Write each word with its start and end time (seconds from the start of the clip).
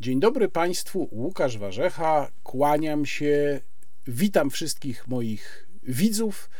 Dzień 0.00 0.20
dobry 0.20 0.48
Państwu, 0.48 1.08
Łukasz 1.12 1.58
Warzecha, 1.58 2.30
kłaniam 2.42 3.06
się, 3.06 3.60
witam 4.06 4.50
wszystkich 4.50 5.08
moich 5.08 5.68
widzów, 5.82 6.50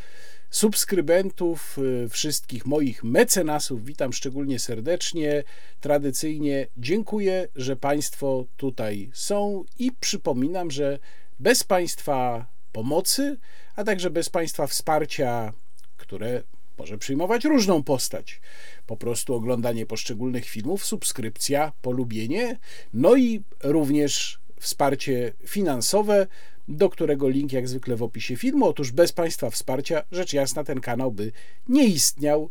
subskrybentów, 0.51 1.79
y, 2.05 2.09
wszystkich 2.09 2.67
moich 2.67 3.05
mecenasów, 3.05 3.85
witam 3.85 4.13
szczególnie 4.13 4.59
serdecznie, 4.59 5.45
tradycyjnie 5.81 6.67
dziękuję, 6.77 7.49
że 7.57 7.77
Państwo 7.77 8.45
tutaj 8.57 9.11
są 9.15 9.65
i 9.79 9.93
przypominam, 10.01 10.71
że 10.71 10.99
bez 11.39 11.65
Państwa 11.65 12.47
pomocy, 12.73 13.39
a 13.77 13.85
także 13.85 14.11
bez 14.11 14.29
Państwa 14.29 14.67
wsparcia, 14.67 15.53
które 15.97 16.43
może 16.81 16.99
przyjmować 16.99 17.45
różną 17.45 17.83
postać. 17.83 18.41
Po 18.87 18.97
prostu 18.97 19.35
oglądanie 19.35 19.87
poszczególnych 19.87 20.45
filmów, 20.45 20.85
subskrypcja, 20.85 21.73
polubienie, 21.83 22.59
no 22.95 23.17
i 23.17 23.43
również 23.63 24.41
wsparcie 24.61 25.33
finansowe, 25.47 26.27
do 26.69 26.89
którego 26.89 27.29
link 27.29 27.53
jak 27.53 27.69
zwykle 27.69 27.97
w 27.97 28.03
opisie 28.03 28.37
filmu. 28.37 28.67
Otóż 28.67 28.93
bez 28.93 29.13
Państwa 29.13 29.51
wsparcia, 29.51 30.03
rzecz 30.13 30.33
jasna, 30.33 30.65
ten 30.65 30.81
kanał 30.81 31.13
by 31.13 31.33
nie 31.69 31.85
istniał 31.85 32.51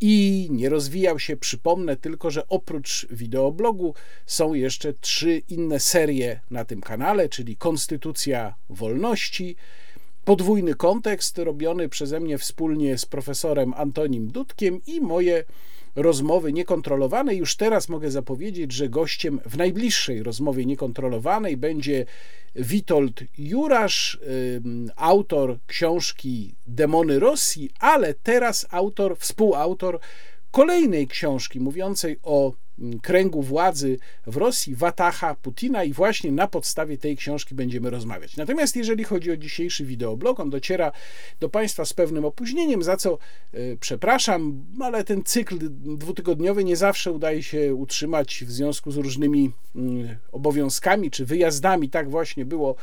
i 0.00 0.48
nie 0.50 0.68
rozwijał 0.68 1.18
się. 1.18 1.36
Przypomnę 1.36 1.96
tylko, 1.96 2.30
że 2.30 2.48
oprócz 2.48 3.06
wideoblogu 3.10 3.94
są 4.26 4.54
jeszcze 4.54 4.92
trzy 4.94 5.42
inne 5.48 5.80
serie 5.80 6.40
na 6.50 6.64
tym 6.64 6.80
kanale, 6.80 7.28
czyli 7.28 7.56
Konstytucja 7.56 8.54
Wolności, 8.70 9.56
podwójny 10.24 10.74
kontekst 10.74 11.38
robiony 11.38 11.88
przeze 11.88 12.20
mnie 12.20 12.38
wspólnie 12.38 12.98
z 12.98 13.06
profesorem 13.06 13.74
Antonim 13.76 14.28
Dudkiem 14.28 14.80
i 14.86 15.00
moje 15.00 15.44
rozmowy 15.96 16.52
niekontrolowane. 16.52 17.34
Już 17.34 17.56
teraz 17.56 17.88
mogę 17.88 18.10
zapowiedzieć, 18.10 18.72
że 18.72 18.88
gościem 18.88 19.40
w 19.46 19.56
najbliższej 19.56 20.22
rozmowie 20.22 20.66
niekontrolowanej 20.66 21.56
będzie 21.56 22.06
Witold 22.56 23.20
Jurasz, 23.38 24.20
autor 24.96 25.58
książki 25.66 26.54
Demony 26.66 27.18
Rosji, 27.18 27.70
ale 27.78 28.14
teraz 28.14 28.66
autor, 28.70 29.16
współautor 29.18 29.98
kolejnej 30.50 31.08
książki 31.08 31.60
mówiącej 31.60 32.16
o 32.22 32.52
kręgu 33.02 33.42
władzy 33.42 33.98
w 34.26 34.36
Rosji, 34.36 34.74
Wataha, 34.74 35.34
Putina 35.34 35.84
i 35.84 35.92
właśnie 35.92 36.32
na 36.32 36.46
podstawie 36.46 36.98
tej 36.98 37.16
książki 37.16 37.54
będziemy 37.54 37.90
rozmawiać. 37.90 38.36
Natomiast 38.36 38.76
jeżeli 38.76 39.04
chodzi 39.04 39.30
o 39.30 39.36
dzisiejszy 39.36 39.84
wideoblog, 39.84 40.40
on 40.40 40.50
dociera 40.50 40.92
do 41.40 41.48
Państwa 41.48 41.84
z 41.84 41.92
pewnym 41.92 42.24
opóźnieniem, 42.24 42.82
za 42.82 42.96
co 42.96 43.18
y, 43.54 43.76
przepraszam, 43.80 44.64
ale 44.80 45.04
ten 45.04 45.24
cykl 45.24 45.58
dwutygodniowy 45.80 46.64
nie 46.64 46.76
zawsze 46.76 47.12
udaje 47.12 47.42
się 47.42 47.74
utrzymać 47.74 48.44
w 48.46 48.50
związku 48.50 48.90
z 48.90 48.96
różnymi 48.96 49.52
y, 49.76 49.80
obowiązkami 50.32 51.10
czy 51.10 51.26
wyjazdami. 51.26 51.90
Tak 51.90 52.10
właśnie 52.10 52.44
było 52.44 52.76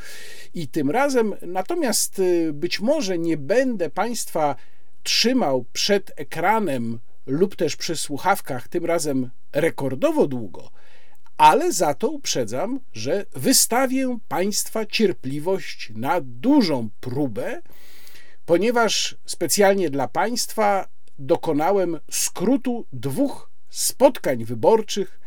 i 0.54 0.68
tym 0.68 0.90
razem. 0.90 1.34
Natomiast 1.42 2.18
y, 2.18 2.52
być 2.52 2.80
może 2.80 3.18
nie 3.18 3.36
będę 3.36 3.90
Państwa 3.90 4.56
trzymał 5.02 5.64
przed 5.72 6.12
ekranem 6.16 6.98
lub 7.28 7.56
też 7.56 7.76
przy 7.76 7.96
słuchawkach, 7.96 8.68
tym 8.68 8.84
razem 8.84 9.30
rekordowo 9.52 10.26
długo, 10.26 10.70
ale 11.36 11.72
za 11.72 11.94
to 11.94 12.08
uprzedzam, 12.08 12.80
że 12.92 13.26
wystawię 13.32 14.18
Państwa 14.28 14.86
cierpliwość 14.86 15.92
na 15.94 16.20
dużą 16.20 16.88
próbę, 17.00 17.62
ponieważ 18.46 19.16
specjalnie 19.26 19.90
dla 19.90 20.08
Państwa 20.08 20.88
dokonałem 21.18 22.00
skrótu 22.10 22.86
dwóch 22.92 23.50
spotkań 23.70 24.44
wyborczych, 24.44 25.20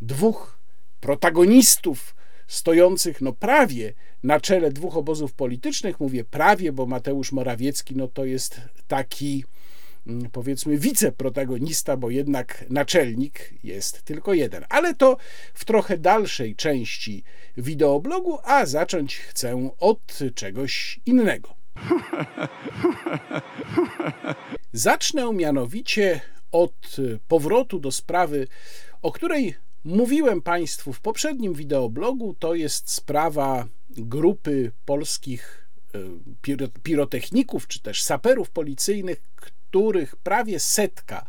dwóch 0.00 0.58
protagonistów 1.00 2.16
stojących 2.46 3.20
no 3.20 3.32
prawie 3.32 3.92
na 4.22 4.40
czele 4.40 4.70
dwóch 4.70 4.96
obozów 4.96 5.32
politycznych. 5.32 6.00
Mówię 6.00 6.24
prawie, 6.24 6.72
bo 6.72 6.86
Mateusz 6.86 7.32
Morawiecki 7.32 7.96
no 7.96 8.08
to 8.08 8.24
jest 8.24 8.60
taki 8.88 9.44
powiedzmy 10.32 10.78
wiceprotagonista, 10.78 11.96
bo 11.96 12.10
jednak 12.10 12.64
naczelnik 12.70 13.54
jest 13.64 14.02
tylko 14.02 14.34
jeden. 14.34 14.64
Ale 14.68 14.94
to 14.94 15.16
w 15.54 15.64
trochę 15.64 15.98
dalszej 15.98 16.56
części 16.56 17.24
wideoblogu, 17.56 18.38
a 18.44 18.66
zacząć 18.66 19.16
chcę 19.16 19.70
od 19.80 20.18
czegoś 20.34 21.00
innego. 21.06 21.54
Zacznę 24.72 25.32
mianowicie 25.32 26.20
od 26.52 26.96
powrotu 27.28 27.78
do 27.78 27.92
sprawy, 27.92 28.48
o 29.02 29.12
której 29.12 29.54
mówiłem 29.84 30.42
Państwu 30.42 30.92
w 30.92 31.00
poprzednim 31.00 31.54
wideoblogu. 31.54 32.34
To 32.38 32.54
jest 32.54 32.90
sprawa 32.90 33.68
grupy 33.90 34.72
polskich 34.84 35.68
e, 35.94 35.98
pirotechników 36.82 37.68
czy 37.68 37.80
też 37.82 38.02
saperów 38.02 38.50
policyjnych, 38.50 39.22
których 39.76 40.16
prawie 40.16 40.60
setka 40.60 41.26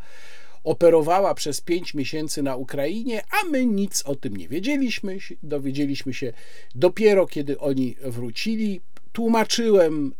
operowała 0.64 1.34
przez 1.34 1.60
pięć 1.60 1.94
miesięcy 1.94 2.42
na 2.42 2.56
Ukrainie, 2.56 3.22
a 3.30 3.48
my 3.50 3.66
nic 3.66 4.02
o 4.02 4.14
tym 4.14 4.36
nie 4.36 4.48
wiedzieliśmy. 4.48 5.18
Dowiedzieliśmy 5.42 6.14
się 6.14 6.32
dopiero, 6.74 7.26
kiedy 7.26 7.58
oni 7.58 7.96
wrócili. 8.02 8.80
Tłumaczyłem 9.12 10.06
y, 10.06 10.12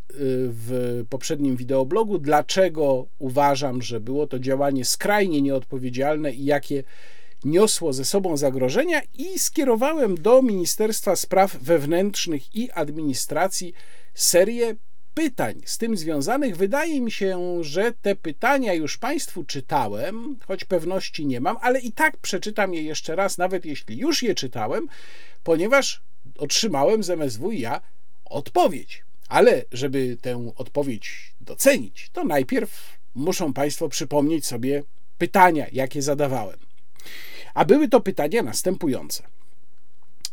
w 0.50 1.04
poprzednim 1.10 1.56
wideoblogu, 1.56 2.18
dlaczego 2.18 3.06
uważam, 3.18 3.82
że 3.82 4.00
było 4.00 4.26
to 4.26 4.38
działanie 4.38 4.84
skrajnie 4.84 5.42
nieodpowiedzialne 5.42 6.32
i 6.32 6.44
jakie 6.44 6.84
niosło 7.44 7.92
ze 7.92 8.04
sobą 8.04 8.36
zagrożenia, 8.36 9.02
i 9.14 9.38
skierowałem 9.38 10.14
do 10.14 10.42
Ministerstwa 10.42 11.16
Spraw 11.16 11.56
Wewnętrznych 11.56 12.56
i 12.56 12.70
Administracji 12.70 13.72
serię 14.14 14.76
pytań 15.18 15.60
z 15.64 15.78
tym 15.78 15.96
związanych. 15.96 16.56
Wydaje 16.56 17.00
mi 17.00 17.10
się, 17.10 17.58
że 17.64 17.92
te 17.92 18.16
pytania 18.16 18.74
już 18.74 18.98
Państwu 18.98 19.44
czytałem, 19.44 20.36
choć 20.46 20.64
pewności 20.64 21.26
nie 21.26 21.40
mam, 21.40 21.56
ale 21.60 21.80
i 21.80 21.92
tak 21.92 22.16
przeczytam 22.16 22.74
je 22.74 22.82
jeszcze 22.82 23.16
raz, 23.16 23.38
nawet 23.38 23.64
jeśli 23.64 23.98
już 23.98 24.22
je 24.22 24.34
czytałem, 24.34 24.88
ponieważ 25.44 26.00
otrzymałem 26.38 27.02
z 27.02 27.10
MSW 27.10 27.52
ja 27.52 27.80
odpowiedź. 28.24 29.04
Ale 29.28 29.64
żeby 29.72 30.16
tę 30.20 30.52
odpowiedź 30.56 31.34
docenić, 31.40 32.10
to 32.12 32.24
najpierw 32.24 32.98
muszą 33.14 33.52
Państwo 33.52 33.88
przypomnieć 33.88 34.46
sobie 34.46 34.82
pytania, 35.18 35.66
jakie 35.72 36.02
zadawałem. 36.02 36.58
A 37.54 37.64
były 37.64 37.88
to 37.88 38.00
pytania 38.00 38.42
następujące. 38.42 39.22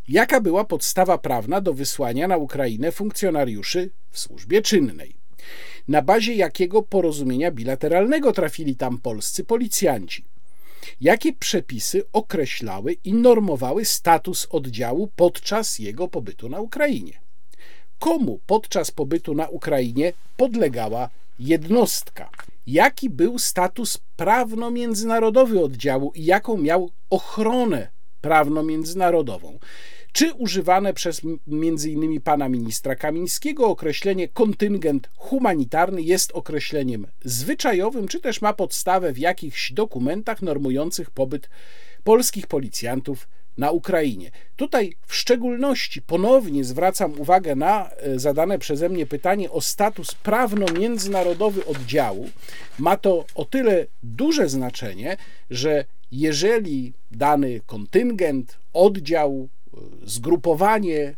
Jaka 0.07 0.41
była 0.41 0.63
podstawa 0.63 1.17
prawna 1.17 1.61
do 1.61 1.73
wysłania 1.73 2.27
na 2.27 2.37
Ukrainę 2.37 2.91
funkcjonariuszy 2.91 3.89
w 4.11 4.19
służbie 4.19 4.61
czynnej? 4.61 5.15
Na 5.87 6.01
bazie 6.01 6.33
jakiego 6.33 6.81
porozumienia 6.81 7.51
bilateralnego 7.51 8.31
trafili 8.31 8.75
tam 8.75 8.97
polscy 8.97 9.43
policjanci? 9.43 10.25
Jakie 11.01 11.33
przepisy 11.33 12.03
określały 12.13 12.93
i 13.03 13.13
normowały 13.13 13.85
status 13.85 14.47
oddziału 14.49 15.09
podczas 15.15 15.79
jego 15.79 16.07
pobytu 16.07 16.49
na 16.49 16.59
Ukrainie? 16.59 17.13
Komu 17.99 18.39
podczas 18.47 18.91
pobytu 18.91 19.33
na 19.33 19.47
Ukrainie 19.47 20.13
podlegała 20.37 21.09
jednostka? 21.39 22.29
Jaki 22.67 23.09
był 23.09 23.39
status 23.39 23.99
prawno-międzynarodowy 24.17 25.63
oddziału 25.63 26.11
i 26.15 26.25
jaką 26.25 26.57
miał 26.57 26.89
ochronę 27.09 27.87
prawno-międzynarodową? 28.21 29.59
Czy 30.15 30.33
używane 30.33 30.93
przez 30.93 31.21
m.in. 31.47 32.21
pana 32.21 32.49
ministra 32.49 32.95
Kamińskiego 32.95 33.67
określenie 33.67 34.27
kontyngent 34.27 35.09
humanitarny 35.15 36.01
jest 36.01 36.31
określeniem 36.31 37.07
zwyczajowym, 37.23 38.07
czy 38.07 38.21
też 38.21 38.41
ma 38.41 38.53
podstawę 38.53 39.13
w 39.13 39.17
jakichś 39.17 39.71
dokumentach 39.71 40.41
normujących 40.41 41.11
pobyt 41.11 41.49
polskich 42.03 42.47
policjantów 42.47 43.27
na 43.57 43.71
Ukrainie. 43.71 44.31
Tutaj 44.55 44.95
w 45.07 45.15
szczególności 45.15 46.01
ponownie 46.01 46.63
zwracam 46.63 47.19
uwagę 47.19 47.55
na 47.55 47.89
e, 47.89 48.19
zadane 48.19 48.59
przeze 48.59 48.89
mnie 48.89 49.05
pytanie 49.05 49.51
o 49.51 49.61
status 49.61 50.15
prawno-międzynarodowy 50.23 51.65
oddziału. 51.65 52.29
Ma 52.79 52.97
to 52.97 53.25
o 53.35 53.45
tyle 53.45 53.85
duże 54.03 54.49
znaczenie, 54.49 55.17
że 55.49 55.85
jeżeli 56.11 56.93
dany 57.11 57.61
kontyngent, 57.65 58.57
oddział, 58.73 59.49
zgrupowanie 60.05 61.15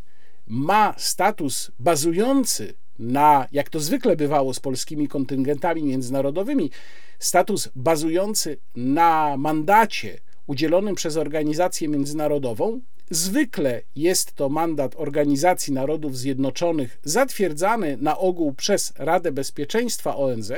ma 0.48 0.94
status 0.98 1.72
bazujący 1.80 2.74
na, 3.00 3.48
jak 3.52 3.70
to 3.70 3.80
zwykle 3.80 4.16
bywało 4.16 4.54
z 4.54 4.60
polskimi 4.60 5.08
kontyngentami 5.08 5.84
międzynarodowymi, 5.84 6.72
status 7.20 7.70
bazujący 7.76 8.58
na 8.76 9.38
mandacie 9.38 10.20
udzielonym 10.48 10.96
przez 10.96 11.18
organizację 11.18 11.88
międzynarodową, 11.88 12.82
zwykle 13.10 13.82
jest 13.96 14.34
to 14.34 14.50
mandat 14.50 14.96
Organizacji 14.98 15.74
Narodów 15.74 16.18
Zjednoczonych 16.18 17.00
zatwierdzany 17.04 17.98
na 18.02 18.18
ogół 18.18 18.54
przez 18.54 18.94
Radę 18.96 19.32
Bezpieczeństwa 19.32 20.16
ONZ, 20.16 20.52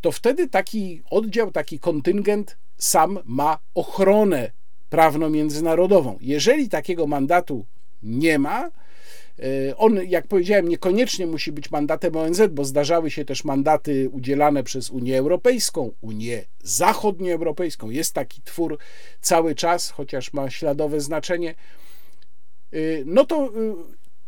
to 0.00 0.12
wtedy 0.12 0.48
taki 0.48 1.02
oddział, 1.10 1.50
taki 1.50 1.78
kontyngent 1.78 2.56
sam 2.78 3.18
ma 3.24 3.58
ochronę 3.74 4.50
prawno-międzynarodową. 4.96 6.18
Jeżeli 6.20 6.68
takiego 6.68 7.06
mandatu 7.06 7.66
nie 8.02 8.38
ma, 8.38 8.70
e, 9.38 9.76
on, 9.76 10.00
jak 10.06 10.26
powiedziałem, 10.26 10.68
niekoniecznie 10.68 11.26
musi 11.26 11.52
być 11.52 11.70
mandatem 11.70 12.16
ONZ, 12.16 12.40
bo 12.50 12.64
zdarzały 12.64 13.10
się 13.10 13.24
też 13.24 13.44
mandaty 13.44 14.08
udzielane 14.12 14.62
przez 14.62 14.90
Unię 14.90 15.18
Europejską, 15.18 15.90
Unię 16.00 16.44
Zachodnioeuropejską. 16.62 17.90
Jest 17.90 18.12
taki 18.14 18.42
twór 18.42 18.78
cały 19.20 19.54
czas, 19.54 19.90
chociaż 19.90 20.32
ma 20.32 20.50
śladowe 20.50 21.00
znaczenie. 21.00 21.54
E, 22.72 22.78
no 23.04 23.24
to 23.24 23.52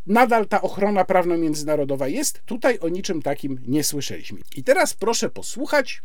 nadal 0.06 0.46
ta 0.46 0.62
ochrona 0.62 1.04
prawno-międzynarodowa 1.04 2.08
jest. 2.08 2.42
Tutaj 2.46 2.78
o 2.78 2.88
niczym 2.88 3.22
takim 3.22 3.58
nie 3.66 3.84
słyszeliśmy. 3.84 4.38
I 4.56 4.64
teraz 4.64 4.94
proszę 4.94 5.30
posłuchać, 5.30 6.02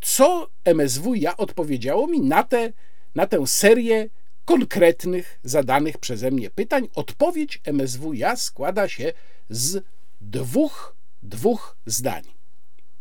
co 0.00 0.48
MSWiA 0.64 1.36
odpowiedziało 1.36 2.06
mi 2.06 2.20
na, 2.20 2.42
te, 2.42 2.72
na 3.14 3.26
tę 3.26 3.46
serię 3.46 4.08
konkretnych 4.44 5.38
zadanych 5.44 5.98
przeze 5.98 6.30
mnie 6.30 6.50
pytań. 6.50 6.88
Odpowiedź 6.94 7.60
MSWiA 7.72 8.36
składa 8.36 8.88
się 8.88 9.12
z 9.50 9.84
dwóch, 10.20 10.96
dwóch 11.22 11.76
zdań. 11.86 12.22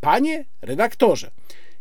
Panie 0.02 0.46
redaktorze, 0.62 1.32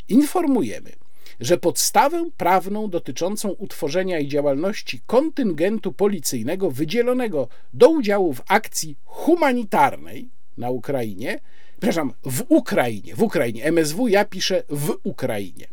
informujemy, 0.09 0.93
że 1.41 1.59
podstawę 1.59 2.31
prawną 2.37 2.91
dotyczącą 2.91 3.49
utworzenia 3.49 4.19
i 4.19 4.29
działalności 4.29 5.01
kontyngentu 5.07 5.93
policyjnego 5.93 6.71
wydzielonego 6.71 7.49
do 7.73 7.89
udziału 7.89 8.33
w 8.35 8.43
akcji 8.49 8.97
humanitarnej 9.05 10.29
na 10.57 10.71
Ukrainie, 10.71 11.41
przepraszam, 11.71 12.13
w 12.25 12.45
Ukrainie, 12.49 13.15
w 13.15 13.23
Ukrainie, 13.23 13.65
MSW 13.65 14.09
ja 14.09 14.25
piszę 14.25 14.63
w 14.69 14.97
Ukrainie, 15.03 15.67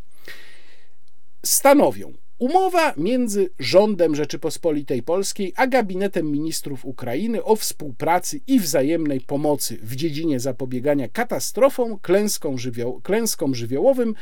stanowią 1.43 2.13
Umowa 2.39 2.93
między 2.97 3.49
rządem 3.59 4.15
Rzeczypospolitej 4.15 5.03
Polskiej 5.03 5.53
a 5.55 5.67
gabinetem 5.67 6.31
ministrów 6.31 6.85
Ukrainy 6.85 7.43
o 7.43 7.55
współpracy 7.55 8.39
i 8.47 8.59
wzajemnej 8.59 9.21
pomocy 9.21 9.77
w 9.81 9.95
dziedzinie 9.95 10.39
zapobiegania 10.39 11.07
katastrofom, 11.09 11.99
klęskom, 11.99 12.55
klęskom 13.03 13.55
żywiołowym 13.55 14.15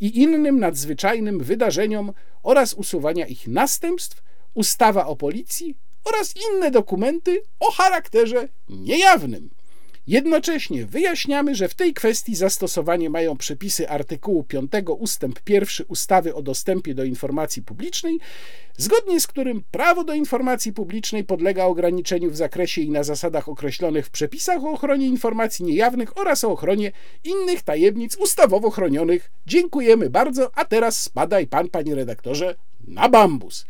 i 0.00 0.22
innym 0.22 0.60
nadzwyczajnym 0.60 1.38
wydarzeniom 1.38 2.12
oraz 2.42 2.74
usuwania 2.74 3.26
ich 3.26 3.48
następstw, 3.48 4.22
ustawa 4.54 5.06
o 5.06 5.16
policji 5.16 5.76
oraz 6.04 6.34
inne 6.36 6.70
dokumenty 6.70 7.42
o 7.60 7.70
charakterze 7.72 8.48
niejawnym. 8.68 9.55
Jednocześnie 10.06 10.86
wyjaśniamy, 10.86 11.54
że 11.54 11.68
w 11.68 11.74
tej 11.74 11.94
kwestii 11.94 12.36
zastosowanie 12.36 13.10
mają 13.10 13.36
przepisy 13.36 13.88
artykułu 13.88 14.44
5 14.44 14.70
ustęp 14.98 15.40
1 15.48 15.86
ustawy 15.88 16.34
o 16.34 16.42
dostępie 16.42 16.94
do 16.94 17.04
informacji 17.04 17.62
publicznej, 17.62 18.18
zgodnie 18.76 19.20
z 19.20 19.26
którym 19.26 19.62
prawo 19.70 20.04
do 20.04 20.14
informacji 20.14 20.72
publicznej 20.72 21.24
podlega 21.24 21.64
ograniczeniu 21.64 22.30
w 22.30 22.36
zakresie 22.36 22.82
i 22.82 22.90
na 22.90 23.02
zasadach 23.04 23.48
określonych 23.48 24.06
w 24.06 24.10
przepisach 24.10 24.64
o 24.64 24.70
ochronie 24.70 25.06
informacji 25.06 25.64
niejawnych 25.64 26.18
oraz 26.18 26.44
o 26.44 26.52
ochronie 26.52 26.92
innych 27.24 27.62
tajemnic 27.62 28.16
ustawowo 28.16 28.70
chronionych. 28.70 29.30
Dziękujemy 29.46 30.10
bardzo, 30.10 30.50
a 30.54 30.64
teraz 30.64 31.02
spadaj 31.02 31.46
pan, 31.46 31.68
panie 31.68 31.94
redaktorze, 31.94 32.54
na 32.86 33.08
bambus. 33.08 33.66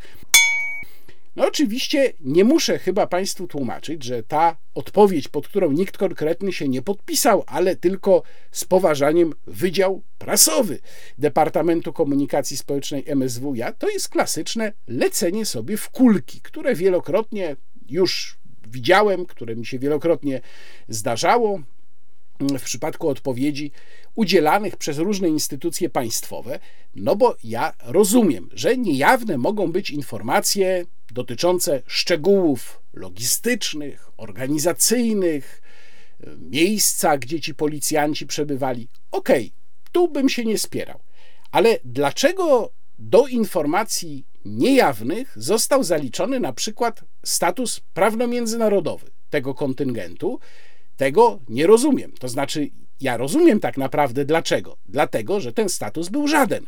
No 1.37 1.47
oczywiście 1.47 2.13
nie 2.21 2.45
muszę 2.45 2.79
chyba 2.79 3.07
Państwu 3.07 3.47
tłumaczyć, 3.47 4.05
że 4.05 4.23
ta 4.23 4.57
odpowiedź, 4.75 5.29
pod 5.29 5.49
którą 5.49 5.73
nikt 5.73 5.97
konkretny 5.97 6.53
się 6.53 6.69
nie 6.69 6.83
podpisał, 6.83 7.45
ale 7.47 7.77
tylko 7.77 8.23
z 8.51 8.65
poważaniem 8.65 9.33
Wydział 9.47 10.03
Prasowy 10.19 10.79
Departamentu 11.19 11.93
Komunikacji 11.93 12.57
Społecznej 12.57 13.05
MSWiA, 13.07 13.73
to 13.73 13.89
jest 13.89 14.09
klasyczne 14.09 14.73
lecenie 14.89 15.47
sobie 15.47 15.77
w 15.77 15.91
kulki, 15.91 16.41
które 16.41 16.75
wielokrotnie 16.75 17.57
już 17.89 18.39
widziałem, 18.69 19.27
które 19.27 19.57
mi 19.57 19.67
się 19.67 19.79
wielokrotnie 19.79 20.41
zdarzało 20.89 21.61
w 22.41 22.63
przypadku 22.63 23.09
odpowiedzi 23.09 23.71
udzielanych 24.15 24.77
przez 24.77 24.99
różne 24.99 25.29
instytucje 25.29 25.91
państwowe, 25.91 26.59
no 26.95 27.17
bo 27.17 27.37
ja 27.45 27.73
rozumiem, 27.85 28.49
że 28.53 28.77
niejawne 28.77 29.39
mogą 29.39 29.73
być 29.73 29.91
informacje 29.91 30.85
dotyczące 31.13 31.83
szczegółów 31.87 32.83
logistycznych, 32.93 34.11
organizacyjnych, 34.17 35.63
miejsca, 36.39 37.19
gdzie 37.19 37.41
ci 37.41 37.55
policjanci 37.55 38.27
przebywali. 38.27 38.89
Okej, 39.11 39.47
okay, 39.47 39.91
tu 39.93 40.09
bym 40.09 40.29
się 40.29 40.45
nie 40.45 40.59
spierał. 40.59 41.01
Ale 41.53 41.79
dlaczego 41.85 42.73
do 42.99 43.27
informacji 43.27 44.27
niejawnych 44.45 45.33
został 45.37 45.85
zaliczony 45.85 46.41
na 46.41 46.53
przykład 46.53 47.05
status 47.25 47.81
prawno-międzynarodowy 47.95 49.11
tego 49.31 49.55
kontyngentu? 49.55 50.41
Tego 50.97 51.39
nie 51.49 51.67
rozumiem. 51.67 52.13
To 52.13 52.29
znaczy, 52.29 52.71
ja 53.01 53.17
rozumiem 53.17 53.61
tak 53.61 53.77
naprawdę 53.77 54.25
dlaczego. 54.25 54.77
Dlatego, 54.87 55.41
że 55.41 55.53
ten 55.53 55.69
status 55.69 56.09
był 56.09 56.29
żaden 56.29 56.67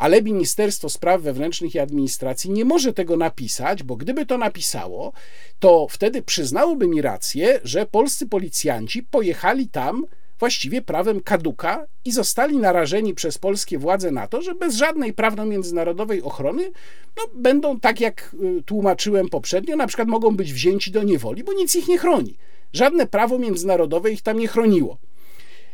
ale 0.00 0.22
Ministerstwo 0.22 0.88
Spraw 0.88 1.22
Wewnętrznych 1.22 1.74
i 1.74 1.78
Administracji 1.78 2.50
nie 2.50 2.64
może 2.64 2.92
tego 2.92 3.16
napisać, 3.16 3.82
bo 3.82 3.96
gdyby 3.96 4.26
to 4.26 4.38
napisało, 4.38 5.12
to 5.58 5.86
wtedy 5.90 6.22
przyznałoby 6.22 6.88
mi 6.88 7.02
rację, 7.02 7.60
że 7.64 7.86
polscy 7.86 8.26
policjanci 8.26 9.02
pojechali 9.02 9.68
tam 9.68 10.06
właściwie 10.38 10.82
prawem 10.82 11.20
kaduka 11.20 11.86
i 12.04 12.12
zostali 12.12 12.56
narażeni 12.56 13.14
przez 13.14 13.38
polskie 13.38 13.78
władze 13.78 14.10
na 14.10 14.26
to, 14.26 14.42
że 14.42 14.54
bez 14.54 14.76
żadnej 14.76 15.12
prawno-międzynarodowej 15.12 16.22
ochrony 16.22 16.72
no, 17.16 17.22
będą, 17.34 17.80
tak 17.80 18.00
jak 18.00 18.34
y, 18.58 18.62
tłumaczyłem 18.62 19.28
poprzednio, 19.28 19.76
na 19.76 19.86
przykład 19.86 20.08
mogą 20.08 20.36
być 20.36 20.52
wzięci 20.52 20.90
do 20.90 21.02
niewoli, 21.02 21.44
bo 21.44 21.52
nic 21.52 21.76
ich 21.76 21.88
nie 21.88 21.98
chroni. 21.98 22.36
Żadne 22.72 23.06
prawo 23.06 23.38
międzynarodowe 23.38 24.10
ich 24.10 24.22
tam 24.22 24.38
nie 24.38 24.48
chroniło. 24.48 24.98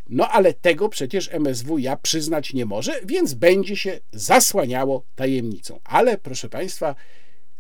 No 0.08 0.29
ale 0.29 0.55
tego 0.55 0.88
przecież 0.88 1.29
MSW 1.32 1.79
ja 1.79 1.97
przyznać 1.97 2.53
nie 2.53 2.67
może, 2.67 3.00
więc 3.05 3.35
będzie 3.35 3.76
się 3.76 4.00
zasłaniało 4.12 5.03
tajemnicą. 5.14 5.81
Ale 5.85 6.19
proszę 6.19 6.49
Państwa, 6.49 6.94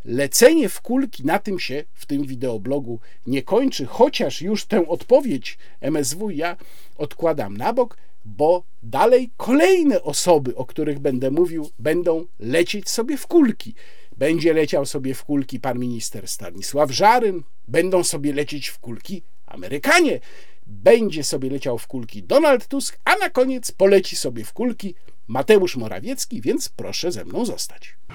lecenie 0.04 0.68
w 0.68 0.80
kulki 0.80 1.24
na 1.24 1.38
tym 1.38 1.58
się 1.58 1.84
w 1.94 2.06
tym 2.06 2.26
wideoblogu 2.26 3.00
nie 3.26 3.42
kończy, 3.42 3.86
chociaż 3.86 4.42
już 4.42 4.64
tę 4.64 4.88
odpowiedź 4.88 5.58
MSW 5.80 6.30
ja 6.30 6.56
odkładam 6.96 7.56
na 7.56 7.72
bok, 7.72 7.96
bo 8.24 8.62
dalej 8.82 9.30
kolejne 9.36 10.02
osoby, 10.02 10.56
o 10.56 10.64
których 10.64 10.98
będę 10.98 11.30
mówił, 11.30 11.70
będą 11.78 12.26
lecieć 12.38 12.90
sobie 12.90 13.16
w 13.16 13.26
kulki. 13.26 13.74
Będzie 14.16 14.52
leciał 14.52 14.86
sobie 14.86 15.14
w 15.14 15.24
kulki 15.24 15.60
pan 15.60 15.78
minister 15.78 16.28
Stanisław 16.28 16.90
Żaryn, 16.90 17.42
będą 17.68 18.04
sobie 18.04 18.32
lecieć 18.32 18.68
w 18.68 18.78
kulki 18.78 19.22
Amerykanie 19.46 20.20
będzie 20.66 21.24
sobie 21.24 21.50
leciał 21.50 21.78
w 21.78 21.86
kulki 21.86 22.22
Donald 22.22 22.68
Tusk, 22.68 22.98
a 23.04 23.16
na 23.16 23.30
koniec 23.30 23.72
poleci 23.72 24.16
sobie 24.16 24.44
w 24.44 24.52
kulki 24.52 24.94
Mateusz 25.26 25.76
Morawiecki, 25.76 26.40
więc 26.40 26.68
proszę 26.68 27.12
ze 27.12 27.24
mną 27.24 27.44
zostać. 27.44 27.96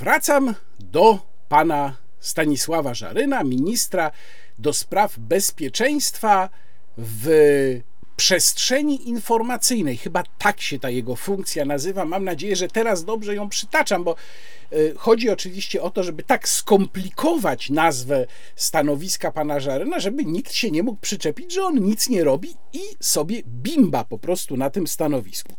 Wracam 0.00 0.54
do 0.78 1.18
pana 1.48 1.96
Stanisława 2.20 2.94
Żaryna, 2.94 3.44
ministra 3.44 4.10
do 4.58 4.72
spraw 4.72 5.18
bezpieczeństwa 5.18 6.48
w 6.98 7.28
przestrzeni 8.16 9.08
informacyjnej. 9.08 9.96
Chyba 9.96 10.22
tak 10.38 10.60
się 10.60 10.78
ta 10.78 10.90
jego 10.90 11.16
funkcja 11.16 11.64
nazywa. 11.64 12.04
Mam 12.04 12.24
nadzieję, 12.24 12.56
że 12.56 12.68
teraz 12.68 13.04
dobrze 13.04 13.34
ją 13.34 13.48
przytaczam, 13.48 14.04
bo 14.04 14.16
e, 14.72 14.76
chodzi 14.96 15.30
oczywiście 15.30 15.82
o 15.82 15.90
to, 15.90 16.02
żeby 16.02 16.22
tak 16.22 16.48
skomplikować 16.48 17.70
nazwę 17.70 18.26
stanowiska 18.56 19.32
pana 19.32 19.60
Żaryna, 19.60 20.00
żeby 20.00 20.24
nikt 20.24 20.52
się 20.52 20.70
nie 20.70 20.82
mógł 20.82 21.00
przyczepić, 21.00 21.52
że 21.52 21.64
on 21.64 21.84
nic 21.84 22.08
nie 22.08 22.24
robi 22.24 22.54
i 22.72 22.80
sobie 23.00 23.42
bimba 23.46 24.04
po 24.04 24.18
prostu 24.18 24.56
na 24.56 24.70
tym 24.70 24.86
stanowisku. 24.86 25.54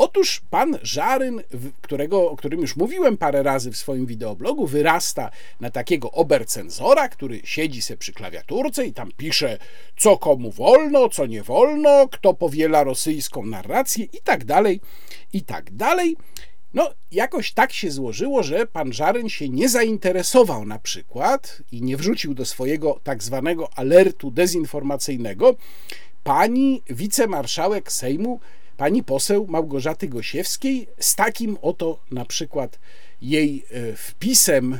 Otóż 0.00 0.42
pan 0.50 0.78
Żaryn, 0.82 1.42
którego, 1.80 2.30
o 2.30 2.36
którym 2.36 2.60
już 2.60 2.76
mówiłem 2.76 3.16
parę 3.16 3.42
razy 3.42 3.70
w 3.70 3.76
swoim 3.76 4.06
wideoblogu, 4.06 4.66
wyrasta 4.66 5.30
na 5.60 5.70
takiego 5.70 6.10
obercenzora, 6.10 7.08
który 7.08 7.40
siedzi 7.44 7.82
se 7.82 7.96
przy 7.96 8.12
klawiaturce 8.12 8.86
i 8.86 8.92
tam 8.92 9.10
pisze, 9.16 9.58
co 9.96 10.18
komu 10.18 10.50
wolno, 10.50 11.08
co 11.08 11.26
nie 11.26 11.42
wolno, 11.42 12.08
kto 12.08 12.34
powiela 12.34 12.84
rosyjską 12.84 13.46
narrację 13.46 14.04
i 14.04 14.20
tak 14.24 14.44
dalej, 14.44 14.80
i 15.32 15.42
tak 15.42 15.70
dalej. 15.70 16.16
No, 16.74 16.90
jakoś 17.12 17.52
tak 17.52 17.72
się 17.72 17.90
złożyło, 17.90 18.42
że 18.42 18.66
pan 18.66 18.92
Żaryn 18.92 19.28
się 19.28 19.48
nie 19.48 19.68
zainteresował 19.68 20.66
na 20.66 20.78
przykład 20.78 21.62
i 21.72 21.82
nie 21.82 21.96
wrzucił 21.96 22.34
do 22.34 22.44
swojego 22.44 23.00
tak 23.02 23.22
zwanego 23.22 23.68
alertu 23.76 24.30
dezinformacyjnego 24.30 25.56
pani 26.24 26.82
wicemarszałek 26.90 27.92
Sejmu 27.92 28.40
pani 28.80 29.02
poseł 29.02 29.46
Małgorzaty 29.48 30.08
Gosiewskiej 30.08 30.86
z 31.00 31.14
takim 31.16 31.58
oto 31.62 32.00
na 32.10 32.24
przykład 32.24 32.78
jej 33.22 33.64
e, 33.70 33.96
wpisem 33.96 34.74
e, 34.74 34.78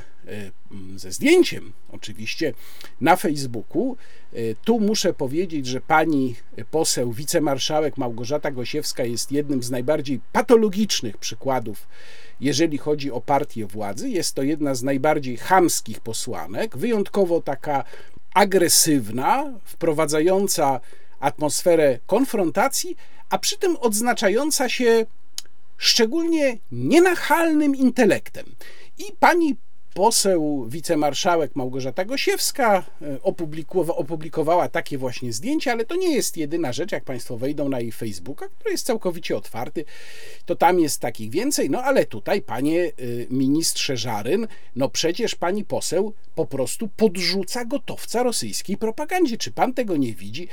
ze 0.97 1.13
zdjęciem 1.13 1.73
oczywiście 1.93 2.55
na 3.01 3.17
Facebooku. 3.17 3.97
Tu 4.65 4.81
muszę 4.81 5.15
powiedzieć, 5.15 5.67
że 5.67 5.81
pani 5.81 6.37
poseł, 6.71 7.13
wicemarszałek 7.13 7.97
Małgorzata 7.97 8.51
Gosiewska 8.51 9.05
jest 9.05 9.33
jednym 9.33 9.63
z 9.63 9.71
najbardziej 9.71 10.21
patologicznych 10.33 11.19
przykładów, 11.19 11.89
jeżeli 12.41 12.79
chodzi 12.79 13.13
o 13.13 13.21
partię 13.21 13.67
władzy. 13.67 14.11
Jest 14.11 14.35
to 14.35 14.43
jedna 14.43 14.75
z 14.75 14.83
najbardziej 14.83 15.37
chamskich 15.37 16.01
posłanek, 16.01 16.77
wyjątkowo 16.77 17.41
taka 17.41 17.85
agresywna, 18.35 19.53
wprowadzająca 19.65 20.81
atmosferę 21.21 21.99
konfrontacji, 22.07 22.97
a 23.31 23.39
przy 23.39 23.59
tym 23.59 23.77
odznaczająca 23.77 24.69
się 24.69 25.07
szczególnie 25.77 26.59
nienachalnym 26.73 27.77
intelektem. 27.77 28.47
I 28.99 29.05
pani 29.21 29.57
poseł, 29.95 30.67
wicemarszałek 30.69 31.57
Małgorzata 31.57 32.05
Gosiewska 32.05 32.85
e, 33.03 33.23
opublikowa, 33.23 33.95
opublikowała 33.95 34.69
takie 34.69 34.99
właśnie 34.99 35.33
zdjęcia, 35.33 35.73
ale 35.73 35.85
to 35.85 35.97
nie 35.97 36.15
jest 36.15 36.37
jedyna 36.37 36.73
rzecz, 36.73 36.93
jak 36.93 37.05
Państwo 37.05 37.37
wejdą 37.37 37.69
na 37.69 37.81
jej 37.81 37.93
Facebooka, 37.93 38.49
który 38.49 38.71
jest 38.71 38.87
całkowicie 38.87 39.37
otwarty, 39.37 39.85
to 40.47 40.57
tam 40.57 40.81
jest 40.81 41.01
takich 41.01 41.31
więcej, 41.31 41.71
no 41.71 41.83
ale 41.83 42.07
tutaj, 42.07 42.43
panie 42.43 42.85
e, 42.85 42.91
ministrze 43.31 43.97
Żaryn, 43.97 44.47
no 44.77 44.89
przecież 44.89 45.35
pani 45.35 45.65
poseł 45.65 46.13
po 46.35 46.47
prostu 46.47 46.89
podrzuca 46.89 47.65
gotowca 47.65 48.23
rosyjskiej 48.23 48.77
propagandzie. 48.77 49.37
Czy 49.39 49.51
pan 49.51 49.75
tego 49.75 49.97
nie 49.97 50.15
widzi? 50.15 50.49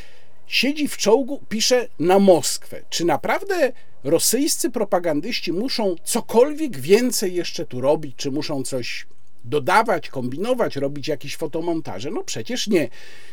Siedzi 0.47 0.87
w 0.87 0.97
czołgu, 0.97 1.41
pisze 1.49 1.87
na 1.99 2.19
Moskwę. 2.19 2.81
Czy 2.89 3.05
naprawdę 3.05 3.71
rosyjscy 4.03 4.69
propagandyści 4.69 5.53
muszą 5.53 5.95
cokolwiek 6.03 6.79
więcej 6.79 7.35
jeszcze 7.35 7.65
tu 7.65 7.81
robić, 7.81 8.15
czy 8.15 8.31
muszą 8.31 8.63
coś 8.63 9.07
dodawać, 9.43 10.09
kombinować, 10.09 10.75
robić 10.75 11.07
jakieś 11.07 11.35
fotomontaże? 11.35 12.11
No 12.11 12.23
przecież 12.23 12.67
nie. 12.67 12.89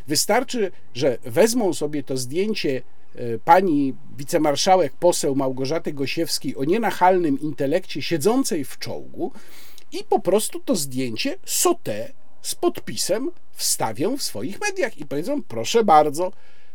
Wystarczy, 0.06 0.70
że 0.94 1.18
wezmą 1.24 1.74
sobie 1.74 2.02
to 2.02 2.16
zdjęcie 2.16 2.82
e, 3.14 3.38
pani 3.38 3.94
wicemarszałek 4.16 4.92
poseł 4.92 5.34
Małgorzaty 5.34 5.92
Gosiewskiej 5.92 6.56
o 6.56 6.64
nienachalnym 6.64 7.40
intelekcie 7.40 8.02
siedzącej 8.02 8.64
w 8.64 8.78
czołgu 8.78 9.32
i 9.92 10.04
po 10.08 10.20
prostu 10.20 10.60
to 10.60 10.76
zdjęcie 10.76 11.38
sotę 11.44 12.12
z 12.42 12.54
podpisem 12.54 13.30
wstawią 13.52 14.16
w 14.16 14.22
swoich 14.22 14.60
mediach 14.60 14.98
i 14.98 15.06
powiedzą 15.06 15.42
proszę 15.42 15.84
bardzo, 15.84 16.32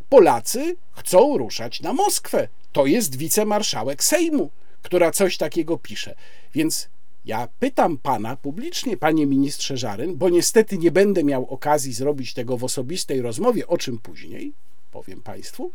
Polacy 0.09 0.75
chcą 0.91 1.37
ruszać 1.37 1.81
na 1.81 1.93
Moskwę. 1.93 2.47
To 2.71 2.85
jest 2.85 3.15
wicemarszałek 3.15 4.03
Sejmu, 4.03 4.49
która 4.81 5.11
coś 5.11 5.37
takiego 5.37 5.77
pisze. 5.77 6.15
Więc 6.53 6.89
ja 7.25 7.47
pytam 7.59 7.97
pana 7.97 8.35
publicznie, 8.35 8.97
panie 8.97 9.25
ministrze 9.25 9.77
Żaryn, 9.77 10.15
bo 10.15 10.29
niestety 10.29 10.77
nie 10.77 10.91
będę 10.91 11.23
miał 11.23 11.45
okazji 11.45 11.93
zrobić 11.93 12.33
tego 12.33 12.57
w 12.57 12.63
osobistej 12.63 13.21
rozmowie, 13.21 13.67
o 13.67 13.77
czym 13.77 13.97
później 13.97 14.53
powiem 14.91 15.21
państwu. 15.21 15.71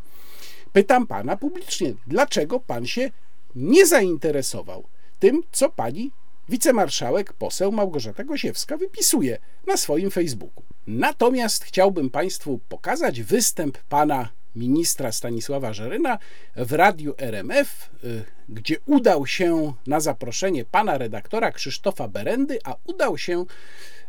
Pytam 0.73 1.07
pana 1.07 1.37
publicznie, 1.37 1.95
dlaczego 2.07 2.61
pan 2.61 2.87
się 2.87 3.11
nie 3.55 3.87
zainteresował 3.87 4.85
tym, 5.19 5.43
co 5.53 5.71
pani 5.71 6.11
wicemarszałek 6.49 7.33
poseł 7.33 7.73
Małgorzata 7.73 8.25
Gosiewska 8.25 8.77
wypisuje 8.77 9.39
na 9.67 9.77
swoim 9.77 10.11
Facebooku. 10.11 10.65
Natomiast 10.87 11.65
chciałbym 11.65 12.11
Państwu 12.11 12.61
pokazać 12.69 13.23
występ 13.23 13.79
pana 13.79 14.29
ministra 14.57 15.13
Stanisława 15.13 15.73
Żeryna 15.73 16.19
w 16.57 16.73
radiu 16.73 17.15
RMF, 17.19 17.91
y, 18.05 18.25
gdzie 18.49 18.77
udał 18.87 19.27
się 19.27 19.73
na 19.87 20.01
zaproszenie 20.01 20.65
pana 20.65 20.99
redaktora 20.99 21.53
Krzysztofa 21.53 22.09
Berendy, 22.09 22.59
a 22.65 22.77
udał 22.85 23.19
się 23.19 23.45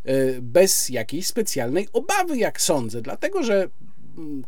y, 0.05 0.39
bez 0.41 0.89
jakiejś 0.89 1.27
specjalnej 1.27 1.87
obawy, 1.93 2.37
jak 2.37 2.61
sądzę, 2.61 3.01
dlatego 3.01 3.43
że 3.43 3.67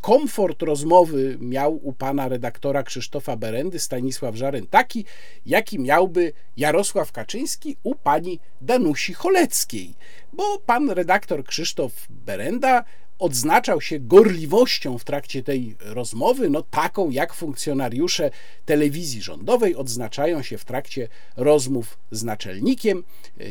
komfort 0.01 0.61
rozmowy 0.61 1.37
miał 1.41 1.75
u 1.75 1.93
pana 1.93 2.27
redaktora 2.27 2.83
Krzysztofa 2.83 3.35
Berendy 3.35 3.79
Stanisław 3.79 4.35
Żaryn 4.35 4.67
taki, 4.67 5.05
jaki 5.45 5.79
miałby 5.79 6.33
Jarosław 6.57 7.11
Kaczyński 7.11 7.77
u 7.83 7.95
pani 7.95 8.39
Danusi 8.61 9.13
Choleckiej, 9.13 9.95
bo 10.33 10.59
pan 10.65 10.89
redaktor 10.89 11.43
Krzysztof 11.43 12.07
Berenda 12.09 12.83
odznaczał 13.19 13.81
się 13.81 13.99
gorliwością 13.99 14.97
w 14.97 15.03
trakcie 15.03 15.43
tej 15.43 15.75
rozmowy, 15.79 16.49
no 16.49 16.61
taką 16.61 17.09
jak 17.09 17.33
funkcjonariusze 17.33 18.31
telewizji 18.65 19.21
rządowej 19.21 19.75
odznaczają 19.75 20.41
się 20.41 20.57
w 20.57 20.65
trakcie 20.65 21.07
rozmów 21.37 21.97
z 22.11 22.23
naczelnikiem. 22.23 23.03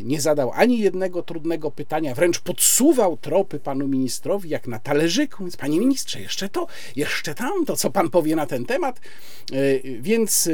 Nie 0.02 0.20
zadał 0.20 0.52
ani 0.54 0.78
jednego 0.78 1.22
trudnego 1.22 1.70
pytania, 1.70 2.14
wręcz 2.14 2.40
podsuwał 2.40 3.16
tropy 3.16 3.60
panu 3.60 3.88
ministrowi 3.88 4.50
jak 4.50 4.66
na 4.66 4.78
talerzyku. 4.78 5.44
Więc 5.44 5.56
panie 5.56 5.78
ministrze, 5.78 6.20
jeszcze 6.20 6.48
to, 6.48 6.66
jeszcze 6.96 7.34
tamto, 7.34 7.76
co 7.76 7.90
pan 7.90 8.10
powie 8.10 8.36
na 8.36 8.46
ten 8.46 8.66
temat. 8.66 9.00
E, 9.52 9.56
więc 10.00 10.46
e, 10.46 10.50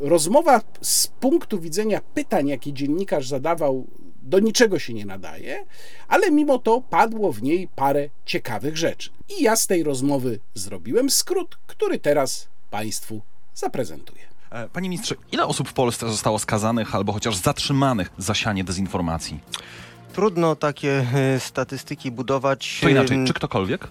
rozmowa 0.00 0.60
z 0.80 1.06
punktu 1.06 1.60
widzenia 1.60 2.00
pytań, 2.14 2.48
jakie 2.48 2.72
dziennikarz 2.72 3.28
zadawał 3.28 3.86
do 4.24 4.38
niczego 4.38 4.78
się 4.78 4.94
nie 4.94 5.06
nadaje, 5.06 5.64
ale 6.08 6.30
mimo 6.30 6.58
to 6.58 6.80
padło 6.80 7.32
w 7.32 7.42
niej 7.42 7.68
parę 7.76 8.08
ciekawych 8.26 8.76
rzeczy. 8.76 9.10
I 9.38 9.42
ja 9.42 9.56
z 9.56 9.66
tej 9.66 9.82
rozmowy 9.82 10.38
zrobiłem 10.54 11.10
skrót, 11.10 11.58
który 11.66 11.98
teraz 11.98 12.48
Państwu 12.70 13.20
zaprezentuję. 13.54 14.22
E, 14.50 14.68
panie 14.68 14.88
ministrze, 14.88 15.14
ile 15.32 15.46
osób 15.46 15.68
w 15.68 15.72
Polsce 15.72 16.10
zostało 16.10 16.38
skazanych 16.38 16.94
albo 16.94 17.12
chociaż 17.12 17.36
zatrzymanych 17.36 18.10
za 18.18 18.34
sianie 18.34 18.64
dezinformacji? 18.64 19.40
Trudno 20.12 20.56
takie 20.56 21.06
e, 21.14 21.40
statystyki 21.40 22.10
budować. 22.10 22.78
To 22.82 22.88
inaczej, 22.88 23.24
czy 23.26 23.34
ktokolwiek? 23.34 23.88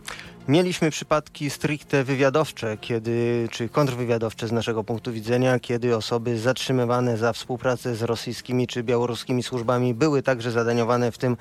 Mieliśmy 0.48 0.92
przypadki 0.92 1.50
stricte 1.50 2.04
wywiadowcze, 2.04 2.78
kiedy, 2.78 3.48
czy 3.52 3.70
kontrwywiadowcze 3.70 4.48
z 4.48 4.52
naszego 4.52 4.84
punktu 4.84 5.12
widzenia, 5.12 5.60
kiedy 5.60 5.96
osoby 5.96 6.40
zatrzymywane 6.40 7.18
za 7.18 7.34
współpracę 7.34 7.96
z 7.96 8.02
rosyjskimi 8.02 8.68
czy 8.68 8.84
białoruskimi 8.84 9.44
służbami 9.44 9.94
były 9.94 10.24
także 10.24 10.52
zadaniowane 10.52 11.12
w 11.12 11.18
tym 11.18 11.38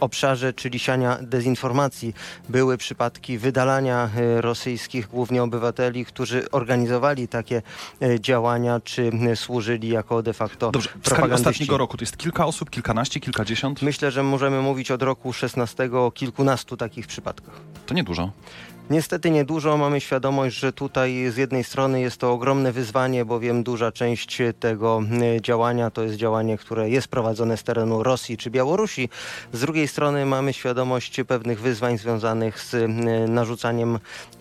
obszarze, 0.00 0.52
czyli 0.52 0.78
siania 0.78 1.18
dezinformacji. 1.22 2.14
Były 2.48 2.76
przypadki 2.76 3.38
wydalania 3.38 4.10
e, 4.16 4.40
rosyjskich, 4.40 5.08
głównie 5.08 5.42
obywateli, 5.42 6.04
którzy 6.04 6.50
organizowali 6.50 7.28
takie 7.28 7.62
e, 8.02 8.20
działania, 8.20 8.80
czy 8.80 9.10
służyli 9.34 9.88
jako 9.88 10.22
de 10.22 10.32
facto 10.32 10.70
Dobrze, 10.70 10.88
w 11.02 11.08
skali 11.08 11.32
ostatniego 11.32 11.78
roku 11.78 11.96
to 11.96 12.02
jest 12.02 12.16
kilka 12.16 12.46
osób, 12.46 12.70
kilkanaście, 12.70 13.20
kilkadziesiąt? 13.20 13.82
Myślę, 13.82 14.10
że 14.10 14.22
możemy 14.22 14.62
mówić 14.62 14.90
od 14.90 15.02
roku 15.02 15.32
16 15.32 15.90
o 15.92 16.10
kilkunastu 16.10 16.76
takich 16.76 17.06
przypadkach. 17.06 17.60
To 17.86 17.94
niedużo. 17.94 18.30
Niestety 18.90 19.30
niedużo. 19.30 19.76
Mamy 19.76 20.00
świadomość, 20.00 20.58
że 20.58 20.72
tutaj 20.72 21.30
z 21.30 21.36
jednej 21.36 21.64
strony 21.64 22.00
jest 22.00 22.16
to 22.16 22.32
ogromne 22.32 22.72
wyzwanie, 22.72 23.24
bowiem 23.24 23.62
duża 23.62 23.92
część 23.92 24.38
tego 24.60 25.02
e, 25.36 25.40
działania 25.40 25.90
to 25.90 26.02
jest 26.02 26.16
działanie, 26.16 26.58
które 26.58 26.90
jest 26.90 27.08
prowadzone 27.08 27.56
z 27.56 27.64
terenu 27.64 28.02
Rosji 28.02 28.36
czy 28.36 28.50
Białorusi. 28.50 29.08
Z 29.52 29.60
drugiej 29.60 29.88
strony 29.88 30.26
mamy 30.26 30.52
świadomość 30.52 31.20
pewnych 31.28 31.60
wyzwań 31.60 31.98
związanych 31.98 32.60
z 32.60 32.74
e, 32.74 32.88
narzucaniem 33.28 33.98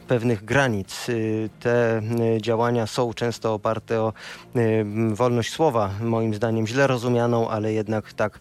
pewnych 0.07 0.45
granic. 0.45 1.09
Y, 1.09 1.49
te 1.59 2.01
y, 2.37 2.41
działania 2.41 2.87
są 2.87 3.13
często 3.13 3.53
oparte 3.53 4.01
o 4.01 4.13
y, 4.55 4.85
wolność 5.13 5.51
słowa, 5.51 5.89
moim 6.01 6.33
zdaniem 6.33 6.67
źle 6.67 6.87
rozumianą, 6.87 7.49
ale 7.49 7.73
jednak 7.73 8.13
tak, 8.13 8.39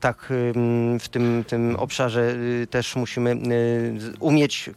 tak 0.00 0.32
w 1.00 1.08
tym, 1.10 1.44
tym 1.46 1.76
obszarze 1.76 2.34
też 2.70 2.96
musimy 2.96 3.36
umieć 4.20 4.70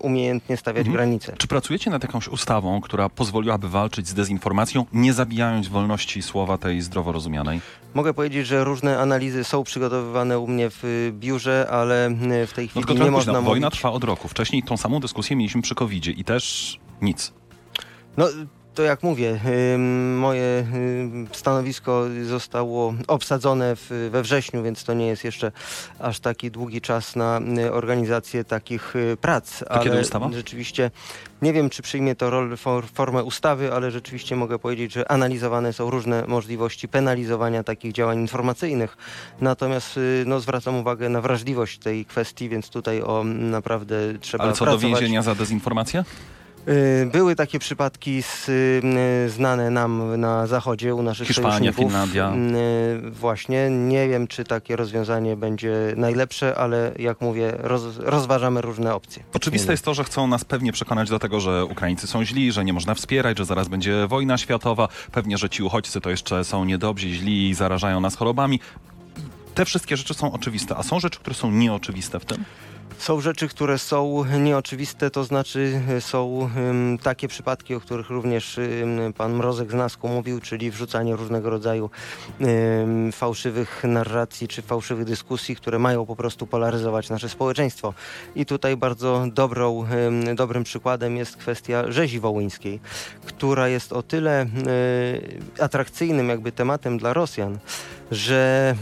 umiejętnie 0.00 0.56
stawiać 0.56 0.86
mhm. 0.86 0.96
granice. 0.96 1.34
Czy 1.38 1.48
pracujecie 1.48 1.90
nad 1.90 2.02
jakąś 2.02 2.28
ustawą, 2.28 2.80
która 2.80 3.08
pozwoliłaby 3.08 3.68
walczyć 3.68 4.08
z 4.08 4.14
dezinformacją, 4.14 4.86
nie 4.92 5.12
zabijając 5.12 5.68
wolności 5.68 6.22
słowa 6.22 6.58
tej 6.58 6.82
zdrowo 6.82 7.12
rozumianej? 7.12 7.60
Mogę 7.94 8.14
powiedzieć, 8.14 8.46
że 8.46 8.64
różne 8.64 8.98
analizy 8.98 9.44
są 9.44 9.64
przygotowywane 9.64 10.38
u 10.38 10.46
mnie 10.46 10.70
w 10.70 11.12
biurze, 11.12 11.66
ale 11.70 12.10
w 12.46 12.52
tej 12.52 12.68
chwili 12.68 12.86
no, 12.88 13.04
nie 13.04 13.10
można 13.10 13.32
mówić... 13.32 13.48
Wojna 13.48 13.70
trwa 13.70 13.90
od 13.90 14.04
roku. 14.04 14.28
Wcześniej 14.28 14.62
tą 14.62 14.76
samą 14.76 15.00
dyskusję 15.00 15.17
dyskusję 15.18 15.36
mieliśmy 15.36 15.62
przy 15.62 15.74
covid 15.74 16.06
i 16.06 16.24
też 16.24 16.78
nic. 17.02 17.32
No, 18.16 18.28
to 18.78 18.82
jak 18.82 19.02
mówię, 19.02 19.40
moje 20.16 20.66
stanowisko 21.32 22.04
zostało 22.24 22.94
obsadzone 23.06 23.76
we 24.10 24.22
wrześniu, 24.22 24.62
więc 24.62 24.84
to 24.84 24.94
nie 24.94 25.06
jest 25.06 25.24
jeszcze 25.24 25.52
aż 25.98 26.20
taki 26.20 26.50
długi 26.50 26.80
czas 26.80 27.16
na 27.16 27.40
organizację 27.72 28.44
takich 28.44 28.96
y, 28.96 29.16
prac. 29.20 29.58
To 29.58 29.72
ale 29.72 29.84
kiedy 29.84 30.00
ustawa? 30.00 30.30
Rzeczywiście 30.32 30.90
nie 31.42 31.52
wiem, 31.52 31.70
czy 31.70 31.82
przyjmie 31.82 32.14
to 32.14 32.30
rolę, 32.30 32.56
formę 32.94 33.22
ustawy, 33.22 33.72
ale 33.72 33.90
rzeczywiście 33.90 34.36
mogę 34.36 34.58
powiedzieć, 34.58 34.92
że 34.92 35.10
analizowane 35.10 35.72
są 35.72 35.90
różne 35.90 36.26
możliwości 36.26 36.88
penalizowania 36.88 37.62
takich 37.62 37.92
działań 37.92 38.20
informacyjnych. 38.20 38.96
Natomiast 39.40 39.96
y, 39.96 40.24
no, 40.26 40.40
zwracam 40.40 40.76
uwagę 40.76 41.08
na 41.08 41.20
wrażliwość 41.20 41.78
tej 41.78 42.04
kwestii, 42.04 42.48
więc 42.48 42.68
tutaj 42.68 43.02
o 43.02 43.24
naprawdę 43.24 43.96
trzeba 44.20 44.44
Ale 44.44 44.52
co, 44.52 44.64
pracować. 44.64 44.82
do 44.82 44.98
więzienia 44.98 45.22
za 45.22 45.34
dezinformację? 45.34 46.04
Były 47.12 47.36
takie 47.36 47.58
przypadki 47.58 48.22
z, 48.22 48.50
znane 49.32 49.70
nam 49.70 50.20
na 50.20 50.46
zachodzie, 50.46 50.94
u 50.94 51.02
naszych 51.02 51.28
Hiszpania. 51.28 51.72
Finlandia. 51.72 52.32
Właśnie, 53.10 53.70
nie 53.70 54.08
wiem, 54.08 54.26
czy 54.26 54.44
takie 54.44 54.76
rozwiązanie 54.76 55.36
będzie 55.36 55.74
najlepsze, 55.96 56.54
ale 56.58 56.92
jak 56.98 57.20
mówię, 57.20 57.52
roz, 57.58 57.82
rozważamy 57.98 58.60
różne 58.60 58.94
opcje. 58.94 59.22
Oczywiste 59.34 59.72
jest 59.72 59.84
to, 59.84 59.94
że 59.94 60.04
chcą 60.04 60.26
nas 60.26 60.44
pewnie 60.44 60.72
przekonać 60.72 61.10
do 61.10 61.18
tego, 61.18 61.40
że 61.40 61.64
Ukraińcy 61.64 62.06
są 62.06 62.24
źli, 62.24 62.52
że 62.52 62.64
nie 62.64 62.72
można 62.72 62.94
wspierać, 62.94 63.38
że 63.38 63.44
zaraz 63.44 63.68
będzie 63.68 64.06
wojna 64.06 64.38
światowa. 64.38 64.88
Pewnie, 65.12 65.38
że 65.38 65.50
ci 65.50 65.62
uchodźcy 65.62 66.00
to 66.00 66.10
jeszcze 66.10 66.44
są 66.44 66.64
niedobrzy, 66.64 67.08
źli 67.08 67.48
i 67.48 67.54
zarażają 67.54 68.00
nas 68.00 68.16
chorobami. 68.16 68.60
Te 69.54 69.64
wszystkie 69.64 69.96
rzeczy 69.96 70.14
są 70.14 70.32
oczywiste, 70.32 70.76
a 70.76 70.82
są 70.82 71.00
rzeczy, 71.00 71.18
które 71.18 71.34
są 71.34 71.50
nieoczywiste 71.50 72.20
w 72.20 72.24
tym? 72.24 72.44
Są 72.98 73.20
rzeczy, 73.20 73.48
które 73.48 73.78
są 73.78 74.24
nieoczywiste, 74.38 75.10
to 75.10 75.24
znaczy 75.24 75.80
e, 75.88 76.00
są 76.00 76.50
takie 77.02 77.28
przypadki, 77.28 77.74
o 77.74 77.80
których 77.80 78.10
również 78.10 78.60
pan 79.16 79.34
Mrozek 79.34 79.70
z 79.70 79.74
Nasku 79.74 80.08
mówił, 80.08 80.40
czyli 80.40 80.70
wrzucanie 80.70 81.16
różnego 81.16 81.50
rodzaju 81.50 81.90
fałszywych 83.12 83.84
narracji 83.84 84.48
czy 84.48 84.62
fałszywych 84.62 85.04
dyskusji, 85.04 85.56
które 85.56 85.78
mają 85.78 86.06
po 86.06 86.16
prostu 86.16 86.46
polaryzować 86.46 87.10
nasze 87.10 87.28
społeczeństwo. 87.28 87.94
I 88.34 88.46
tutaj 88.46 88.76
bardzo 88.76 89.24
dobrą, 89.32 89.86
dobrym 90.34 90.64
przykładem 90.64 91.16
jest 91.16 91.36
kwestia 91.36 91.92
rzezi 91.92 92.20
wołyńskiej, 92.20 92.80
która 93.26 93.68
jest 93.68 93.92
o 93.92 94.02
tyle 94.02 94.40
e, 94.40 94.46
atrakcyjnym 95.62 96.28
jakby 96.28 96.52
tematem 96.52 96.98
dla 96.98 97.12
Rosjan, 97.12 97.58
że 98.10 98.74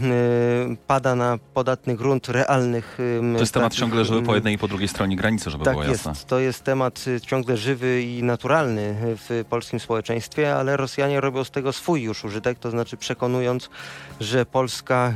y, 0.71 0.77
pada 0.87 1.15
na 1.15 1.37
podatny 1.53 1.95
grunt 1.95 2.29
realnych. 2.29 2.99
Y, 2.99 3.33
to 3.33 3.39
jest 3.39 3.53
temat 3.53 3.73
ciągle 3.73 4.05
żywy 4.05 4.21
po 4.21 4.35
jednej 4.35 4.55
i 4.55 4.57
po 4.57 4.67
drugiej 4.67 4.87
stronie 4.87 5.15
granicy, 5.15 5.49
żeby 5.49 5.63
tak 5.63 5.73
było 5.73 5.83
jasne. 5.83 6.11
Jest. 6.11 6.25
To 6.25 6.39
jest 6.39 6.63
temat 6.63 7.05
y, 7.07 7.21
ciągle 7.21 7.57
żywy 7.57 8.01
i 8.01 8.23
naturalny 8.23 8.95
w 9.01 9.43
polskim 9.49 9.79
społeczeństwie, 9.79 10.55
ale 10.55 10.77
Rosjanie 10.77 11.21
robią 11.21 11.43
z 11.43 11.51
tego 11.51 11.73
swój 11.73 12.01
już 12.01 12.25
użytek, 12.25 12.59
to 12.59 12.71
znaczy 12.71 12.97
przekonując, 12.97 13.69
że 14.19 14.45
Polska 14.45 15.13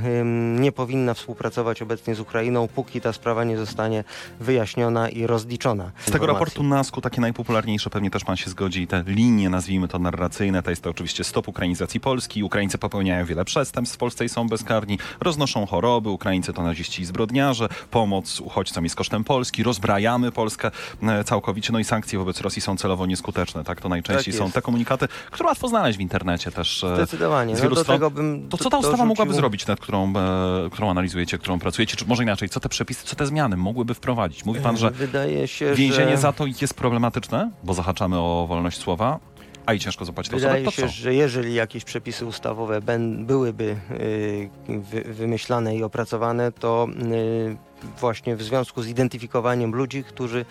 nie 0.60 0.72
powinna 0.72 1.14
współpracować 1.14 1.82
obecnie 1.82 2.16
z 2.16 2.20
Ukrainą, 2.20 2.68
póki 2.68 3.02
ta 3.02 3.14
sprawa 3.14 3.44
nie 3.44 3.58
zostanie 3.58 4.04
wyjaśniona 4.40 5.10
i 5.10 5.28
rozliczona. 5.28 5.92
Z 6.06 6.12
tego 6.12 6.26
raportu 6.26 6.64
NASK-u 6.64 7.02
takie 7.02 7.22
najpopularniejsze, 7.22 7.90
pewnie 7.90 8.12
też 8.12 8.24
pan 8.24 8.38
się 8.38 8.50
zgodzi, 8.50 8.88
te 8.88 9.04
linie, 9.08 9.50
nazwijmy 9.50 9.88
to 9.88 10.00
narracyjne, 10.00 10.64
to 10.64 10.70
jest 10.70 10.84
to 10.84 10.90
oczywiście 10.90 11.24
stop 11.24 11.48
ukrainizacji 11.48 12.00
Polski. 12.00 12.44
Ukraińcy 12.44 12.78
popełniają 12.78 13.26
wiele 13.26 13.46
przestępstw 13.46 13.98
Polsce 13.98 14.26
i 14.26 14.30
są 14.30 14.48
bezkarni, 14.48 15.00
roznoszą 15.20 15.66
choroby, 15.66 16.10
Ukraińcy 16.10 16.54
to 16.54 16.64
naziści 16.64 17.02
i 17.02 17.06
zbrodniarze, 17.06 17.70
pomoc 17.92 18.40
uchodźcom 18.40 18.84
jest 18.84 18.96
kosztem 18.96 19.24
Polski, 19.24 19.64
rozbrajamy 19.64 20.32
Polskę 20.32 20.72
e, 21.04 21.24
całkowicie, 21.24 21.74
no 21.74 21.80
i 21.80 21.84
sankcje 21.84 22.20
wobec 22.20 22.42
Rosji 22.42 22.62
są 22.62 22.78
celowo 22.78 23.06
nieskuteczne, 23.06 23.64
tak? 23.64 23.82
To 23.82 23.90
najczęściej 23.90 24.34
tak 24.34 24.44
są 24.44 24.52
te 24.52 24.62
komunikaty, 24.62 25.08
które 25.32 25.50
łatwo 25.50 25.68
znaleźć 25.68 25.98
w 25.98 26.02
internecie 26.02 26.52
też. 26.52 26.84
E, 26.84 26.96
Zdecydowanie. 26.96 27.56
Z 27.56 27.62
wielu 27.62 27.76
no, 27.76 27.84
do 27.84 27.86
tego 27.86 28.12
bym 28.12 28.50
to 28.50 28.58
co 28.58 28.70
ta 28.70 28.91
ustawa 28.92 29.08
mogłaby 29.08 29.34
zrobić, 29.34 29.68
nad 29.68 29.80
którą, 29.80 30.14
e, 30.16 30.70
którą 30.72 30.90
analizujecie, 30.90 31.38
którą 31.38 31.60
pracujecie, 31.60 31.96
czy 31.96 32.06
może 32.06 32.24
inaczej, 32.24 32.50
co 32.50 32.60
te 32.60 32.70
przepisy, 32.70 33.06
co 33.06 33.16
te 33.16 33.26
zmiany 33.26 33.58
mogłyby 33.58 33.94
wprowadzić? 33.94 34.46
Mówi 34.46 34.60
pan, 34.60 34.78
że 34.78 34.92
Wydaje 34.92 35.48
się, 35.48 35.74
więzienie 35.76 36.12
że... 36.12 36.18
za 36.18 36.34
to 36.34 36.46
jest 36.46 36.74
problematyczne, 36.74 37.52
bo 37.64 37.74
zahaczamy 37.74 38.20
o 38.20 38.46
wolność 38.50 38.78
słowa, 38.78 39.20
a 39.66 39.74
i 39.74 39.80
ciężko 39.80 40.06
zapłacić 40.06 40.34
Wydaje 40.34 40.68
osobę, 40.68 40.88
się, 40.88 40.94
że 40.94 41.14
jeżeli 41.14 41.54
jakieś 41.54 41.84
przepisy 41.84 42.26
ustawowe 42.26 42.82
ben, 42.82 43.26
byłyby 43.26 43.76
y, 43.92 44.50
wy, 44.68 45.02
wymyślane 45.02 45.76
i 45.76 45.84
opracowane, 45.84 46.52
to 46.52 46.88
y, 47.12 47.71
właśnie 48.00 48.36
w 48.36 48.44
związku 48.44 48.82
z 48.82 48.88
identyfikowaniem 48.88 49.72
ludzi, 49.72 50.04
którzy 50.04 50.46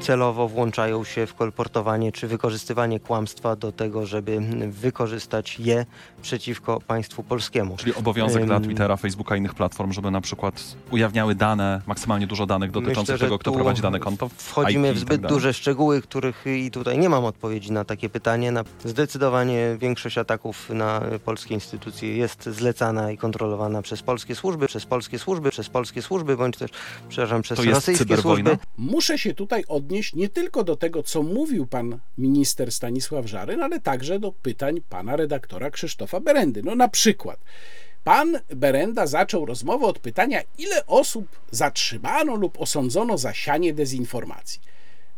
celowo 0.00 0.48
włączają 0.48 1.04
się 1.04 1.26
w 1.26 1.34
kolportowanie 1.34 2.12
czy 2.12 2.28
wykorzystywanie 2.28 3.00
kłamstwa 3.00 3.56
do 3.56 3.72
tego, 3.72 4.06
żeby 4.06 4.40
wykorzystać 4.68 5.60
je 5.60 5.86
przeciwko 6.22 6.80
państwu 6.80 7.22
polskiemu. 7.22 7.76
Czyli 7.76 7.94
obowiązek 7.94 8.46
dla 8.46 8.60
Twittera, 8.60 8.96
Facebooka 8.96 9.36
i 9.36 9.38
innych 9.38 9.54
platform, 9.54 9.92
żeby 9.92 10.10
na 10.10 10.20
przykład 10.20 10.62
ujawniały 10.90 11.34
dane, 11.34 11.82
maksymalnie 11.86 12.26
dużo 12.26 12.46
danych 12.46 12.70
dotyczących 12.70 13.14
Myślę, 13.14 13.26
tego, 13.26 13.38
kto 13.38 13.52
prowadzi 13.52 13.82
dane 13.82 14.00
konto. 14.00 14.28
Wchodzimy 14.36 14.88
IP 14.88 14.96
w 14.96 14.98
zbyt 14.98 15.22
tak 15.22 15.30
duże 15.30 15.54
szczegóły, 15.54 16.02
których 16.02 16.44
i 16.46 16.70
tutaj 16.70 16.98
nie 16.98 17.08
mam 17.08 17.24
odpowiedzi 17.24 17.72
na 17.72 17.84
takie 17.84 18.08
pytanie. 18.08 18.52
Na 18.52 18.64
zdecydowanie 18.84 19.76
większość 19.78 20.18
ataków 20.18 20.70
na 20.70 21.00
polskie 21.24 21.54
instytucje 21.54 22.16
jest 22.16 22.44
zlecana 22.44 23.10
i 23.10 23.18
kontrolowana 23.18 23.82
przez 23.82 24.02
polskie 24.02 24.34
służby, 24.34 24.66
przez 24.66 24.86
polskie 24.86 25.18
służby, 25.18 25.50
przez 25.50 25.68
polskie 25.68 26.02
służby, 26.02 26.36
bądź 26.36 26.56
też, 26.56 26.69
przepraszam, 27.08 27.42
przez 27.42 27.56
to 27.56 27.64
jest 27.64 27.74
rosyjskie 27.74 28.16
służby. 28.16 28.58
Muszę 28.78 29.18
się 29.18 29.34
tutaj 29.34 29.64
odnieść 29.68 30.14
nie 30.14 30.28
tylko 30.28 30.64
do 30.64 30.76
tego, 30.76 31.02
co 31.02 31.22
mówił 31.22 31.66
pan 31.66 31.98
minister 32.18 32.72
Stanisław 32.72 33.26
Żaryn, 33.26 33.62
ale 33.62 33.80
także 33.80 34.18
do 34.18 34.32
pytań 34.32 34.80
pana 34.88 35.16
redaktora 35.16 35.70
Krzysztofa 35.70 36.20
Berendy. 36.20 36.62
No 36.62 36.74
na 36.74 36.88
przykład. 36.88 37.40
Pan 38.04 38.38
Berenda 38.48 39.06
zaczął 39.06 39.46
rozmowę 39.46 39.86
od 39.86 39.98
pytania, 39.98 40.40
ile 40.58 40.86
osób 40.86 41.26
zatrzymano 41.50 42.34
lub 42.34 42.60
osądzono 42.60 43.18
za 43.18 43.34
sianie 43.34 43.74
dezinformacji. 43.74 44.60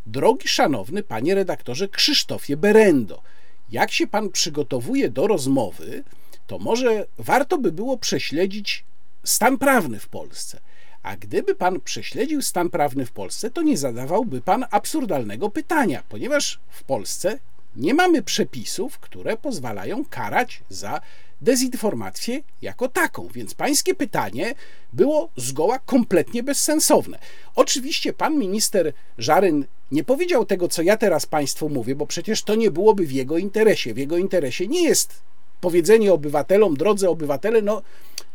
Drogi 0.06 0.48
szanowny 0.48 1.02
panie 1.02 1.34
redaktorze 1.34 1.88
Krzysztofie 1.88 2.56
Berendo, 2.56 3.22
jak 3.70 3.92
się 3.92 4.06
pan 4.06 4.30
przygotowuje 4.30 5.10
do 5.10 5.26
rozmowy, 5.26 6.04
to 6.46 6.58
może 6.58 7.06
warto 7.18 7.58
by 7.58 7.72
było 7.72 7.98
prześledzić 7.98 8.84
stan 9.24 9.58
prawny 9.58 9.98
w 9.98 10.08
Polsce. 10.08 10.60
A 11.02 11.16
gdyby 11.16 11.54
pan 11.54 11.80
prześledził 11.80 12.42
stan 12.42 12.70
prawny 12.70 13.06
w 13.06 13.12
Polsce, 13.12 13.50
to 13.50 13.62
nie 13.62 13.76
zadawałby 13.76 14.40
pan 14.40 14.64
absurdalnego 14.70 15.50
pytania, 15.50 16.02
ponieważ 16.08 16.60
w 16.70 16.84
Polsce 16.84 17.38
nie 17.76 17.94
mamy 17.94 18.22
przepisów, 18.22 18.98
które 18.98 19.36
pozwalają 19.36 20.04
karać 20.04 20.62
za 20.68 21.00
dezinformację 21.40 22.40
jako 22.62 22.88
taką. 22.88 23.28
Więc 23.28 23.54
pańskie 23.54 23.94
pytanie 23.94 24.54
było 24.92 25.28
zgoła 25.36 25.78
kompletnie 25.78 26.42
bezsensowne. 26.42 27.18
Oczywiście 27.54 28.12
pan 28.12 28.38
minister 28.38 28.92
Żaryn 29.18 29.64
nie 29.92 30.04
powiedział 30.04 30.44
tego, 30.44 30.68
co 30.68 30.82
ja 30.82 30.96
teraz 30.96 31.26
państwu 31.26 31.68
mówię, 31.68 31.94
bo 31.94 32.06
przecież 32.06 32.42
to 32.42 32.54
nie 32.54 32.70
byłoby 32.70 33.06
w 33.06 33.12
jego 33.12 33.38
interesie. 33.38 33.94
W 33.94 33.98
jego 33.98 34.16
interesie 34.16 34.66
nie 34.66 34.82
jest 34.82 35.20
powiedzenie 35.60 36.12
obywatelom, 36.12 36.76
drodzy 36.76 37.08
obywatele, 37.08 37.62
no 37.62 37.82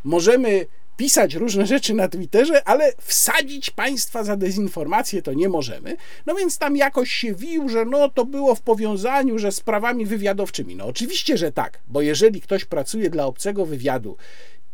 możemy 0.04 0.66
pisać 0.98 1.34
różne 1.34 1.66
rzeczy 1.66 1.94
na 1.94 2.08
Twitterze, 2.08 2.68
ale 2.68 2.92
wsadzić 3.00 3.70
państwa 3.70 4.24
za 4.24 4.36
dezinformację 4.36 5.22
to 5.22 5.32
nie 5.32 5.48
możemy. 5.48 5.96
No 6.26 6.34
więc 6.34 6.58
tam 6.58 6.76
jakoś 6.76 7.10
się 7.12 7.34
wił, 7.34 7.68
że 7.68 7.84
no 7.84 8.08
to 8.08 8.24
było 8.24 8.54
w 8.54 8.60
powiązaniu, 8.60 9.38
że 9.38 9.52
z 9.52 9.60
prawami 9.60 10.06
wywiadowczymi. 10.06 10.76
No 10.76 10.86
oczywiście, 10.86 11.36
że 11.36 11.52
tak, 11.52 11.80
bo 11.86 12.02
jeżeli 12.02 12.40
ktoś 12.40 12.64
pracuje 12.64 13.10
dla 13.10 13.26
obcego 13.26 13.66
wywiadu 13.66 14.16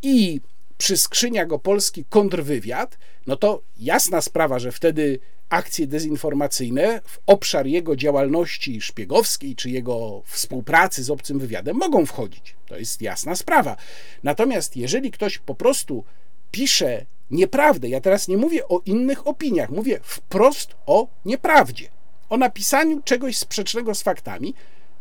i 0.02 0.40
przyskrzynia 0.78 1.46
go 1.46 1.58
polski 1.58 2.04
kontrwywiad, 2.04 2.98
no 3.26 3.36
to 3.36 3.62
jasna 3.78 4.20
sprawa, 4.20 4.58
że 4.58 4.72
wtedy 4.72 5.18
akcje 5.54 5.86
dezinformacyjne 5.86 7.00
w 7.04 7.18
obszar 7.26 7.66
jego 7.66 7.96
działalności 7.96 8.80
szpiegowskiej 8.80 9.56
czy 9.56 9.70
jego 9.70 10.22
współpracy 10.26 11.04
z 11.04 11.10
obcym 11.10 11.38
wywiadem 11.38 11.76
mogą 11.76 12.06
wchodzić. 12.06 12.56
To 12.66 12.78
jest 12.78 13.02
jasna 13.02 13.36
sprawa. 13.36 13.76
Natomiast 14.22 14.76
jeżeli 14.76 15.10
ktoś 15.10 15.38
po 15.38 15.54
prostu 15.54 16.04
pisze 16.50 17.06
nieprawdę, 17.30 17.88
ja 17.88 18.00
teraz 18.00 18.28
nie 18.28 18.36
mówię 18.36 18.68
o 18.68 18.80
innych 18.86 19.26
opiniach, 19.26 19.70
mówię 19.70 20.00
wprost 20.02 20.76
o 20.86 21.08
nieprawdzie, 21.24 21.88
o 22.28 22.36
napisaniu 22.36 23.02
czegoś 23.04 23.38
sprzecznego 23.38 23.94
z 23.94 24.02
faktami, 24.02 24.54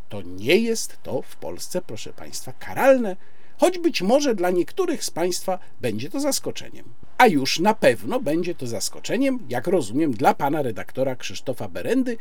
to 0.10 0.22
nie 0.22 0.58
jest 0.58 0.98
to 1.04 1.22
w 1.22 1.36
Polsce, 1.36 1.82
proszę 1.82 2.14
Państwa, 2.14 2.54
karalne 2.60 3.16
choć 3.58 3.80
być 3.80 4.02
może 4.02 4.36
dla 4.36 4.50
niektórych 4.50 5.04
z 5.04 5.12
Państwa 5.12 5.60
będzie 5.82 6.10
to 6.10 6.20
zaskoczeniem. 6.20 6.94
A 7.18 7.28
już 7.28 7.60
na 7.60 7.74
pewno 7.74 8.20
będzie 8.20 8.56
to 8.56 8.68
zaskoczeniem, 8.68 9.40
jak 9.50 9.68
rozumiem, 9.68 10.14
dla 10.14 10.34
pana 10.34 10.62
redaktora 10.62 11.16
Krzysztofa 11.16 11.68
Berendy, 11.68 12.18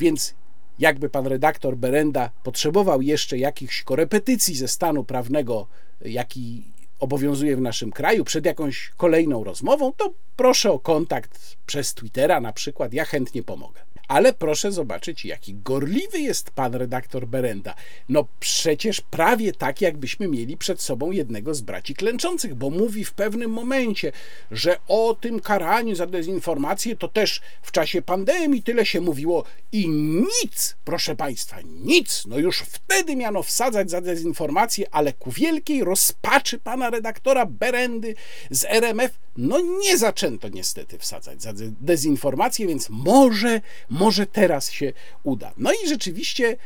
więc 0.00 0.34
jakby 0.78 1.08
pan 1.08 1.26
redaktor 1.26 1.76
Berenda 1.76 2.30
potrzebował 2.42 3.02
jeszcze 3.02 3.38
jakichś 3.38 3.82
korepetycji 3.82 4.56
ze 4.56 4.68
stanu 4.68 5.04
prawnego, 5.04 5.66
jaki 6.00 6.64
obowiązuje 6.98 7.56
w 7.56 7.60
naszym 7.60 7.92
kraju, 7.92 8.24
przed 8.24 8.46
jakąś 8.46 8.92
kolejną 8.96 9.44
rozmową, 9.44 9.92
to 9.92 10.12
proszę 10.36 10.72
o 10.72 10.78
kontakt 10.78 11.56
przez 11.66 11.94
Twittera 11.94 12.40
na 12.40 12.52
przykład, 12.52 12.92
ja 12.92 13.04
chętnie 13.04 13.42
pomogę. 13.42 13.85
Ale 14.08 14.32
proszę 14.32 14.72
zobaczyć, 14.72 15.24
jaki 15.24 15.54
gorliwy 15.54 16.18
jest 16.18 16.50
pan 16.50 16.74
redaktor 16.74 17.26
Berenda. 17.26 17.74
No 18.08 18.26
przecież 18.40 19.00
prawie 19.00 19.52
tak, 19.52 19.80
jakbyśmy 19.80 20.28
mieli 20.28 20.56
przed 20.56 20.82
sobą 20.82 21.10
jednego 21.10 21.54
z 21.54 21.60
braci 21.60 21.94
klęczących, 21.94 22.54
bo 22.54 22.70
mówi 22.70 23.04
w 23.04 23.12
pewnym 23.12 23.50
momencie, 23.50 24.12
że 24.50 24.76
o 24.88 25.16
tym 25.20 25.40
karaniu 25.40 25.94
za 25.94 26.06
dezinformację 26.06 26.96
to 26.96 27.08
też 27.08 27.40
w 27.62 27.72
czasie 27.72 28.02
pandemii 28.02 28.62
tyle 28.62 28.86
się 28.86 29.00
mówiło 29.00 29.44
i 29.72 29.88
nic, 29.88 30.76
proszę 30.84 31.16
państwa, 31.16 31.56
nic. 31.64 32.22
No 32.26 32.38
już 32.38 32.58
wtedy 32.58 33.16
miano 33.16 33.42
wsadzać 33.42 33.90
za 33.90 34.00
dezinformację, 34.00 34.86
ale 34.90 35.12
ku 35.12 35.30
wielkiej 35.30 35.84
rozpaczy 35.84 36.58
pana 36.58 36.90
redaktora 36.90 37.46
Berendy 37.46 38.14
z 38.50 38.64
RMF 38.64 39.18
no 39.36 39.60
nie 39.60 39.98
zaczęto 39.98 40.48
niestety 40.48 40.98
wsadzać 40.98 41.42
za 41.42 41.52
dezinformację, 41.80 42.66
więc 42.66 42.90
może, 42.90 43.60
może 43.96 44.26
teraz 44.26 44.70
się 44.70 44.92
uda. 45.22 45.52
No 45.56 45.72
i 45.72 45.88
rzeczywiście 45.88 46.56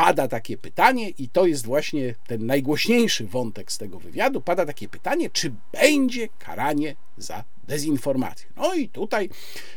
pada 0.00 0.28
takie 0.28 0.56
pytanie, 0.56 1.08
i 1.08 1.28
to 1.28 1.46
jest 1.46 1.66
właśnie 1.66 2.14
ten 2.26 2.46
najgłośniejszy 2.46 3.26
wątek 3.26 3.72
z 3.72 3.78
tego 3.78 3.98
wywiadu, 3.98 4.40
pada 4.40 4.66
takie 4.66 4.88
pytanie, 4.88 5.30
czy 5.30 5.52
będzie 5.72 6.28
karanie 6.38 6.94
za 7.16 7.44
dezinformację. 7.68 8.48
No 8.56 8.74
i 8.74 8.88
tutaj 8.88 9.30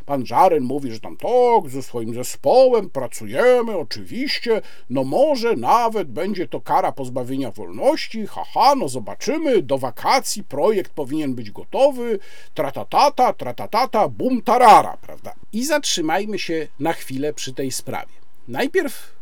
pan 0.05 0.25
Żaren 0.25 0.63
mówi, 0.63 0.91
że 0.91 0.99
tam 0.99 1.17
tak, 1.17 1.71
ze 1.71 1.83
swoim 1.83 2.13
zespołem 2.13 2.89
pracujemy, 2.89 3.77
oczywiście, 3.77 4.61
no 4.89 5.03
może 5.03 5.55
nawet 5.55 6.07
będzie 6.07 6.47
to 6.47 6.61
kara 6.61 6.91
pozbawienia 6.91 7.51
wolności, 7.51 8.27
haha, 8.27 8.75
no 8.75 8.89
zobaczymy, 8.89 9.61
do 9.61 9.77
wakacji 9.77 10.43
projekt 10.43 10.91
powinien 10.91 11.35
być 11.35 11.51
gotowy, 11.51 12.19
tratatata, 12.53 13.33
tratatata, 13.33 14.07
bum 14.07 14.41
tarara, 14.41 14.97
prawda? 14.97 15.33
I 15.53 15.65
zatrzymajmy 15.65 16.39
się 16.39 16.67
na 16.79 16.93
chwilę 16.93 17.33
przy 17.33 17.53
tej 17.53 17.71
sprawie. 17.71 18.13
Najpierw 18.47 19.12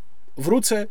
wrócę 0.42 0.88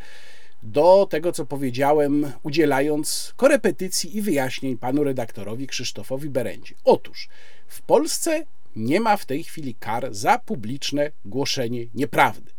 do 0.62 1.06
tego, 1.10 1.32
co 1.32 1.46
powiedziałem, 1.46 2.32
udzielając 2.42 3.32
korepetycji 3.36 4.16
i 4.16 4.22
wyjaśnień 4.22 4.78
panu 4.78 5.04
redaktorowi 5.04 5.66
Krzysztofowi 5.66 6.30
Berendzie. 6.30 6.74
Otóż 6.84 7.28
w 7.66 7.82
Polsce 7.82 8.44
nie 8.76 9.00
ma 9.00 9.16
w 9.16 9.26
tej 9.26 9.44
chwili 9.44 9.74
kar 9.74 10.14
za 10.14 10.38
publiczne 10.38 11.10
głoszenie 11.24 11.86
nieprawdy. 11.94 12.50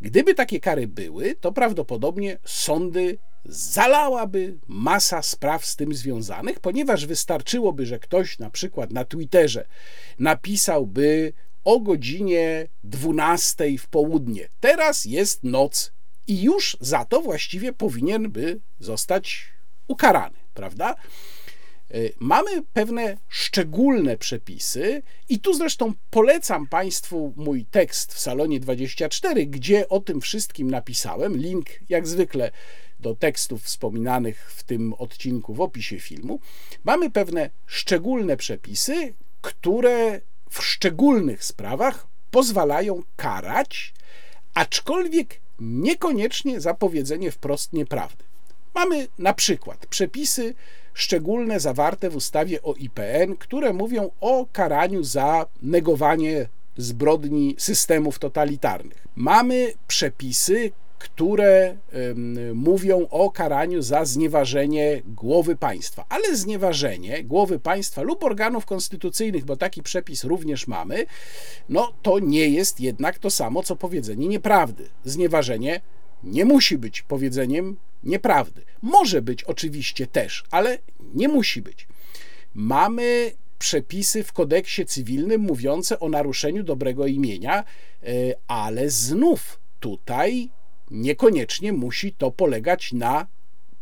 Gdyby 0.00 0.34
takie 0.34 0.60
kary 0.60 0.86
były, 0.86 1.34
to 1.40 1.52
prawdopodobnie 1.52 2.38
sądy 2.44 3.18
zalałaby 3.44 4.58
masa 4.68 5.22
spraw 5.22 5.66
z 5.66 5.76
tym 5.76 5.94
związanych, 5.94 6.60
ponieważ 6.60 7.06
wystarczyłoby, 7.06 7.86
że 7.86 7.98
ktoś 7.98 8.38
na 8.38 8.50
przykład 8.50 8.92
na 8.92 9.04
Twitterze 9.04 9.66
napisałby 10.18 11.32
o 11.64 11.80
godzinie 11.80 12.68
12 12.84 13.78
w 13.78 13.88
południe. 13.88 14.48
Teraz 14.60 15.04
jest 15.04 15.44
noc 15.44 15.92
i 16.26 16.42
już 16.42 16.76
za 16.80 17.04
to 17.04 17.20
właściwie 17.20 17.72
powinien 17.72 18.30
by 18.30 18.60
zostać 18.80 19.48
ukarany, 19.88 20.36
prawda? 20.54 20.94
E, 21.90 21.96
mamy 22.20 22.50
pewne 22.72 23.16
szczególne 23.28 24.16
przepisy, 24.16 25.02
i 25.28 25.40
tu 25.40 25.54
zresztą 25.54 25.92
polecam 26.10 26.66
Państwu 26.66 27.32
mój 27.36 27.64
tekst 27.64 28.14
w 28.14 28.18
salonie 28.18 28.60
24, 28.60 29.46
gdzie 29.46 29.88
o 29.88 30.00
tym 30.00 30.20
wszystkim 30.20 30.70
napisałem. 30.70 31.36
Link, 31.36 31.66
jak 31.88 32.06
zwykle, 32.06 32.50
do 33.00 33.14
tekstów 33.14 33.62
wspominanych 33.62 34.52
w 34.52 34.62
tym 34.62 34.94
odcinku 34.94 35.54
w 35.54 35.60
opisie 35.60 36.00
filmu. 36.00 36.40
Mamy 36.84 37.10
pewne 37.10 37.50
szczególne 37.66 38.36
przepisy, 38.36 39.14
które 39.40 40.20
w 40.50 40.62
szczególnych 40.62 41.44
sprawach 41.44 42.06
pozwalają 42.30 43.02
karać, 43.16 43.94
aczkolwiek 44.54 45.40
niekoniecznie 45.62 46.60
za 46.60 46.74
powiedzenie 46.74 47.30
wprost 47.30 47.72
nieprawdy. 47.72 48.24
Mamy 48.74 49.08
na 49.18 49.34
przykład 49.34 49.86
przepisy 49.86 50.54
szczególne 50.94 51.60
zawarte 51.60 52.10
w 52.10 52.16
ustawie 52.16 52.62
o 52.62 52.74
IPN, 52.74 53.36
które 53.36 53.72
mówią 53.72 54.10
o 54.20 54.46
karaniu 54.52 55.04
za 55.04 55.46
negowanie 55.62 56.48
zbrodni 56.76 57.54
systemów 57.58 58.18
totalitarnych. 58.18 59.06
Mamy 59.16 59.72
przepisy, 59.88 60.70
które 61.02 61.76
mówią 62.54 63.06
o 63.10 63.30
karaniu 63.30 63.82
za 63.82 64.04
znieważenie 64.04 65.02
głowy 65.06 65.56
państwa. 65.56 66.04
Ale 66.08 66.36
znieważenie 66.36 67.24
głowy 67.24 67.58
państwa 67.58 68.02
lub 68.02 68.24
organów 68.24 68.66
konstytucyjnych, 68.66 69.44
bo 69.44 69.56
taki 69.56 69.82
przepis 69.82 70.24
również 70.24 70.66
mamy, 70.66 71.06
no 71.68 71.92
to 72.02 72.18
nie 72.18 72.48
jest 72.48 72.80
jednak 72.80 73.18
to 73.18 73.30
samo, 73.30 73.62
co 73.62 73.76
powiedzenie 73.76 74.28
nieprawdy. 74.28 74.88
Znieważenie 75.04 75.80
nie 76.24 76.44
musi 76.44 76.78
być 76.78 77.02
powiedzeniem 77.02 77.76
nieprawdy. 78.04 78.62
Może 78.82 79.22
być 79.22 79.44
oczywiście 79.44 80.06
też, 80.06 80.44
ale 80.50 80.78
nie 81.14 81.28
musi 81.28 81.62
być. 81.62 81.88
Mamy 82.54 83.32
przepisy 83.58 84.24
w 84.24 84.32
kodeksie 84.32 84.86
cywilnym 84.86 85.40
mówiące 85.40 86.00
o 86.00 86.08
naruszeniu 86.08 86.62
dobrego 86.62 87.06
imienia, 87.06 87.64
e, 87.64 87.64
ale 88.48 88.90
znów 88.90 89.60
tutaj 89.80 90.50
niekoniecznie 90.92 91.72
musi 91.72 92.12
to 92.12 92.30
polegać 92.30 92.92
na 92.92 93.26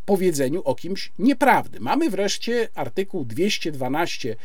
powiedzeniu 0.07 0.63
o 0.65 0.75
kimś 0.75 1.13
nieprawdy. 1.19 1.81
Mamy 1.81 2.11
wreszcie 2.11 2.69
artykuł 2.75 3.25
212 3.25 4.37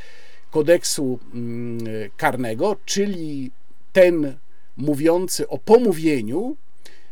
kodeksu 0.51 1.19
mm, 1.33 1.79
karnego, 2.17 2.75
czyli 2.85 3.51
ten 3.93 4.37
mówiący 4.77 5.47
o 5.47 5.57
pomówieniu, 5.57 6.57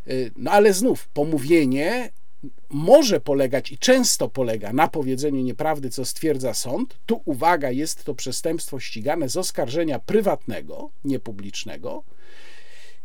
y, 0.08 0.32
no 0.38 0.52
ale 0.52 0.74
znów 0.74 1.08
pomówienie 1.08 2.12
może 2.70 3.20
polegać 3.20 3.72
i 3.72 3.78
często 3.78 4.30
polega 4.30 4.74
na 4.74 4.88
powiedzeniu 4.88 5.42
nieprawdy, 5.42 5.90
co 5.90 6.06
stwierdza 6.06 6.54
sąd. 6.54 6.98
Tu 7.06 7.22
uwaga, 7.26 7.72
jest 7.72 8.04
to 8.04 8.16
przestępstwo 8.16 8.80
ścigane 8.80 9.30
z 9.30 9.38
oskarżenia 9.38 10.00
prywatnego, 10.00 10.90
niepublicznego. 11.04 12.04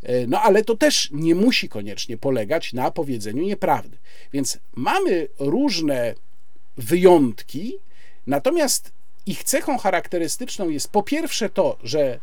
E, 0.02 0.26
no 0.26 0.40
ale 0.40 0.64
to 0.64 0.76
też 0.76 1.08
nie 1.12 1.34
musi 1.34 1.68
koniecznie 1.68 2.16
polegać 2.16 2.72
na 2.72 2.90
powiedzeniu 2.90 3.42
nieprawdy. 3.42 3.98
Więc 4.32 4.58
mamy 4.76 5.28
różne 5.38 6.14
wyjątki, 6.76 7.74
natomiast 8.26 8.92
ich 9.26 9.44
cechą 9.44 9.78
charakterystyczną 9.78 10.68
jest 10.68 10.88
po 10.88 11.02
pierwsze 11.02 11.48
to, 11.50 11.78
że 11.82 12.20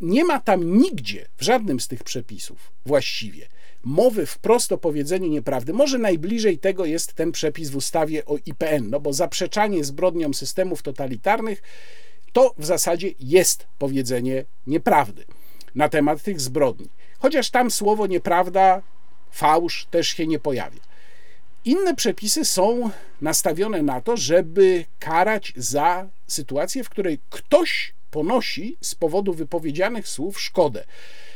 nie 0.00 0.24
ma 0.24 0.40
tam 0.40 0.78
nigdzie, 0.78 1.26
w 1.36 1.42
żadnym 1.42 1.80
z 1.80 1.88
tych 1.88 2.04
przepisów 2.04 2.72
właściwie, 2.86 3.46
mowy 3.84 4.26
wprost 4.26 4.72
o 4.72 4.78
powiedzeniu 4.78 5.26
nieprawdy. 5.26 5.72
Może 5.72 5.98
najbliżej 5.98 6.58
tego 6.58 6.84
jest 6.84 7.14
ten 7.14 7.32
przepis 7.32 7.70
w 7.70 7.76
ustawie 7.76 8.24
o 8.24 8.36
IPN, 8.46 8.90
no 8.90 9.00
bo 9.00 9.12
zaprzeczanie 9.12 9.84
zbrodniom 9.84 10.34
systemów 10.34 10.82
totalitarnych 10.82 11.62
to 12.32 12.54
w 12.58 12.64
zasadzie 12.64 13.10
jest 13.20 13.66
powiedzenie 13.78 14.44
nieprawdy 14.66 15.24
na 15.76 15.88
temat 15.88 16.22
tych 16.22 16.40
zbrodni. 16.40 16.88
Chociaż 17.18 17.50
tam 17.50 17.70
słowo 17.70 18.06
nieprawda, 18.06 18.82
fałsz 19.30 19.86
też 19.90 20.08
się 20.08 20.26
nie 20.26 20.38
pojawia. 20.38 20.80
Inne 21.64 21.94
przepisy 21.94 22.44
są 22.44 22.90
nastawione 23.20 23.82
na 23.82 24.00
to, 24.00 24.16
żeby 24.16 24.84
karać 24.98 25.52
za 25.56 26.08
sytuację, 26.26 26.84
w 26.84 26.88
której 26.88 27.18
ktoś 27.30 27.94
ponosi 28.10 28.76
z 28.80 28.94
powodu 28.94 29.34
wypowiedzianych 29.34 30.08
słów 30.08 30.40
szkodę. 30.40 30.84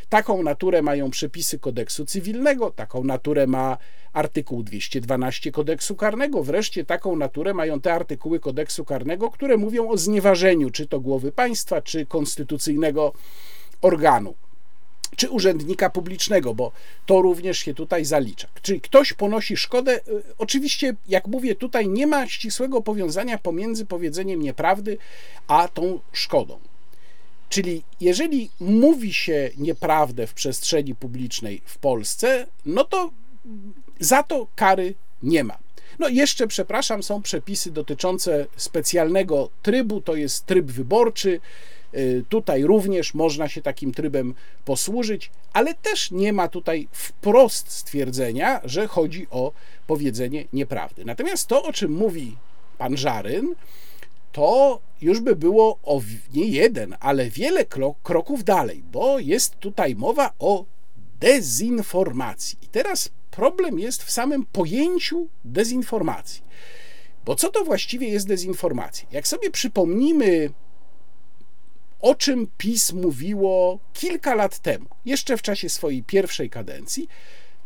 Taką 0.09 0.43
naturę 0.43 0.83
mają 0.83 1.11
przepisy 1.11 1.59
kodeksu 1.59 2.07
cywilnego, 2.07 2.71
taką 2.71 3.05
naturę 3.05 3.47
ma 3.47 3.79
artykuł 4.13 4.63
212 4.63 5.53
kodeksu 5.53 5.97
karnego, 5.97 6.43
wreszcie 6.43 6.85
taką 6.85 7.17
naturę 7.17 7.55
mają 7.55 7.81
te 7.81 7.95
artykuły 7.95 8.41
kodeksu 8.41 8.85
karnego, 8.85 9.31
które 9.31 9.57
mówią 9.57 9.89
o 9.89 9.97
znieważeniu 9.97 10.71
czy 10.71 10.87
to 10.87 11.01
głowy 11.01 11.33
państwa, 11.33 11.83
czy 11.83 12.07
konstytucyjnego 12.07 13.13
organu 13.83 14.35
czy 15.17 15.31
urzędnika 15.31 15.91
publicznego, 15.91 16.55
bo 16.55 16.73
to 17.07 17.23
również 17.23 17.59
się 17.59 17.75
tutaj 17.75 18.05
zalicza. 18.05 18.49
Czyli 18.63 18.81
ktoś 18.81 19.13
ponosi 19.13 19.57
szkodę. 19.57 20.01
Y, 20.09 20.23
oczywiście, 20.39 20.97
jak 21.09 21.27
mówię, 21.27 21.55
tutaj 21.55 21.89
nie 21.89 22.07
ma 22.07 22.29
ścisłego 22.29 22.83
powiązania 22.83 23.39
pomiędzy 23.39 23.87
powiedzeniem 23.87 24.43
nieprawdy 24.43 24.99
a 25.49 25.69
tą 25.69 26.01
szkodą. 26.13 26.59
Czyli 27.49 27.83
jeżeli 28.01 28.51
mówi 28.61 29.15
się 29.15 29.51
nieprawdę 29.59 30.27
w 30.27 30.35
przestrzeni 30.35 30.95
publicznej 30.95 31.63
w 31.65 31.79
Polsce, 31.79 32.47
no 32.67 32.85
to 32.85 33.11
za 34.01 34.23
to 34.23 34.47
kary 34.57 34.95
nie 35.23 35.45
ma. 35.45 35.59
No 35.99 36.09
jeszcze, 36.09 36.47
przepraszam, 36.47 37.03
są 37.03 37.23
przepisy 37.23 37.71
dotyczące 37.71 38.47
specjalnego 38.57 39.51
trybu, 39.63 40.01
to 40.01 40.17
jest 40.17 40.47
tryb 40.47 40.67
wyborczy. 40.67 41.41
Y, 41.95 42.25
tutaj 42.29 42.63
również 42.63 43.15
można 43.15 43.49
się 43.49 43.63
takim 43.63 43.93
trybem 43.93 44.35
posłużyć, 44.65 45.31
ale 45.53 45.75
też 45.75 46.11
nie 46.11 46.33
ma 46.33 46.49
tutaj 46.49 46.89
wprost 46.93 47.71
stwierdzenia, 47.71 48.61
że 48.65 48.87
chodzi 48.87 49.27
o 49.31 49.53
powiedzenie 49.87 50.45
nieprawdy. 50.53 51.05
Natomiast 51.05 51.47
to, 51.47 51.63
o 51.63 51.73
czym 51.73 51.93
mówi 51.93 52.37
pan 52.79 52.97
Żaryn, 52.97 53.55
to 54.33 54.81
już 55.01 55.21
by 55.21 55.37
było 55.37 55.79
o 55.83 56.01
nie 56.35 56.47
jeden, 56.47 56.97
ale 57.01 57.31
wiele 57.31 57.65
kroków 58.03 58.45
dalej, 58.45 58.83
bo 58.93 59.19
jest 59.19 59.59
tutaj 59.59 59.97
mowa 59.97 60.33
o 60.39 60.65
dezinformacji. 61.21 62.59
I 62.63 62.69
teraz 62.69 63.11
problem 63.31 63.79
jest 63.79 64.03
w 64.03 64.11
samym 64.11 64.47
pojęciu 64.47 65.29
dezinformacji. 65.45 66.43
Bo 67.25 67.37
co 67.37 67.49
to 67.49 67.65
właściwie 67.65 68.09
jest 68.09 68.29
dezinformacja? 68.29 69.09
Jak 69.13 69.29
sobie 69.29 69.51
przypomnimy 69.51 70.51
o 72.01 72.15
czym 72.15 72.47
PiS 72.59 72.93
mówiło 72.93 73.79
kilka 73.93 74.35
lat 74.35 74.59
temu, 74.59 74.87
jeszcze 75.05 75.37
w 75.37 75.43
czasie 75.43 75.69
swojej 75.69 76.03
pierwszej 76.03 76.51
kadencji, 76.51 77.09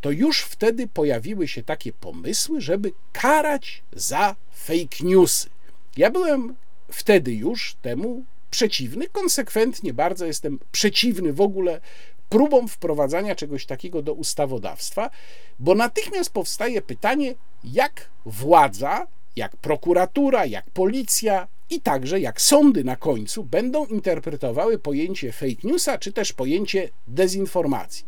to 0.00 0.10
już 0.10 0.40
wtedy 0.40 0.86
pojawiły 0.88 1.48
się 1.48 1.62
takie 1.62 1.92
pomysły, 1.92 2.60
żeby 2.60 2.92
karać 3.12 3.82
za 3.92 4.36
fake 4.54 4.96
newsy. 5.00 5.48
Ja 5.96 6.10
byłem 6.10 6.54
wtedy 6.88 7.32
już 7.32 7.76
temu 7.82 8.24
przeciwny, 8.50 9.08
konsekwentnie 9.08 9.94
bardzo 9.94 10.26
jestem 10.26 10.58
przeciwny 10.72 11.32
w 11.32 11.40
ogóle 11.40 11.80
próbom 12.28 12.68
wprowadzania 12.68 13.34
czegoś 13.34 13.66
takiego 13.66 14.02
do 14.02 14.12
ustawodawstwa, 14.12 15.10
bo 15.58 15.74
natychmiast 15.74 16.30
powstaje 16.30 16.82
pytanie, 16.82 17.34
jak 17.64 18.08
władza, 18.26 19.06
jak 19.36 19.56
prokuratura, 19.56 20.46
jak 20.46 20.70
policja 20.70 21.48
i 21.70 21.80
także 21.80 22.20
jak 22.20 22.40
sądy 22.40 22.84
na 22.84 22.96
końcu 22.96 23.44
będą 23.44 23.86
interpretowały 23.86 24.78
pojęcie 24.78 25.32
fake 25.32 25.64
newsa 25.64 25.98
czy 25.98 26.12
też 26.12 26.32
pojęcie 26.32 26.90
dezinformacji. 27.06 28.04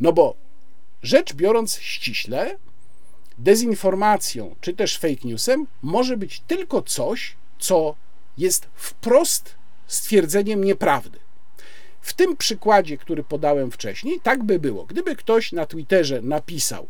No 0.00 0.12
bo 0.12 0.34
rzecz 1.02 1.34
biorąc 1.34 1.78
ściśle, 1.78 2.56
dezinformacją 3.38 4.54
czy 4.60 4.72
też 4.72 4.98
fake 4.98 5.24
newsem 5.24 5.66
może 5.82 6.16
być 6.16 6.40
tylko 6.40 6.82
coś, 6.82 7.36
co 7.58 7.94
jest 8.38 8.68
wprost 8.74 9.54
stwierdzeniem 9.86 10.64
nieprawdy. 10.64 11.18
W 12.00 12.12
tym 12.12 12.36
przykładzie, 12.36 12.98
który 12.98 13.24
podałem 13.24 13.70
wcześniej, 13.70 14.20
tak 14.20 14.42
by 14.44 14.58
było. 14.58 14.84
Gdyby 14.84 15.16
ktoś 15.16 15.52
na 15.52 15.66
Twitterze 15.66 16.22
napisał 16.22 16.88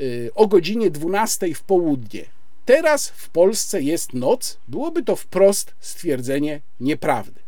y, 0.00 0.30
o 0.34 0.46
godzinie 0.46 0.90
12 0.90 1.54
w 1.54 1.62
południe, 1.62 2.24
teraz 2.66 3.08
w 3.08 3.28
Polsce 3.28 3.82
jest 3.82 4.12
noc, 4.12 4.58
byłoby 4.68 5.02
to 5.02 5.16
wprost 5.16 5.74
stwierdzenie 5.80 6.60
nieprawdy. 6.80 7.40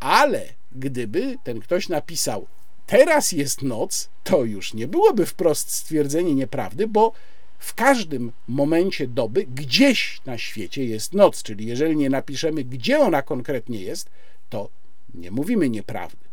Ale 0.00 0.46
gdyby 0.72 1.36
ten 1.44 1.60
ktoś 1.60 1.88
napisał 1.88 2.46
teraz 2.86 3.32
jest 3.32 3.62
noc, 3.62 4.08
to 4.24 4.44
już 4.44 4.74
nie 4.74 4.88
byłoby 4.88 5.26
wprost 5.26 5.72
stwierdzenie 5.72 6.34
nieprawdy, 6.34 6.86
bo 6.88 7.12
w 7.58 7.74
każdym 7.74 8.32
momencie 8.48 9.06
doby 9.06 9.46
gdzieś 9.46 10.20
na 10.26 10.38
świecie 10.38 10.84
jest 10.84 11.14
noc, 11.14 11.42
czyli 11.42 11.66
jeżeli 11.66 11.96
nie 11.96 12.10
napiszemy, 12.10 12.64
gdzie 12.64 12.98
ona 12.98 13.22
konkretnie 13.22 13.80
jest, 13.80 14.10
to 14.50 14.68
nie 15.14 15.30
mówimy 15.30 15.70
nieprawdy. 15.70 16.26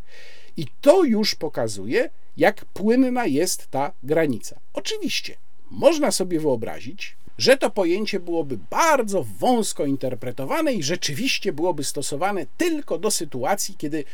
I 0.56 0.66
to 0.80 1.04
już 1.04 1.34
pokazuje, 1.34 2.10
jak 2.36 2.64
płynna 2.64 3.26
jest 3.26 3.70
ta 3.70 3.92
granica. 4.02 4.60
Oczywiście, 4.72 5.36
można 5.70 6.10
sobie 6.10 6.40
wyobrazić, 6.40 7.16
że 7.38 7.56
to 7.56 7.70
pojęcie 7.70 8.20
byłoby 8.20 8.58
bardzo 8.70 9.26
wąsko 9.38 9.86
interpretowane 9.86 10.72
i 10.72 10.82
rzeczywiście 10.82 11.52
byłoby 11.52 11.84
stosowane 11.84 12.46
tylko 12.56 12.98
do 12.98 13.10
sytuacji, 13.10 13.74
kiedy 13.78 14.04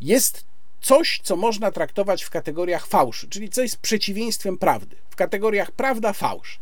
jest 0.00 0.44
coś, 0.80 1.20
co 1.22 1.36
można 1.36 1.70
traktować 1.70 2.22
w 2.22 2.30
kategoriach 2.30 2.86
fałszu, 2.86 3.28
czyli 3.28 3.48
co 3.48 3.62
jest 3.62 3.76
przeciwieństwem 3.76 4.58
prawdy, 4.58 4.96
w 5.10 5.16
kategoriach 5.16 5.72
prawda, 5.72 6.12
fałsz. 6.12 6.58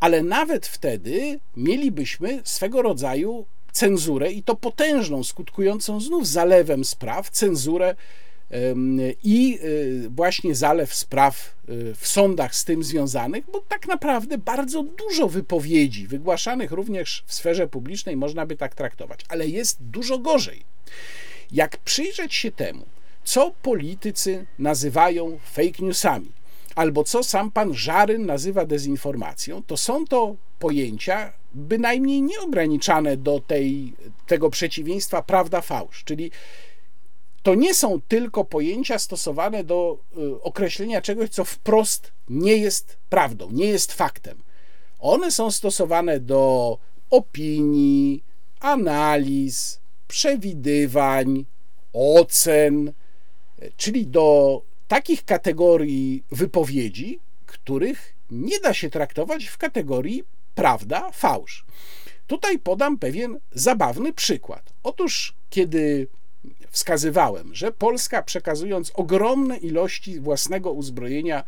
Ale 0.00 0.22
nawet 0.22 0.66
wtedy 0.66 1.40
mielibyśmy 1.56 2.40
swego 2.44 2.82
rodzaju 2.82 3.46
cenzurę 3.72 4.32
i 4.32 4.42
to 4.42 4.56
potężną, 4.56 5.24
skutkującą 5.24 6.00
znów 6.00 6.28
zalewem 6.28 6.84
spraw, 6.84 7.30
cenzurę 7.30 7.94
i 9.22 9.58
y, 9.64 10.10
właśnie 10.10 10.54
zalew 10.54 10.94
spraw 10.94 11.54
y, 11.68 11.94
w 11.94 12.06
sądach 12.06 12.54
z 12.54 12.64
tym 12.64 12.84
związanych, 12.84 13.44
bo 13.52 13.60
tak 13.68 13.88
naprawdę 13.88 14.38
bardzo 14.38 14.82
dużo 14.82 15.28
wypowiedzi 15.28 16.06
wygłaszanych 16.06 16.72
również 16.72 17.24
w 17.26 17.34
sferze 17.34 17.68
publicznej 17.68 18.16
można 18.16 18.46
by 18.46 18.56
tak 18.56 18.74
traktować, 18.74 19.20
ale 19.28 19.48
jest 19.48 19.78
dużo 19.80 20.18
gorzej. 20.18 20.62
Jak 21.52 21.76
przyjrzeć 21.76 22.34
się 22.34 22.52
temu, 22.52 22.86
co 23.24 23.54
politycy 23.62 24.46
nazywają 24.58 25.38
fake 25.52 25.82
newsami, 25.82 26.32
albo 26.74 27.04
co 27.04 27.22
sam 27.22 27.50
pan 27.50 27.74
Żaryn 27.74 28.26
nazywa 28.26 28.66
dezinformacją, 28.66 29.62
to 29.62 29.76
są 29.76 30.06
to 30.06 30.36
pojęcia 30.58 31.32
bynajmniej 31.54 32.22
nieograniczane 32.22 33.16
do 33.16 33.40
tej, 33.40 33.92
tego 34.26 34.50
przeciwieństwa 34.50 35.22
prawda-fałsz, 35.22 36.04
czyli 36.04 36.30
to 37.42 37.54
nie 37.54 37.74
są 37.74 38.00
tylko 38.08 38.44
pojęcia 38.44 38.98
stosowane 38.98 39.64
do 39.64 39.98
y, 40.18 40.42
określenia 40.42 41.00
czegoś, 41.00 41.30
co 41.30 41.44
wprost 41.44 42.12
nie 42.28 42.56
jest 42.56 42.96
prawdą, 43.08 43.50
nie 43.52 43.66
jest 43.66 43.92
faktem. 43.92 44.42
One 44.98 45.30
są 45.30 45.50
stosowane 45.50 46.20
do 46.20 46.78
opinii, 47.10 48.24
analiz, 48.60 49.80
przewidywań, 50.08 51.44
ocen, 51.92 52.92
czyli 53.76 54.06
do 54.06 54.62
takich 54.88 55.24
kategorii 55.24 56.24
wypowiedzi, 56.30 57.20
których 57.46 58.14
nie 58.30 58.60
da 58.60 58.74
się 58.74 58.90
traktować 58.90 59.44
w 59.44 59.58
kategorii 59.58 60.24
prawda, 60.54 61.10
fałsz. 61.12 61.64
Tutaj 62.26 62.58
podam 62.58 62.98
pewien 62.98 63.38
zabawny 63.52 64.12
przykład. 64.12 64.72
Otóż, 64.82 65.34
kiedy 65.50 66.06
wskazywałem, 66.70 67.54
że 67.54 67.72
Polska 67.72 68.22
przekazując 68.22 68.92
ogromne 68.94 69.56
ilości 69.56 70.20
własnego 70.20 70.72
uzbrojenia 70.72 71.44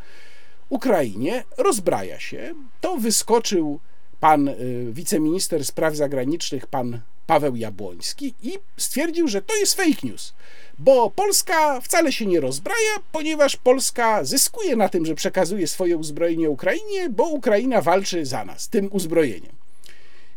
Ukrainie, 0.68 1.44
rozbraja 1.58 2.20
się, 2.20 2.54
to 2.80 2.96
wyskoczył 2.96 3.80
pan 4.20 4.48
y, 4.48 4.54
wiceminister 4.92 5.64
spraw 5.64 5.96
zagranicznych, 5.96 6.66
pan 6.66 7.00
Paweł 7.26 7.56
Jabłoński 7.56 8.34
i 8.42 8.58
stwierdził, 8.76 9.28
że 9.28 9.42
to 9.42 9.56
jest 9.56 9.74
fake 9.74 10.00
news, 10.02 10.34
bo 10.78 11.10
Polska 11.10 11.80
wcale 11.80 12.12
się 12.12 12.26
nie 12.26 12.40
rozbraja, 12.40 12.96
ponieważ 13.12 13.56
Polska 13.56 14.24
zyskuje 14.24 14.76
na 14.76 14.88
tym, 14.88 15.06
że 15.06 15.14
przekazuje 15.14 15.66
swoje 15.66 15.96
uzbrojenie 15.96 16.50
Ukrainie, 16.50 17.10
bo 17.10 17.28
Ukraina 17.28 17.80
walczy 17.80 18.26
za 18.26 18.44
nas 18.44 18.68
tym 18.68 18.88
uzbrojeniem. 18.92 19.52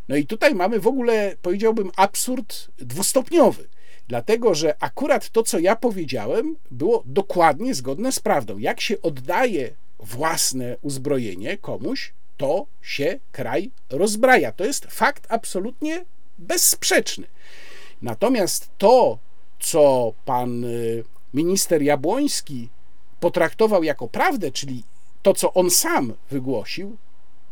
No 0.08 0.16
i 0.16 0.26
tutaj 0.26 0.54
mamy 0.54 0.80
w 0.80 0.86
ogóle, 0.86 1.36
powiedziałbym, 1.42 1.90
absurd 1.96 2.68
dwustopniowy. 2.78 3.68
Dlatego, 4.08 4.54
że 4.54 4.74
akurat 4.82 5.30
to, 5.30 5.42
co 5.42 5.58
ja 5.58 5.76
powiedziałem, 5.76 6.56
było 6.70 7.02
dokładnie 7.06 7.74
zgodne 7.74 8.12
z 8.12 8.20
prawdą. 8.20 8.58
Jak 8.58 8.80
się 8.80 9.02
oddaje 9.02 9.70
własne 9.98 10.76
uzbrojenie 10.82 11.58
komuś, 11.58 12.12
to 12.36 12.66
się 12.82 13.18
kraj 13.32 13.70
rozbraja. 13.90 14.52
To 14.52 14.64
jest 14.64 14.86
fakt 14.90 15.26
absolutnie 15.28 16.04
bezsprzeczny. 16.38 17.26
Natomiast 18.02 18.70
to, 18.78 19.18
co 19.60 20.12
pan 20.24 20.64
y, 20.64 21.04
minister 21.34 21.82
Jabłoński 21.82 22.68
potraktował 23.20 23.84
jako 23.84 24.08
prawdę, 24.08 24.50
czyli 24.50 24.82
to, 25.22 25.34
co 25.34 25.52
on 25.52 25.70
sam 25.70 26.14
wygłosił, 26.30 26.96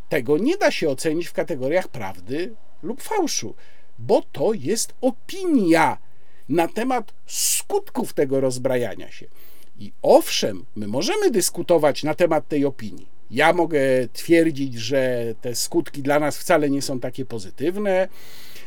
tego 0.08 0.38
nie 0.38 0.56
da 0.56 0.70
się 0.70 0.88
ocenić 0.88 1.26
w 1.26 1.32
kategoriach 1.32 1.88
prawdy 1.88 2.54
lub 2.82 3.02
fałszu, 3.02 3.54
bo 3.98 4.22
to 4.32 4.52
jest 4.52 4.94
opinia 5.00 5.98
na 6.48 6.68
temat 6.68 7.14
skutków 7.26 8.12
tego 8.12 8.40
rozbrajania 8.40 9.10
się. 9.10 9.26
I 9.78 9.92
owszem, 10.02 10.64
my 10.76 10.88
możemy 10.88 11.30
dyskutować 11.30 12.02
na 12.02 12.14
temat 12.14 12.48
tej 12.48 12.64
opinii. 12.64 13.14
Ja 13.30 13.52
mogę 13.52 13.80
twierdzić, 14.12 14.74
że 14.74 15.34
te 15.40 15.54
skutki 15.54 16.02
dla 16.02 16.20
nas 16.20 16.38
wcale 16.38 16.70
nie 16.70 16.82
są 16.82 17.00
takie 17.00 17.24
pozytywne, 17.24 18.08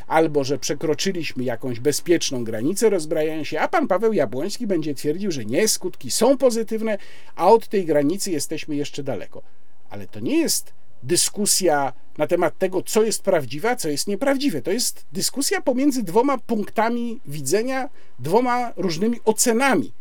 albo 0.06 0.44
że 0.44 0.58
przekroczyliśmy 0.58 1.44
jakąś 1.44 1.80
bezpieczną 1.80 2.44
granicę 2.44 2.90
rozbrajania 2.90 3.44
się, 3.44 3.60
a 3.60 3.68
pan 3.68 3.88
Paweł 3.88 4.12
Jabłoński 4.12 4.66
będzie 4.66 4.94
twierdził, 4.94 5.30
że 5.30 5.44
nie, 5.44 5.68
skutki 5.68 6.10
są 6.10 6.38
pozytywne, 6.38 6.98
a 7.36 7.48
od 7.48 7.68
tej 7.68 7.84
granicy 7.84 8.30
jesteśmy 8.30 8.76
jeszcze 8.76 9.02
daleko. 9.02 9.42
Ale 9.90 10.06
to 10.06 10.20
nie 10.20 10.38
jest 10.38 10.72
dyskusja 11.02 11.92
na 12.18 12.26
temat 12.26 12.58
tego, 12.58 12.82
co 12.82 13.02
jest 13.02 13.22
prawdziwe, 13.22 13.70
a 13.70 13.76
co 13.76 13.88
jest 13.88 14.06
nieprawdziwe. 14.06 14.62
To 14.62 14.70
jest 14.70 15.06
dyskusja 15.12 15.60
pomiędzy 15.60 16.02
dwoma 16.02 16.38
punktami 16.38 17.20
widzenia, 17.26 17.88
dwoma 18.18 18.72
różnymi 18.76 19.20
ocenami 19.24 19.92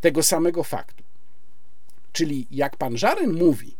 tego 0.00 0.22
samego 0.22 0.64
faktu. 0.64 1.04
Czyli 2.12 2.46
jak 2.50 2.76
pan 2.76 2.98
Żaryn 2.98 3.32
mówi, 3.32 3.76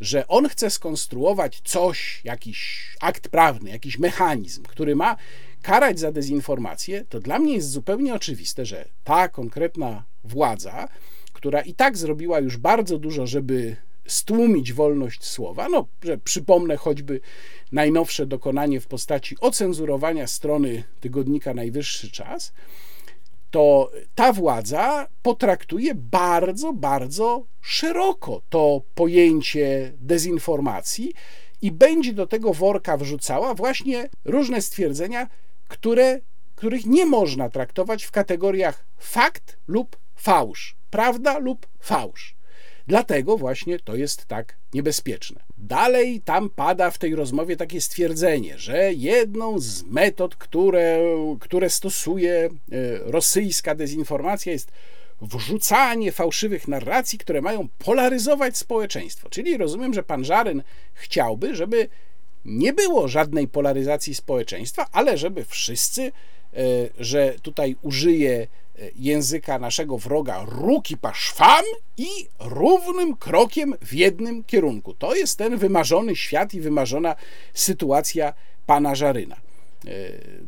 że 0.00 0.28
on 0.28 0.48
chce 0.48 0.70
skonstruować 0.70 1.60
coś, 1.64 2.20
jakiś 2.24 2.88
akt 3.00 3.28
prawny, 3.28 3.70
jakiś 3.70 3.98
mechanizm, 3.98 4.62
który 4.62 4.96
ma 4.96 5.16
karać 5.62 5.98
za 5.98 6.12
dezinformację, 6.12 7.04
to 7.08 7.20
dla 7.20 7.38
mnie 7.38 7.54
jest 7.54 7.70
zupełnie 7.70 8.14
oczywiste, 8.14 8.66
że 8.66 8.84
ta 9.04 9.28
konkretna 9.28 10.04
władza, 10.24 10.88
która 11.32 11.60
i 11.60 11.74
tak 11.74 11.98
zrobiła 11.98 12.40
już 12.40 12.56
bardzo 12.56 12.98
dużo, 12.98 13.26
żeby 13.26 13.76
stłumić 14.06 14.72
wolność 14.72 15.24
słowa, 15.24 15.68
no, 15.68 15.86
że 16.02 16.18
przypomnę 16.18 16.76
choćby 16.76 17.20
najnowsze 17.72 18.26
dokonanie 18.26 18.80
w 18.80 18.86
postaci 18.86 19.36
ocenzurowania 19.40 20.26
strony 20.26 20.84
tygodnika 21.00 21.54
Najwyższy 21.54 22.10
Czas, 22.10 22.52
to 23.50 23.90
ta 24.14 24.32
władza 24.32 25.06
potraktuje 25.22 25.94
bardzo, 25.94 26.72
bardzo 26.72 27.44
szeroko 27.60 28.42
to 28.48 28.82
pojęcie 28.94 29.92
dezinformacji 30.00 31.12
i 31.62 31.72
będzie 31.72 32.12
do 32.12 32.26
tego 32.26 32.54
worka 32.54 32.96
wrzucała 32.96 33.54
właśnie 33.54 34.08
różne 34.24 34.62
stwierdzenia, 34.62 35.28
które, 35.68 36.20
których 36.54 36.86
nie 36.86 37.06
można 37.06 37.48
traktować 37.48 38.04
w 38.04 38.10
kategoriach 38.10 38.84
fakt 38.98 39.56
lub 39.66 39.96
fałsz, 40.16 40.76
prawda 40.90 41.38
lub 41.38 41.66
fałsz. 41.80 42.39
Dlatego 42.86 43.36
właśnie 43.36 43.78
to 43.78 43.96
jest 43.96 44.26
tak 44.26 44.56
niebezpieczne. 44.74 45.40
Dalej 45.58 46.20
tam 46.24 46.50
pada 46.50 46.90
w 46.90 46.98
tej 46.98 47.14
rozmowie 47.14 47.56
takie 47.56 47.80
stwierdzenie, 47.80 48.58
że 48.58 48.92
jedną 48.92 49.58
z 49.58 49.82
metod, 49.82 50.36
które, 50.36 50.98
które 51.40 51.70
stosuje 51.70 52.32
e, 52.32 52.50
rosyjska 52.98 53.74
dezinformacja 53.74 54.52
jest 54.52 54.72
wrzucanie 55.22 56.12
fałszywych 56.12 56.68
narracji, 56.68 57.18
które 57.18 57.42
mają 57.42 57.68
polaryzować 57.78 58.58
społeczeństwo. 58.58 59.28
Czyli 59.28 59.56
rozumiem, 59.56 59.94
że 59.94 60.02
pan 60.02 60.24
Żaryn 60.24 60.62
chciałby, 60.94 61.54
żeby 61.56 61.88
nie 62.44 62.72
było 62.72 63.08
żadnej 63.08 63.48
polaryzacji 63.48 64.14
społeczeństwa, 64.14 64.86
ale 64.92 65.18
żeby 65.18 65.44
wszyscy, 65.44 66.02
e, 66.02 66.12
że 66.98 67.34
tutaj 67.42 67.76
użyje 67.82 68.46
języka 68.96 69.58
naszego 69.58 69.98
wroga 69.98 70.44
ruki 70.48 70.96
paszwam 70.96 71.64
i 71.96 72.08
równym 72.38 73.16
krokiem 73.16 73.74
w 73.82 73.94
jednym 73.94 74.44
kierunku. 74.44 74.94
To 74.94 75.14
jest 75.14 75.38
ten 75.38 75.56
wymarzony 75.56 76.16
świat 76.16 76.54
i 76.54 76.60
wymarzona 76.60 77.16
sytuacja 77.54 78.34
pana 78.66 78.94
Żaryna. 78.94 79.36
E, 79.36 79.90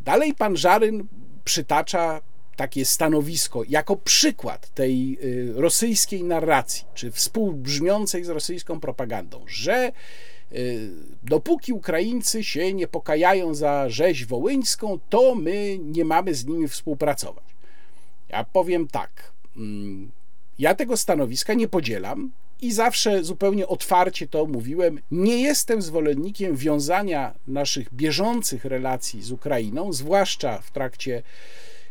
dalej 0.05 0.35
pan 0.35 0.57
Żaryn 0.57 1.09
przytacza 1.45 2.21
takie 2.57 2.85
stanowisko 2.85 3.63
jako 3.69 3.97
przykład 3.97 4.75
tej 4.75 5.19
rosyjskiej 5.55 6.25
narracji, 6.25 6.85
czy 6.95 7.11
współbrzmiącej 7.11 8.25
z 8.25 8.29
rosyjską 8.29 8.81
propagandą, 8.81 9.45
że 9.47 9.93
Y, 10.55 10.91
dopóki 11.23 11.73
Ukraińcy 11.73 12.45
się 12.45 12.75
nie 12.75 12.89
pokajają 12.89 13.55
za 13.55 13.89
rzeź 13.89 14.27
wołyńską, 14.27 14.99
to 15.11 15.35
my 15.35 15.79
nie 15.79 16.05
mamy 16.05 16.35
z 16.35 16.47
nimi 16.47 16.69
współpracować. 16.69 17.45
Ja 18.33 18.45
powiem 18.45 18.89
tak. 18.89 19.33
Mm, 19.57 20.11
ja 20.59 20.75
tego 20.75 20.97
stanowiska 20.97 21.55
nie 21.55 21.69
podzielam 21.69 22.31
i 22.61 22.73
zawsze 22.73 23.25
zupełnie 23.25 23.67
otwarcie 23.67 24.29
to 24.29 24.47
mówiłem. 24.47 25.01
Nie 25.11 25.43
jestem 25.43 25.83
zwolennikiem 25.83 26.57
wiązania 26.57 27.35
naszych 27.47 27.95
bieżących 27.95 28.65
relacji 28.65 29.23
z 29.23 29.33
Ukrainą, 29.33 29.93
zwłaszcza 29.93 30.59
w 30.59 30.71
trakcie 30.71 31.23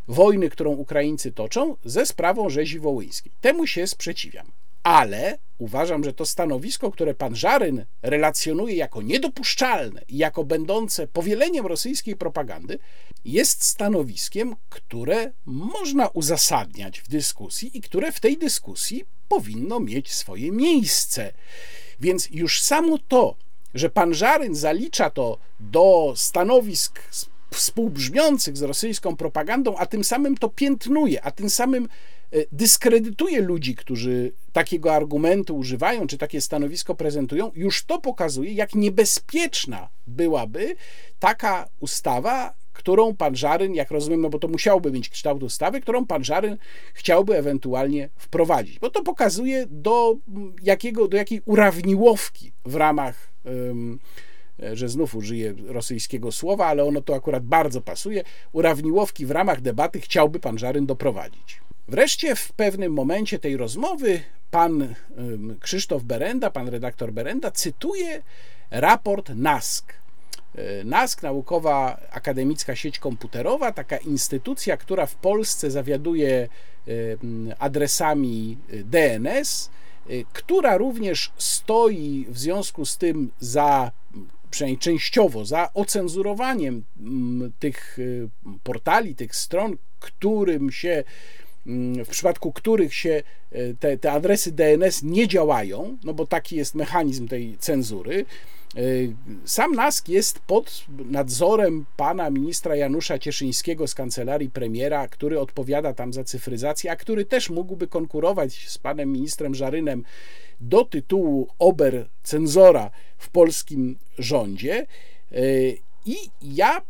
wojny, 0.07 0.49
którą 0.49 0.71
Ukraińcy 0.71 1.31
toczą, 1.31 1.75
ze 1.85 2.05
sprawą 2.05 2.49
rzezi 2.49 2.79
wołyńskiej. 2.79 3.31
Temu 3.41 3.67
się 3.67 3.87
sprzeciwiam 3.87 4.45
ale 4.83 5.37
uważam, 5.57 6.03
że 6.03 6.13
to 6.13 6.25
stanowisko, 6.25 6.91
które 6.91 7.13
pan 7.13 7.35
Żaryn 7.35 7.85
relacjonuje 8.01 8.75
jako 8.75 9.01
niedopuszczalne 9.01 10.01
i 10.07 10.17
jako 10.17 10.43
będące 10.43 11.07
powieleniem 11.07 11.65
rosyjskiej 11.67 12.15
propagandy, 12.15 12.79
jest 13.25 13.63
stanowiskiem, 13.63 14.55
które 14.69 15.31
można 15.45 16.07
uzasadniać 16.07 17.01
w 17.01 17.07
dyskusji 17.07 17.77
i 17.77 17.81
które 17.81 18.11
w 18.11 18.19
tej 18.19 18.37
dyskusji 18.37 19.03
powinno 19.27 19.79
mieć 19.79 20.13
swoje 20.13 20.51
miejsce. 20.51 21.33
Więc 21.99 22.29
już 22.31 22.61
samo 22.61 22.97
to, 23.07 23.35
że 23.73 23.89
pan 23.89 24.13
Żaryn 24.13 24.55
zalicza 24.55 25.09
to 25.09 25.37
do 25.59 26.13
stanowisk 26.15 26.99
współbrzmiących 27.53 28.57
z 28.57 28.61
rosyjską 28.61 29.15
propagandą, 29.15 29.77
a 29.77 29.85
tym 29.85 30.03
samym 30.03 30.37
to 30.37 30.49
piętnuje, 30.49 31.25
a 31.25 31.31
tym 31.31 31.49
samym 31.49 31.87
dyskredytuje 32.51 33.41
ludzi, 33.41 33.75
którzy 33.75 34.33
takiego 34.53 34.93
argumentu 34.93 35.57
używają, 35.57 36.07
czy 36.07 36.17
takie 36.17 36.41
stanowisko 36.41 36.95
prezentują, 36.95 37.51
już 37.55 37.85
to 37.85 38.01
pokazuje, 38.01 38.53
jak 38.53 38.75
niebezpieczna 38.75 39.89
byłaby 40.07 40.75
taka 41.19 41.69
ustawa, 41.79 42.53
którą 42.73 43.15
pan 43.15 43.35
Żaryn, 43.35 43.75
jak 43.75 43.91
rozumiem, 43.91 44.21
no 44.21 44.29
bo 44.29 44.39
to 44.39 44.47
musiałby 44.47 44.91
mieć 44.91 45.09
kształt 45.09 45.43
ustawy, 45.43 45.81
którą 45.81 46.05
pan 46.05 46.23
Żaryn 46.23 46.57
chciałby 46.93 47.37
ewentualnie 47.37 48.09
wprowadzić. 48.15 48.79
Bo 48.79 48.89
to 48.89 49.03
pokazuje 49.03 49.65
do, 49.69 50.15
jakiego, 50.63 51.07
do 51.07 51.17
jakiej 51.17 51.41
urawniłowki 51.45 52.51
w 52.65 52.75
ramach. 52.75 53.31
Um, 53.45 53.99
że 54.73 54.89
znów 54.89 55.15
użyję 55.15 55.53
rosyjskiego 55.67 56.31
słowa, 56.31 56.65
ale 56.65 56.83
ono 56.83 57.01
to 57.01 57.15
akurat 57.15 57.45
bardzo 57.45 57.81
pasuje, 57.81 58.23
urawniłowki 58.51 59.25
w 59.25 59.31
ramach 59.31 59.61
debaty 59.61 60.01
chciałby 60.01 60.39
pan 60.39 60.57
Żaryn 60.57 60.85
doprowadzić. 60.85 61.61
Wreszcie 61.87 62.35
w 62.35 62.51
pewnym 62.51 62.93
momencie 62.93 63.39
tej 63.39 63.57
rozmowy 63.57 64.21
pan 64.51 64.95
Krzysztof 65.59 66.03
Berenda, 66.03 66.49
pan 66.49 66.67
redaktor 66.67 67.13
Berenda, 67.13 67.51
cytuje 67.51 68.21
raport 68.71 69.29
NASK. 69.35 69.93
E, 70.55 70.83
NASK, 70.83 71.23
Naukowa 71.23 71.99
Akademicka 72.11 72.75
Sieć 72.75 72.99
Komputerowa, 72.99 73.71
taka 73.71 73.97
instytucja, 73.97 74.77
która 74.77 75.05
w 75.05 75.15
Polsce 75.15 75.71
zawiaduje 75.71 76.47
adresami 77.59 78.57
DNS, 78.83 79.69
e, 80.09 80.13
która 80.33 80.77
również 80.77 81.31
stoi 81.37 82.25
w 82.29 82.39
związku 82.39 82.85
z 82.85 82.97
tym 82.97 83.31
za 83.39 83.91
przynajmniej 84.51 84.79
częściowo, 84.79 85.45
za 85.45 85.73
ocenzurowaniem 85.73 86.83
tych 87.59 87.97
portali, 88.63 89.15
tych 89.15 89.35
stron, 89.35 89.77
którym 89.99 90.71
się 90.71 91.03
w 92.05 92.07
przypadku 92.09 92.51
których 92.51 92.93
się 92.93 93.23
y, 93.55 93.75
te, 93.79 93.97
te 93.97 94.11
adresy 94.11 94.51
DNS 94.51 95.03
nie 95.03 95.27
działają, 95.27 95.97
no 96.03 96.13
bo 96.13 96.27
taki 96.27 96.55
jest 96.55 96.75
mechanizm 96.75 97.27
tej 97.27 97.57
cenzury. 97.59 98.25
Y, 98.77 99.15
sam 99.45 99.75
NASK 99.75 100.09
jest 100.09 100.39
pod 100.39 100.85
nadzorem 100.89 101.85
pana 101.97 102.29
ministra 102.29 102.75
Janusza 102.75 103.19
Cieszyńskiego 103.19 103.87
z 103.87 103.95
kancelarii 103.95 104.49
premiera, 104.49 105.07
który 105.07 105.39
odpowiada 105.39 105.93
tam 105.93 106.13
za 106.13 106.23
cyfryzację, 106.23 106.91
a 106.91 106.95
który 106.95 107.25
też 107.25 107.49
mógłby 107.49 107.87
konkurować 107.87 108.69
z 108.69 108.77
panem 108.77 109.11
ministrem 109.11 109.55
Żarynem 109.55 110.03
do 110.61 110.85
tytułu 110.85 111.47
ober 111.59 112.07
cenzora 112.23 112.91
w 113.17 113.29
polskim 113.29 113.97
rządzie. 114.17 114.87
Y, 115.31 115.77
I 116.05 116.15
ja 116.41 116.81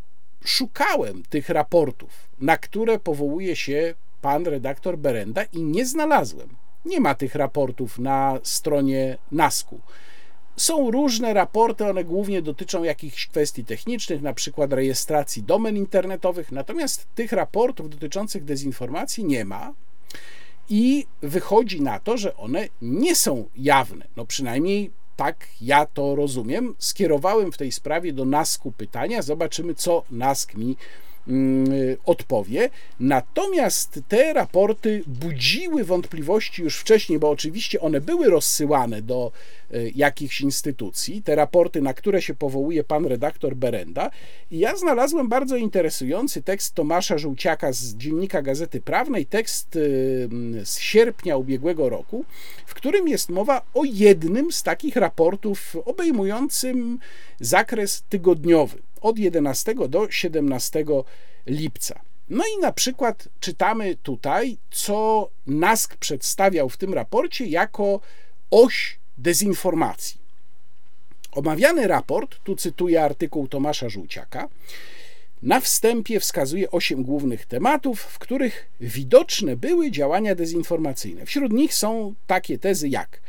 szukałem 0.45 1.23
tych 1.29 1.49
raportów, 1.49 2.09
na 2.39 2.57
które 2.57 2.99
powołuje 2.99 3.55
się 3.55 3.93
pan 4.21 4.45
redaktor 4.45 4.97
Berenda 4.97 5.43
i 5.43 5.61
nie 5.61 5.85
znalazłem. 5.85 6.49
Nie 6.85 6.99
ma 6.99 7.15
tych 7.15 7.35
raportów 7.35 7.99
na 7.99 8.39
stronie 8.43 9.17
NASKU. 9.31 9.79
Są 10.55 10.91
różne 10.91 11.33
raporty, 11.33 11.85
one 11.85 12.03
głównie 12.03 12.41
dotyczą 12.41 12.83
jakichś 12.83 13.27
kwestii 13.27 13.65
technicznych, 13.65 14.21
na 14.21 14.33
przykład 14.33 14.73
rejestracji 14.73 15.43
domen 15.43 15.77
internetowych, 15.77 16.51
natomiast 16.51 17.07
tych 17.15 17.31
raportów 17.31 17.89
dotyczących 17.89 18.43
dezinformacji 18.43 19.25
nie 19.25 19.45
ma 19.45 19.73
i 20.69 21.05
wychodzi 21.21 21.81
na 21.81 21.99
to, 21.99 22.17
że 22.17 22.37
one 22.37 22.67
nie 22.81 23.15
są 23.15 23.49
jawne. 23.55 24.07
No 24.15 24.25
przynajmniej 24.25 24.91
tak 25.15 25.47
ja 25.61 25.85
to 25.85 26.15
rozumiem. 26.15 26.75
Skierowałem 26.79 27.51
w 27.51 27.57
tej 27.57 27.71
sprawie 27.71 28.13
do 28.13 28.25
NASK-u 28.25 28.71
pytania, 28.71 29.21
zobaczymy, 29.21 29.75
co 29.75 30.03
NASK 30.11 30.55
mi 30.55 30.77
odpowie. 32.05 32.69
Natomiast 32.99 33.99
te 34.07 34.33
raporty 34.33 35.03
budziły 35.07 35.83
wątpliwości 35.83 36.61
już 36.61 36.77
wcześniej, 36.77 37.19
bo 37.19 37.29
oczywiście 37.29 37.81
one 37.81 38.01
były 38.01 38.29
rozsyłane 38.29 39.01
do 39.01 39.31
jakichś 39.95 40.41
instytucji, 40.41 41.21
te 41.21 41.35
raporty, 41.35 41.81
na 41.81 41.93
które 41.93 42.21
się 42.21 42.33
powołuje 42.33 42.83
pan 42.83 43.05
redaktor 43.05 43.55
Berenda. 43.55 44.09
I 44.51 44.59
ja 44.59 44.75
znalazłem 44.75 45.29
bardzo 45.29 45.55
interesujący 45.55 46.41
tekst 46.41 46.73
Tomasza 46.73 47.17
Żółciaka 47.17 47.73
z 47.73 47.95
dziennika 47.95 48.41
Gazety 48.41 48.81
Prawnej, 48.81 49.25
tekst 49.25 49.75
e, 49.75 49.79
z 50.65 50.79
sierpnia 50.79 51.37
ubiegłego 51.37 51.89
roku, 51.89 52.25
w 52.65 52.73
którym 52.73 53.07
jest 53.07 53.29
mowa 53.29 53.61
o 53.73 53.83
jednym 53.83 54.51
z 54.51 54.63
takich 54.63 54.95
raportów 54.95 55.75
obejmującym 55.85 56.99
zakres 57.39 58.03
tygodniowy 58.09 58.77
od 59.01 59.19
11 59.19 59.75
do 59.89 60.11
17 60.11 60.85
lipca. 61.47 62.01
No 62.29 62.43
i 62.57 62.61
na 62.61 62.71
przykład 62.71 63.27
czytamy 63.39 63.95
tutaj, 63.95 64.57
co 64.71 65.29
NASK 65.47 65.95
przedstawiał 65.95 66.69
w 66.69 66.77
tym 66.77 66.93
raporcie 66.93 67.45
jako 67.45 67.99
oś 68.51 69.00
dezinformacji. 69.21 70.21
Omawiany 71.31 71.87
raport, 71.87 72.39
tu 72.43 72.55
cytuję 72.55 73.03
artykuł 73.03 73.47
Tomasza 73.47 73.89
Żółciaka, 73.89 74.49
na 75.41 75.59
wstępie 75.59 76.19
wskazuje 76.19 76.71
osiem 76.71 77.03
głównych 77.03 77.45
tematów, 77.45 78.01
w 78.01 78.19
których 78.19 78.69
widoczne 78.79 79.55
były 79.55 79.91
działania 79.91 80.35
dezinformacyjne. 80.35 81.25
Wśród 81.25 81.53
nich 81.53 81.73
są 81.73 82.13
takie 82.27 82.57
tezy 82.57 82.89
jak 82.89 83.21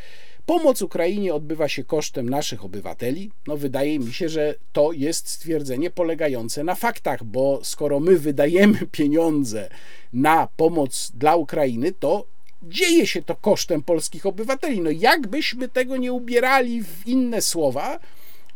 Pomoc 0.46 0.82
Ukrainie 0.82 1.34
odbywa 1.34 1.68
się 1.68 1.84
kosztem 1.84 2.28
naszych 2.28 2.64
obywateli. 2.64 3.30
No, 3.46 3.56
wydaje 3.56 3.98
mi 3.98 4.12
się, 4.12 4.28
że 4.28 4.54
to 4.72 4.92
jest 4.92 5.28
stwierdzenie 5.28 5.90
polegające 5.90 6.64
na 6.64 6.74
faktach, 6.74 7.24
bo 7.24 7.60
skoro 7.62 8.00
my 8.00 8.18
wydajemy 8.18 8.78
pieniądze 8.92 9.68
na 10.12 10.48
pomoc 10.56 11.12
dla 11.14 11.36
Ukrainy, 11.36 11.92
to 11.92 12.26
dzieje 12.62 13.06
się 13.06 13.22
to 13.22 13.36
kosztem 13.36 13.82
polskich 13.82 14.26
obywateli. 14.26 14.80
No, 14.80 14.90
jakbyśmy 14.90 15.68
tego 15.68 15.96
nie 15.96 16.12
ubierali 16.12 16.84
w 16.84 17.06
inne 17.06 17.42
słowa, 17.42 17.98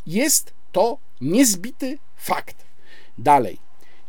jest 0.06 0.52
to 0.72 0.98
niezbity 1.20 1.98
fakt. 2.16 2.56
Dalej. 3.18 3.58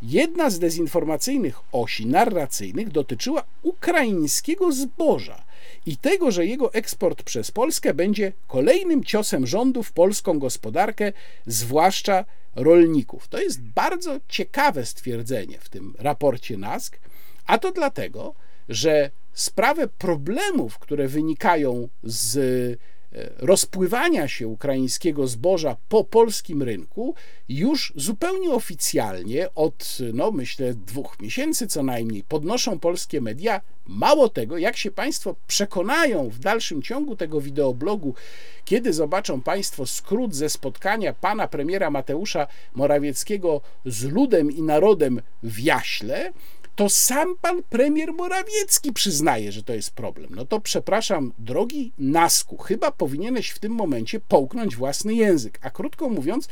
Jedna 0.02 0.50
z 0.50 0.60
dezinformacyjnych 0.60 1.60
osi 1.72 2.06
narracyjnych 2.06 2.90
dotyczyła 2.90 3.44
ukraińskiego 3.64 4.72
zboża 4.72 5.44
i 5.86 5.98
tego, 5.98 6.32
że 6.32 6.46
jego 6.46 6.74
eksport 6.74 7.24
przez 7.24 7.52
Polskę 7.52 7.94
będzie 7.94 8.34
kolejnym 8.48 9.04
ciosem 9.04 9.48
rządu 9.48 9.84
w 9.84 9.92
polską 9.92 10.40
gospodarkę, 10.40 11.14
zwłaszcza 11.46 12.26
rolników. 12.56 13.28
To 13.28 13.42
jest 13.42 13.62
bardzo 13.62 14.20
ciekawe 14.28 14.86
stwierdzenie 14.86 15.60
w 15.60 15.70
tym 15.70 15.94
raporcie 16.00 16.58
NASK, 16.58 17.00
a 17.46 17.58
to 17.58 17.72
dlatego, 17.72 18.36
że 18.70 19.12
sprawę 19.38 19.88
problemów, 19.88 20.80
które 20.80 21.08
wynikają 21.08 21.90
z 22.04 22.38
e, 22.38 23.30
rozpływania 23.38 24.28
się 24.28 24.48
ukraińskiego 24.48 25.28
zboża 25.28 25.78
po 25.90 26.04
polskim 26.04 26.64
rynku 26.64 27.16
już 27.50 27.94
zupełnie 27.96 28.52
oficjalnie 28.52 29.48
od, 29.56 29.98
no 30.14 30.32
myślę, 30.32 30.74
dwóch 30.74 31.20
miesięcy 31.20 31.68
co 31.68 31.84
najmniej 31.84 32.24
podnoszą 32.24 32.80
polskie 32.80 33.22
media. 33.22 33.62
Mało 33.86 34.30
tego, 34.30 34.58
jak 34.58 34.78
się 34.78 34.92
Państwo 34.92 35.36
przekonają 35.48 36.30
w 36.30 36.40
dalszym 36.40 36.82
ciągu 36.82 37.16
tego 37.16 37.42
wideoblogu, 37.42 38.14
kiedy 38.66 38.94
zobaczą 38.94 39.42
Państwo 39.42 39.86
skrót 39.86 40.36
ze 40.36 40.50
spotkania 40.50 41.14
pana 41.14 41.48
premiera 41.48 41.90
Mateusza 41.90 42.48
Morawieckiego 42.76 43.62
z 43.86 44.04
ludem 44.04 44.52
i 44.52 44.62
narodem 44.62 45.22
w 45.44 45.60
Jaśle, 45.60 46.34
to 46.78 46.90
sam 46.90 47.36
pan 47.42 47.64
premier 47.64 48.14
Morawiecki 48.14 48.94
przyznaje, 48.94 49.52
że 49.52 49.64
to 49.64 49.74
jest 49.74 49.92
problem. 49.92 50.36
No 50.36 50.46
to 50.46 50.60
przepraszam, 50.60 51.34
drogi 51.40 51.92
Nasku, 51.98 52.58
chyba 52.58 52.92
powinieneś 52.92 53.50
w 53.50 53.60
tym 53.60 53.72
momencie 53.72 54.20
połknąć 54.20 54.76
własny 54.76 55.16
język. 55.16 55.60
A 55.62 55.70
krótko 55.70 56.10
mówiąc, 56.10 56.48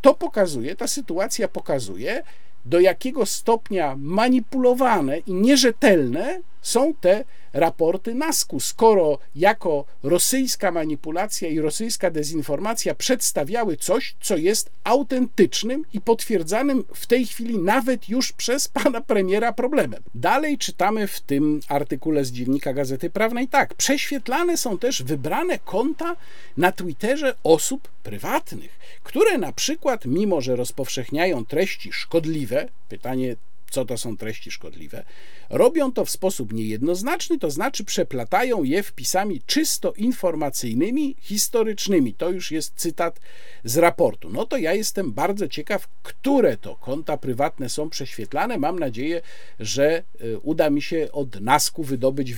to 0.00 0.14
pokazuje, 0.14 0.76
ta 0.76 0.86
sytuacja 0.86 1.48
pokazuje, 1.48 2.22
do 2.64 2.80
jakiego 2.80 3.26
stopnia 3.26 3.96
manipulowane 3.98 5.18
i 5.18 5.32
nierzetelne 5.32 6.40
są 6.64 6.94
te 6.94 7.24
raporty 7.52 8.14
NASKU, 8.14 8.60
skoro 8.60 9.18
jako 9.34 9.84
rosyjska 10.02 10.70
manipulacja 10.70 11.48
i 11.48 11.60
rosyjska 11.60 12.10
dezinformacja 12.10 12.94
przedstawiały 12.94 13.76
coś, 13.76 14.14
co 14.20 14.36
jest 14.36 14.70
autentycznym 14.84 15.84
i 15.92 16.00
potwierdzanym 16.00 16.84
w 16.94 17.06
tej 17.06 17.26
chwili 17.26 17.58
nawet 17.58 18.08
już 18.08 18.32
przez 18.32 18.68
pana 18.68 19.00
premiera 19.00 19.52
problemem. 19.52 20.02
Dalej 20.14 20.58
czytamy 20.58 21.06
w 21.06 21.20
tym 21.20 21.60
artykule 21.68 22.24
z 22.24 22.32
dziennika 22.32 22.72
Gazety 22.72 23.10
Prawnej 23.10 23.48
tak, 23.48 23.74
prześwietlane 23.74 24.56
są 24.56 24.78
też 24.78 25.02
wybrane 25.02 25.58
konta 25.58 26.16
na 26.56 26.72
Twitterze 26.72 27.34
osób 27.44 27.88
prywatnych, 28.02 28.78
które 29.02 29.38
na 29.38 29.52
przykład, 29.52 30.04
mimo 30.04 30.40
że 30.40 30.56
rozpowszechniają 30.56 31.44
treści 31.44 31.92
szkodliwe, 31.92 32.68
pytanie 32.88 33.36
co 33.74 33.84
to 33.84 33.98
są 33.98 34.16
treści 34.16 34.50
szkodliwe, 34.50 35.04
robią 35.50 35.92
to 35.92 36.04
w 36.04 36.10
sposób 36.10 36.52
niejednoznaczny, 36.52 37.38
to 37.38 37.50
znaczy 37.50 37.84
przeplatają 37.84 38.64
je 38.64 38.82
wpisami 38.82 39.42
czysto 39.46 39.92
informacyjnymi, 39.92 41.16
historycznymi. 41.20 42.14
To 42.14 42.30
już 42.30 42.50
jest 42.50 42.72
cytat 42.76 43.20
z 43.64 43.76
raportu. 43.76 44.30
No 44.30 44.46
to 44.46 44.56
ja 44.56 44.74
jestem 44.74 45.12
bardzo 45.12 45.48
ciekaw, 45.48 45.88
które 46.02 46.56
to 46.56 46.76
konta 46.76 47.16
prywatne 47.16 47.68
są 47.68 47.90
prześwietlane. 47.90 48.58
Mam 48.58 48.78
nadzieję, 48.78 49.20
że 49.60 50.02
y, 50.20 50.38
uda 50.38 50.70
mi 50.70 50.82
się 50.82 51.08
od 51.12 51.40
NASKU 51.40 51.82
wydobyć 51.82 52.34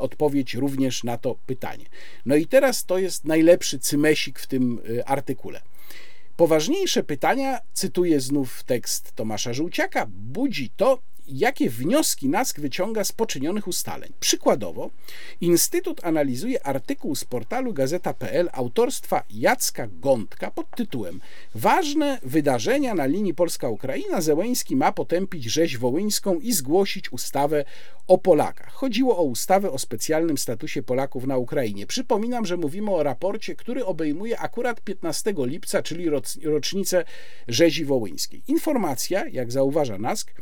odpowiedź 0.00 0.54
również 0.54 1.04
na 1.04 1.18
to 1.18 1.36
pytanie. 1.46 1.84
No 2.26 2.36
i 2.36 2.46
teraz 2.46 2.84
to 2.84 2.98
jest 2.98 3.24
najlepszy 3.24 3.78
cymesik 3.78 4.38
w 4.38 4.46
tym 4.46 4.80
y, 4.88 5.04
artykule. 5.04 5.60
Poważniejsze 6.36 7.02
pytania, 7.02 7.58
cytuję 7.72 8.20
znów 8.20 8.62
tekst 8.64 9.12
Tomasza 9.12 9.52
Żółciaka, 9.52 10.06
budzi 10.08 10.70
to, 10.70 10.98
jakie 11.28 11.70
wnioski 11.70 12.28
NASK 12.28 12.60
wyciąga 12.60 13.04
z 13.04 13.12
poczynionych 13.12 13.68
ustaleń. 13.68 14.12
Przykładowo, 14.20 14.90
Instytut 15.40 16.04
analizuje 16.04 16.66
artykuł 16.66 17.14
z 17.14 17.24
portalu 17.24 17.72
gazeta.pl 17.72 18.50
autorstwa 18.52 19.22
Jacka 19.30 19.86
Gądka 19.86 20.50
pod 20.50 20.70
tytułem 20.76 21.20
Ważne 21.54 22.18
wydarzenia 22.22 22.94
na 22.94 23.06
linii 23.06 23.34
Polska-Ukraina. 23.34 24.20
Zełęński 24.20 24.76
ma 24.76 24.92
potępić 24.92 25.44
rzeź 25.44 25.78
wołyńską 25.78 26.40
i 26.40 26.52
zgłosić 26.52 27.12
ustawę 27.12 27.64
o 28.06 28.18
Polakach. 28.18 28.72
Chodziło 28.72 29.18
o 29.18 29.22
ustawę 29.22 29.70
o 29.70 29.78
specjalnym 29.78 30.38
statusie 30.38 30.82
Polaków 30.82 31.26
na 31.26 31.36
Ukrainie. 31.36 31.86
Przypominam, 31.86 32.46
że 32.46 32.56
mówimy 32.56 32.90
o 32.90 33.02
raporcie, 33.02 33.56
który 33.56 33.84
obejmuje 33.84 34.38
akurat 34.38 34.80
15 34.80 35.34
lipca, 35.36 35.82
czyli 35.82 36.10
rocznicę 36.42 37.04
rzezi 37.48 37.84
wołyńskiej. 37.84 38.42
Informacja, 38.48 39.28
jak 39.28 39.52
zauważa 39.52 39.98
NASK, 39.98 40.32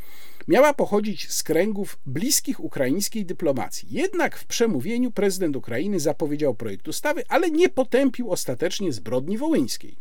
miała 0.47 0.73
pochodzić 0.73 1.31
z 1.31 1.43
kręgów 1.43 1.99
bliskich 2.05 2.59
ukraińskiej 2.59 3.25
dyplomacji. 3.25 3.87
Jednak 3.91 4.37
w 4.37 4.45
przemówieniu 4.45 5.11
prezydent 5.11 5.55
Ukrainy 5.55 5.99
zapowiedział 5.99 6.55
projekt 6.55 6.87
ustawy, 6.87 7.23
ale 7.29 7.51
nie 7.51 7.69
potępił 7.69 8.31
ostatecznie 8.31 8.93
zbrodni 8.93 9.37
wołyńskiej. 9.37 9.97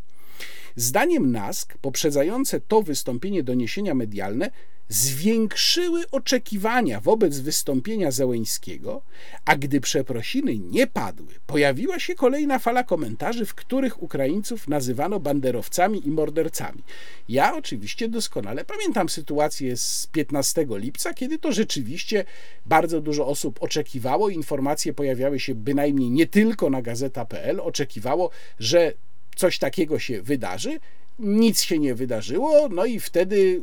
Zdaniem 0.77 1.33
NASK 1.33 1.79
poprzedzające 1.81 2.61
to 2.61 2.83
wystąpienie 2.83 3.43
doniesienia 3.43 3.95
medialne 3.95 4.51
zwiększyły 4.93 6.03
oczekiwania 6.11 7.01
wobec 7.01 7.39
wystąpienia 7.39 8.11
Załęskiego, 8.11 9.03
a 9.45 9.57
gdy 9.57 9.81
przeprosiny 9.81 10.59
nie 10.59 10.87
padły, 10.87 11.27
pojawiła 11.47 11.99
się 11.99 12.15
kolejna 12.15 12.59
fala 12.59 12.85
komentarzy, 12.85 13.47
w 13.47 13.55
których 13.55 14.03
Ukraińców 14.03 14.69
nazywano 14.69 15.21
banderowcami 15.21 16.07
i 16.07 16.11
mordercami. 16.11 16.83
Ja 17.29 17.57
oczywiście 17.57 18.09
doskonale 18.09 18.65
pamiętam 18.65 19.09
sytuację 19.09 19.77
z 19.77 20.09
15 20.13 20.67
lipca, 20.71 21.15
kiedy 21.15 21.39
to 21.39 21.53
rzeczywiście 21.53 22.25
bardzo 22.67 23.01
dużo 23.01 23.27
osób 23.27 23.63
oczekiwało, 23.63 24.29
informacje 24.29 24.93
pojawiały 24.93 25.41
się 25.41 25.55
bynajmniej 25.55 26.11
nie 26.11 26.27
tylko 26.27 26.71
na 26.71 26.83
gazeta.pl, 26.83 27.61
oczekiwało, 27.61 28.31
że 28.59 28.93
coś 29.37 29.59
takiego 29.59 29.99
się 29.99 30.23
wydarzy. 30.23 30.81
Nic 31.19 31.63
się 31.63 31.79
nie 31.79 31.95
wydarzyło, 31.95 32.69
no 32.69 32.85
i 32.85 33.01
wtedy 33.01 33.61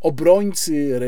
obrońcy 0.00 1.00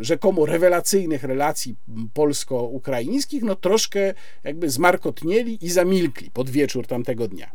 rzekomo 0.00 0.46
rewelacyjnych 0.46 1.24
relacji 1.24 1.76
polsko-ukraińskich, 2.14 3.42
no 3.42 3.56
troszkę 3.56 4.14
jakby 4.44 4.70
zmarkotnieli 4.70 5.58
i 5.66 5.70
zamilkli 5.70 6.30
pod 6.30 6.50
wieczór 6.50 6.86
tamtego 6.86 7.28
dnia. 7.28 7.50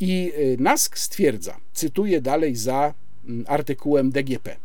I 0.00 0.32
y, 0.38 0.56
Nask 0.60 0.98
stwierdza, 0.98 1.56
cytuję 1.72 2.20
dalej 2.20 2.56
za 2.56 2.94
artykułem 3.46 4.10
DGP. 4.10 4.56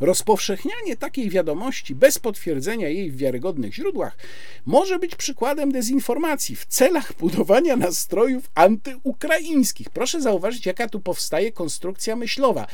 Rozpowszechnianie 0.00 0.96
takiej 0.96 1.30
wiadomości 1.30 1.94
bez 1.94 2.18
potwierdzenia 2.18 2.88
jej 2.88 3.10
w 3.10 3.16
wiarygodnych 3.16 3.74
źródłach 3.74 4.16
może 4.66 4.98
być 4.98 5.16
przykładem 5.16 5.72
dezinformacji 5.72 6.56
w 6.56 6.66
celach 6.66 7.12
budowania 7.20 7.76
nastrojów 7.76 8.50
antyukraińskich. 8.54 9.90
Proszę 9.90 10.20
zauważyć, 10.20 10.66
jaka 10.66 10.88
tu 10.88 11.00
powstaje 11.00 11.52
konstrukcja 11.52 12.16
myślowa. 12.16 12.66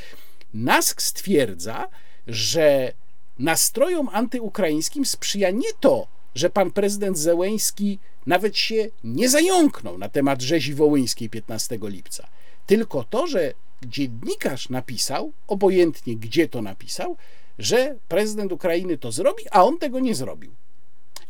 Nask 0.55 1.03
stwierdza, 1.03 1.89
że 2.27 2.93
nastrojom 3.39 4.09
antyukraińskim 4.13 5.07
sprzyja 5.07 5.51
nie 5.51 5.73
to, 5.81 6.07
że 6.35 6.51
pan 6.51 6.71
prezydent 6.71 7.19
Zełęński 7.19 7.99
nawet 8.27 8.57
się 8.57 8.89
nie 9.05 9.29
zająknął 9.29 9.99
na 9.99 10.09
temat 10.09 10.43
rzezi 10.43 10.75
wołyńskiej 10.75 11.31
15 11.31 11.79
lipca, 11.83 12.29
tylko 12.67 13.05
to, 13.05 13.27
że 13.27 13.55
dziennikarz 13.89 14.69
napisał, 14.69 15.33
obojętnie 15.47 16.17
gdzie 16.17 16.49
to 16.49 16.63
napisał, 16.63 17.17
że 17.59 17.97
prezydent 18.09 18.53
Ukrainy 18.53 18.99
to 18.99 19.13
zrobi, 19.13 19.43
a 19.51 19.65
on 19.65 19.79
tego 19.79 20.01
nie 20.01 20.15
zrobił. 20.15 20.51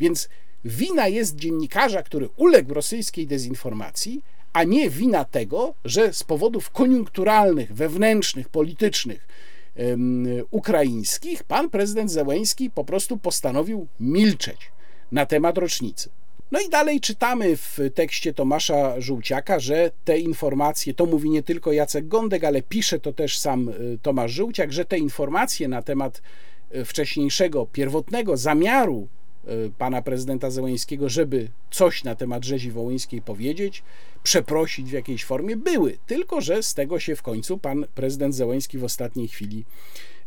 Więc 0.01 0.29
wina 0.65 1.09
jest 1.09 1.37
dziennikarza, 1.37 2.03
który 2.03 2.29
uległ 2.37 2.75
rosyjskiej 2.75 3.27
dezinformacji, 3.27 4.23
a 4.53 4.65
nie 4.65 4.91
wina 4.91 5.25
tego, 5.25 5.75
że 5.85 6.13
z 6.13 6.25
powodów 6.25 6.71
koniunkturalnych, 6.71 7.75
wewnętrznych, 7.75 8.49
politycznych, 8.49 9.29
um, 9.77 10.27
ukraińskich, 10.51 11.45
pan 11.45 11.71
prezydent 11.71 12.11
Zełęński 12.11 12.71
po 12.71 12.85
prostu 12.85 13.17
postanowił 13.17 13.87
milczeć 14.01 14.71
na 15.13 15.27
temat 15.27 15.59
rocznicy. 15.59 16.11
No 16.51 16.61
i 16.61 16.69
dalej 16.69 17.01
czytamy 17.01 17.57
w 17.57 17.79
tekście 17.95 18.35
Tomasza 18.35 19.01
Żółciaka, 19.01 19.61
że 19.61 19.91
te 20.05 20.19
informacje, 20.19 20.95
to 20.95 21.07
mówi 21.07 21.31
nie 21.31 21.43
tylko 21.43 21.73
Jacek 21.73 22.09
Gądek, 22.09 22.45
ale 22.45 22.63
pisze 22.63 23.01
to 23.01 23.13
też 23.13 23.39
sam 23.39 23.69
y, 23.69 23.99
Tomasz 24.03 24.33
Żółciak, 24.33 24.73
że 24.73 24.85
te 24.85 24.99
informacje 24.99 25.69
na 25.69 25.83
temat 25.83 26.23
y, 26.75 26.85
wcześniejszego, 26.85 27.67
pierwotnego 27.73 28.37
zamiaru 28.37 29.09
y, 29.49 29.71
pana 29.79 30.03
prezydenta 30.03 30.51
Zełęńskiego, 30.51 31.09
żeby 31.09 31.49
coś 31.71 32.05
na 32.05 32.15
temat 32.15 32.45
rzezi 32.45 32.71
wołyńskiej 32.71 33.23
powiedzieć, 33.23 33.83
przeprosić 34.23 34.91
w 34.91 34.93
jakiejś 34.93 35.25
formie, 35.25 35.57
były. 35.57 35.99
Tylko, 36.07 36.41
że 36.41 36.63
z 36.63 36.75
tego 36.75 37.01
się 37.01 37.17
w 37.17 37.23
końcu 37.23 37.59
pan 37.59 37.87
prezydent 37.95 38.35
Zełęński 38.35 38.79
w 38.79 38.85
ostatniej 38.85 39.29
chwili 39.29 39.65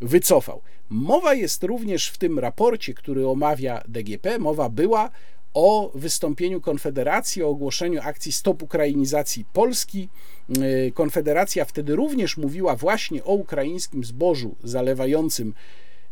wycofał. 0.02 0.62
Mowa 0.90 1.34
jest 1.34 1.64
również 1.64 2.10
w 2.10 2.18
tym 2.18 2.40
raporcie, 2.40 2.94
który 2.94 3.28
omawia 3.28 3.84
DGP, 3.88 4.40
mowa 4.40 4.70
była 4.70 5.12
o 5.54 5.92
wystąpieniu 5.96 6.62
Konfederacji, 6.62 7.44
o 7.44 7.50
ogłoszeniu 7.50 8.02
akcji 8.04 8.32
Stop 8.32 8.64
Ukrainizacji 8.64 9.46
Polski. 9.54 10.10
Y, 10.58 10.92
Konfederacja 10.94 11.66
wtedy 11.66 11.96
również 11.96 12.38
mówiła 12.38 12.76
właśnie 12.76 13.24
o 13.24 13.34
ukraińskim 13.34 14.04
zbożu 14.04 14.56
zalewającym, 14.64 15.54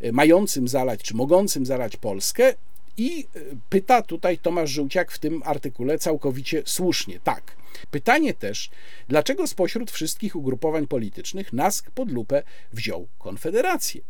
y, 0.03 0.11
mającym 0.11 0.67
zalać, 0.67 1.01
czy 1.01 1.15
mogącym 1.15 1.65
zalać 1.65 1.97
Polskę. 1.97 2.53
I 2.97 3.27
pyta 3.69 4.01
tutaj 4.01 4.37
Tomasz 4.37 4.69
Żółciak 4.69 5.11
w 5.11 5.19
tym 5.19 5.41
artykule 5.45 5.99
całkowicie 5.99 6.63
słusznie. 6.65 7.19
Tak. 7.23 7.57
Pytanie 7.91 8.33
też, 8.33 8.69
dlaczego 9.07 9.47
spośród 9.47 9.91
wszystkich 9.91 10.35
ugrupowań 10.35 10.87
politycznych 10.87 11.53
NASK 11.53 11.91
pod 11.91 12.11
lupę 12.11 12.43
wziął 12.73 13.07
Konfederację? 13.19 14.01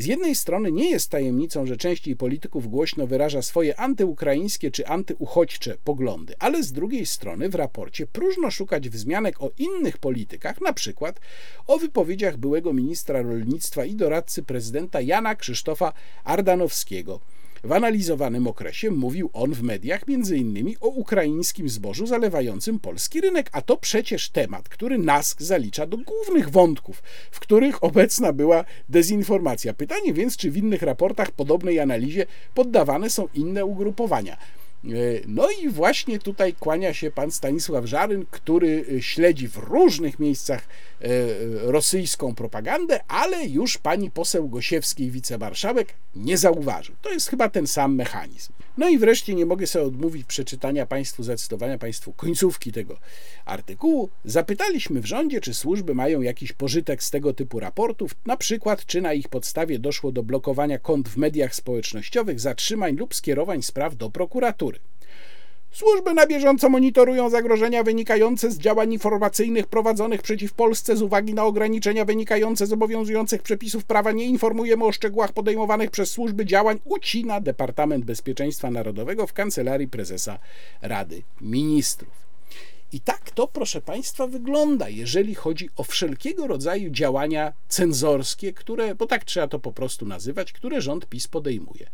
Z 0.00 0.06
jednej 0.06 0.34
strony 0.34 0.72
nie 0.72 0.90
jest 0.90 1.10
tajemnicą, 1.10 1.66
że 1.66 1.76
częściej 1.76 2.16
polityków 2.16 2.68
głośno 2.68 3.06
wyraża 3.06 3.42
swoje 3.42 3.80
antyukraińskie 3.80 4.70
czy 4.70 4.86
antyuchodźcze 4.86 5.76
poglądy, 5.84 6.34
ale 6.38 6.62
z 6.62 6.72
drugiej 6.72 7.06
strony 7.06 7.48
w 7.48 7.54
raporcie 7.54 8.06
próżno 8.06 8.50
szukać 8.50 8.88
wzmianek 8.88 9.42
o 9.42 9.50
innych 9.58 9.98
politykach, 9.98 10.60
na 10.60 10.72
przykład 10.72 11.20
o 11.66 11.78
wypowiedziach 11.78 12.36
byłego 12.36 12.72
ministra 12.72 13.22
rolnictwa 13.22 13.84
i 13.84 13.94
doradcy 13.94 14.42
prezydenta 14.42 15.00
Jana 15.00 15.34
Krzysztofa 15.34 15.92
Ardanowskiego 16.24 17.20
w 17.64 17.72
analizowanym 17.72 18.46
okresie 18.46 18.90
mówił 18.90 19.30
on 19.32 19.52
w 19.54 19.62
mediach 19.62 20.02
m.in. 20.08 20.74
o 20.80 20.88
ukraińskim 20.88 21.68
zbożu 21.68 22.06
zalewającym 22.06 22.78
polski 22.78 23.20
rynek, 23.20 23.50
a 23.52 23.62
to 23.62 23.76
przecież 23.76 24.30
temat, 24.30 24.68
który 24.68 24.98
NASK 24.98 25.42
zalicza 25.42 25.86
do 25.86 25.96
głównych 25.96 26.50
wątków, 26.50 27.02
w 27.30 27.40
których 27.40 27.84
obecna 27.84 28.32
była 28.32 28.64
dezinformacja. 28.88 29.74
Pytanie 29.74 30.12
więc, 30.12 30.36
czy 30.36 30.50
w 30.50 30.56
innych 30.56 30.82
raportach 30.82 31.30
podobnej 31.30 31.80
analizie 31.80 32.26
poddawane 32.54 33.10
są 33.10 33.28
inne 33.34 33.64
ugrupowania. 33.64 34.36
E, 34.84 34.88
no 35.26 35.48
i 35.62 35.68
właśnie 35.68 36.18
tutaj 36.18 36.54
kłania 36.54 36.94
się 36.94 37.10
pan 37.10 37.30
Stanisław 37.30 37.84
Żaryn, 37.84 38.26
który 38.30 38.84
e, 38.96 39.02
śledzi 39.02 39.48
w 39.48 39.56
różnych 39.56 40.18
miejscach 40.18 40.68
e, 41.00 41.06
rosyjską 41.62 42.34
propagandę, 42.34 43.00
ale 43.08 43.44
już 43.46 43.78
pani 43.78 44.10
poseł 44.10 44.48
Gosiewskiej, 44.48 45.10
wicemarszałek, 45.10 45.94
nie 46.16 46.38
zauważył. 46.38 46.94
To 47.02 47.10
jest 47.10 47.28
chyba 47.28 47.48
ten 47.48 47.66
sam 47.66 47.94
mechanizm. 47.94 48.52
No 48.80 48.88
i 48.88 48.98
wreszcie 48.98 49.34
nie 49.34 49.46
mogę 49.46 49.66
sobie 49.66 49.84
odmówić 49.84 50.24
przeczytania 50.26 50.86
Państwu, 50.86 51.22
zacytowania 51.22 51.78
Państwu 51.78 52.12
końcówki 52.12 52.72
tego 52.72 52.98
artykułu. 53.44 54.08
Zapytaliśmy 54.24 55.00
w 55.00 55.06
rządzie, 55.06 55.40
czy 55.40 55.54
służby 55.54 55.94
mają 55.94 56.20
jakiś 56.20 56.52
pożytek 56.52 57.02
z 57.02 57.10
tego 57.10 57.32
typu 57.32 57.60
raportów, 57.60 58.14
na 58.26 58.36
przykład 58.36 58.86
czy 58.86 59.00
na 59.00 59.12
ich 59.12 59.28
podstawie 59.28 59.78
doszło 59.78 60.12
do 60.12 60.22
blokowania 60.22 60.78
kont 60.78 61.08
w 61.08 61.16
mediach 61.16 61.54
społecznościowych, 61.54 62.40
zatrzymań 62.40 62.96
lub 62.96 63.14
skierowań 63.14 63.62
spraw 63.62 63.96
do 63.96 64.10
prokuratury. 64.10 64.78
Służby 65.72 66.14
na 66.14 66.26
bieżąco 66.26 66.68
monitorują 66.68 67.30
zagrożenia 67.30 67.82
wynikające 67.82 68.50
z 68.50 68.58
działań 68.58 68.92
informacyjnych 68.92 69.66
prowadzonych 69.66 70.22
przeciw 70.22 70.52
Polsce 70.52 70.96
z 70.96 71.02
uwagi 71.02 71.34
na 71.34 71.44
ograniczenia 71.44 72.04
wynikające 72.04 72.66
z 72.66 72.72
obowiązujących 72.72 73.42
przepisów 73.42 73.84
prawa. 73.84 74.12
Nie 74.12 74.24
informujemy 74.24 74.84
o 74.84 74.92
szczegółach 74.92 75.32
podejmowanych 75.32 75.90
przez 75.90 76.10
służby 76.10 76.46
działań, 76.46 76.78
ucina 76.84 77.40
Departament 77.40 78.04
Bezpieczeństwa 78.04 78.70
Narodowego 78.70 79.26
w 79.26 79.32
Kancelarii 79.32 79.88
Prezesa 79.88 80.38
Rady 80.82 81.22
Ministrów. 81.40 82.20
I 82.92 83.00
tak 83.00 83.30
to, 83.30 83.46
proszę 83.46 83.80
Państwa, 83.80 84.26
wygląda, 84.26 84.88
jeżeli 84.88 85.34
chodzi 85.34 85.70
o 85.76 85.84
wszelkiego 85.84 86.46
rodzaju 86.46 86.90
działania 86.90 87.52
cenzorskie, 87.68 88.52
które, 88.52 88.94
bo 88.94 89.06
tak 89.06 89.24
trzeba 89.24 89.48
to 89.48 89.58
po 89.58 89.72
prostu 89.72 90.06
nazywać, 90.06 90.52
które 90.52 90.80
rząd 90.80 91.06
PiS 91.06 91.28
podejmuje. 91.28 91.86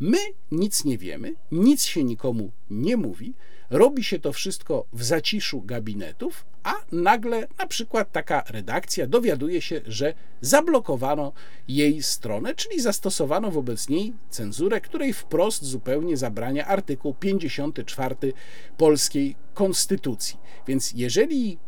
My 0.00 0.18
nic 0.50 0.84
nie 0.84 0.98
wiemy, 0.98 1.34
nic 1.52 1.84
się 1.84 2.04
nikomu 2.04 2.50
nie 2.70 2.96
mówi, 2.96 3.34
robi 3.70 4.04
się 4.04 4.18
to 4.18 4.32
wszystko 4.32 4.86
w 4.92 5.04
zaciszu 5.04 5.62
gabinetów, 5.62 6.44
a 6.62 6.74
nagle 6.92 7.48
na 7.58 7.66
przykład 7.66 8.12
taka 8.12 8.44
redakcja 8.48 9.06
dowiaduje 9.06 9.60
się, 9.62 9.80
że 9.86 10.14
zablokowano 10.40 11.32
jej 11.68 12.02
stronę, 12.02 12.54
czyli 12.54 12.80
zastosowano 12.80 13.50
wobec 13.50 13.88
niej 13.88 14.12
cenzurę, 14.30 14.80
której 14.80 15.12
wprost 15.12 15.64
zupełnie 15.64 16.16
zabrania 16.16 16.66
artykuł 16.66 17.14
54 17.14 18.16
polskiej 18.76 19.36
konstytucji. 19.54 20.36
Więc 20.66 20.92
jeżeli 20.92 21.58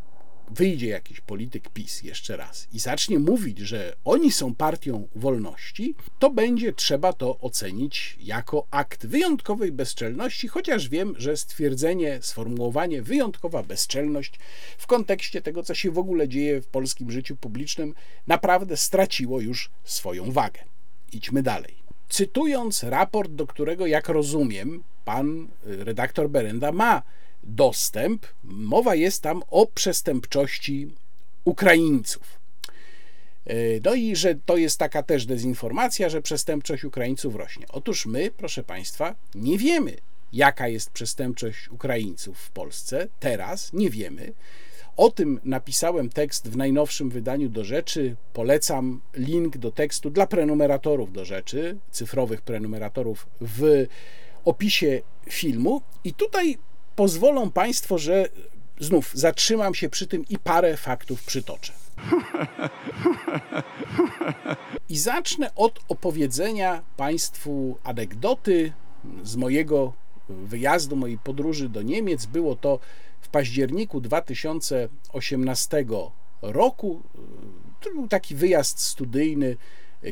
wyjdzie 0.51 0.89
jakiś 0.89 1.21
polityk 1.21 1.69
PiS 1.69 2.03
jeszcze 2.03 2.37
raz 2.37 2.69
i 2.73 2.79
zacznie 2.79 3.19
mówić, 3.19 3.59
że 3.59 3.97
oni 4.05 4.33
są 4.33 4.55
partią 4.55 5.09
wolności, 5.15 5.95
to 6.19 6.31
będzie 6.31 6.73
trzeba 6.73 7.13
to 7.13 7.39
ocenić 7.39 8.17
jako 8.21 8.67
akt 8.71 9.07
wyjątkowej 9.07 9.73
bezczelności, 9.73 10.49
chociaż 10.49 10.89
wiem, 10.89 11.15
że 11.19 11.37
stwierdzenie, 11.37 12.19
sformułowanie 12.23 13.03
wyjątkowa 13.03 13.63
bezczelność 13.63 14.39
w 14.79 14.87
kontekście 14.87 15.43
tego, 15.43 15.63
co 15.63 15.75
się 15.75 15.91
w 15.91 15.99
ogóle 15.99 16.29
dzieje 16.29 16.61
w 16.61 16.67
polskim 16.67 17.11
życiu 17.11 17.37
publicznym, 17.37 17.95
naprawdę 18.27 18.77
straciło 18.77 19.41
już 19.41 19.71
swoją 19.85 20.33
wagę. 20.33 20.61
Idźmy 21.13 21.43
dalej. 21.43 21.75
Cytując 22.09 22.83
raport, 22.83 23.33
do 23.33 23.47
którego, 23.47 23.87
jak 23.87 24.09
rozumiem, 24.09 24.83
pan 25.05 25.49
redaktor 25.65 26.31
Berenda 26.31 26.73
ma 26.73 27.03
dostęp. 27.47 28.27
Mowa 28.45 28.95
jest 28.95 29.23
tam 29.23 29.43
o 29.51 29.67
przestępczości 29.67 30.89
Ukraińców. 31.45 32.41
E, 33.47 33.55
no 33.85 33.95
i 33.95 34.17
że 34.17 34.35
to 34.35 34.57
jest 34.57 34.79
taka 34.79 35.03
też 35.03 35.27
dezinformacja, 35.27 36.09
że 36.09 36.23
przestępczość 36.23 36.85
Ukraińców 36.85 37.35
rośnie. 37.35 37.67
Otóż 37.69 38.07
my, 38.07 38.31
proszę 38.37 38.63
Państwa, 38.63 39.15
nie 39.35 39.59
wiemy, 39.59 39.97
jaka 40.33 40.69
jest 40.69 40.91
przestępczość 40.91 41.69
Ukraińców 41.69 42.39
w 42.39 42.51
Polsce. 42.51 43.09
Teraz 43.21 43.73
nie 43.73 43.91
wiemy. 43.91 44.33
O 44.97 45.11
tym 45.11 45.41
napisałem 45.45 46.09
tekst 46.09 46.49
w 46.49 46.57
najnowszym 46.57 47.11
wydaniu 47.11 47.49
do 47.49 47.65
rzeczy. 47.65 48.17
Polecam 48.33 49.01
link 49.15 49.57
do 49.57 49.71
tekstu 49.71 50.11
dla 50.11 50.27
prenumeratorów 50.27 51.13
do 51.13 51.25
rzeczy, 51.25 51.77
cyfrowych 51.91 52.43
prenumeratorów 52.43 53.27
w 53.41 53.87
opisie 54.45 55.03
filmu. 55.31 55.83
I 56.05 56.15
tutaj 56.15 56.59
pozwolą 56.97 57.51
Państwo, 57.51 57.99
że 57.99 58.29
znów 58.81 59.11
zatrzymam 59.15 59.75
się 59.75 59.89
przy 59.89 60.07
tym 60.07 60.25
i 60.29 60.39
parę 60.39 60.77
faktów 60.77 61.23
przytoczę. 61.23 61.73
I 64.89 64.99
zacznę 64.99 65.55
od 65.55 65.81
opowiedzenia 65.89 66.83
Państwu 66.97 67.79
anegdoty 67.85 68.73
z 69.23 69.37
mojego 69.37 69.93
wyjazdu, 70.29 70.97
mojej 70.97 71.19
podróży 71.19 71.69
do 71.69 71.83
Niemiec. 71.83 72.27
Było 72.27 72.57
to 72.57 72.79
w 73.21 73.29
październiku 73.29 74.01
2018 74.01 75.85
roku. 76.43 77.03
To 77.81 77.91
był 77.91 78.09
taki 78.09 78.35
wyjazd 78.35 78.81
studyjny 78.81 79.57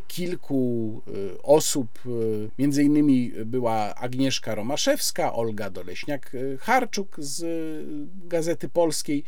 kilku 0.01 1.03
y, 1.09 1.43
osób, 1.43 1.88
y, 2.07 2.51
między 2.59 2.82
innymi 2.82 3.32
była 3.45 3.95
Agnieszka 3.95 4.55
Romaszewska, 4.55 5.32
Olga 5.32 5.70
Doleśniak-Harczuk 5.70 7.07
z 7.18 7.45
Gazety 8.28 8.68
Polskiej 8.68 9.24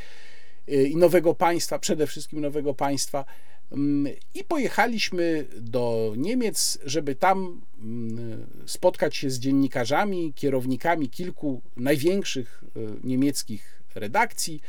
i 0.68 0.96
Nowego 0.96 1.34
Państwa, 1.34 1.78
przede 1.78 2.06
wszystkim 2.06 2.40
Nowego 2.40 2.74
Państwa. 2.74 3.24
Mm, 3.72 4.14
I 4.34 4.44
pojechaliśmy 4.44 5.46
do 5.60 6.14
Niemiec, 6.16 6.78
żeby 6.84 7.14
tam 7.14 7.60
mm, 7.78 8.46
spotkać 8.66 9.16
się 9.16 9.30
z 9.30 9.38
dziennikarzami, 9.38 10.32
kierownikami 10.34 11.08
kilku 11.08 11.62
największych 11.76 12.64
y, 12.76 12.80
niemieckich 13.04 13.82
redakcji. 13.94 14.60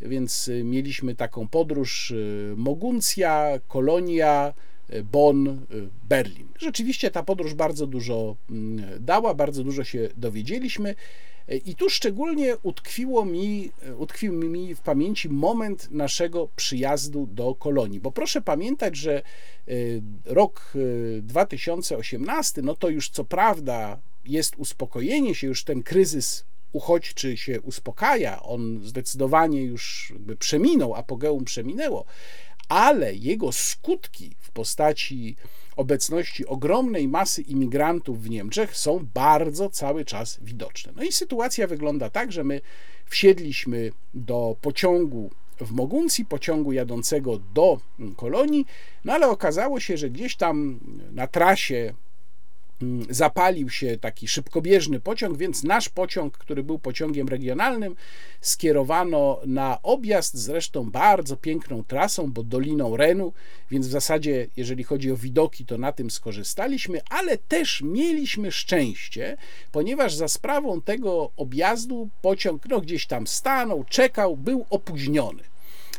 Więc 0.00 0.50
mieliśmy 0.64 1.14
taką 1.14 1.48
podróż 1.48 2.14
Moguncja, 2.56 3.60
Kolonia, 3.68 4.54
Bonn, 5.12 5.66
Berlin. 6.08 6.48
Rzeczywiście 6.58 7.10
ta 7.10 7.22
podróż 7.22 7.54
bardzo 7.54 7.86
dużo 7.86 8.36
mm, 8.50 9.04
dała, 9.04 9.34
bardzo 9.34 9.64
dużo 9.64 9.84
się 9.84 10.08
dowiedzieliśmy. 10.16 10.94
I 11.64 11.74
tu 11.74 11.90
szczególnie 11.90 12.56
utkwiło 12.62 13.24
mi, 13.24 13.70
utkwił 13.98 14.32
mi 14.32 14.74
w 14.74 14.80
pamięci 14.80 15.28
moment 15.28 15.90
naszego 15.90 16.48
przyjazdu 16.56 17.26
do 17.26 17.54
kolonii, 17.54 18.00
bo 18.00 18.12
proszę 18.12 18.40
pamiętać, 18.40 18.96
że 18.96 19.22
y, 19.68 20.02
rok 20.24 20.72
2018, 21.22 22.60
y, 22.60 22.64
no 22.64 22.74
to 22.74 22.88
już 22.88 23.10
co 23.10 23.24
prawda 23.24 23.98
jest 24.24 24.56
uspokojenie 24.56 25.34
się, 25.34 25.46
już 25.46 25.64
ten 25.64 25.82
kryzys 25.82 26.44
uchodźczy 26.72 27.36
się 27.36 27.60
uspokaja, 27.60 28.42
on 28.42 28.80
zdecydowanie 28.84 29.62
już 29.62 30.12
przeminął, 30.38 30.94
apogeum 30.94 31.44
przeminęło, 31.44 32.04
ale 32.68 33.14
jego 33.14 33.52
skutki 33.52 34.34
postaci 34.58 35.36
obecności 35.76 36.46
ogromnej 36.46 37.08
masy 37.08 37.42
imigrantów 37.42 38.22
w 38.22 38.30
Niemczech 38.30 38.76
są 38.76 39.06
bardzo 39.14 39.70
cały 39.70 40.04
czas 40.04 40.38
widoczne. 40.42 40.92
No 40.96 41.02
i 41.02 41.12
sytuacja 41.12 41.66
wygląda 41.66 42.10
tak, 42.10 42.32
że 42.32 42.44
my 42.44 42.60
wsiedliśmy 43.06 43.92
do 44.14 44.56
pociągu 44.60 45.30
w 45.60 45.72
Moguncji, 45.72 46.24
pociągu 46.24 46.72
jadącego 46.72 47.38
do 47.54 47.80
kolonii, 48.16 48.66
no 49.04 49.12
ale 49.12 49.28
okazało 49.28 49.80
się, 49.80 49.96
że 49.96 50.10
gdzieś 50.10 50.36
tam 50.36 50.80
na 51.12 51.26
trasie 51.26 51.94
zapalił 53.10 53.70
się 53.70 53.98
taki 53.98 54.28
szybkobieżny 54.28 55.00
pociąg, 55.00 55.36
więc 55.36 55.62
nasz 55.62 55.88
pociąg, 55.88 56.38
który 56.38 56.62
był 56.62 56.78
pociągiem 56.78 57.28
regionalnym, 57.28 57.96
skierowano 58.40 59.40
na 59.46 59.82
objazd, 59.82 60.34
zresztą 60.34 60.90
bardzo 60.90 61.36
piękną 61.36 61.84
trasą, 61.84 62.32
bo 62.32 62.42
Doliną 62.42 62.96
Renu, 62.96 63.32
więc 63.70 63.86
w 63.86 63.90
zasadzie, 63.90 64.46
jeżeli 64.56 64.84
chodzi 64.84 65.12
o 65.12 65.16
widoki, 65.16 65.64
to 65.64 65.78
na 65.78 65.92
tym 65.92 66.10
skorzystaliśmy, 66.10 67.00
ale 67.10 67.38
też 67.38 67.82
mieliśmy 67.82 68.52
szczęście, 68.52 69.36
ponieważ 69.72 70.14
za 70.14 70.28
sprawą 70.28 70.80
tego 70.80 71.30
objazdu 71.36 72.08
pociąg 72.22 72.62
no, 72.68 72.80
gdzieś 72.80 73.06
tam 73.06 73.26
stanął, 73.26 73.84
czekał, 73.84 74.36
był 74.36 74.66
opóźniony. 74.70 75.42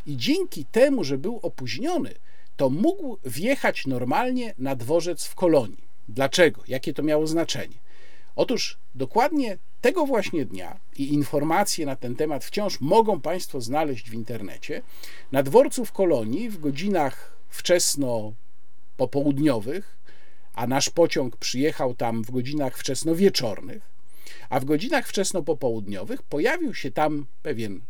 I 0.07 0.17
dzięki 0.17 0.65
temu, 0.65 1.03
że 1.03 1.17
był 1.17 1.39
opóźniony, 1.41 2.13
to 2.57 2.69
mógł 2.69 3.17
wjechać 3.25 3.87
normalnie 3.87 4.53
na 4.57 4.75
dworzec 4.75 5.25
w 5.25 5.35
kolonii. 5.35 5.88
Dlaczego? 6.09 6.61
Jakie 6.67 6.93
to 6.93 7.03
miało 7.03 7.27
znaczenie? 7.27 7.75
Otóż 8.35 8.77
dokładnie 8.95 9.57
tego 9.81 10.05
właśnie 10.05 10.45
dnia 10.45 10.79
i 10.97 11.13
informacje 11.13 11.85
na 11.85 11.95
ten 11.95 12.15
temat 12.15 12.45
wciąż 12.45 12.81
mogą 12.81 13.21
Państwo 13.21 13.61
znaleźć 13.61 14.09
w 14.09 14.13
internecie. 14.13 14.81
Na 15.31 15.43
dworcu 15.43 15.85
w 15.85 15.91
kolonii 15.91 16.49
w 16.49 16.59
godzinach 16.59 17.37
wczesno 17.49 18.33
popołudniowych, 18.97 19.97
a 20.53 20.67
nasz 20.67 20.89
pociąg 20.89 21.37
przyjechał 21.37 21.95
tam 21.95 22.23
w 22.23 22.31
godzinach 22.31 22.77
wczesnowieczornych, 22.77 23.83
a 24.49 24.59
w 24.59 24.65
godzinach 24.65 25.07
wczesno-popołudniowych 25.07 26.21
pojawił 26.29 26.73
się 26.73 26.91
tam 26.91 27.25
pewien 27.43 27.81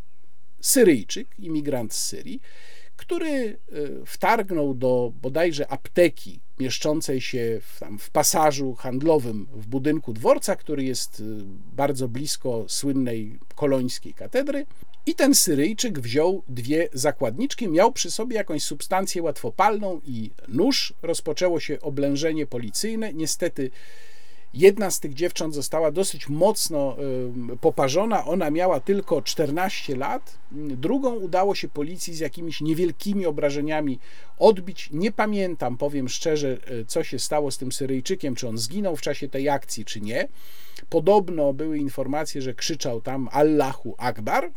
Syryjczyk, 0.62 1.28
imigrant 1.40 1.94
z 1.94 2.06
Syrii, 2.06 2.42
który 3.00 3.30
e, 3.30 3.56
wtargnął 4.06 4.74
do 4.74 5.14
bodajże 5.22 5.72
apteki 5.72 6.40
mieszczącej 6.60 7.22
się 7.22 7.62
w, 7.62 7.80
tam, 7.80 8.00
w 8.00 8.10
pasażu 8.10 8.74
handlowym 8.74 9.48
w 9.54 9.68
budynku 9.68 10.14
dworca, 10.14 10.56
który 10.56 10.84
jest 10.84 11.20
e, 11.20 11.24
bardzo 11.76 12.08
blisko 12.08 12.66
słynnej 12.68 13.40
kolońskiej 13.56 14.14
katedry. 14.14 14.66
I 15.06 15.16
ten 15.16 15.36
Syryjczyk 15.36 16.00
wziął 16.00 16.44
dwie 16.48 16.90
zakładniczki, 16.94 17.68
miał 17.68 17.92
przy 17.92 18.12
sobie 18.12 18.36
jakąś 18.36 18.64
substancję 18.64 19.24
łatwopalną 19.24 20.02
i 20.06 20.32
nóż. 20.48 20.94
Rozpoczęło 21.02 21.60
się 21.60 21.80
oblężenie 21.82 22.46
policyjne. 22.46 23.14
Niestety 23.14 23.72
Jedna 24.54 24.92
z 24.92 25.00
tych 25.00 25.14
dziewcząt 25.14 25.56
została 25.56 25.92
dosyć 25.92 26.30
mocno 26.30 26.98
poparzona, 27.62 28.26
ona 28.26 28.52
miała 28.52 28.80
tylko 28.80 29.22
14 29.22 29.96
lat. 29.96 30.38
Drugą 30.52 31.16
udało 31.16 31.56
się 31.56 31.68
policji 31.68 32.14
z 32.16 32.20
jakimiś 32.20 32.62
niewielkimi 32.62 33.26
obrażeniami 33.26 34.00
odbić. 34.40 34.90
Nie 34.92 35.12
pamiętam, 35.12 35.78
powiem 35.78 36.10
szczerze, 36.10 36.58
e, 36.82 36.86
co 36.86 37.04
się 37.04 37.20
stało 37.20 37.52
z 37.52 37.58
tym 37.58 37.72
Syryjczykiem, 37.72 38.36
czy 38.36 38.48
on 38.48 38.58
zginął 38.58 38.96
w 38.96 39.02
czasie 39.02 39.30
tej 39.30 39.50
akcji, 39.50 39.86
czy 39.86 40.02
nie. 40.02 40.28
Podobno 40.90 41.54
były 41.54 41.78
informacje, 41.78 42.42
że 42.42 42.54
krzyczał 42.54 43.02
tam 43.02 43.30
Allahu 43.32 43.96
Akbar. 43.98 44.52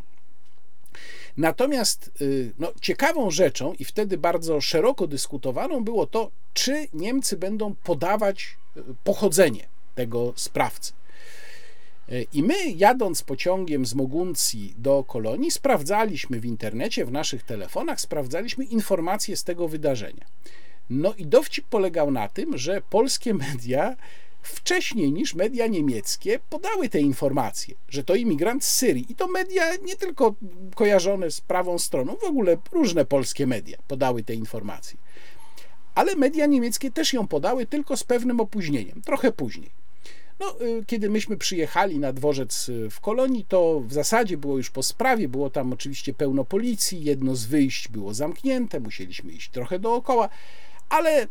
Natomiast 1.37 2.11
y, 2.21 2.53
no, 2.59 2.73
ciekawą 2.81 3.31
rzeczą 3.31 3.73
i 3.79 3.85
wtedy 3.85 4.19
bardzo 4.19 4.61
szeroko 4.61 5.07
dyskutowaną 5.07 5.85
było 5.85 6.07
to, 6.07 6.31
czy 6.55 6.87
Niemcy 6.93 7.37
będą 7.37 7.75
podawać 7.75 8.57
y, 8.77 8.81
pochodzenie 9.05 9.72
tego 9.95 10.33
sprawcy. 10.37 10.93
E, 12.09 12.23
I 12.23 12.43
my, 12.43 12.71
jadąc 12.77 13.23
pociągiem 13.23 13.87
z 13.87 13.95
Moguncji 13.95 14.75
do 14.79 15.05
kolonii, 15.05 15.51
sprawdzaliśmy 15.51 16.41
w 16.41 16.45
internecie, 16.45 17.05
w 17.05 17.13
naszych 17.13 17.43
telefonach, 17.43 18.01
sprawdzaliśmy 18.01 18.65
informacje 18.65 19.37
z 19.37 19.45
tego 19.45 19.69
wydarzenia. 19.69 20.27
No 20.91 21.15
i 21.15 21.27
dowcip 21.27 21.67
polegał 21.67 22.11
na 22.11 22.29
tym, 22.29 22.59
że 22.59 22.83
polskie 22.91 23.35
media 23.51 23.97
wcześniej 24.43 25.13
niż 25.13 25.35
media 25.35 25.67
niemieckie 25.67 26.39
podały 26.51 26.89
te 26.89 27.01
informacje, 27.01 27.75
że 27.89 28.05
to 28.05 28.15
imigrant 28.15 28.65
z 28.65 28.75
Syrii. 28.75 29.07
I 29.09 29.15
to 29.15 29.29
media 29.29 29.77
nie 29.77 29.97
tylko 29.97 30.35
kojarzone 30.75 31.31
z 31.31 31.41
prawą 31.41 31.79
stroną, 31.79 32.17
w 32.17 32.25
ogóle 32.25 32.57
różne 32.73 33.05
polskie 33.05 33.47
media 33.47 33.79
podały 33.89 34.23
te 34.23 34.35
informacje. 34.35 34.99
Ale 35.95 36.17
media 36.17 36.47
niemieckie 36.47 36.91
też 36.91 37.13
ją 37.13 37.29
podały, 37.29 37.67
tylko 37.67 37.97
z 37.97 38.05
pewnym 38.05 38.41
opóźnieniem, 38.41 39.03
trochę 39.03 39.33
później. 39.33 39.82
No, 40.43 40.67
y, 40.67 40.85
kiedy 40.87 41.11
myśmy 41.11 41.37
przyjechali 41.37 41.99
na 41.99 42.13
dworzec 42.13 42.69
y, 42.69 42.91
w 42.91 43.01
kolonii, 43.01 43.45
to 43.45 43.81
w 43.81 43.93
zasadzie 43.93 44.37
było 44.37 44.57
już 44.57 44.71
po 44.71 44.83
sprawie, 44.83 45.29
było 45.29 45.51
tam 45.51 45.73
oczywiście 45.73 46.15
pełno 46.15 46.45
policji, 46.45 47.05
jedno 47.05 47.37
z 47.37 47.47
wyjść 47.47 47.89
było 47.89 48.15
zamknięte, 48.15 48.81
musieliśmy 48.81 49.33
iść 49.33 49.51
trochę 49.51 49.79
dookoła, 49.79 50.29
ale 50.89 51.27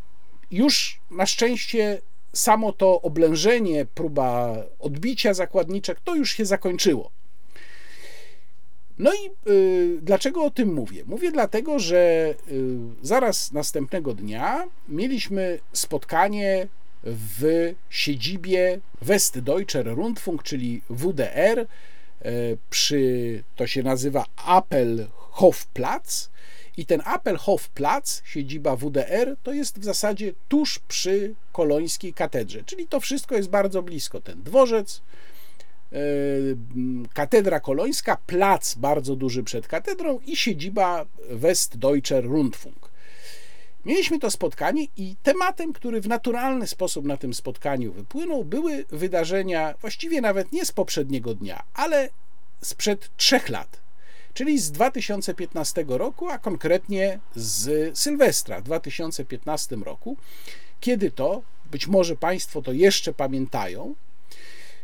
już 0.52 1.00
na 1.12 1.26
szczęście 1.26 2.02
samo 2.34 2.74
to 2.74 3.02
oblężenie, 3.02 3.86
próba 3.86 4.56
odbicia 4.80 5.34
zakładniczek, 5.34 6.00
to 6.00 6.16
już 6.16 6.32
się 6.32 6.46
zakończyło. 6.46 7.12
No 8.98 9.12
i 9.14 9.50
y, 9.52 10.00
dlaczego 10.02 10.44
o 10.44 10.52
tym 10.52 10.74
mówię? 10.74 11.04
Mówię 11.06 11.32
dlatego, 11.32 11.80
że 11.80 12.34
y, 12.52 12.78
zaraz 13.02 13.52
następnego 13.52 14.14
dnia 14.14 14.68
mieliśmy 14.90 15.60
spotkanie 15.74 16.68
w 17.04 17.74
siedzibie 17.90 18.80
Westdeutscher 19.02 19.88
Rundfunk, 19.88 20.44
czyli 20.44 20.82
WDR, 20.90 21.60
e, 21.60 21.66
przy, 22.70 23.44
to 23.56 23.68
się 23.68 23.84
nazywa 23.84 24.26
Appelhofplatz. 24.36 26.30
I 26.78 26.86
ten 26.86 27.02
Appelhofplatz, 27.06 28.22
siedziba 28.26 28.76
WDR, 28.76 29.36
to 29.44 29.54
jest 29.54 29.80
w 29.80 29.84
zasadzie 29.84 30.34
tuż 30.48 30.80
przy 30.80 31.34
kolońskiej 31.52 32.14
katedrze, 32.14 32.64
czyli 32.64 32.88
to 32.88 33.00
wszystko 33.00 33.36
jest 33.36 33.50
bardzo 33.50 33.82
blisko, 33.82 34.22
ten 34.22 34.44
dworzec, 34.44 35.02
e, 35.94 35.98
katedra 37.14 37.60
kolońska, 37.60 38.18
plac 38.28 38.76
bardzo 38.76 39.16
duży 39.16 39.44
przed 39.44 39.68
katedrą 39.68 40.20
i 40.26 40.36
siedziba 40.36 41.06
Westdeutscher 41.30 42.26
Rundfunk. 42.26 42.91
Mieliśmy 43.86 44.20
to 44.20 44.32
spotkanie 44.32 44.88
i 44.98 45.16
tematem, 45.24 45.74
który 45.74 46.02
w 46.02 46.08
naturalny 46.08 46.68
sposób 46.68 47.06
na 47.06 47.18
tym 47.18 47.34
spotkaniu 47.34 47.94
wypłynął, 47.94 48.46
były 48.46 48.86
wydarzenia 48.90 49.74
właściwie 49.82 50.22
nawet 50.22 50.52
nie 50.52 50.66
z 50.66 50.72
poprzedniego 50.72 51.36
dnia, 51.36 51.64
ale 51.74 52.10
sprzed 52.62 53.18
trzech 53.18 53.50
lat, 53.50 53.80
czyli 54.34 54.60
z 54.60 54.72
2015 54.72 55.86
roku, 55.88 56.30
a 56.30 56.38
konkretnie 56.38 57.20
z 57.36 57.98
Sylwestra 58.00 58.60
w 58.60 58.64
2015 58.64 59.76
roku, 59.76 60.18
kiedy 60.80 61.12
to, 61.12 61.42
być 61.72 61.88
może 61.88 62.16
Państwo 62.16 62.62
to 62.62 62.72
jeszcze 62.72 63.14
pamiętają, 63.14 63.96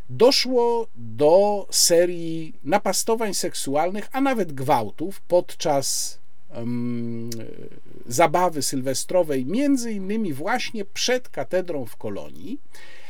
doszło 0.09 0.87
do 0.95 1.67
serii 1.71 2.53
napastowań 2.63 3.33
seksualnych, 3.33 4.09
a 4.11 4.21
nawet 4.21 4.53
gwałtów 4.53 5.21
podczas 5.21 6.19
zabawy 8.07 8.61
sylwestrowej, 8.61 9.45
między 9.45 9.91
innymi 9.91 10.33
właśnie 10.33 10.85
przed 10.85 11.29
katedrą 11.29 11.85
w 11.85 11.95
Kolonii, 11.95 12.59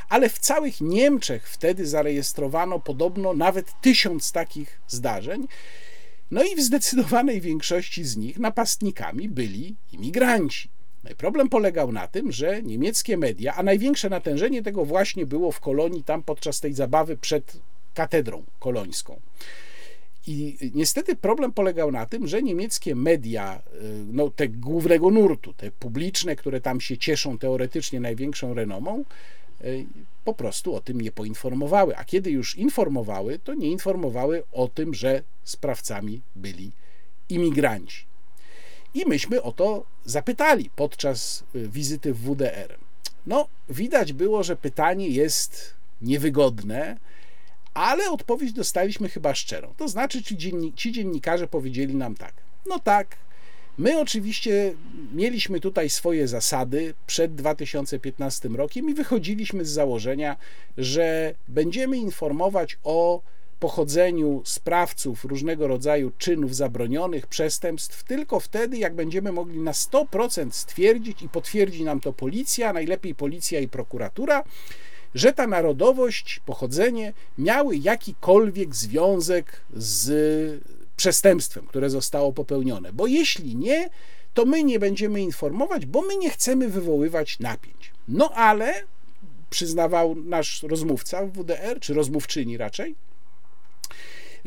ale 0.10 0.30
w 0.30 0.40
całych 0.40 0.82
Niemczech 0.82 1.50
wtedy 1.50 1.88
zarejestrowano 1.88 2.80
podobno 2.80 3.34
nawet 3.34 3.82
tysiąc 3.82 4.32
takich 4.32 4.82
zdarzeń. 4.88 5.48
No 6.32 6.44
i 6.44 6.56
w 6.56 6.62
zdecydowanej 6.62 7.42
większości 7.42 8.04
z 8.04 8.18
nich 8.18 8.40
napastnikami 8.40 9.30
byli 9.30 9.76
imigranci. 9.92 10.70
No 11.04 11.10
problem 11.18 11.50
polegał 11.50 11.92
na 11.92 12.08
tym, 12.08 12.32
że 12.32 12.64
niemieckie 12.64 13.18
media, 13.18 13.56
a 13.56 13.64
największe 13.64 14.10
natężenie 14.10 14.64
tego 14.64 14.86
właśnie 14.86 15.26
było 15.26 15.52
w 15.52 15.60
kolonii, 15.60 16.04
tam 16.04 16.24
podczas 16.24 16.60
tej 16.60 16.74
zabawy 16.74 17.18
przed 17.18 17.58
katedrą 17.94 18.44
kolońską. 18.60 19.20
I 20.28 20.58
niestety 20.76 21.16
problem 21.16 21.54
polegał 21.54 21.92
na 21.92 22.06
tym, 22.06 22.28
że 22.28 22.44
niemieckie 22.44 22.96
media, 22.96 23.62
y, 23.74 24.06
no, 24.12 24.30
te 24.30 24.48
głównego 24.48 25.12
nurtu, 25.12 25.54
te 25.54 25.72
publiczne, 25.72 26.36
które 26.36 26.62
tam 26.62 26.82
się 26.82 26.98
cieszą 26.98 27.38
teoretycznie 27.38 28.00
największą 28.00 28.54
renomą, 28.54 29.06
y, 29.64 29.86
po 30.26 30.34
prostu 30.34 30.76
o 30.76 30.82
tym 30.82 31.02
nie 31.02 31.12
poinformowały. 31.12 31.98
A 31.98 32.06
kiedy 32.06 32.32
już 32.32 32.56
informowały, 32.56 33.40
to 33.40 33.54
nie 33.54 33.72
informowały 33.72 34.44
o 34.52 34.68
tym, 34.68 34.94
że 34.94 35.24
sprawcami 35.44 36.22
byli 36.36 36.72
imigranci. 37.30 38.06
I 38.94 39.06
myśmy 39.06 39.42
o 39.42 39.52
to 39.52 39.86
zapytali 40.06 40.70
podczas 40.76 41.44
y, 41.56 41.68
wizyty 41.68 42.14
w 42.14 42.22
WDR. 42.22 42.76
No, 43.26 43.48
widać 43.70 44.14
było, 44.14 44.44
że 44.44 44.56
pytanie 44.56 45.08
jest 45.08 45.74
niewygodne 46.02 46.98
ale 47.78 48.12
odpowiedź 48.12 48.54
dostaliśmy 48.54 49.10
chyba 49.10 49.36
szczerą. 49.36 49.74
To 49.78 49.88
znaczy, 49.88 50.24
ci, 50.24 50.38
dzienni 50.38 50.74
ci 50.74 50.92
dziennikarze 50.92 51.48
powiedzieli 51.48 51.96
nam 51.96 52.16
tak: 52.16 52.34
no 52.66 52.80
tak, 52.80 53.18
my 53.78 54.00
oczywiście 54.00 54.74
mieliśmy 55.14 55.60
tutaj 55.60 55.90
swoje 55.90 56.28
zasady 56.28 56.94
przed 57.08 57.36
2015 57.36 58.50
rokiem 58.50 58.90
i 58.90 58.94
wychodziliśmy 58.94 59.66
z 59.66 59.70
założenia, 59.70 60.36
że 60.78 61.36
będziemy 61.48 61.98
informować 61.98 62.78
o 62.84 63.22
pochodzeniu 63.60 64.42
sprawców 64.46 65.26
różnego 65.26 65.68
rodzaju 65.68 66.12
czynów 66.18 66.56
zabronionych, 66.56 67.28
przestępstw, 67.28 68.04
tylko 68.04 68.40
wtedy, 68.40 68.78
jak 68.78 68.96
będziemy 68.96 69.32
mogli 69.32 69.60
na 69.60 69.72
100% 69.72 70.52
stwierdzić 70.52 71.22
i 71.22 71.30
potwierdzi 71.30 71.84
nam 71.84 72.00
to 72.00 72.14
policja, 72.14 72.74
najlepiej 72.74 73.16
policja 73.16 73.60
i 73.60 73.68
prokuratura, 73.68 74.44
że 75.16 75.34
ta 75.34 75.48
narodowość, 75.48 76.42
pochodzenie 76.46 77.14
miały 77.38 77.78
jakikolwiek 77.78 78.76
związek 78.76 79.62
z 79.74 80.64
przestępstwem, 80.96 81.68
które 81.68 81.90
zostało 81.90 82.34
popełnione. 82.34 82.94
Bo 82.94 83.08
jeśli 83.08 83.56
nie, 83.56 83.90
to 84.34 84.46
my 84.46 84.64
nie 84.64 84.80
będziemy 84.80 85.22
informować, 85.22 85.86
bo 85.86 86.02
my 86.02 86.18
nie 86.18 86.30
chcemy 86.30 86.70
wywoływać 86.70 87.40
napięć. 87.40 87.92
No 88.08 88.30
ale 88.30 88.74
przyznawał 89.50 90.16
nasz 90.16 90.64
rozmówca 90.64 91.26
w 91.26 91.32
WDR, 91.32 91.80
czy 91.80 91.94
rozmówczyni 91.94 92.58
raczej, 92.58 92.96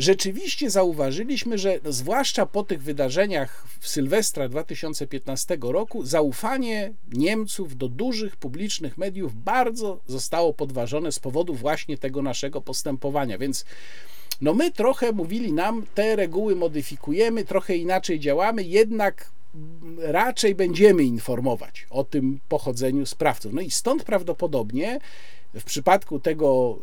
rzeczywiście 0.00 0.70
zauważyliśmy, 0.70 1.58
że 1.58 1.80
zwłaszcza 1.84 2.46
po 2.46 2.62
tych 2.62 2.82
wydarzeniach 2.82 3.66
w 3.80 3.88
Sylwestra 3.88 4.48
2015 4.48 5.58
roku, 5.60 6.06
zaufanie 6.06 6.92
Niemców 7.12 7.76
do 7.76 7.88
dużych 7.88 8.36
publicznych 8.36 8.98
mediów 8.98 9.34
bardzo 9.34 10.00
zostało 10.06 10.54
podważone 10.54 11.12
z 11.12 11.18
powodu 11.18 11.54
właśnie 11.54 11.98
tego 11.98 12.22
naszego 12.22 12.60
postępowania. 12.60 13.38
Więc 13.38 13.64
no 14.40 14.54
my 14.54 14.70
trochę 14.70 15.12
mówili 15.12 15.52
nam, 15.52 15.86
te 15.94 16.16
reguły 16.16 16.56
modyfikujemy, 16.56 17.44
trochę 17.44 17.76
inaczej 17.76 18.20
działamy, 18.20 18.62
jednak 18.62 19.30
raczej 19.98 20.54
będziemy 20.54 21.04
informować 21.04 21.86
o 21.90 22.04
tym 22.04 22.40
pochodzeniu 22.48 23.06
sprawców. 23.06 23.52
No 23.52 23.60
i 23.60 23.70
stąd 23.70 24.04
prawdopodobnie 24.04 24.98
w 25.54 25.64
przypadku 25.64 26.20
tego 26.20 26.78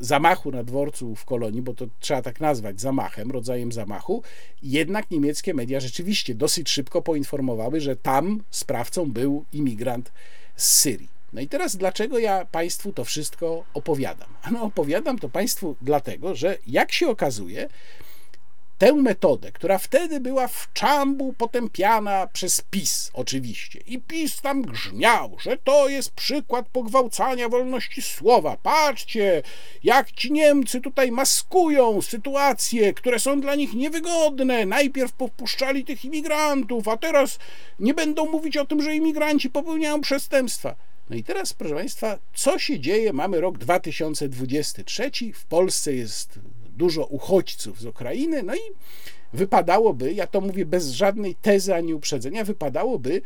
y, 0.00 0.04
zamachu 0.04 0.50
na 0.50 0.64
dworcu 0.64 1.14
w 1.14 1.24
Kolonii, 1.24 1.62
bo 1.62 1.74
to 1.74 1.86
trzeba 2.00 2.22
tak 2.22 2.40
nazwać 2.40 2.80
zamachem, 2.80 3.30
rodzajem 3.30 3.72
zamachu, 3.72 4.22
jednak 4.62 5.10
niemieckie 5.10 5.54
media 5.54 5.80
rzeczywiście 5.80 6.34
dosyć 6.34 6.70
szybko 6.70 7.02
poinformowały, 7.02 7.80
że 7.80 7.96
tam 7.96 8.42
sprawcą 8.50 9.12
był 9.12 9.44
imigrant 9.52 10.12
z 10.56 10.66
Syrii. 10.66 11.08
No 11.32 11.40
i 11.40 11.48
teraz 11.48 11.76
dlaczego 11.76 12.18
ja 12.18 12.44
Państwu 12.44 12.92
to 12.92 13.04
wszystko 13.04 13.64
opowiadam? 13.74 14.28
Ano 14.42 14.62
opowiadam 14.72 15.18
to 15.18 15.28
Państwu 15.28 15.76
dlatego, 15.82 16.34
że 16.34 16.58
jak 16.66 16.92
się 16.92 17.08
okazuje, 17.08 17.68
tę 18.82 18.92
metodę, 18.92 19.52
która 19.52 19.78
wtedy 19.78 20.20
była 20.20 20.48
w 20.48 20.72
czambu 20.72 21.32
potępiana 21.32 22.26
przez 22.26 22.62
PiS 22.70 23.10
oczywiście. 23.14 23.80
I 23.86 23.98
PiS 23.98 24.40
tam 24.40 24.62
grzmiał, 24.62 25.36
że 25.40 25.56
to 25.56 25.88
jest 25.88 26.10
przykład 26.10 26.68
pogwałcania 26.68 27.48
wolności 27.48 28.02
słowa. 28.02 28.56
Patrzcie, 28.62 29.42
jak 29.84 30.12
ci 30.12 30.32
Niemcy 30.32 30.80
tutaj 30.80 31.12
maskują 31.12 32.02
sytuacje, 32.02 32.94
które 32.94 33.18
są 33.18 33.40
dla 33.40 33.54
nich 33.54 33.74
niewygodne. 33.74 34.66
Najpierw 34.66 35.12
popuszczali 35.12 35.84
tych 35.84 36.04
imigrantów, 36.04 36.88
a 36.88 36.96
teraz 36.96 37.38
nie 37.78 37.94
będą 37.94 38.30
mówić 38.30 38.56
o 38.56 38.66
tym, 38.66 38.82
że 38.82 38.96
imigranci 38.96 39.50
popełniają 39.50 40.00
przestępstwa. 40.00 40.74
No 41.10 41.16
i 41.16 41.24
teraz, 41.24 41.52
proszę 41.52 41.74
Państwa, 41.74 42.18
co 42.34 42.58
się 42.58 42.80
dzieje? 42.80 43.12
Mamy 43.12 43.40
rok 43.40 43.58
2023, 43.58 45.10
w 45.34 45.44
Polsce 45.44 45.94
jest 45.94 46.38
dużo 46.76 47.06
uchodźców 47.06 47.80
z 47.80 47.86
Ukrainy, 47.86 48.42
no 48.42 48.54
i 48.54 48.60
wypadałoby, 49.32 50.12
ja 50.12 50.26
to 50.26 50.40
mówię 50.40 50.66
bez 50.66 50.90
żadnej 50.90 51.34
tezy 51.34 51.74
ani 51.74 51.94
uprzedzenia, 51.94 52.44
wypadałoby 52.44 53.22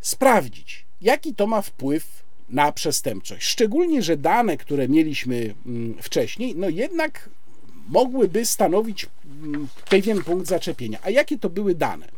sprawdzić, 0.00 0.84
jaki 1.00 1.34
to 1.34 1.46
ma 1.46 1.62
wpływ 1.62 2.22
na 2.48 2.72
przestępczość. 2.72 3.46
Szczególnie, 3.46 4.02
że 4.02 4.16
dane, 4.16 4.56
które 4.56 4.88
mieliśmy 4.88 5.54
mm, 5.66 6.02
wcześniej, 6.02 6.54
no 6.56 6.68
jednak 6.68 7.30
mogłyby 7.88 8.46
stanowić 8.46 9.06
mm, 9.42 9.68
pewien 9.90 10.22
punkt 10.22 10.48
zaczepienia. 10.48 10.98
A 11.02 11.10
jakie 11.10 11.38
to 11.38 11.50
były 11.50 11.74
dane? 11.74 12.08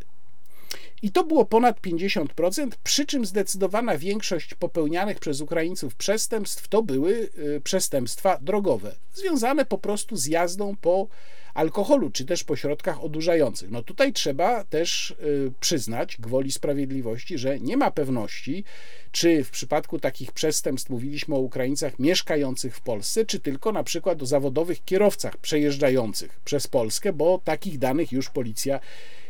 I 1.03 1.11
to 1.11 1.23
było 1.23 1.45
ponad 1.45 1.81
50%, 1.81 2.69
przy 2.83 3.05
czym 3.05 3.25
zdecydowana 3.25 3.97
większość 3.97 4.53
popełnianych 4.53 5.19
przez 5.19 5.41
Ukraińców 5.41 5.95
przestępstw 5.95 6.67
to 6.67 6.83
były 6.83 7.29
y, 7.37 7.61
przestępstwa 7.63 8.37
drogowe, 8.41 8.95
związane 9.13 9.65
po 9.65 9.77
prostu 9.77 10.15
z 10.15 10.25
jazdą 10.25 10.75
po 10.81 11.07
alkoholu, 11.53 12.09
czy 12.09 12.25
też 12.25 12.43
po 12.43 12.55
środkach 12.55 13.03
odurzających. 13.03 13.71
No 13.71 13.83
tutaj 13.83 14.13
trzeba 14.13 14.63
też 14.63 15.11
y, 15.11 15.51
przyznać 15.59 16.17
gwoli 16.19 16.51
sprawiedliwości, 16.51 17.37
że 17.37 17.59
nie 17.59 17.77
ma 17.77 17.91
pewności, 17.91 18.63
czy 19.11 19.43
w 19.43 19.51
przypadku 19.51 19.99
takich 19.99 20.31
przestępstw 20.31 20.89
mówiliśmy 20.89 21.35
o 21.35 21.39
Ukraińcach 21.39 21.99
mieszkających 21.99 22.75
w 22.75 22.81
Polsce, 22.81 23.25
czy 23.25 23.39
tylko 23.39 23.71
na 23.71 23.83
przykład 23.83 24.21
o 24.21 24.25
zawodowych 24.25 24.85
kierowcach 24.85 25.37
przejeżdżających 25.37 26.39
przez 26.45 26.67
Polskę, 26.67 27.13
bo 27.13 27.41
takich 27.43 27.77
danych 27.79 28.11
już 28.11 28.29
policja 28.29 28.79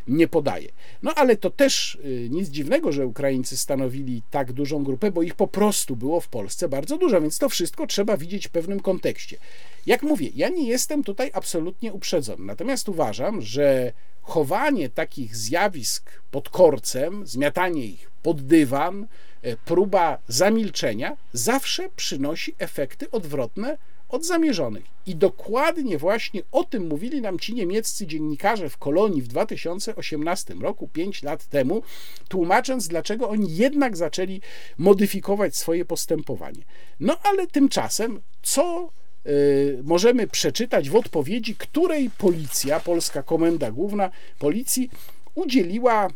nie 0.07 0.27
podaje. 0.27 0.69
No 1.03 1.13
ale 1.15 1.37
to 1.37 1.49
też 1.49 1.95
y, 1.95 2.27
nic 2.31 2.49
dziwnego, 2.49 2.91
że 2.91 3.07
Ukraińcy 3.07 3.57
stanowili 3.57 4.23
tak 4.31 4.51
dużą 4.51 4.83
grupę, 4.83 5.11
bo 5.11 5.23
ich 5.23 5.35
po 5.35 5.47
prostu 5.47 5.95
było 5.95 6.19
w 6.19 6.27
Polsce 6.27 6.69
bardzo 6.69 6.97
dużo, 6.97 7.21
więc 7.21 7.37
to 7.37 7.49
wszystko 7.49 7.87
trzeba 7.87 8.17
widzieć 8.17 8.47
w 8.47 8.51
pewnym 8.51 8.79
kontekście. 8.79 9.37
Jak 9.85 10.03
mówię, 10.03 10.29
ja 10.35 10.49
nie 10.49 10.67
jestem 10.67 11.03
tutaj 11.03 11.31
absolutnie 11.33 11.93
uprzedzony, 11.93 12.45
natomiast 12.45 12.89
uważam, 12.89 13.41
że 13.41 13.93
chowanie 14.21 14.89
takich 14.89 15.35
zjawisk 15.35 16.11
pod 16.31 16.49
korcem, 16.49 17.27
zmiatanie 17.27 17.85
ich 17.85 18.11
pod 18.23 18.41
dywan, 18.41 19.07
e, 19.41 19.57
próba 19.57 20.17
zamilczenia 20.27 21.17
zawsze 21.33 21.89
przynosi 21.95 22.55
efekty 22.59 23.11
odwrotne 23.11 23.77
od 24.13 24.25
zamierzonych. 24.25 24.85
I 25.05 25.15
dokładnie 25.15 25.97
właśnie 25.97 26.41
o 26.51 26.63
tym 26.63 26.87
mówili 26.87 27.21
nam 27.21 27.39
ci 27.39 27.53
niemieccy 27.53 28.07
dziennikarze 28.07 28.69
w 28.69 28.77
kolonii 28.77 29.21
w 29.21 29.27
2018 29.27 30.53
roku, 30.53 30.87
5 30.87 31.23
lat 31.23 31.45
temu, 31.45 31.81
tłumacząc, 32.27 32.87
dlaczego 32.87 33.29
oni 33.29 33.55
jednak 33.55 33.97
zaczęli 33.97 34.41
modyfikować 34.77 35.55
swoje 35.55 35.85
postępowanie. 35.85 36.63
No 36.99 37.17
ale 37.23 37.47
tymczasem, 37.47 38.21
co 38.41 38.89
y, 39.27 39.81
możemy 39.83 40.27
przeczytać 40.27 40.89
w 40.89 40.95
odpowiedzi, 40.95 41.55
której 41.55 42.09
policja, 42.17 42.79
polska 42.79 43.23
komenda 43.23 43.71
główna 43.71 44.09
policji, 44.39 44.89
udzieliła 45.35 46.07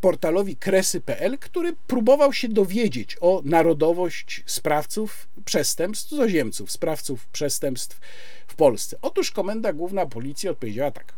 portalowi 0.00 0.56
kresy.pl, 0.56 1.38
który 1.38 1.72
próbował 1.86 2.32
się 2.32 2.48
dowiedzieć 2.48 3.16
o 3.20 3.42
narodowość 3.44 4.42
sprawców 4.46 5.28
przestępstw, 5.44 6.08
cudzoziemców, 6.08 6.72
sprawców 6.72 7.26
przestępstw 7.26 8.00
w 8.46 8.54
Polsce. 8.54 8.96
Otóż 9.02 9.30
Komenda 9.30 9.72
Główna 9.72 10.06
Policji 10.06 10.48
odpowiedziała 10.48 10.90
tak. 10.90 11.12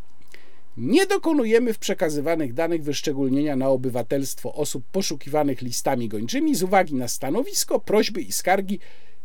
Nie 0.76 1.06
dokonujemy 1.06 1.74
w 1.74 1.78
przekazywanych 1.78 2.54
danych 2.54 2.82
wyszczególnienia 2.82 3.56
na 3.56 3.68
obywatelstwo 3.68 4.54
osób 4.54 4.84
poszukiwanych 4.92 5.62
listami 5.62 6.08
gończymi 6.08 6.54
z 6.54 6.62
uwagi 6.62 6.94
na 6.94 7.08
stanowisko, 7.08 7.80
prośby 7.80 8.20
i 8.20 8.32
skargi 8.32 8.78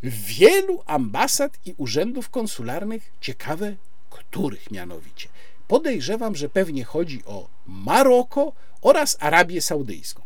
wielu 0.04 0.82
ambasad 0.86 1.60
i 1.66 1.74
urzędów 1.78 2.30
konsularnych, 2.30 3.12
ciekawe 3.22 3.76
których 4.10 4.72
mianowicie. 4.72 5.30
Podejrzewam, 5.68 6.36
że 6.36 6.50
pewnie 6.50 6.84
chodzi 6.84 7.22
o 7.26 7.48
Maroko 7.66 8.54
oraz 8.82 9.18
Arabię 9.20 9.62
Saudyjską 9.62 10.26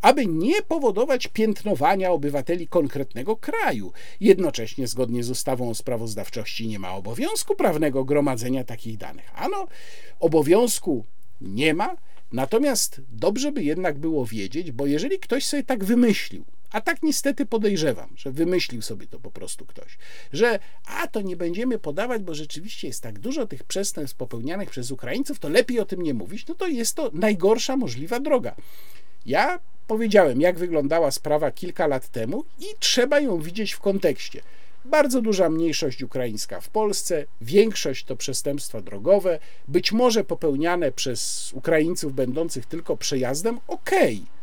aby 0.00 0.26
nie 0.26 0.62
powodować 0.62 1.26
piętnowania 1.26 2.10
obywateli 2.10 2.68
konkretnego 2.68 3.36
kraju. 3.36 3.92
Jednocześnie, 4.20 4.86
zgodnie 4.86 5.24
z 5.24 5.30
ustawą 5.30 5.70
o 5.70 5.74
sprawozdawczości, 5.74 6.68
nie 6.68 6.78
ma 6.78 6.94
obowiązku 6.94 7.54
prawnego 7.54 8.04
gromadzenia 8.04 8.64
takich 8.64 8.96
danych. 8.96 9.30
Ano, 9.34 9.66
obowiązku 10.20 11.04
nie 11.40 11.74
ma, 11.74 11.96
natomiast 12.32 13.00
dobrze 13.08 13.52
by 13.52 13.62
jednak 13.62 13.98
było 13.98 14.26
wiedzieć, 14.26 14.72
bo 14.72 14.86
jeżeli 14.86 15.18
ktoś 15.18 15.46
sobie 15.46 15.64
tak 15.64 15.84
wymyślił, 15.84 16.44
A 16.72 16.80
tak 16.80 17.02
niestety 17.02 17.46
podejrzewam, 17.46 18.10
że 18.16 18.32
wymyślił 18.32 18.82
sobie 18.82 19.06
to 19.06 19.20
po 19.20 19.30
prostu 19.30 19.66
ktoś, 19.66 19.98
że 20.32 20.58
a 20.86 21.06
to 21.06 21.20
nie 21.20 21.36
będziemy 21.36 21.78
podawać, 21.78 22.22
bo 22.22 22.34
rzeczywiście 22.34 22.86
jest 22.86 23.02
tak 23.02 23.18
dużo 23.18 23.46
tych 23.46 23.64
przestępstw 23.64 24.16
popełnianych 24.16 24.70
przez 24.70 24.90
Ukraińców, 24.90 25.38
to 25.38 25.48
lepiej 25.48 25.80
o 25.80 25.84
tym 25.84 26.02
nie 26.02 26.14
mówić. 26.14 26.46
No 26.46 26.54
to 26.54 26.66
jest 26.66 26.96
to 26.96 27.10
najgorsza 27.12 27.76
możliwa 27.76 28.20
droga. 28.20 28.54
Ja 29.26 29.60
powiedziałem, 29.86 30.40
jak 30.40 30.58
wyglądała 30.58 31.10
sprawa 31.10 31.50
kilka 31.50 31.86
lat 31.86 32.08
temu 32.08 32.44
i 32.58 32.64
trzeba 32.78 33.20
ją 33.20 33.40
widzieć 33.40 33.72
w 33.72 33.80
kontekście. 33.80 34.42
Bardzo 34.84 35.22
duża 35.22 35.48
mniejszość 35.48 36.02
ukraińska 36.02 36.60
w 36.60 36.68
Polsce, 36.68 37.26
większość 37.40 38.04
to 38.04 38.16
przestępstwa 38.16 38.80
drogowe, 38.80 39.38
być 39.68 39.92
może 39.92 40.24
popełniane 40.24 40.92
przez 40.92 41.52
Ukraińców 41.52 42.14
będących 42.14 42.66
tylko 42.66 42.96
przejazdem, 42.96 43.60
okej. 43.68 44.16
Okay. 44.16 44.39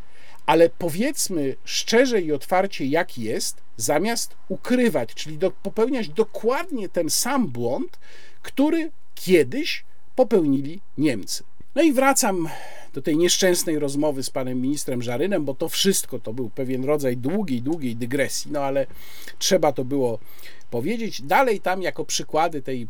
Ale 0.48 0.70
powiedzmy 0.70 1.56
szczerze 1.66 2.22
i 2.22 2.32
otwarcie, 2.32 2.86
jak 2.86 3.18
jest, 3.18 3.62
zamiast 3.78 4.36
ukrywać, 4.50 5.14
czyli 5.14 5.38
do, 5.38 5.52
popełniać 5.52 6.10
dokładnie 6.10 6.89
ten 6.89 7.10
sam 7.10 7.48
błąd, 7.48 8.00
który 8.41 8.91
kiedyś 9.16 9.84
popełnili 10.16 10.82
Niemcy. 10.98 11.43
No 11.76 11.84
i 11.84 11.93
wracam 11.93 12.50
do 12.93 13.02
tej 13.02 13.18
nieszczęsnej 13.18 13.80
rozmowy 13.80 14.24
z 14.24 14.30
panem 14.30 14.62
ministrem 14.62 15.02
Żarynem, 15.02 15.45
bo 15.45 15.54
to 15.54 15.70
wszystko 15.70 16.20
to 16.20 16.34
był 16.34 16.50
pewien 16.50 16.86
rodzaj 16.86 17.18
długiej, 17.18 17.62
długiej 17.62 17.95
dygresji, 17.95 18.52
no 18.52 18.60
ale 18.60 18.88
trzeba 19.39 19.72
to 19.72 19.86
było 19.86 20.20
powiedzieć. 20.72 21.22
Dalej 21.22 21.62
tam 21.62 21.82
jako 21.82 22.06
przykłady 22.06 22.62
tej 22.62 22.88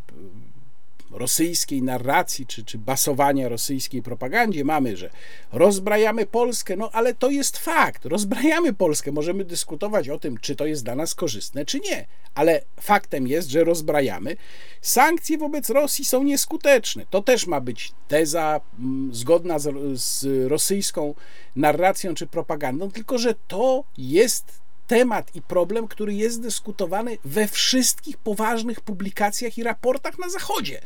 rosyjskiej 1.10 1.82
narracji 1.82 2.46
czy, 2.46 2.64
czy 2.64 2.78
basowania 2.78 3.48
rosyjskiej 3.48 4.02
propagandzie 4.02 4.64
mamy, 4.64 4.96
że 4.96 5.10
rozbrajamy 5.52 6.26
Polskę, 6.26 6.76
no 6.76 6.90
ale 6.92 7.14
to 7.14 7.30
jest 7.30 7.58
fakt, 7.58 8.04
rozbrajamy 8.04 8.72
Polskę. 8.72 9.12
Możemy 9.12 9.44
dyskutować 9.44 10.08
o 10.08 10.18
tym, 10.18 10.38
czy 10.38 10.56
to 10.56 10.66
jest 10.66 10.84
dla 10.84 10.94
nas 10.94 11.14
korzystne, 11.14 11.64
czy 11.64 11.80
nie, 11.80 12.06
ale 12.34 12.62
faktem 12.80 13.26
jest, 13.26 13.48
że 13.48 13.64
rozbrajamy. 13.64 14.36
Sankcje 14.82 15.38
wobec 15.38 15.70
Rosji 15.70 16.04
są 16.04 16.22
nieskuteczne. 16.22 17.06
To 17.10 17.22
też 17.22 17.46
ma 17.46 17.60
być 17.60 17.92
teza 18.08 18.60
mm, 18.78 19.14
zgodna 19.14 19.58
z, 19.58 19.98
z 20.00 20.46
rosyjską 20.48 21.14
narracją 21.56 22.14
czy 22.14 22.26
propagandą, 22.26 22.90
tylko 22.90 23.18
że 23.18 23.34
to 23.48 23.84
jest 23.98 24.67
temat 24.88 25.36
i 25.36 25.42
problem, 25.42 25.88
który 25.88 26.14
jest 26.14 26.42
dyskutowany 26.42 27.18
we 27.24 27.48
wszystkich 27.48 28.16
poważnych 28.16 28.80
publikacjach 28.80 29.58
i 29.58 29.62
raportach 29.62 30.18
na 30.18 30.28
Zachodzie. 30.28 30.80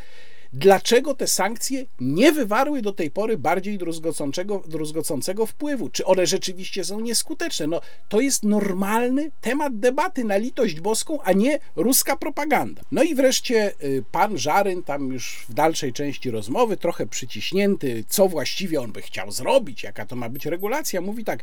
Dlaczego 0.54 1.14
te 1.14 1.26
sankcje 1.26 1.86
nie 2.00 2.32
wywarły 2.32 2.82
do 2.82 2.92
tej 2.92 3.10
pory 3.10 3.38
bardziej 3.38 3.78
druzgocącego, 3.78 4.62
druzgocącego 4.68 5.46
wpływu? 5.46 5.88
Czy 5.88 6.04
one 6.04 6.26
rzeczywiście 6.26 6.84
są 6.84 7.00
nieskuteczne? 7.00 7.66
No, 7.66 7.80
to 8.08 8.20
jest 8.20 8.42
normalny 8.42 9.30
temat 9.40 9.78
debaty 9.78 10.24
na 10.24 10.36
litość 10.36 10.80
boską, 10.80 11.22
a 11.22 11.32
nie 11.32 11.58
ruska 11.76 12.16
propaganda. 12.16 12.82
No 12.90 13.02
i 13.02 13.14
wreszcie 13.14 13.72
y, 13.84 14.04
pan 14.12 14.38
Żaryn, 14.38 14.82
tam 14.82 15.12
już 15.12 15.44
w 15.48 15.54
dalszej 15.54 15.92
części 15.92 16.30
rozmowy, 16.30 16.76
trochę 16.76 17.06
przyciśnięty, 17.06 18.04
co 18.08 18.28
właściwie 18.28 18.80
on 18.80 18.92
by 18.92 19.02
chciał 19.02 19.30
zrobić, 19.30 19.82
jaka 19.82 20.06
to 20.06 20.16
ma 20.16 20.28
być 20.28 20.46
regulacja, 20.46 21.00
mówi 21.00 21.24
tak. 21.24 21.42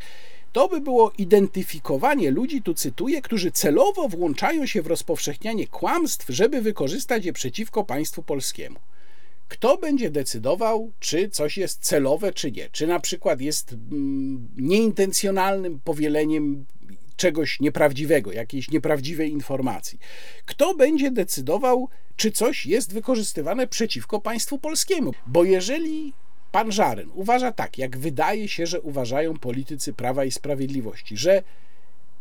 To 0.53 0.67
by 0.67 0.81
było 0.81 1.11
identyfikowanie 1.17 2.31
ludzi, 2.31 2.61
tu 2.61 2.73
cytuję, 2.73 3.21
którzy 3.21 3.51
celowo 3.51 4.09
włączają 4.09 4.65
się 4.65 4.81
w 4.81 4.87
rozpowszechnianie 4.87 5.67
kłamstw, 5.67 6.25
żeby 6.29 6.61
wykorzystać 6.61 7.25
je 7.25 7.33
przeciwko 7.33 7.83
państwu 7.83 8.23
polskiemu. 8.23 8.79
Kto 9.49 9.77
będzie 9.77 10.09
decydował, 10.09 10.91
czy 10.99 11.29
coś 11.29 11.57
jest 11.57 11.79
celowe, 11.81 12.33
czy 12.33 12.51
nie? 12.51 12.69
Czy 12.71 12.87
na 12.87 12.99
przykład 12.99 13.41
jest 13.41 13.73
mm, 13.73 14.47
nieintencjonalnym 14.57 15.79
powieleniem 15.83 16.65
czegoś 17.15 17.59
nieprawdziwego, 17.59 18.31
jakiejś 18.31 18.71
nieprawdziwej 18.71 19.31
informacji? 19.31 19.99
Kto 20.45 20.75
będzie 20.75 21.11
decydował, 21.11 21.89
czy 22.15 22.31
coś 22.31 22.65
jest 22.65 22.93
wykorzystywane 22.93 23.67
przeciwko 23.67 24.21
państwu 24.21 24.57
polskiemu? 24.57 25.13
Bo 25.27 25.43
jeżeli 25.43 26.13
Pan 26.51 26.71
Żaryn 26.71 27.09
uważa 27.13 27.51
tak, 27.51 27.77
jak 27.77 27.97
wydaje 27.97 28.47
się, 28.47 28.65
że 28.67 28.81
uważają 28.81 29.33
politycy 29.33 29.93
Prawa 29.93 30.25
i 30.25 30.31
Sprawiedliwości, 30.31 31.17
że 31.17 31.43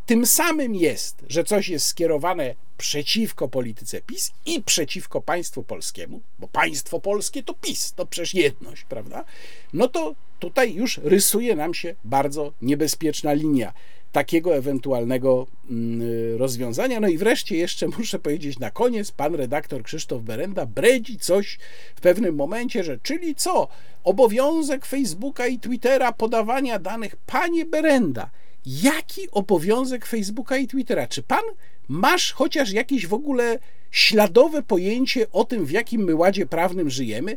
tym 0.09 0.27
samym 0.27 0.75
jest, 0.75 1.25
że 1.29 1.45
coś 1.45 1.69
jest 1.69 1.87
skierowane 1.87 2.55
przeciwko 2.79 3.49
polityce 3.49 4.01
PiS 4.01 4.33
i 4.47 4.63
przeciwko 4.63 5.21
państwu 5.21 5.63
polskiemu, 5.63 6.21
bo 6.39 6.49
państwo 6.49 7.01
polskie 7.01 7.43
to 7.43 7.55
PiS, 7.55 7.93
to 7.93 8.07
przecież 8.07 8.35
jedność, 8.35 8.85
prawda? 8.85 9.25
No 9.73 9.89
to 9.89 10.15
tutaj 10.39 10.75
już 10.75 10.99
rysuje 10.99 11.57
nam 11.57 11.75
się 11.75 11.95
bardzo 12.05 12.53
niebezpieczna 12.63 13.33
linia 13.33 13.73
takiego 14.13 14.57
ewentualnego 14.57 15.47
mm, 15.71 16.03
rozwiązania. 16.37 17.01
No 17.01 17.09
i 17.09 17.19
wreszcie 17.19 17.57
jeszcze 17.57 17.89
muszę 17.99 18.19
powiedzieć 18.19 18.59
na 18.59 18.71
koniec, 18.71 19.11
pan 19.11 19.35
redaktor 19.35 19.83
Krzysztof 19.83 20.23
Berenda 20.23 20.67
bredzi 20.67 21.19
coś 21.19 21.59
w 21.97 22.01
pewnym 22.01 22.35
momencie, 22.35 22.85
że 22.85 22.99
czyli 23.03 23.35
co? 23.35 23.69
Obowiązek 24.05 24.87
Facebooka 24.87 25.47
i 25.47 25.59
Twittera 25.59 26.13
podawania 26.13 26.79
danych. 26.79 27.17
Panie 27.17 27.65
Berenda, 27.65 28.31
jaki 28.69 29.31
obowiązek 29.31 30.07
Facebooka 30.07 30.57
i 30.57 30.66
Twittera? 30.66 31.07
Czy 31.07 31.23
pan 31.23 31.43
masz 31.89 32.33
chociaż 32.33 32.73
jakieś 32.73 33.07
w 33.07 33.14
ogóle 33.14 33.59
śladowe 33.91 34.62
pojęcie 34.62 35.31
o 35.33 35.45
tym, 35.45 35.66
w 35.66 35.71
jakim 35.71 36.05
my 36.05 36.14
ładzie 36.14 36.47
prawnym 36.47 36.91
żyjemy? 36.91 37.37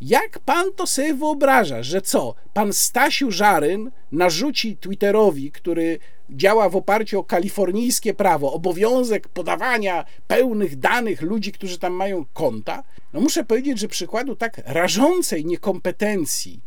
Jak 0.00 0.38
pan 0.38 0.72
to 0.76 0.86
sobie 0.86 1.14
wyobraża, 1.14 1.82
że 1.82 2.02
co? 2.02 2.34
Pan 2.54 2.72
Stasiu 2.72 3.30
Żaryn 3.30 3.90
narzuci 4.12 4.76
Twitterowi, 4.76 5.52
który 5.52 5.98
działa 6.30 6.68
w 6.68 6.76
oparciu 6.76 7.20
o 7.20 7.24
kalifornijskie 7.24 8.14
prawo, 8.14 8.52
obowiązek 8.52 9.28
podawania 9.28 10.04
pełnych 10.26 10.76
danych 10.76 11.22
ludzi, 11.22 11.52
którzy 11.52 11.78
tam 11.78 11.92
mają 11.92 12.24
konta? 12.32 12.82
No 13.12 13.20
muszę 13.20 13.44
powiedzieć, 13.44 13.78
że 13.78 13.88
przykładu 13.88 14.36
tak 14.36 14.60
rażącej 14.66 15.44
niekompetencji 15.44 16.60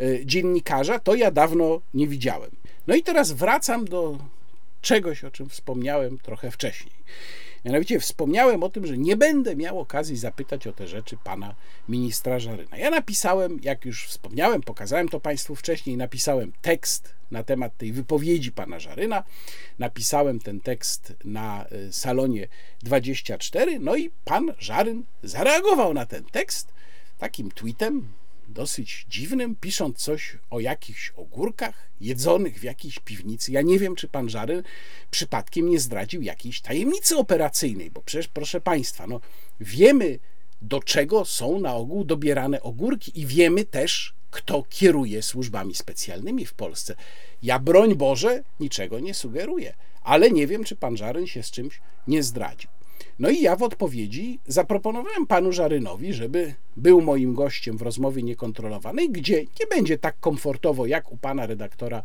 e, 0.00 0.26
dziennikarza 0.26 0.98
to 0.98 1.14
ja 1.14 1.30
dawno 1.30 1.80
nie 1.94 2.08
widziałem. 2.08 2.57
No 2.88 2.94
i 2.94 3.02
teraz 3.02 3.32
wracam 3.32 3.84
do 3.84 4.18
czegoś, 4.80 5.24
o 5.24 5.30
czym 5.30 5.48
wspomniałem 5.48 6.18
trochę 6.18 6.50
wcześniej. 6.50 6.94
Mianowicie 7.64 8.00
wspomniałem 8.00 8.62
o 8.62 8.68
tym, 8.68 8.86
że 8.86 8.98
nie 8.98 9.16
będę 9.16 9.56
miał 9.56 9.80
okazji 9.80 10.16
zapytać 10.16 10.66
o 10.66 10.72
te 10.72 10.88
rzeczy 10.88 11.16
pana 11.24 11.54
ministra 11.88 12.38
Żaryna. 12.38 12.76
Ja 12.76 12.90
napisałem, 12.90 13.58
jak 13.62 13.84
już 13.84 14.06
wspomniałem, 14.06 14.60
pokazałem 14.60 15.08
to 15.08 15.20
państwu 15.20 15.54
wcześniej, 15.54 15.96
napisałem 15.96 16.52
tekst 16.62 17.14
na 17.30 17.42
temat 17.42 17.76
tej 17.76 17.92
wypowiedzi 17.92 18.52
pana 18.52 18.80
Żaryna. 18.80 19.24
Napisałem 19.78 20.40
ten 20.40 20.60
tekst 20.60 21.12
na 21.24 21.66
y, 21.72 21.92
salonie 21.92 22.48
24, 22.82 23.78
no 23.78 23.96
i 23.96 24.10
pan 24.24 24.52
Żaryn 24.58 25.02
zareagował 25.22 25.94
na 25.94 26.06
ten 26.06 26.24
tekst 26.24 26.72
takim 27.18 27.50
tweetem, 27.50 28.08
dosyć 28.48 29.06
dziwnym, 29.08 29.56
pisząc 29.56 29.98
coś 29.98 30.38
o 30.50 30.60
jakichś 30.60 31.12
ogórkach 31.16 31.88
jedzonych 32.00 32.60
w 32.60 32.62
jakiejś 32.62 32.98
piwnicy. 32.98 33.52
Ja 33.52 33.62
nie 33.62 33.78
wiem, 33.78 33.96
czy 33.96 34.08
pan 34.08 34.28
Żary 34.28 34.62
przypadkiem 35.10 35.70
nie 35.70 35.80
zdradził 35.80 36.22
jakiejś 36.22 36.60
tajemnicy 36.60 37.16
operacyjnej, 37.16 37.90
bo 37.90 38.02
przecież, 38.02 38.28
proszę 38.28 38.60
państwa, 38.60 39.06
no, 39.06 39.20
wiemy, 39.60 40.18
do 40.62 40.82
czego 40.82 41.24
są 41.24 41.60
na 41.60 41.74
ogół 41.74 42.04
dobierane 42.04 42.62
ogórki 42.62 43.20
i 43.20 43.26
wiemy 43.26 43.64
też, 43.64 44.14
kto 44.30 44.64
kieruje 44.68 45.22
służbami 45.22 45.74
specjalnymi 45.74 46.46
w 46.46 46.54
Polsce. 46.54 46.94
Ja, 47.42 47.58
broń 47.58 47.94
Boże, 47.94 48.42
niczego 48.60 49.00
nie 49.00 49.14
sugeruję, 49.14 49.74
ale 50.02 50.30
nie 50.30 50.46
wiem, 50.46 50.64
czy 50.64 50.76
pan 50.76 50.96
Żaryn 50.96 51.26
się 51.26 51.42
z 51.42 51.50
czymś 51.50 51.80
nie 52.06 52.22
zdradził. 52.22 52.70
No 53.18 53.30
i 53.30 53.40
ja 53.40 53.56
w 53.56 53.62
odpowiedzi 53.62 54.38
zaproponowałem 54.46 55.26
panu 55.26 55.52
Żarynowi, 55.52 56.12
żeby 56.12 56.54
był 56.76 57.00
moim 57.00 57.34
gościem 57.34 57.78
w 57.78 57.82
rozmowie 57.82 58.22
niekontrolowanej, 58.22 59.10
gdzie 59.10 59.40
nie 59.40 59.66
będzie 59.70 59.98
tak 59.98 60.20
komfortowo 60.20 60.86
jak 60.86 61.12
u 61.12 61.16
pana 61.16 61.46
redaktora 61.46 62.02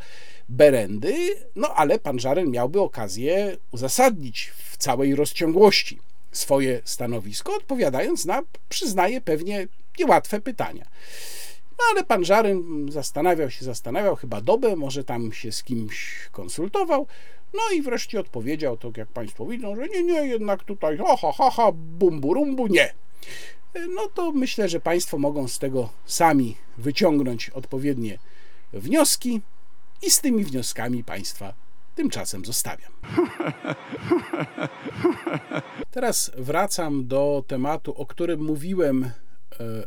Berendy, 0.50 1.16
no 1.56 1.74
ale 1.76 2.00
pan 2.00 2.20
Żaryn 2.20 2.52
miałby 2.52 2.82
okazję 2.82 3.58
uzasadnić 3.72 4.52
w 4.56 4.78
całej 4.78 5.16
rozciągłości 5.16 6.00
swoje 6.32 6.82
stanowisko, 6.86 7.56
odpowiadając 7.56 8.26
na, 8.26 8.42
przyznaję, 8.70 9.22
pewnie 9.22 9.68
niełatwe 10.00 10.42
pytania. 10.42 10.86
No 11.72 11.84
ale 11.92 12.04
pan 12.04 12.26
Żaryn 12.26 12.92
zastanawiał 12.92 13.50
się, 13.50 13.66
zastanawiał 13.66 14.16
chyba 14.16 14.42
dobę, 14.42 14.76
może 14.76 15.04
tam 15.04 15.34
się 15.34 15.52
z 15.52 15.64
kimś 15.64 16.30
konsultował. 16.32 17.08
No 17.54 17.76
i 17.76 17.82
wreszcie 17.82 18.20
odpowiedział, 18.20 18.78
tak 18.78 18.98
jak 18.98 19.08
Państwo 19.08 19.46
widzą, 19.46 19.76
że 19.76 19.88
nie, 19.88 20.04
nie, 20.04 20.28
jednak 20.28 20.64
tutaj 20.64 20.98
ha, 20.98 21.18
ha, 21.22 21.32
ha, 21.38 21.50
ha 21.50 21.72
bumburumbu, 21.72 22.68
nie. 22.68 22.94
No 23.96 24.08
to 24.14 24.32
myślę, 24.32 24.70
że 24.70 24.80
Państwo 24.80 25.18
mogą 25.18 25.48
z 25.48 25.60
tego 25.60 25.90
sami 26.06 26.58
wyciągnąć 26.78 27.50
odpowiednie 27.50 28.20
wnioski 28.74 29.42
i 30.02 30.12
z 30.12 30.22
tymi 30.22 30.44
wnioskami 30.44 31.04
Państwa 31.04 31.54
tymczasem 31.96 32.46
zostawiam. 32.46 32.92
Teraz 35.92 36.32
wracam 36.38 37.08
do 37.08 37.44
tematu, 37.48 37.94
o 37.98 38.06
którym 38.06 38.44
mówiłem 38.44 39.12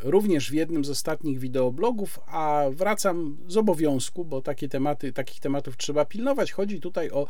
również 0.02 0.50
w 0.50 0.54
jednym 0.54 0.84
z 0.84 0.90
ostatnich 0.90 1.38
wideoblogów, 1.38 2.20
a 2.26 2.64
wracam 2.70 3.36
z 3.48 3.56
obowiązku, 3.56 4.24
bo 4.24 4.42
takie 4.42 4.68
tematy, 4.68 5.12
takich 5.12 5.40
tematów 5.40 5.76
trzeba 5.76 6.04
pilnować. 6.04 6.52
Chodzi 6.52 6.80
tutaj 6.80 7.10
o 7.10 7.26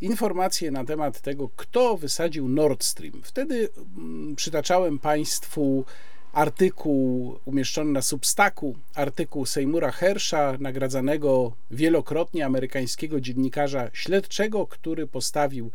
informacje 0.00 0.70
na 0.70 0.84
temat 0.84 1.20
tego, 1.20 1.48
kto 1.56 1.96
wysadził 1.96 2.48
Nord 2.48 2.84
Stream. 2.84 3.20
Wtedy 3.22 3.68
mm, 3.96 4.36
przytaczałem 4.36 4.98
Państwu 4.98 5.84
artykuł 6.32 7.38
umieszczony 7.44 7.92
na 7.92 8.02
Substaku, 8.02 8.76
artykuł 8.94 9.46
Seymoura 9.46 9.90
Hersha, 9.90 10.56
nagradzanego 10.60 11.52
wielokrotnie 11.70 12.46
amerykańskiego 12.46 13.20
dziennikarza 13.20 13.90
śledczego, 13.92 14.66
który 14.66 15.06
postawił 15.06 15.70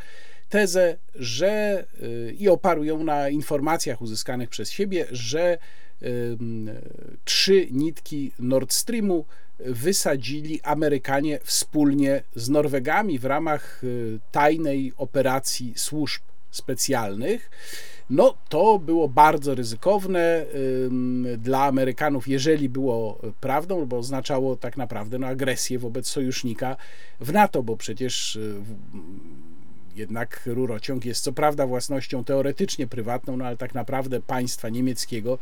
tezę, 0.50 0.98
że 1.16 1.86
y, 2.02 2.36
i 2.40 2.50
oparł 2.50 2.84
ją 2.84 3.04
na 3.04 3.30
informacjach 3.30 4.02
uzyskanych 4.02 4.50
przez 4.50 4.72
siebie, 4.72 5.06
że 5.12 5.58
trzy 7.26 7.68
nitki 7.72 8.32
Nord 8.40 8.74
Streamu 8.74 9.26
wysadzili 9.60 10.62
Amerykanie 10.62 11.40
wspólnie 11.44 12.24
z 12.36 12.50
Norwegami 12.50 13.20
w 13.20 13.26
ramach 13.26 13.84
y, 13.84 14.20
tajnej 14.32 14.94
operacji 14.98 15.74
służb 15.76 16.22
specjalnych. 16.52 17.52
No, 18.10 18.38
to 18.50 18.80
było 18.80 19.10
bardzo 19.10 19.56
ryzykowne 19.56 20.46
dla 21.38 21.64
Amerykanów, 21.64 22.28
jeżeli 22.28 22.70
było 22.70 23.20
prawdą, 23.42 23.86
bo 23.86 23.98
oznaczało 23.98 24.56
tak 24.56 24.78
naprawdę 24.78 25.20
no, 25.20 25.28
agresję 25.28 25.80
wobec 25.80 26.08
sojusznika 26.08 26.78
w 27.20 27.34
NATO, 27.34 27.64
bo 27.64 27.78
przecież 27.78 28.36
y, 28.36 28.56
jednak 29.96 30.42
rurociąg 30.46 31.06
jest 31.06 31.24
co 31.24 31.34
prawda 31.34 31.68
własnością 31.68 32.24
teoretycznie 32.24 32.88
prywatną, 32.88 33.38
no 33.38 33.46
ale 33.46 33.58
tak 33.58 33.76
naprawdę 33.76 34.22
państwa 34.22 34.70
niemieckiego 34.70 35.38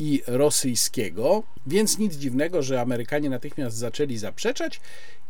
i 0.00 0.22
rosyjskiego, 0.26 1.42
więc 1.66 1.98
nic 1.98 2.14
dziwnego, 2.14 2.62
że 2.62 2.80
Amerykanie 2.80 3.30
natychmiast 3.30 3.76
zaczęli 3.76 4.16
zaprzeczać 4.16 4.80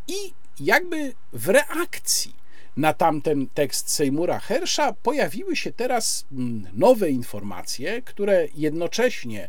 i 0.08 0.14
jakby 0.60 1.12
w 1.32 1.48
reakcji 1.48 2.34
na 2.76 2.92
tamten 2.92 3.46
tekst 3.54 3.90
Seymoura 3.90 4.38
Hersha 4.38 4.92
pojawiły 4.92 5.56
się 5.56 5.72
teraz 5.72 6.26
mm, 6.32 6.66
nowe 6.72 7.10
informacje, 7.10 8.02
które 8.02 8.48
jednocześnie 8.54 9.48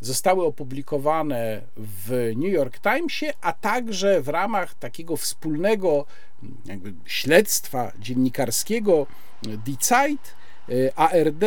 zostały 0.00 0.44
opublikowane 0.44 1.60
w 1.76 2.32
New 2.36 2.52
York 2.52 2.78
Timesie, 2.78 3.32
a 3.40 3.52
także 3.52 4.20
w 4.20 4.28
ramach 4.28 4.74
takiego 4.74 5.16
wspólnego 5.16 6.06
mm, 6.68 7.00
śledztwa 7.04 7.92
dziennikarskiego 7.98 9.06
Die 9.42 9.76
Zeit, 9.80 10.34
e, 10.68 10.98
ARD, 10.98 11.44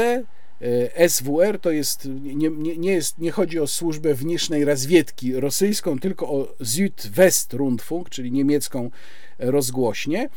SWR 1.08 1.60
to 1.60 1.72
jest 1.72 2.06
nie, 2.06 2.50
nie, 2.50 2.78
nie, 2.78 2.92
jest, 2.92 3.18
nie 3.18 3.32
chodzi 3.32 3.60
o 3.60 3.68
służbę 3.68 4.14
wniesznej 4.14 4.66
rozwiedki 4.66 5.34
rosyjską, 5.34 6.00
tylko 6.00 6.30
o 6.30 6.56
Südwestrundfunk, 6.60 8.10
czyli 8.10 8.32
niemiecką 8.32 8.92
rozgłośnię. 9.40 10.22
E, 10.24 10.30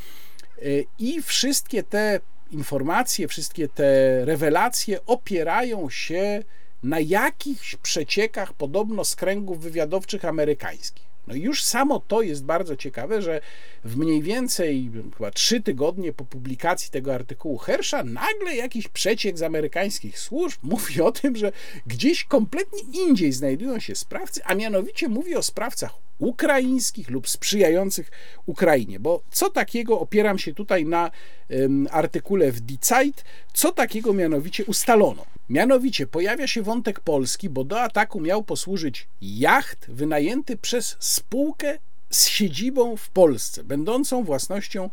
I 0.98 1.22
wszystkie 1.22 1.82
te 1.82 2.20
informacje, 2.50 3.28
wszystkie 3.28 3.68
te 3.68 4.24
rewelacje 4.24 5.06
opierają 5.06 5.90
się 5.90 6.42
na 6.82 7.00
jakichś 7.00 7.76
przeciekach, 7.76 8.52
podobno 8.52 9.04
z 9.04 9.16
kręgów 9.16 9.60
wywiadowczych 9.60 10.24
amerykańskich. 10.24 11.05
No 11.26 11.34
i 11.34 11.40
już 11.40 11.64
samo 11.64 12.00
to 12.00 12.22
jest 12.22 12.44
bardzo 12.44 12.76
ciekawe, 12.76 13.22
że 13.22 13.40
w 13.84 13.96
mniej 13.96 14.22
więcej 14.22 14.90
chyba 15.16 15.30
trzy 15.30 15.60
tygodnie 15.60 16.12
po 16.12 16.24
publikacji 16.24 16.90
tego 16.90 17.14
artykułu 17.14 17.58
Hersza 17.58 18.04
nagle 18.04 18.56
jakiś 18.56 18.88
przeciek 18.88 19.38
z 19.38 19.42
amerykańskich 19.42 20.18
służb 20.18 20.58
mówi 20.72 21.00
o 21.00 21.12
tym, 21.12 21.36
że 21.36 21.52
gdzieś 21.86 22.24
kompletnie 22.24 22.80
indziej 22.92 23.32
znajdują 23.32 23.78
się 23.80 23.94
sprawcy, 23.94 24.44
a 24.44 24.54
mianowicie 24.54 25.08
mówi 25.08 25.36
o 25.36 25.42
sprawcach 25.42 26.05
ukraińskich 26.18 27.10
lub 27.10 27.28
sprzyjających 27.28 28.10
Ukrainie. 28.46 29.00
Bo 29.00 29.22
co 29.30 29.50
takiego, 29.50 30.00
opieram 30.00 30.38
się 30.38 30.54
tutaj 30.54 30.84
na 30.84 31.10
um, 31.50 31.88
artykule 31.90 32.52
w 32.52 32.60
Die 32.60 32.78
Zeit, 32.80 33.24
co 33.52 33.72
takiego 33.72 34.12
mianowicie 34.12 34.64
ustalono? 34.64 35.26
Mianowicie 35.48 36.06
pojawia 36.06 36.46
się 36.46 36.62
wątek 36.62 37.00
polski, 37.00 37.48
bo 37.48 37.64
do 37.64 37.80
ataku 37.80 38.20
miał 38.20 38.42
posłużyć 38.42 39.08
jacht 39.22 39.90
wynajęty 39.90 40.56
przez 40.56 40.96
spółkę 40.98 41.78
z 42.10 42.26
siedzibą 42.26 42.96
w 42.96 43.08
Polsce, 43.08 43.64
będącą 43.64 44.24
własnością 44.24 44.90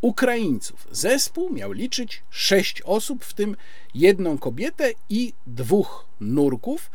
Ukraińców. 0.00 0.88
Zespół 0.90 1.52
miał 1.52 1.72
liczyć 1.72 2.22
sześć 2.30 2.82
osób, 2.82 3.24
w 3.24 3.34
tym 3.34 3.56
jedną 3.94 4.38
kobietę 4.38 4.90
i 5.08 5.32
dwóch 5.46 6.06
nurków. 6.20 6.90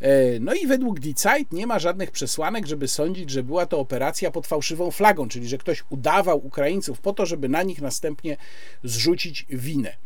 E, 0.00 0.40
no 0.40 0.54
i 0.54 0.66
według 0.66 1.00
Die 1.00 1.14
Zeit 1.16 1.52
nie 1.52 1.66
ma 1.66 1.78
żadnych 1.78 2.10
przesłanek, 2.10 2.66
żeby 2.66 2.88
sądzić, 2.88 3.30
że 3.30 3.42
była 3.42 3.66
to 3.66 3.78
operacja 3.78 4.30
pod 4.30 4.46
fałszywą 4.46 4.90
flagą, 4.90 5.28
czyli 5.28 5.48
że 5.48 5.58
ktoś 5.58 5.84
udawał 5.90 6.46
Ukraińców 6.46 7.00
po 7.00 7.12
to, 7.12 7.26
żeby 7.26 7.48
na 7.48 7.62
nich 7.62 7.80
następnie 7.80 8.36
zrzucić 8.84 9.46
winę. 9.48 9.96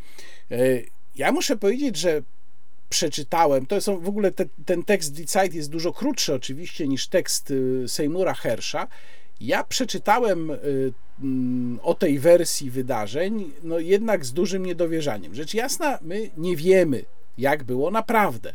E, 0.51 0.57
ja 1.16 1.32
muszę 1.32 1.57
powiedzieć, 1.57 1.97
że 1.97 2.22
przeczytałem, 2.89 3.66
to 3.66 3.80
są 3.80 4.01
w 4.01 4.09
ogóle 4.09 4.32
te, 4.32 4.45
ten 4.66 4.82
tekst 4.82 5.12
Die 5.12 5.26
Zeit 5.26 5.55
jest 5.55 5.70
dużo 5.70 5.93
krótszy 5.93 6.34
oczywiście 6.34 6.89
niż 6.89 7.09
tekst 7.09 7.51
y, 7.51 7.84
Seymoura 7.89 8.34
Hersha. 8.34 8.89
Ja 9.41 9.64
przeczytałem 9.64 10.51
y, 10.51 10.93
mm, 11.22 11.80
o 11.82 11.95
tej 11.95 12.18
wersji 12.18 12.70
wydarzeń, 12.70 13.53
no 13.62 13.78
jednak 13.78 14.24
z 14.24 14.32
dużym 14.32 14.66
niedowierzaniem. 14.66 15.34
Rzecz 15.34 15.55
jasna, 15.55 15.99
my 16.03 16.30
nie 16.36 16.57
wiemy, 16.57 17.05
jak 17.39 17.64
było 17.64 17.91
naprawdę. 17.91 18.55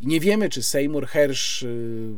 Nie 0.00 0.20
wiemy, 0.20 0.48
czy 0.48 0.62
Seymour 0.62 1.06
Hersh 1.06 1.62
y, 1.62 1.66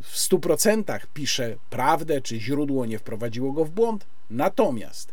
w 0.03 0.17
100% 0.17 1.01
pisze 1.15 1.57
prawdę, 1.71 2.21
czy 2.21 2.41
źródło 2.41 2.87
nie 2.87 2.99
wprowadziło 2.99 3.53
go 3.53 3.65
w 3.65 3.71
błąd. 3.71 4.07
Natomiast 4.31 5.13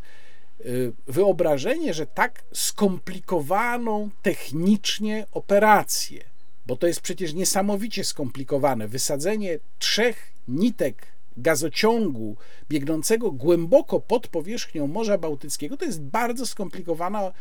y, 0.65 0.93
wyobrażenie, 1.07 1.93
że 1.93 2.05
tak 2.05 2.43
skomplikowaną 2.53 4.09
technicznie 4.21 5.25
operację, 5.31 6.23
bo 6.65 6.75
to 6.75 6.87
jest 6.87 7.01
przecież 7.01 7.33
niesamowicie 7.33 8.03
skomplikowane, 8.03 8.87
wysadzenie 8.87 9.59
trzech 9.79 10.33
nitek 10.47 11.07
gazociągu 11.37 12.35
biegnącego 12.69 13.31
głęboko 13.31 13.99
pod 13.99 14.27
powierzchnią 14.27 14.87
Morza 14.87 15.17
Bałtyckiego, 15.17 15.77
to 15.77 15.85
jest 15.85 16.01
bardzo 16.01 16.45
skomplikowana 16.45 17.31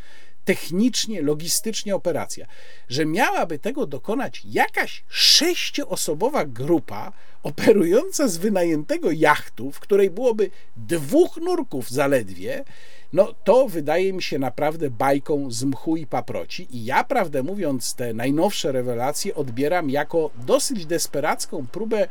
technicznie, 0.47 1.23
logistycznie 1.23 1.97
operacja, 1.97 2.47
że 2.89 3.07
miałaby 3.07 3.59
tego 3.59 3.87
dokonać 3.87 4.43
jakaś 4.45 5.05
sześcioosobowa 5.09 6.45
grupa 6.45 7.13
operująca 7.43 8.29
z 8.29 8.37
wynajętego 8.37 9.11
jachtu, 9.11 9.73
w 9.73 9.81
której 9.81 10.11
byłoby 10.11 10.51
dwóch 10.77 11.37
nurków 11.37 11.91
zaledwie, 11.91 12.65
no 13.13 13.35
to 13.45 13.69
wydaje 13.69 14.13
mi 14.13 14.23
się 14.23 14.39
naprawdę 14.39 14.91
bajką 14.91 15.51
z 15.51 15.65
mchu 15.65 15.97
i 15.97 16.07
paproci. 16.07 16.67
I 16.71 16.85
ja, 16.85 17.05
prawdę 17.05 17.43
mówiąc, 17.43 17.95
te 17.95 18.15
najnowsze 18.15 18.73
rewelacje 18.73 19.35
odbieram 19.35 19.91
jako 19.91 20.31
dosyć 20.47 20.87
desperacką 20.87 21.67
próbę 21.73 22.09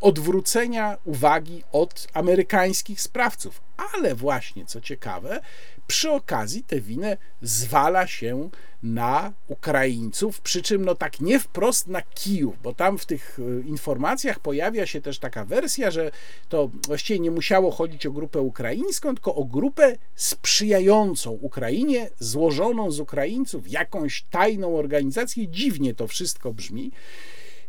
odwrócenia 0.00 0.96
uwagi 1.04 1.62
od 1.72 2.06
amerykańskich 2.14 3.00
sprawców. 3.00 3.60
Ale 3.94 4.14
właśnie, 4.14 4.66
co 4.66 4.80
ciekawe, 4.80 5.40
przy 5.86 6.10
okazji 6.10 6.62
tę 6.62 6.80
winę 6.80 7.16
zwala 7.42 8.06
się 8.06 8.50
na 8.82 9.32
Ukraińców, 9.48 10.40
przy 10.40 10.62
czym 10.62 10.84
no 10.84 10.94
tak 10.94 11.20
nie 11.20 11.40
wprost 11.40 11.86
na 11.86 12.02
Kijów, 12.02 12.62
bo 12.62 12.74
tam 12.74 12.98
w 12.98 13.06
tych 13.06 13.38
e, 13.38 13.68
informacjach 13.68 14.40
pojawia 14.40 14.86
się 14.86 15.00
też 15.00 15.18
taka 15.18 15.44
wersja, 15.44 15.90
że 15.90 16.10
to 16.48 16.70
właściwie 16.86 17.20
nie 17.20 17.30
musiało 17.30 17.70
chodzić 17.70 18.06
o 18.06 18.10
grupę 18.10 18.40
ukraińską, 18.40 19.14
tylko 19.14 19.34
o 19.34 19.44
grupę 19.44 19.96
sprzyjającą 20.14 21.30
Ukrainie, 21.30 22.10
złożoną 22.18 22.90
z 22.90 23.00
Ukraińców, 23.00 23.70
jakąś 23.70 24.22
tajną 24.22 24.76
organizację. 24.76 25.48
Dziwnie 25.48 25.94
to 25.94 26.06
wszystko 26.06 26.52
brzmi. 26.52 26.92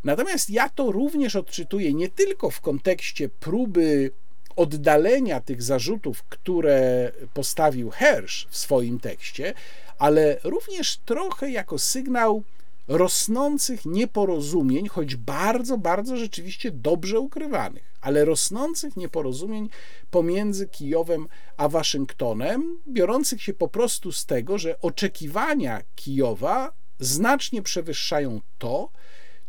Natomiast 0.03 0.49
ja 0.49 0.69
to 0.69 0.91
również 0.91 1.35
odczytuję 1.35 1.93
nie 1.93 2.09
tylko 2.09 2.49
w 2.49 2.61
kontekście 2.61 3.29
próby 3.29 4.11
oddalenia 4.55 5.41
tych 5.41 5.63
zarzutów, 5.63 6.23
które 6.23 7.11
postawił 7.33 7.89
Hersz 7.89 8.47
w 8.49 8.57
swoim 8.57 8.99
tekście, 8.99 9.53
ale 9.99 10.37
również 10.43 10.97
trochę 10.97 11.51
jako 11.51 11.79
sygnał 11.79 12.43
rosnących 12.87 13.85
nieporozumień, 13.85 14.87
choć 14.87 15.15
bardzo, 15.15 15.77
bardzo 15.77 16.17
rzeczywiście 16.17 16.71
dobrze 16.71 17.19
ukrywanych, 17.19 17.83
ale 18.01 18.25
rosnących 18.25 18.97
nieporozumień 18.97 19.69
pomiędzy 20.11 20.67
Kijowem 20.67 21.27
a 21.57 21.69
Waszyngtonem, 21.69 22.77
biorących 22.87 23.43
się 23.43 23.53
po 23.53 23.67
prostu 23.67 24.11
z 24.11 24.25
tego, 24.25 24.57
że 24.57 24.81
oczekiwania 24.81 25.81
Kijowa 25.95 26.71
znacznie 26.99 27.61
przewyższają 27.61 28.41
to, 28.57 28.89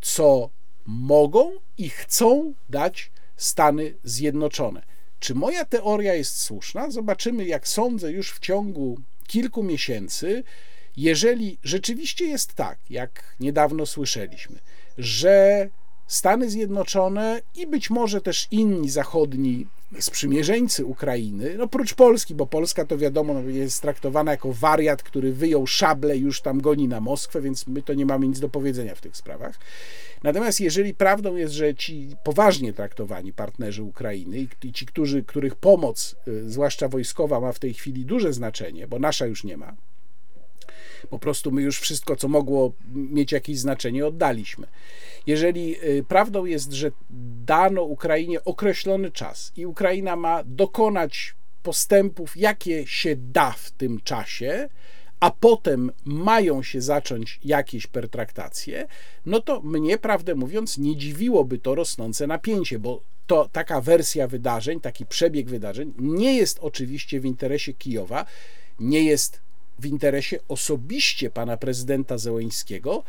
co 0.01 0.51
mogą 0.87 1.53
i 1.79 1.89
chcą 1.89 2.55
dać 2.69 3.11
Stany 3.37 3.95
Zjednoczone. 4.05 4.83
Czy 5.21 5.35
moja 5.35 5.65
teoria 5.65 6.15
jest 6.15 6.37
słuszna? 6.41 6.91
Zobaczymy, 6.91 7.45
jak 7.45 7.69
sądzę, 7.69 8.13
już 8.13 8.33
w 8.33 8.39
ciągu 8.39 9.01
kilku 9.27 9.63
miesięcy. 9.63 10.45
Jeżeli 10.97 11.59
rzeczywiście 11.65 12.27
jest 12.27 12.55
tak, 12.55 12.79
jak 12.91 13.37
niedawno 13.41 13.87
słyszeliśmy, 13.87 14.59
że 14.99 15.69
Stany 16.07 16.51
Zjednoczone 16.51 17.41
i 17.55 17.67
być 17.67 17.91
może 17.91 18.21
też 18.21 18.49
inni 18.51 18.91
zachodni 18.91 19.67
sprzymierzeńcy 19.99 20.85
Ukrainy, 20.85 21.55
no 21.59 21.65
oprócz 21.65 21.95
Polski, 21.95 22.35
bo 22.35 22.47
Polska 22.47 22.85
to 22.85 22.99
wiadomo 22.99 23.35
no, 23.35 23.41
jest 23.41 23.83
traktowana 23.83 24.31
jako 24.31 24.53
wariat, 24.53 25.03
który 25.03 25.33
wyjął 25.33 25.67
szable 25.67 26.17
już 26.17 26.41
tam 26.41 26.61
goni 26.61 26.89
na 26.89 27.01
Moskwę, 27.01 27.41
więc 27.41 27.67
my 27.67 27.83
to 27.83 27.95
nie 27.95 28.07
mamy 28.07 28.29
nic 28.29 28.41
do 28.41 28.49
powiedzenia 28.49 28.95
w 28.95 29.01
tych 29.01 29.17
sprawach. 29.17 29.59
Natomiast 30.23 30.61
jeżeli 30.61 30.95
prawdą 30.95 31.37
jest, 31.37 31.55
że 31.55 31.75
ci 31.75 32.17
poważnie 32.25 32.73
traktowani 32.73 33.33
partnerzy 33.33 33.83
Ukrainy 33.83 34.47
i 34.63 34.73
ci, 34.73 34.87
którzy, 34.87 35.23
których 35.23 35.55
pomoc, 35.55 36.17
y, 36.29 36.51
zwłaszcza 36.51 36.89
wojskowa, 36.89 37.41
ma 37.41 37.53
w 37.53 37.59
tej 37.59 37.75
chwili 37.75 38.05
duże 38.05 38.33
znaczenie, 38.33 38.89
bo 38.89 38.99
nasza 38.99 39.27
już 39.27 39.45
nie 39.45 39.57
ma, 39.57 39.77
po 41.11 41.19
prostu 41.19 41.51
my 41.51 41.63
już 41.63 41.81
wszystko, 41.81 42.17
co 42.17 42.29
mogło 42.29 42.73
mieć 42.93 43.33
jakieś 43.33 43.59
znaczenie, 43.59 44.07
oddaliśmy. 44.07 44.67
Jeżeli 45.27 45.85
y, 45.85 46.05
prawdą 46.09 46.45
jest, 46.45 46.73
że 46.73 46.91
dano 47.45 47.83
Ukrainie 47.83 48.45
określony 48.45 49.11
czas 49.11 49.53
i 49.57 49.67
Ukraina 49.67 50.17
ma 50.17 50.45
dokonać 50.45 51.35
postępów, 51.63 52.37
jakie 52.37 52.87
się 52.87 53.17
da 53.17 53.51
w 53.51 53.71
tym 53.71 54.01
czasie, 54.01 54.69
a 55.21 55.31
potem 55.31 55.93
mają 56.05 56.63
się 56.63 56.81
zacząć 56.81 57.41
jakieś 57.45 57.87
pertraktacje, 57.87 58.87
no 59.27 59.41
to 59.41 59.61
mnie, 59.61 59.99
prawdę 59.99 60.35
mówiąc, 60.35 60.79
nie 60.79 60.97
dziwiłoby 60.97 61.59
to 61.59 61.75
rosnące 61.75 62.27
napięcie, 62.27 62.79
bo 62.79 63.01
to 63.27 63.49
taka 63.53 63.81
wersja 63.81 64.27
wydarzeń, 64.27 64.81
taki 64.81 65.07
przebieg 65.07 65.49
wydarzeń 65.49 65.93
nie 65.99 66.37
jest 66.37 66.59
oczywiście 66.63 67.21
w 67.21 67.25
interesie 67.25 67.75
Kijowa, 67.75 68.27
nie 68.81 69.05
jest 69.05 69.41
w 69.81 69.87
interesie 69.87 70.39
osobiście 70.49 71.31
pana 71.31 71.57
prezydenta 71.57 72.19
Zełeńskiego, 72.19 73.03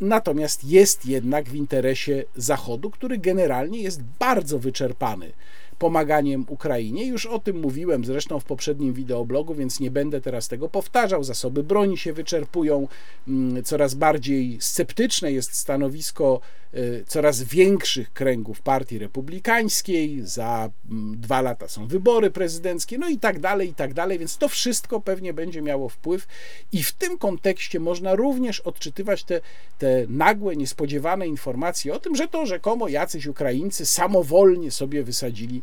natomiast 0.00 0.64
jest 0.64 1.06
jednak 1.06 1.48
w 1.48 1.54
interesie 1.54 2.24
Zachodu, 2.36 2.90
który 2.90 3.18
generalnie 3.18 3.82
jest 3.82 4.02
bardzo 4.02 4.58
wyczerpany 4.58 5.32
pomaganiem 5.78 6.44
Ukrainie. 6.48 7.06
Już 7.06 7.26
o 7.26 7.38
tym 7.38 7.60
mówiłem 7.60 8.04
zresztą 8.04 8.40
w 8.40 8.44
poprzednim 8.44 8.92
wideoblogu, 8.94 9.54
więc 9.54 9.80
nie 9.80 9.90
będę 9.90 10.20
teraz 10.20 10.48
tego 10.48 10.68
powtarzał. 10.68 11.24
Zasoby 11.24 11.62
broni 11.62 11.98
się 11.98 12.12
wyczerpują, 12.12 12.88
mm, 13.28 13.64
coraz 13.64 13.94
bardziej 13.94 14.56
sceptyczne 14.60 15.32
jest 15.32 15.54
stanowisko 15.54 16.40
y, 16.74 17.04
coraz 17.06 17.42
większych 17.42 18.12
kręgów 18.12 18.62
Partii 18.62 18.98
Republikańskiej. 18.98 20.20
Za 20.22 20.70
mm, 20.90 21.20
dwa 21.20 21.40
lata 21.40 21.68
są 21.68 21.86
wybory 21.86 22.30
prezydenckie, 22.30 22.98
no 22.98 23.08
i 23.08 23.18
tak 23.18 23.40
dalej, 23.40 23.68
i 23.68 23.74
tak 23.74 23.94
dalej, 23.94 24.18
więc 24.18 24.38
to 24.38 24.48
wszystko 24.48 25.00
pewnie 25.00 25.34
będzie 25.34 25.62
miało 25.62 25.88
wpływ 25.88 26.26
i 26.72 26.82
w 26.82 26.92
tym 26.92 27.18
kontekście 27.18 27.80
można 27.80 28.14
również 28.14 28.60
odczytywać 28.60 29.24
te, 29.24 29.40
te 29.78 30.06
nagłe, 30.08 30.56
niespodziewane 30.56 31.26
informacje 31.26 31.94
o 31.94 31.98
tym, 31.98 32.16
że 32.16 32.28
to 32.28 32.46
rzekomo 32.46 32.88
jacyś 32.88 33.26
Ukraińcy 33.26 33.86
samowolnie 33.86 34.70
sobie 34.70 35.02
wysadzili 35.02 35.62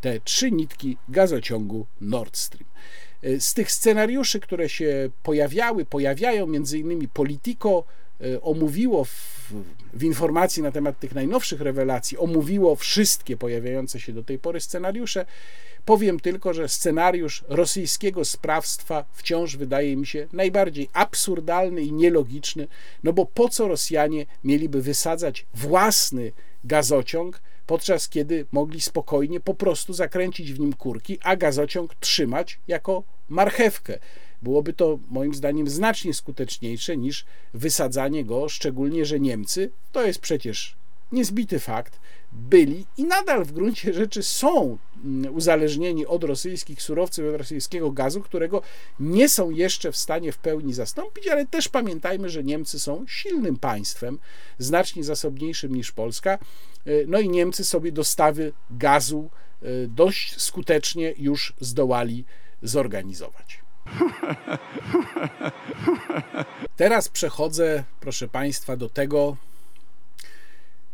te 0.00 0.20
trzy 0.20 0.50
nitki 0.50 0.96
gazociągu 1.08 1.86
Nord 2.00 2.36
Stream. 2.36 2.68
E, 3.22 3.40
z 3.40 3.54
tych 3.54 3.72
scenariuszy, 3.72 4.40
które 4.40 4.68
się 4.68 5.10
pojawiały, 5.22 5.84
pojawiają 5.84 6.46
między 6.46 6.78
innymi 6.78 7.08
Politico 7.08 7.84
e, 8.20 8.40
omówiło 8.42 9.04
w, 9.04 9.52
w, 9.92 10.02
informacji 10.02 10.62
na 10.62 10.72
temat 10.72 10.98
tych 10.98 11.14
najnowszych 11.14 11.60
rewelacji, 11.60 12.18
omówiło 12.18 12.76
wszystkie 12.76 13.36
pojawiające 13.36 14.00
się 14.00 14.12
do 14.12 14.24
tej 14.24 14.38
pory 14.38 14.60
scenariusze. 14.60 15.26
Powiem 15.84 16.20
tylko, 16.20 16.54
że 16.54 16.68
scenariusz 16.68 17.44
rosyjskiego 17.48 18.24
sprawstwa 18.24 19.04
wciąż 19.12 19.56
wydaje 19.56 19.96
mi 19.96 20.06
się 20.06 20.26
najbardziej 20.32 20.88
absurdalny 20.92 21.82
i 21.82 21.92
nielogiczny, 21.92 22.68
no 23.04 23.12
bo 23.12 23.26
po 23.26 23.48
co 23.48 23.68
Rosjanie 23.68 24.26
mieliby 24.44 24.82
wysadzać 24.82 25.46
własny 25.54 26.32
gazociąg, 26.64 27.40
podczas 27.66 28.08
kiedy 28.08 28.46
mogli 28.52 28.80
spokojnie 28.80 29.40
po 29.40 29.54
prostu 29.54 29.92
zakręcić 29.92 30.52
w 30.52 30.60
nim 30.60 30.72
kurki, 30.72 31.18
a 31.22 31.36
gazociąg 31.36 31.94
trzymać 31.94 32.60
jako 32.68 33.02
marchewkę. 33.28 33.98
Byłoby 34.42 34.72
to 34.72 34.98
moim 35.10 35.34
zdaniem 35.34 35.68
znacznie 35.68 36.14
skuteczniejsze 36.14 36.96
niż 36.96 37.24
wysadzanie 37.54 38.24
go, 38.24 38.48
szczególnie 38.48 39.04
że 39.04 39.20
Niemcy, 39.20 39.70
to 39.92 40.06
jest 40.06 40.18
przecież 40.18 40.76
niezbity 41.12 41.58
fakt, 41.58 42.00
byli 42.36 42.86
i 42.96 43.04
nadal 43.04 43.44
w 43.44 43.52
gruncie 43.52 43.92
rzeczy 43.92 44.22
są 44.22 44.78
mm, 45.04 45.34
uzależnieni 45.34 46.06
od 46.06 46.24
rosyjskich 46.24 46.82
surowców, 46.82 47.24
od 47.28 47.36
rosyjskiego 47.36 47.90
gazu, 47.90 48.20
którego 48.20 48.62
nie 49.00 49.28
są 49.28 49.50
jeszcze 49.50 49.92
w 49.92 49.96
stanie 49.96 50.32
w 50.32 50.38
pełni 50.38 50.74
zastąpić, 50.74 51.28
ale 51.28 51.46
też 51.46 51.68
pamiętajmy, 51.68 52.28
że 52.28 52.44
Niemcy 52.44 52.80
są 52.80 53.04
silnym 53.08 53.56
państwem, 53.56 54.18
znacznie 54.58 55.04
zasobniejszym 55.04 55.74
niż 55.74 55.92
Polska. 55.92 56.30
E, 56.30 56.38
no 57.06 57.20
i 57.20 57.28
Niemcy 57.28 57.64
sobie 57.64 57.92
dostawy 57.92 58.52
gazu 58.70 59.30
e, 59.62 59.66
dość 59.88 60.40
skutecznie 60.40 61.14
już 61.18 61.52
zdołali 61.60 62.24
zorganizować. 62.62 63.60
Teraz 66.76 67.08
przechodzę, 67.08 67.84
proszę 68.00 68.28
Państwa, 68.28 68.76
do 68.76 68.88
tego, 68.88 69.36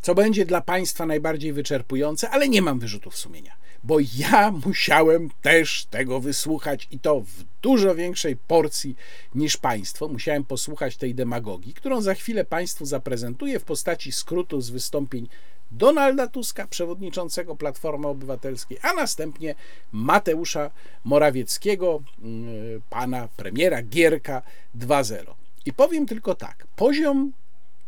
co 0.02 0.14
będzie 0.14 0.44
dla 0.46 0.60
Państwa 0.60 1.06
najbardziej 1.06 1.52
wyczerpujące, 1.52 2.30
ale 2.30 2.48
nie 2.48 2.62
mam 2.62 2.78
wyrzutów 2.78 3.16
sumienia, 3.16 3.52
bo 3.84 3.98
ja 4.16 4.52
musiałem 4.66 5.30
też 5.42 5.84
tego 5.90 6.20
wysłuchać 6.20 6.88
i 6.90 6.98
to 6.98 7.20
w 7.20 7.44
dużo 7.62 7.94
większej 7.94 8.36
porcji 8.36 8.96
niż 9.34 9.56
Państwo. 9.56 10.08
Musiałem 10.08 10.44
posłuchać 10.44 10.96
tej 10.96 11.14
demagogii, 11.14 11.74
którą 11.74 12.00
za 12.00 12.14
chwilę 12.14 12.44
Państwu 12.44 12.86
zaprezentuję 12.86 13.58
w 13.58 13.64
postaci 13.64 14.12
skrótu 14.12 14.60
z 14.60 14.70
wystąpień 14.70 15.28
Donalda 15.72 16.26
Tuska, 16.26 16.66
przewodniczącego 16.66 17.56
Platformy 17.56 18.06
Obywatelskiej, 18.06 18.78
a 18.82 18.92
następnie 18.92 19.54
Mateusza 19.92 20.70
Morawieckiego, 21.04 22.02
mm, 22.22 22.46
pana 22.90 23.28
premiera 23.36 23.82
Gierka 23.82 24.42
2.0. 24.74 25.34
I 25.66 25.72
powiem 25.72 26.06
tylko 26.06 26.34
tak: 26.34 26.66
poziom 26.76 27.32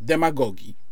demagogii 0.00 0.83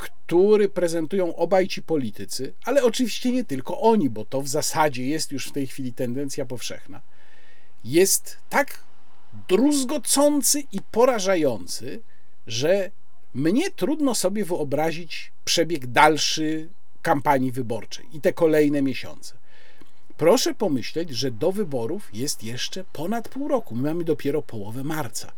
który 0.00 0.68
prezentują 0.68 1.36
obaj 1.36 1.68
ci 1.68 1.82
politycy, 1.82 2.52
ale 2.64 2.84
oczywiście 2.84 3.32
nie 3.32 3.44
tylko 3.44 3.80
oni, 3.80 4.10
bo 4.10 4.24
to 4.24 4.42
w 4.42 4.48
zasadzie 4.48 5.06
jest 5.06 5.32
już 5.32 5.48
w 5.48 5.52
tej 5.52 5.66
chwili 5.66 5.92
tendencja 5.92 6.44
powszechna, 6.44 7.00
jest 7.84 8.36
tak 8.48 8.78
druzgocący 9.48 10.60
i 10.72 10.80
porażający, 10.90 12.00
że 12.46 12.90
mnie 13.34 13.70
trudno 13.70 14.14
sobie 14.14 14.44
wyobrazić 14.44 15.32
przebieg 15.44 15.86
dalszy 15.86 16.68
kampanii 17.02 17.52
wyborczej 17.52 18.06
i 18.12 18.20
te 18.20 18.32
kolejne 18.32 18.82
miesiące. 18.82 19.34
Proszę 20.16 20.54
pomyśleć, 20.54 21.10
że 21.10 21.30
do 21.30 21.52
wyborów 21.52 22.10
jest 22.12 22.44
jeszcze 22.44 22.84
ponad 22.84 23.28
pół 23.28 23.48
roku. 23.48 23.74
My 23.74 23.82
mamy 23.82 24.04
dopiero 24.04 24.42
połowę 24.42 24.84
marca 24.84 25.32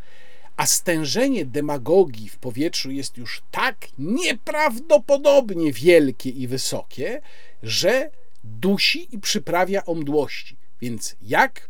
a 0.63 0.67
stężenie 0.67 1.45
demagogii 1.45 2.29
w 2.29 2.37
powietrzu 2.37 2.91
jest 2.91 3.19
już 3.19 3.43
tak 3.51 3.87
nieprawdopodobnie 3.99 5.73
wielkie 5.73 6.31
i 6.31 6.49
wysokie, 6.49 7.21
że 7.63 8.11
dusi 8.45 9.15
i 9.15 9.19
przyprawia 9.19 9.85
o 9.85 9.95
mdłości. 9.95 10.57
Więc 10.81 11.17
jak 11.23 11.69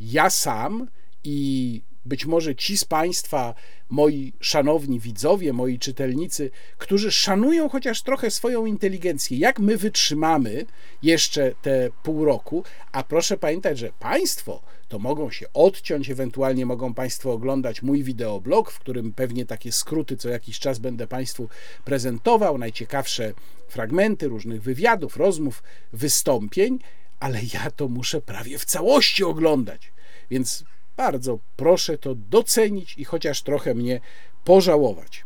ja 0.00 0.30
sam 0.30 0.88
i 1.24 1.82
być 2.04 2.26
może 2.26 2.54
ci 2.56 2.78
z 2.78 2.84
Państwa, 2.84 3.54
moi 3.90 4.32
szanowni 4.40 5.00
widzowie, 5.00 5.52
moi 5.52 5.78
czytelnicy, 5.78 6.50
którzy 6.78 7.12
szanują 7.12 7.68
chociaż 7.68 8.02
trochę 8.02 8.30
swoją 8.30 8.66
inteligencję, 8.66 9.38
jak 9.38 9.58
my 9.58 9.76
wytrzymamy 9.76 10.66
jeszcze 11.02 11.52
te 11.62 11.90
pół 12.02 12.24
roku, 12.24 12.64
a 12.92 13.02
proszę 13.02 13.36
pamiętać, 13.36 13.78
że 13.78 13.92
Państwo 13.98 14.62
to 14.88 14.98
mogą 14.98 15.30
się 15.30 15.46
odciąć, 15.54 16.10
ewentualnie 16.10 16.66
mogą 16.66 16.94
Państwo 16.94 17.32
oglądać 17.32 17.82
mój 17.82 18.04
wideoblog, 18.04 18.70
w 18.70 18.78
którym 18.78 19.12
pewnie 19.12 19.46
takie 19.46 19.72
skróty 19.72 20.16
co 20.16 20.28
jakiś 20.28 20.58
czas 20.58 20.78
będę 20.78 21.06
Państwu 21.06 21.48
prezentował, 21.84 22.58
najciekawsze 22.58 23.32
fragmenty 23.68 24.28
różnych 24.28 24.62
wywiadów, 24.62 25.16
rozmów, 25.16 25.62
wystąpień, 25.92 26.78
ale 27.20 27.40
ja 27.54 27.70
to 27.70 27.88
muszę 27.88 28.20
prawie 28.20 28.58
w 28.58 28.64
całości 28.64 29.24
oglądać. 29.24 29.92
Więc 30.30 30.64
bardzo 31.00 31.38
proszę 31.56 31.98
to 31.98 32.14
docenić 32.14 32.94
i 32.98 33.04
chociaż 33.04 33.42
trochę 33.42 33.74
mnie 33.74 34.00
pożałować. 34.44 35.24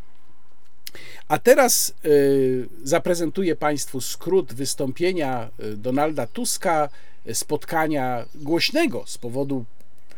A 1.29 1.39
teraz 1.39 1.95
y, 2.05 2.69
zaprezentuję 2.83 3.57
Państwu 3.57 4.01
skrót 4.01 4.55
wystąpienia 4.55 5.51
y, 5.61 5.77
Donalda 5.77 6.27
Tuska, 6.27 6.89
spotkania 7.33 8.25
głośnego 8.35 9.05
z 9.07 9.19
powodu 9.19 9.65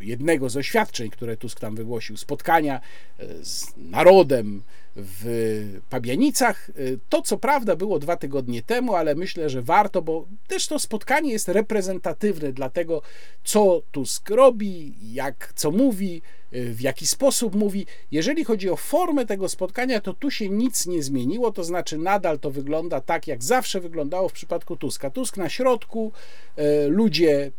jednego 0.01 0.49
z 0.49 0.57
oświadczeń, 0.57 1.09
które 1.09 1.37
Tusk 1.37 1.59
tam 1.59 1.75
wygłosił, 1.75 2.17
spotkania 2.17 2.81
y, 3.19 3.45
z 3.45 3.73
narodem, 3.77 4.61
w 4.97 5.79
Pabianicach. 5.89 6.71
To 7.09 7.21
co 7.21 7.37
prawda 7.37 7.75
było 7.75 7.99
dwa 7.99 8.17
tygodnie 8.17 8.61
temu, 8.61 8.95
ale 8.95 9.15
myślę, 9.15 9.49
że 9.49 9.61
warto, 9.61 10.01
bo 10.01 10.27
też 10.47 10.67
to 10.67 10.79
spotkanie 10.79 11.31
jest 11.31 11.47
reprezentatywne 11.47 12.53
dla 12.53 12.69
tego, 12.69 13.01
co 13.43 13.81
Tusk 13.91 14.29
robi, 14.29 14.93
jak 15.13 15.53
co 15.55 15.71
mówi, 15.71 16.21
y, 16.46 16.46
w 16.51 16.81
jaki 16.81 17.07
sposób 17.07 17.55
mówi. 17.55 17.85
Jeżeli 18.11 18.43
chodzi 18.43 18.69
o 18.69 18.75
formę 18.75 19.25
tego 19.25 19.49
spotkania, 19.49 20.01
to 20.01 20.13
tu 20.13 20.31
się 20.31 20.49
nic 20.49 20.85
nie 20.85 21.03
zmieniło, 21.03 21.51
to 21.51 21.63
znaczy 21.63 21.97
nadal 21.97 22.39
to 22.39 22.51
wygląda 22.51 23.01
tak, 23.01 23.27
jak 23.27 23.43
zawsze 23.43 23.81
wyglądało 23.81 24.29
w 24.29 24.33
przypadku 24.33 24.75
Tuska. 24.75 25.09
Tusk 25.09 25.37
na 25.37 25.49
środku, 25.49 26.11
y, 26.59 26.87
ludzie 26.87 27.51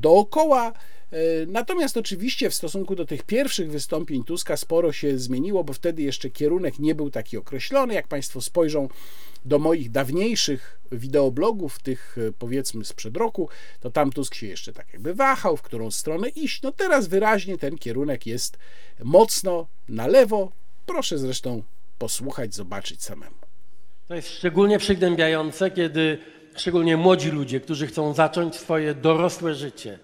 dookoła. 0.00 0.72
Y, 1.12 1.46
natomiast 1.48 1.96
oczywiście 1.96 2.50
w 2.50 2.54
stosunku 2.54 2.94
do 2.94 3.04
tych 3.04 3.22
pierwszych 3.22 3.70
wystąpień 3.70 4.24
Tuska 4.24 4.56
sporo 4.56 4.92
się 4.92 5.18
zmieniło, 5.18 5.64
bo 5.64 5.72
wtedy 5.72 6.02
jeszcze 6.02 6.30
kierunek 6.30 6.78
nie 6.78 6.94
był 6.94 7.10
taki 7.10 7.36
określony. 7.36 7.94
Jak 7.94 8.08
Państwo 8.08 8.40
spojrzą 8.40 8.88
do 9.44 9.58
moich 9.58 9.90
dawniejszych 9.90 10.80
wideoblogów, 10.92 11.78
tych 11.78 12.16
e, 12.28 12.32
powiedzmy 12.32 12.84
sprzed 12.84 13.16
roku, 13.16 13.48
to 13.80 13.90
tam 13.90 14.12
Tusk 14.12 14.34
się 14.34 14.46
jeszcze 14.46 14.72
tak 14.72 14.92
jakby 14.92 15.14
wahał, 15.14 15.56
w 15.56 15.62
którą 15.62 15.90
stronę 15.90 16.28
iść. 16.28 16.62
No 16.62 16.72
teraz 16.72 17.08
wyraźnie 17.08 17.58
ten 17.58 17.78
kierunek 17.78 18.26
jest 18.26 18.58
mocno 19.04 19.66
na 19.88 20.06
lewo. 20.06 20.52
Proszę 20.86 21.18
zresztą 21.18 21.62
posłuchać, 21.98 22.54
zobaczyć 22.54 23.02
samemu. 23.02 23.36
To 24.08 24.14
jest 24.14 24.28
szczególnie 24.28 24.78
przygnębiające, 24.78 25.70
kiedy 25.70 26.18
szczególnie 26.56 26.96
młodzi 26.96 27.30
ludzie, 27.30 27.60
którzy 27.60 27.86
chcą 27.86 28.14
zacząć 28.14 28.56
swoje 28.56 28.94
dorosłe 28.94 29.54
życie 29.54 29.98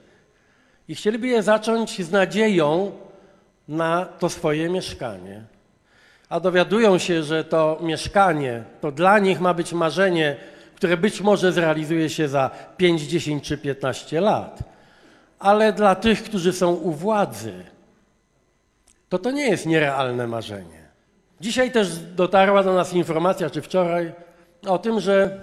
i 0.88 0.94
chcieliby 0.94 1.26
je 1.26 1.42
zacząć 1.42 2.04
z 2.04 2.10
nadzieją 2.10 2.92
na 3.68 4.04
to 4.04 4.28
swoje 4.28 4.68
mieszkanie 4.68 5.44
a 6.28 6.40
dowiadują 6.40 6.98
się, 6.98 7.22
że 7.22 7.44
to 7.44 7.78
mieszkanie 7.82 8.64
to 8.80 8.92
dla 8.92 9.18
nich 9.18 9.40
ma 9.40 9.54
być 9.54 9.72
marzenie, 9.72 10.36
które 10.76 10.96
być 10.96 11.20
może 11.20 11.52
zrealizuje 11.52 12.10
się 12.10 12.28
za 12.28 12.50
5, 12.76 13.02
10 13.02 13.44
czy 13.44 13.58
15 13.58 14.20
lat, 14.20 14.58
ale 15.38 15.72
dla 15.72 15.94
tych, 15.94 16.22
którzy 16.22 16.52
są 16.52 16.72
u 16.74 16.92
władzy, 16.92 17.64
to 19.08 19.18
to 19.18 19.30
nie 19.30 19.50
jest 19.50 19.66
nierealne 19.66 20.26
marzenie. 20.26 20.84
Dzisiaj 21.40 21.72
też 21.72 21.98
dotarła 21.98 22.62
do 22.62 22.74
nas 22.74 22.92
informacja, 22.92 23.50
czy 23.50 23.62
wczoraj, 23.62 24.12
o 24.66 24.78
tym, 24.78 25.00
że 25.00 25.40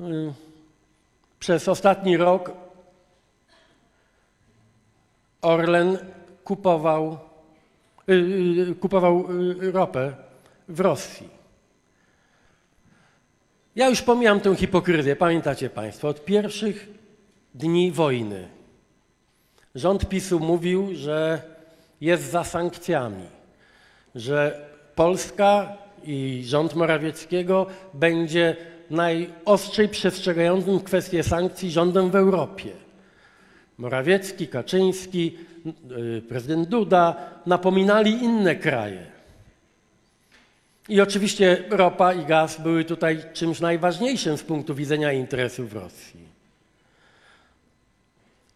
y, 0.00 0.04
przez 1.38 1.68
ostatni 1.68 2.16
rok 2.16 2.52
Orlen 5.42 5.98
kupował 6.44 7.27
kupował 8.80 9.26
y, 9.62 9.72
ropę 9.72 10.12
w 10.68 10.80
Rosji. 10.80 11.28
Ja 13.76 13.88
już 13.88 14.02
pomijam 14.02 14.40
tę 14.40 14.56
hipokryzję, 14.56 15.16
pamiętacie 15.16 15.70
Państwo, 15.70 16.08
od 16.08 16.24
pierwszych 16.24 16.88
dni 17.54 17.92
wojny. 17.92 18.48
Rząd 19.74 20.08
PiSu 20.08 20.40
mówił, 20.40 20.88
że 20.94 21.42
jest 22.00 22.30
za 22.30 22.44
sankcjami, 22.44 23.24
że 24.14 24.68
Polska 24.94 25.76
i 26.04 26.42
rząd 26.44 26.74
Morawieckiego 26.74 27.66
będzie 27.94 28.56
najostrzej 28.90 29.88
przestrzegającym 29.88 30.80
kwestię 30.80 31.22
sankcji 31.22 31.70
rządem 31.70 32.10
w 32.10 32.16
Europie. 32.16 32.70
Morawiecki, 33.78 34.48
Kaczyński, 34.48 35.36
y, 35.36 35.57
prezydent 36.28 36.68
Duda 36.68 37.16
napominali 37.46 38.10
inne 38.10 38.56
kraje. 38.56 39.06
I 40.88 41.00
oczywiście 41.00 41.64
ropa 41.70 42.14
i 42.14 42.24
gaz 42.24 42.60
były 42.60 42.84
tutaj 42.84 43.24
czymś 43.32 43.60
najważniejszym 43.60 44.38
z 44.38 44.42
punktu 44.42 44.74
widzenia 44.74 45.12
interesów 45.12 45.72
Rosji. 45.72 46.28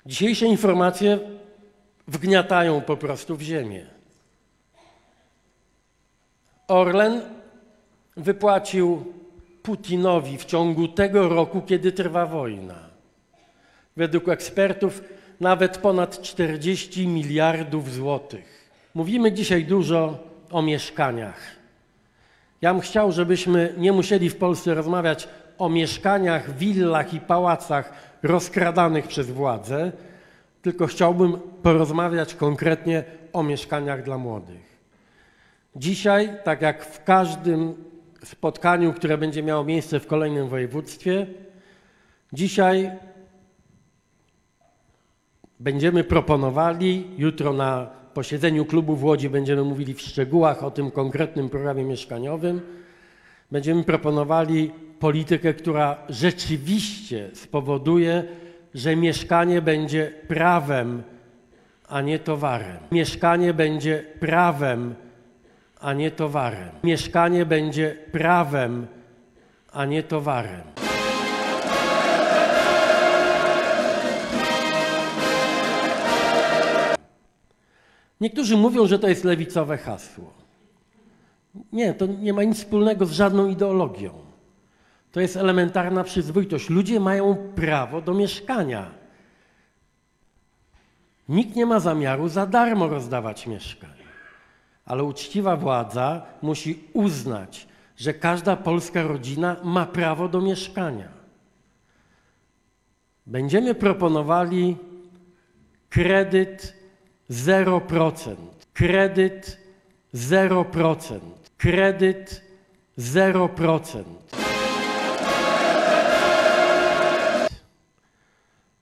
Dzisiejsze 0.07 0.47
informacje 0.47 1.19
wgniatają 2.09 2.81
po 2.81 2.97
prostu 2.97 3.37
w 3.37 3.43
ziemię. 3.43 3.87
Orlen 6.69 7.23
wypłacił 8.17 9.13
Putinowi 9.63 10.39
w 10.39 10.45
ciągu 10.45 10.89
tego 10.89 11.29
roku, 11.29 11.63
kiedy 11.63 11.93
trwa 11.93 12.27
wojna 12.27 12.93
Według 13.97 14.29
ekspertów 14.29 15.03
nawet 15.43 15.79
ponad 15.79 16.23
40 16.23 17.09
miliardów 17.09 17.93
złotych. 17.93 18.71
Mówimy 18.95 19.33
dzisiaj 19.33 19.65
dużo 19.65 20.19
o 20.51 20.63
mieszkaniach. 20.63 21.41
Ja 22.61 22.73
bym 22.73 22.83
chciał, 22.83 23.13
żebyśmy 23.13 23.75
nie 23.77 23.93
musieli 23.93 24.31
w 24.31 24.37
Polsce 24.37 24.75
rozmawiać 24.75 25.29
o 25.59 25.69
mieszkaniach, 25.69 26.57
willach 26.57 27.15
i 27.15 27.21
pałacach 27.21 27.93
rozkradanych 28.23 29.07
przez 29.07 29.31
władze, 29.31 29.93
tylko 30.63 30.87
chciałbym 30.87 31.41
porozmawiać 31.63 32.35
konkretnie 32.35 33.05
o 33.33 33.43
mieszkaniach 33.43 34.03
dla 34.03 34.19
młodych. 34.19 34.79
Dzisiaj, 35.77 36.31
tak 36.45 36.63
jak 36.63 36.85
w 36.85 37.05
każdym 37.05 37.75
spotkaniu, 38.25 38.93
które 38.93 39.19
będzie 39.19 39.43
miało 39.43 39.65
miejsce 39.65 40.01
w 40.01 40.07
kolejnym 40.07 40.49
województwie, 40.49 41.27
dzisiaj 42.33 42.91
Będziemy 45.63 46.05
proponowali, 46.05 47.05
jutro 47.19 47.53
na 47.53 47.87
posiedzeniu 48.15 48.65
klubu 48.65 48.97
w 48.97 49.05
Łodzi 49.05 49.31
będziemy 49.31 49.63
mówili 49.63 49.95
w 49.95 50.01
szczegółach 50.01 50.65
o 50.65 50.71
tym 50.71 50.91
konkretnym 50.91 51.49
programie 51.49 51.85
mieszkaniowym. 51.85 52.61
Będziemy 53.51 53.85
proponowali 53.85 54.71
politykę, 54.99 55.55
która 55.55 55.99
rzeczywiście 56.09 57.31
spowoduje, 57.35 58.25
że 58.75 58.97
mieszkanie 58.97 59.63
będzie 59.63 60.13
prawem, 60.29 61.03
a 61.89 62.01
nie 62.01 62.19
towarem. 62.19 62.77
Mieszkanie 62.93 63.55
będzie 63.55 64.05
prawem, 64.21 64.95
a 65.81 65.93
nie 65.93 66.11
towarem. 66.11 66.69
Mieszkanie 66.85 67.47
będzie 67.47 67.97
prawem, 68.13 68.87
a 69.73 69.85
nie 69.85 70.03
towarem. 70.03 70.92
Niektórzy 78.23 78.57
mówią, 78.57 78.87
że 78.87 78.99
to 78.99 79.09
jest 79.09 79.25
lewicowe 79.25 79.79
hasło. 79.79 80.33
Nie, 81.73 81.95
to 81.95 82.07
nie 82.07 82.33
ma 82.33 82.43
nic 82.43 82.57
wspólnego 82.57 83.07
z 83.07 83.13
żadną 83.13 83.49
ideologią. 83.49 84.13
To 85.13 85.21
jest 85.21 85.37
elementarna 85.37 86.05
przyzwoitość. 86.05 86.71
Ludzie 86.71 87.01
mają 87.01 87.37
prawo 87.55 88.01
do 88.01 88.15
mieszkania. 88.15 88.91
Nikt 91.29 91.57
nie 91.57 91.67
ma 91.67 91.81
zamiaru 91.81 92.29
za 92.29 92.47
darmo 92.47 92.89
rozdawać 92.89 93.47
mieszkań. 93.47 93.91
Ale 94.85 95.05
uczciwa 95.05 95.57
władza 95.57 96.23
musi 96.43 96.85
uznać, 96.93 97.69
że 97.97 98.15
każda 98.15 98.57
polska 98.57 99.03
rodzina 99.03 99.57
ma 99.65 99.87
prawo 99.87 100.29
do 100.29 100.41
mieszkania. 100.41 101.09
Będziemy 103.27 103.75
proponowali 103.75 104.77
kredyt 105.91 106.82
0%. 107.31 108.35
Kredyt 108.75 109.59
0%. 110.15 111.19
Kredyt 111.59 112.43
0%. 112.99 114.03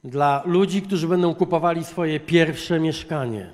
Dla 0.04 0.42
ludzi, 0.46 0.82
którzy 0.82 1.08
będą 1.08 1.34
kupowali 1.34 1.84
swoje 1.84 2.20
pierwsze 2.20 2.80
mieszkanie. 2.80 3.50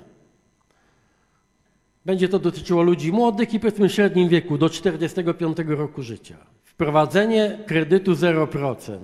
Będzie 2.05 2.29
to 2.29 2.39
dotyczyło 2.39 2.81
ludzi 2.81 3.11
młodych 3.11 3.53
i 3.53 3.59
powiedzmy 3.59 3.89
średnim 3.89 4.29
wieku, 4.29 4.57
do 4.57 4.69
45 4.69 5.57
roku 5.67 6.03
życia. 6.03 6.35
Wprowadzenie 6.63 7.59
kredytu 7.65 8.13
0%, 8.13 8.97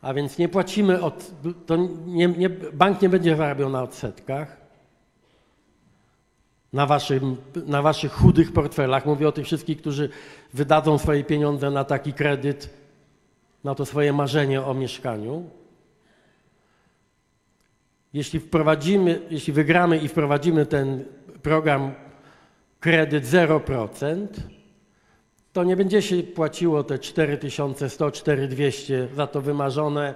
a 0.00 0.14
więc 0.14 0.38
nie 0.38 0.48
płacimy 0.48 1.02
od, 1.02 1.30
to 1.66 1.76
nie, 2.06 2.28
nie, 2.28 2.50
bank 2.50 3.02
nie 3.02 3.08
będzie 3.08 3.36
zarabiał 3.36 3.70
na 3.70 3.82
odsetkach, 3.82 4.65
na, 6.76 6.86
waszym, 6.86 7.36
na 7.66 7.82
waszych 7.82 8.12
chudych 8.12 8.52
portfelach. 8.52 9.06
Mówię 9.06 9.28
o 9.28 9.32
tych 9.32 9.46
wszystkich, 9.46 9.78
którzy 9.78 10.08
wydadzą 10.54 10.98
swoje 10.98 11.24
pieniądze 11.24 11.70
na 11.70 11.84
taki 11.84 12.12
kredyt, 12.12 12.70
na 13.64 13.74
to 13.74 13.86
swoje 13.86 14.12
marzenie 14.12 14.62
o 14.62 14.74
mieszkaniu. 14.74 15.50
Jeśli 18.12 18.40
wprowadzimy, 18.40 19.20
jeśli 19.30 19.52
wygramy 19.52 19.98
i 19.98 20.08
wprowadzimy 20.08 20.66
ten 20.66 21.04
program 21.42 21.92
kredyt 22.80 23.24
0%, 23.24 24.26
to 25.52 25.64
nie 25.64 25.76
będzie 25.76 26.02
się 26.02 26.22
płaciło 26.22 26.84
te 26.84 26.98
4100, 26.98 28.10
4200 28.10 29.08
za 29.14 29.26
to 29.26 29.40
wymarzone 29.40 30.14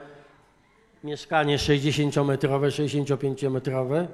mieszkanie 1.05 1.57
60-metrowe, 1.57 2.69
65-metrowe, 2.69 4.07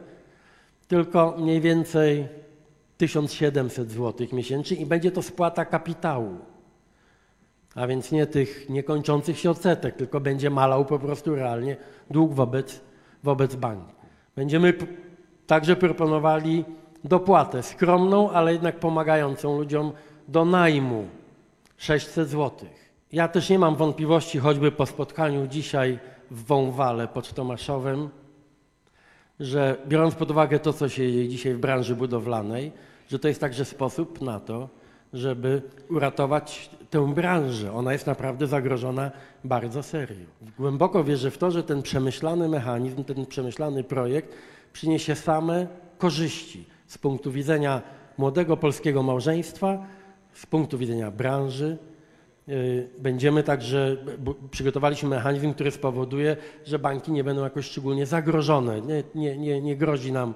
tylko 0.89 1.35
mniej 1.39 1.61
więcej 1.61 2.29
1700 2.97 3.91
zł 3.91 4.27
miesięcznie 4.33 4.77
i 4.77 4.87
będzie 4.87 5.11
to 5.11 5.23
spłata 5.23 5.65
kapitału. 5.65 6.39
A 7.75 7.87
więc 7.87 8.13
nie 8.13 8.27
tych 8.27 8.69
niekończących 8.69 9.39
się 9.39 9.51
odsetek, 9.51 9.97
tylko 9.97 10.21
będzie 10.21 10.51
malał 10.51 10.85
po 10.85 10.99
prostu 10.99 11.35
realnie 11.35 11.77
dług 12.11 12.35
wobec, 12.35 12.81
wobec 13.23 13.57
banku. 13.57 13.93
Będziemy 14.37 14.75
także 15.47 15.77
proponowali 15.77 16.65
dopłatę 17.05 17.63
skromną, 17.63 18.31
ale 18.31 18.53
jednak 18.53 18.81
pomagającą 18.81 19.59
ludziom 19.59 19.93
do 20.29 20.45
najmu 20.45 21.05
600 21.77 22.29
zł. 22.29 22.69
Ja 23.13 23.29
też 23.29 23.51
nie 23.51 23.59
mam 23.59 23.77
wątpliwości, 23.77 24.39
choćby 24.39 24.73
po 24.73 24.87
spotkaniu 24.87 25.47
dzisiaj 25.47 25.99
w 26.31 26.45
Wąwale 26.45 27.09
pod 27.09 27.35
Tomaszowem, 27.35 28.09
że 29.41 29.77
biorąc 29.89 30.15
pod 30.15 30.31
uwagę 30.31 30.59
to, 30.59 30.73
co 30.73 30.89
się 30.89 31.13
dzieje 31.13 31.29
dzisiaj 31.29 31.55
w 31.55 31.59
branży 31.59 31.97
budowlanej, 31.97 32.73
że 33.09 33.19
to 33.19 33.29
jest 33.29 33.41
także 33.41 33.65
sposób 33.65 34.21
na 34.21 34.41
to, 34.41 34.69
żeby 35.13 35.63
uratować 35.91 36.71
tę 36.91 37.15
branżę. 37.15 37.73
Ona 37.73 37.93
jest 37.93 38.07
naprawdę 38.07 38.47
zagrożona 38.47 39.11
bardzo 39.45 39.83
serio. 39.83 40.27
Głęboko 40.59 41.05
wierzę 41.05 41.31
w 41.31 41.39
to, 41.39 41.51
że 41.51 41.63
ten 41.63 41.83
przemyślany 41.83 42.49
mechanizm, 42.49 43.05
ten 43.05 43.27
przemyślany 43.27 43.85
projekt 43.85 44.35
przyniesie 44.73 45.15
same 45.15 45.67
korzyści 45.99 46.65
z 46.87 46.99
punktu 46.99 47.33
widzenia 47.33 47.83
młodego 48.19 48.57
polskiego 48.57 49.03
małżeństwa, 49.03 49.87
z 50.33 50.47
punktu 50.47 50.79
widzenia 50.79 51.11
branży. 51.11 51.79
Yy, 52.47 52.89
będziemy 52.99 53.43
także, 53.43 53.97
przygotowaliśmy 54.51 55.09
mechanizm, 55.09 55.55
który 55.55 55.71
spowoduje, 55.71 56.37
że 56.65 56.79
banki 56.79 57.13
nie 57.13 57.25
będą 57.25 57.45
jakoś 57.45 57.67
szczególnie 57.67 58.07
zagrożone. 58.07 58.81
Nie, 58.81 59.03
nie, 59.15 59.39
nie, 59.39 59.61
nie 59.61 59.77
grozi 59.77 60.13
nam 60.13 60.35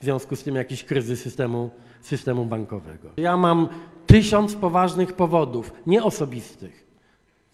w 0.00 0.04
związku 0.04 0.36
z 0.36 0.42
tym 0.42 0.54
jakiś 0.54 0.84
kryzys 0.84 1.22
systemu, 1.22 1.70
systemu 2.00 2.44
bankowego. 2.44 3.08
Ja 3.16 3.36
mam 3.36 3.68
tysiąc 4.06 4.54
poważnych 4.54 5.12
powodów, 5.12 5.72
nie 5.86 6.02
osobistych. 6.02 6.86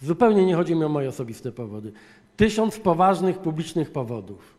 Zupełnie 0.01 0.47
nie 0.47 0.55
chodzi 0.55 0.77
mi 0.77 0.85
o 0.85 0.89
moje 0.89 1.09
osobiste 1.09 1.53
powody. 1.53 1.93
Tysiąc 2.37 2.79
poważnych 2.79 3.39
publicznych 3.39 3.93
powodów, 3.93 4.57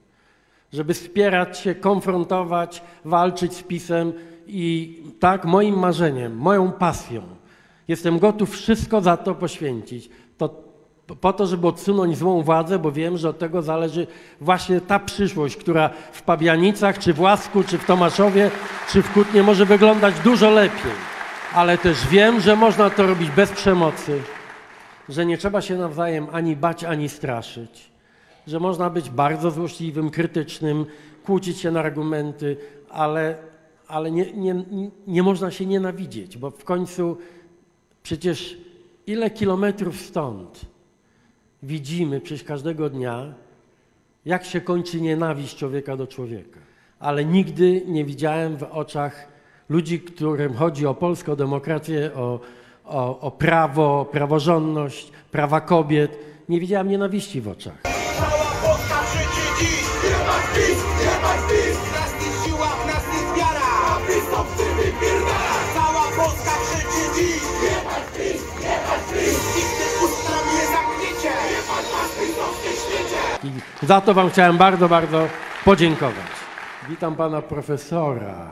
żeby 0.73 0.93
wspierać 0.93 1.59
się, 1.59 1.75
konfrontować, 1.75 2.83
walczyć 3.05 3.53
z 3.53 3.63
pisem 3.63 4.13
i 4.47 5.01
tak 5.19 5.45
moim 5.45 5.79
marzeniem, 5.79 6.37
moją 6.37 6.71
pasją. 6.71 7.21
Jestem 7.87 8.19
gotów 8.19 8.51
wszystko 8.51 9.01
za 9.01 9.17
to 9.17 9.35
poświęcić. 9.35 10.09
To 10.37 10.67
po 11.15 11.33
to, 11.33 11.47
żeby 11.47 11.67
odsunąć 11.67 12.17
złą 12.17 12.41
władzę, 12.41 12.79
bo 12.79 12.91
wiem, 12.91 13.17
że 13.17 13.29
od 13.29 13.39
tego 13.39 13.61
zależy 13.61 14.07
właśnie 14.41 14.81
ta 14.81 14.99
przyszłość, 14.99 15.57
która 15.57 15.89
w 16.11 16.21
Pabianicach, 16.21 16.99
czy 16.99 17.13
w 17.13 17.19
Łasku, 17.19 17.63
czy 17.63 17.77
w 17.77 17.85
Tomaszowie, 17.85 18.51
czy 18.91 19.01
w 19.01 19.13
Kutnie 19.13 19.43
może 19.43 19.65
wyglądać 19.65 20.19
dużo 20.19 20.49
lepiej. 20.49 20.91
Ale 21.53 21.77
też 21.77 22.07
wiem, 22.07 22.39
że 22.39 22.55
można 22.55 22.89
to 22.89 23.07
robić 23.07 23.31
bez 23.31 23.51
przemocy, 23.51 24.21
że 25.09 25.25
nie 25.25 25.37
trzeba 25.37 25.61
się 25.61 25.77
nawzajem 25.77 26.27
ani 26.31 26.55
bać, 26.55 26.83
ani 26.83 27.09
straszyć, 27.09 27.91
że 28.47 28.59
można 28.59 28.89
być 28.89 29.09
bardzo 29.09 29.51
złośliwym, 29.51 30.09
krytycznym, 30.09 30.85
kłócić 31.25 31.59
się 31.59 31.71
na 31.71 31.79
argumenty, 31.79 32.57
ale, 32.89 33.37
ale 33.87 34.11
nie, 34.11 34.33
nie, 34.33 34.63
nie 35.07 35.23
można 35.23 35.51
się 35.51 35.65
nienawidzieć, 35.65 36.37
bo 36.37 36.51
w 36.51 36.63
końcu 36.63 37.17
przecież 38.07 38.57
ile 39.07 39.29
kilometrów 39.29 40.01
stąd 40.01 40.61
widzimy 41.63 42.21
przecież 42.21 42.43
każdego 42.43 42.89
dnia, 42.89 43.33
jak 44.25 44.45
się 44.45 44.61
kończy 44.61 45.01
nienawiść 45.01 45.57
człowieka 45.57 45.97
do 45.97 46.07
człowieka. 46.07 46.59
Ale 46.99 47.25
nigdy 47.25 47.81
nie 47.85 48.05
widziałem 48.05 48.57
w 48.57 48.63
oczach 48.63 49.27
ludzi, 49.69 49.99
którym 49.99 50.53
chodzi 50.53 50.85
o 50.85 50.93
polską 50.93 51.35
demokrację, 51.35 52.11
o, 52.15 52.39
o, 52.85 53.19
o 53.19 53.31
prawo, 53.31 54.05
praworządność, 54.11 55.11
prawa 55.31 55.61
kobiet, 55.61 56.19
nie 56.49 56.59
widziałem 56.59 56.89
nienawiści 56.89 57.41
w 57.41 57.47
oczach. 57.47 57.81
Za 73.83 74.01
to 74.01 74.13
wam 74.13 74.29
chciałem 74.29 74.57
bardzo, 74.57 74.89
bardzo 74.89 75.27
podziękować. 75.65 76.25
Witam 76.89 77.15
pana 77.15 77.41
profesora. 77.41 78.49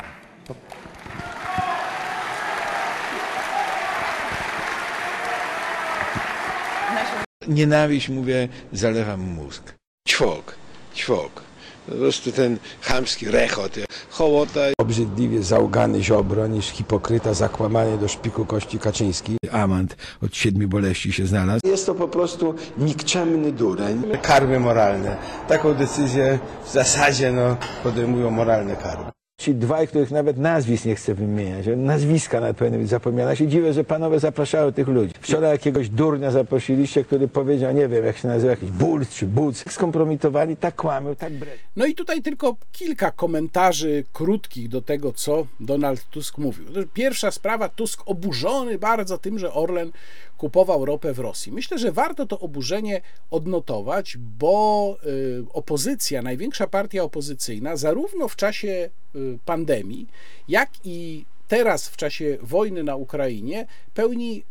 Nienawiść, 7.47 8.10
mówię, 8.10 8.47
zalewa 8.73 9.18
mu 9.18 9.26
mózg. 9.26 9.73
Ćwok, 10.07 10.56
ćwok. 10.95 11.44
Po 11.90 11.95
prostu 11.95 12.32
ten 12.32 12.57
chamski 12.82 13.32
rechot, 13.32 13.76
hołota. 14.10 14.60
Obrzydliwie 14.78 15.44
załgany 15.44 16.03
Ziobro 16.03 16.48
niż 16.48 16.66
hipokryta 16.66 17.34
zakłamany 17.34 17.98
do 17.98 18.07
szpiku 18.07 18.45
kości 18.45 18.80
Kaczyński. 18.80 19.38
Amant 19.52 19.95
od 20.24 20.36
siedmiu 20.36 20.68
boleści 20.68 21.14
się 21.14 21.28
znalazł. 21.28 21.60
Jest 21.66 21.86
to 21.86 21.95
po 21.95 22.07
prostu 22.07 22.56
nikczemny 22.78 23.52
dureń. 23.52 24.03
Karmy 24.22 24.60
moralne. 24.60 25.18
Taką 25.48 25.74
decyzję 25.74 26.40
w 26.66 26.72
zasadzie 26.72 27.32
no, 27.32 27.57
podejmują 27.84 28.32
moralne 28.32 28.76
karmy. 28.76 29.15
Ci 29.38 29.56
dwaj, 29.56 29.88
których 29.88 30.12
nawet 30.12 30.38
nazwisk 30.38 30.86
nie 30.86 30.95
chcę 30.95 31.14
wymieniać, 31.14 31.66
nazwiska 31.78 32.40
nawet 32.40 32.57
powinny 32.57 32.78
być 32.78 32.90
zapomniane. 32.90 33.36
Się 33.36 33.48
dziwię, 33.48 33.74
że 33.74 33.84
panowie 33.84 34.20
zapraszają 34.20 34.72
tych 34.72 34.88
ludzi. 34.88 35.14
Wczoraj 35.22 35.52
jakiegoś 35.52 35.90
durnia 35.90 36.32
zaprosiliście, 36.32 37.03
który 37.03 37.28
powiedział, 37.28 37.74
nie 37.74 37.88
wiem 37.88 38.06
jak 38.06 38.18
się 38.18 38.28
nazywa, 38.28 38.52
jakiś 38.52 38.72
Bulc 38.72 39.10
czy 39.10 39.26
Buc. 39.26 39.64
Skompromitowali, 39.72 40.57
tak 40.57 40.76
kłamią, 40.76 41.16
tak 41.16 41.34
bredzą. 41.34 41.57
No 41.76 41.86
i 41.86 41.95
tutaj 41.95 42.22
tylko 42.22 42.56
kilka 42.72 43.12
komentarzy 43.12 44.03
krótkich 44.14 44.70
do 44.70 44.82
tego, 44.82 45.14
co 45.14 45.45
Donald 45.60 46.03
Tusk 46.10 46.38
mówił. 46.38 46.66
Pierwsza 46.94 47.32
sprawa, 47.32 47.70
Tusk 47.70 48.02
oburzony 48.06 48.80
bardzo 48.80 49.18
tym, 49.18 49.40
że 49.40 49.53
Orlen 49.53 49.91
kupował 50.38 50.86
ropę 50.86 51.14
w 51.14 51.20
Rosji. 51.20 51.52
Myślę, 51.52 51.80
że 51.80 51.91
warto 51.91 52.26
to 52.26 52.40
oburzenie 52.40 53.02
odnotować, 53.32 54.18
bo 54.18 54.98
y, 55.06 55.44
opozycja, 55.53 56.22
największa 56.22 56.68
partia 56.68 57.03
opozycyjna, 57.03 57.78
zarówno 57.78 58.28
w 58.28 58.36
czasie 58.36 58.90
y, 59.16 59.40
pandemii, 59.45 60.07
jak 60.48 60.70
i 60.84 61.26
teraz 61.48 61.90
w 61.90 61.98
czasie 61.98 62.38
wojny 62.41 62.84
na 62.84 62.95
Ukrainie 62.95 63.68
pełni 63.94 64.44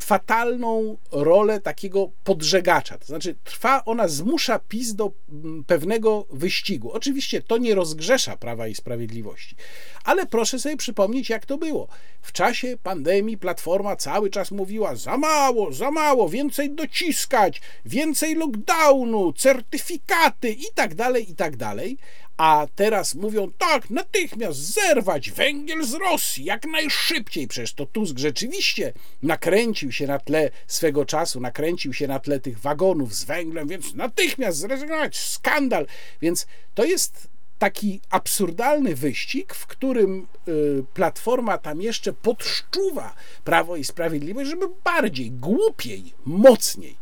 fatalną 0.00 0.96
rolę 1.12 1.60
takiego 1.60 2.10
podżegacza. 2.24 2.98
To 2.98 3.06
znaczy, 3.06 3.34
trwa 3.44 3.84
ona, 3.84 4.08
zmusza 4.08 4.58
PiS 4.58 4.94
do 4.94 5.12
mm, 5.28 5.64
pewnego 5.64 6.26
wyścigu. 6.30 6.92
Oczywiście 6.92 7.42
to 7.42 7.58
nie 7.58 7.74
rozgrzesza 7.74 8.36
Prawa 8.36 8.68
i 8.68 8.74
Sprawiedliwości, 8.74 9.56
ale 10.04 10.26
proszę 10.26 10.58
sobie 10.58 10.76
przypomnieć, 10.76 11.30
jak 11.30 11.46
to 11.46 11.58
było. 11.58 11.88
W 12.22 12.32
czasie 12.32 12.76
pandemii 12.82 13.38
Platforma 13.38 13.96
cały 13.96 14.30
czas 14.30 14.50
mówiła: 14.50 14.96
za 14.96 15.16
mało, 15.16 15.72
za 15.72 15.90
mało, 15.90 16.28
więcej 16.28 16.70
dociskać, 16.70 17.60
więcej 17.84 18.34
lockdownu, 18.34 19.32
certyfikaty 19.32 20.50
i 20.50 20.64
tak 20.74 20.94
dalej, 20.94 21.30
i 21.30 21.34
tak 21.34 21.56
dalej 21.56 21.98
a 22.36 22.66
teraz 22.74 23.14
mówią 23.14 23.50
tak, 23.58 23.90
natychmiast 23.90 24.58
zerwać 24.58 25.30
węgiel 25.30 25.84
z 25.84 25.94
Rosji, 25.94 26.44
jak 26.44 26.64
najszybciej. 26.64 27.48
Przecież 27.48 27.72
to 27.72 27.86
Tusk 27.86 28.18
rzeczywiście 28.18 28.92
nakręcił 29.22 29.92
się 29.92 30.06
na 30.06 30.18
tle 30.18 30.50
swego 30.66 31.04
czasu, 31.04 31.40
nakręcił 31.40 31.92
się 31.92 32.08
na 32.08 32.18
tle 32.18 32.40
tych 32.40 32.60
wagonów 32.60 33.14
z 33.14 33.24
węglem, 33.24 33.68
więc 33.68 33.94
natychmiast 33.94 34.58
zrezygnować, 34.58 35.18
skandal. 35.18 35.86
Więc 36.20 36.46
to 36.74 36.84
jest 36.84 37.28
taki 37.58 38.00
absurdalny 38.10 38.94
wyścig, 38.94 39.54
w 39.54 39.66
którym 39.66 40.26
y, 40.48 40.84
Platforma 40.94 41.58
tam 41.58 41.82
jeszcze 41.82 42.12
podszczuwa 42.12 43.14
Prawo 43.44 43.76
i 43.76 43.84
Sprawiedliwość, 43.84 44.50
żeby 44.50 44.66
bardziej, 44.84 45.30
głupiej, 45.30 46.14
mocniej 46.24 46.96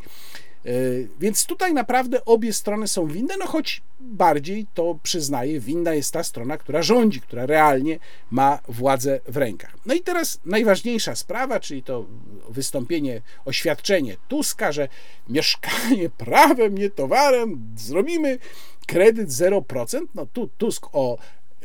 więc 1.21 1.47
tutaj 1.47 1.75
naprawdę 1.75 2.25
obie 2.25 2.53
strony 2.53 2.89
są 2.89 3.07
winne, 3.07 3.35
no 3.39 3.47
choć 3.47 3.83
bardziej 4.01 4.67
to 4.75 4.99
przyznaję, 5.03 5.61
winna 5.61 5.95
jest 5.95 6.13
ta 6.13 6.23
strona, 6.23 6.57
która 6.57 6.83
rządzi, 6.83 7.21
która 7.21 7.47
realnie 7.47 7.99
ma 8.31 8.59
władzę 8.69 9.21
w 9.29 9.37
rękach. 9.37 9.77
No 9.87 9.95
i 9.95 10.01
teraz 10.01 10.41
najważniejsza 10.45 11.15
sprawa, 11.15 11.61
czyli 11.61 11.83
to 11.83 12.07
wystąpienie, 12.49 13.23
oświadczenie 13.45 14.17
Tuska, 14.29 14.73
że 14.73 14.89
mieszkanie 15.29 16.11
prawem, 16.27 16.79
nie 16.79 16.91
towarem, 16.91 17.75
zrobimy 17.77 18.39
kredyt 18.87 19.29
0%. 19.29 20.01
No 20.15 20.27
tu 20.27 20.51
Tusk 20.59 20.87
o 20.93 21.19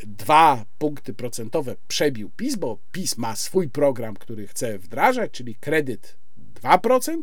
dwa 0.04 0.66
punkty 0.78 1.14
procentowe 1.14 1.76
przebił 1.88 2.30
PiS, 2.38 2.56
bo 2.56 2.78
PiS 2.92 3.18
ma 3.18 3.36
swój 3.36 3.70
program, 3.70 4.16
który 4.16 4.48
chce 4.48 4.80
wdrażać, 4.80 5.32
czyli 5.32 5.56
kredyt 5.56 6.16
2%, 6.64 7.22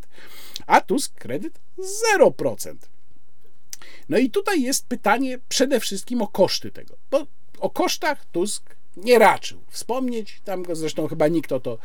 a 0.67 0.81
Tusk 0.81 1.15
kredyt 1.15 1.61
0%. 2.19 2.75
No 4.09 4.19
i 4.19 4.31
tutaj 4.31 4.63
jest 4.63 4.87
pytanie 4.87 5.39
przede 5.49 5.81
wszystkim 5.81 6.23
o 6.23 6.29
koszty 6.29 6.71
tego, 6.71 6.97
bo 7.11 7.27
o 7.59 7.71
kosztach 7.71 8.25
Tusk 8.25 8.77
nie 8.97 9.19
raczył 9.19 9.61
wspomnieć, 9.69 10.41
tam 10.45 10.63
go 10.63 10.77
zresztą 10.77 11.09
chyba 11.09 11.29
nikt 11.29 11.53
o 11.53 11.61
to 11.61 11.79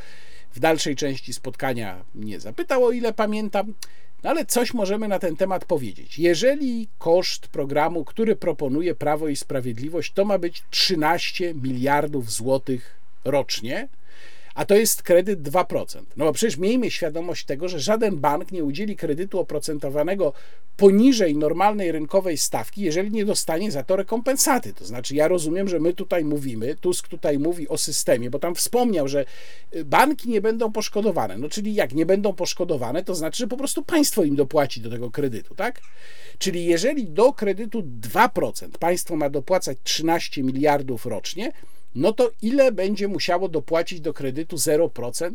w 0.54 0.60
dalszej 0.60 0.96
części 0.96 1.34
spotkania 1.34 2.04
nie 2.16 2.40
zapytał, 2.40 2.86
o 2.86 2.92
ile 2.92 3.14
pamiętam. 3.14 3.74
No 4.24 4.30
ale 4.30 4.46
coś 4.46 4.74
możemy 4.74 5.08
na 5.08 5.20
ten 5.20 5.36
temat 5.36 5.66
powiedzieć. 5.66 6.20
Jeżeli 6.20 6.88
koszt 6.98 7.48
programu, 7.48 8.06
który 8.06 8.36
proponuje 8.36 8.96
Prawo 8.96 9.28
i 9.28 9.36
Sprawiedliwość, 9.36 10.14
to 10.14 10.26
ma 10.26 10.38
być 10.38 10.64
13 10.70 11.54
miliardów 11.54 12.32
złotych 12.32 12.96
rocznie, 13.26 13.88
a 14.62 14.66
to 14.66 14.76
jest 14.76 15.04
kredyt 15.04 15.42
2%. 15.42 16.02
No 16.18 16.26
bo 16.26 16.34
przecież 16.34 16.58
miejmy 16.58 16.92
świadomość 16.92 17.46
tego, 17.46 17.70
że 17.70 17.80
żaden 17.80 18.18
bank 18.18 18.52
nie 18.52 18.64
udzieli 18.64 18.96
kredytu 18.96 19.40
oprocentowanego 19.40 20.34
poniżej 20.78 21.36
normalnej 21.36 21.92
rynkowej 21.92 22.38
stawki, 22.38 22.82
jeżeli 22.82 23.12
nie 23.12 23.26
dostanie 23.26 23.72
za 23.72 23.84
to 23.84 23.96
rekompensaty. 23.96 24.74
To 24.74 24.86
znaczy, 24.86 25.16
ja 25.16 25.28
rozumiem, 25.28 25.68
że 25.68 25.80
my 25.80 25.94
tutaj 25.94 26.26
mówimy, 26.26 26.76
Tusk 26.76 27.08
tutaj 27.08 27.40
mówi 27.40 27.68
o 27.70 27.78
systemie, 27.78 28.30
bo 28.30 28.40
tam 28.40 28.56
wspomniał, 28.56 29.08
że 29.08 29.26
y, 29.76 29.86
banki 29.86 30.30
nie 30.30 30.42
będą 30.42 30.72
poszkodowane. 30.72 31.38
No 31.38 31.50
czyli 31.50 31.74
jak 31.74 31.94
nie 31.94 32.06
będą 32.06 32.34
poszkodowane, 32.34 33.04
to 33.04 33.16
znaczy, 33.16 33.38
że 33.38 33.48
po 33.48 33.58
prostu 33.58 33.84
państwo 33.84 34.24
im 34.24 34.36
dopłaci 34.36 34.82
do 34.82 34.90
tego 34.90 35.12
kredytu, 35.12 35.56
tak? 35.56 35.82
Czyli 36.38 36.66
jeżeli 36.66 37.08
do 37.08 37.34
kredytu 37.34 37.84
2% 38.02 38.70
państwo 38.80 39.16
ma 39.16 39.30
dopłacać 39.30 39.78
13 39.84 40.44
miliardów 40.44 41.06
rocznie, 41.06 41.52
no 41.96 42.14
to 42.14 42.32
ile 42.42 42.72
będzie 42.72 43.08
musiało 43.08 43.50
dopłacić 43.50 44.02
do 44.02 44.14
kredytu 44.14 44.56
0%? 44.56 45.32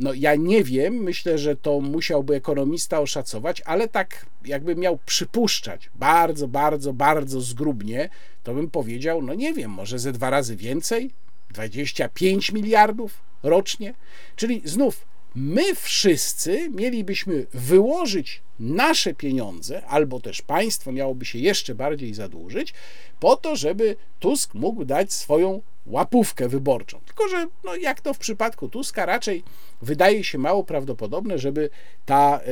No 0.00 0.14
ja 0.14 0.34
nie 0.34 0.64
wiem, 0.64 0.94
myślę, 0.94 1.38
że 1.38 1.56
to 1.56 1.80
musiałby 1.80 2.34
ekonomista 2.34 3.00
oszacować, 3.00 3.62
ale 3.64 3.88
tak 3.88 4.26
jakby 4.44 4.76
miał 4.76 4.98
przypuszczać 5.06 5.90
bardzo, 5.94 6.48
bardzo, 6.48 6.92
bardzo 6.92 7.40
zgrubnie, 7.40 8.08
to 8.42 8.54
bym 8.54 8.70
powiedział, 8.70 9.22
no 9.22 9.34
nie 9.34 9.54
wiem, 9.54 9.70
może 9.70 9.98
ze 9.98 10.12
dwa 10.12 10.30
razy 10.30 10.56
więcej? 10.56 11.10
25 11.50 12.52
miliardów 12.52 13.20
rocznie? 13.42 13.94
Czyli 14.36 14.62
znów 14.64 15.04
my 15.36 15.74
wszyscy 15.74 16.70
mielibyśmy 16.70 17.46
wyłożyć 17.54 18.42
nasze 18.60 19.14
pieniądze, 19.14 19.86
albo 19.86 20.20
też 20.20 20.42
państwo 20.42 20.92
miałoby 20.92 21.24
się 21.24 21.38
jeszcze 21.38 21.74
bardziej 21.74 22.14
zadłużyć, 22.14 22.74
po 23.20 23.36
to, 23.36 23.56
żeby 23.56 23.96
Tusk 24.20 24.54
mógł 24.54 24.84
dać 24.84 25.12
swoją 25.12 25.62
łapówkę 25.86 26.48
wyborczą. 26.48 27.00
Tylko, 27.06 27.28
że 27.28 27.46
no, 27.64 27.76
jak 27.76 28.00
to 28.00 28.14
w 28.14 28.18
przypadku 28.18 28.68
Tuska, 28.68 29.06
raczej 29.06 29.42
wydaje 29.82 30.24
się 30.24 30.38
mało 30.38 30.64
prawdopodobne, 30.64 31.38
żeby 31.38 31.70
ta, 32.06 32.40
e, 32.40 32.48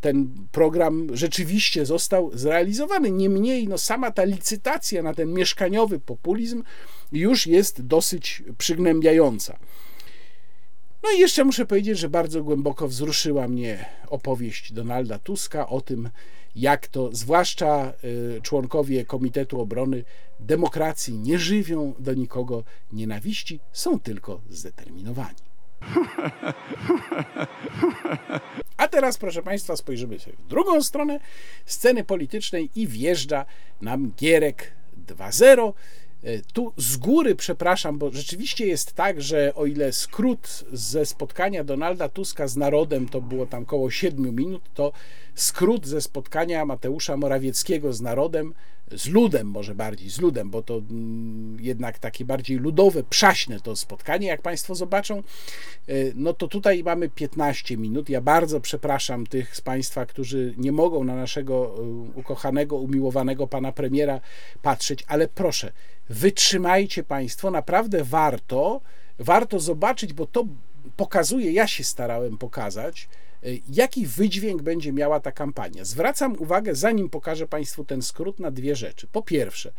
ten 0.00 0.28
program 0.52 1.06
rzeczywiście 1.12 1.86
został 1.86 2.30
zrealizowany. 2.34 3.10
Niemniej, 3.10 3.68
no, 3.68 3.78
sama 3.78 4.10
ta 4.10 4.24
licytacja 4.24 5.02
na 5.02 5.14
ten 5.14 5.32
mieszkaniowy 5.32 6.00
populizm 6.00 6.62
już 7.12 7.46
jest 7.46 7.86
dosyć 7.86 8.42
przygnębiająca. 8.58 9.58
No 11.02 11.10
i 11.10 11.18
jeszcze 11.18 11.44
muszę 11.44 11.66
powiedzieć, 11.66 11.98
że 11.98 12.08
bardzo 12.08 12.42
głęboko 12.42 12.88
wzruszyła 12.88 13.48
mnie 13.48 13.84
opowieść 14.08 14.72
Donalda 14.72 15.18
Tuska 15.18 15.68
o 15.68 15.80
tym, 15.80 16.10
jak 16.56 16.86
to 16.86 17.10
zwłaszcza 17.12 17.92
y, 18.36 18.40
członkowie 18.42 19.04
Komitetu 19.04 19.60
Obrony 19.60 20.04
Demokracji 20.40 21.18
nie 21.18 21.38
żywią 21.38 21.94
do 21.98 22.14
nikogo 22.14 22.64
nienawiści, 22.92 23.60
są 23.72 24.00
tylko 24.00 24.40
zdeterminowani. 24.50 25.48
A 28.76 28.88
teraz, 28.88 29.18
proszę 29.18 29.42
Państwa, 29.42 29.76
spojrzymy 29.76 30.18
sobie 30.18 30.36
w 30.36 30.46
drugą 30.46 30.82
stronę 30.82 31.20
sceny 31.66 32.04
politycznej 32.04 32.70
i 32.74 32.86
wjeżdża 32.86 33.44
nam 33.80 34.12
Gierek 34.16 34.72
2.0 35.06 35.68
E, 35.68 35.72
tu 36.52 36.72
z 36.76 36.96
góry 36.96 37.34
przepraszam, 37.34 37.98
bo 37.98 38.10
rzeczywiście 38.10 38.66
jest 38.66 38.92
tak, 38.92 39.22
że 39.22 39.54
o 39.54 39.66
ile 39.66 39.92
skrót 39.92 40.64
ze 40.72 41.06
spotkania 41.06 41.64
Donalda 41.64 42.08
Tuska 42.08 42.48
z 42.48 42.56
narodem 42.56 43.08
to 43.08 43.20
było 43.20 43.46
tam 43.46 43.62
około 43.62 43.90
7 43.90 44.34
minut, 44.34 44.62
to 44.74 44.92
skrót 45.34 45.86
ze 45.86 46.00
spotkania 46.00 46.64
Mateusza 46.64 47.16
Morawieckiego 47.16 47.92
z 47.92 48.00
narodem, 48.00 48.54
z 48.96 49.08
ludem 49.08 49.46
może 49.46 49.74
bardziej, 49.74 50.10
z 50.10 50.20
ludem, 50.20 50.50
bo 50.50 50.62
to 50.62 50.74
mm, 50.90 51.56
jednak 51.60 51.98
takie 51.98 52.24
bardziej 52.24 52.56
ludowe, 52.56 53.02
przaśne 53.02 53.60
to 53.60 53.76
spotkanie, 53.76 54.26
jak 54.26 54.42
Państwo 54.42 54.74
zobaczą, 54.74 55.18
e, 55.18 55.22
no 56.14 56.32
to 56.32 56.48
tutaj 56.48 56.82
mamy 56.84 57.08
15 57.08 57.76
minut. 57.76 58.08
Ja 58.08 58.20
bardzo 58.20 58.60
przepraszam 58.60 59.26
tych 59.26 59.56
z 59.56 59.60
Państwa, 59.60 60.06
którzy 60.06 60.54
nie 60.56 60.72
mogą 60.72 61.04
na 61.04 61.16
naszego 61.16 61.74
e, 61.78 61.80
ukochanego, 62.14 62.76
umiłowanego 62.76 63.46
pana 63.46 63.72
premiera 63.72 64.20
patrzeć, 64.62 65.04
ale 65.06 65.28
proszę, 65.28 65.72
wytrzymajcie 66.08 67.04
Państwo, 67.04 67.50
naprawdę 67.50 68.04
warto, 68.04 68.80
warto 69.18 69.60
zobaczyć, 69.60 70.12
bo 70.12 70.26
to 70.26 70.44
pokazuje, 70.96 71.52
ja 71.52 71.66
się 71.66 71.84
starałem 71.84 72.38
pokazać, 72.38 73.08
jaki 73.68 74.06
wydźwięk 74.06 74.62
będzie 74.62 74.92
miała 74.92 75.20
ta 75.20 75.32
kampania. 75.32 75.84
Zwracam 75.84 76.36
uwagę, 76.38 76.74
zanim 76.74 77.10
pokażę 77.10 77.46
Państwu 77.46 77.84
ten 77.84 78.02
skrót, 78.02 78.40
na 78.40 78.50
dwie 78.50 78.76
rzeczy. 78.76 79.06
Po 79.12 79.22
pierwsze, 79.22 79.72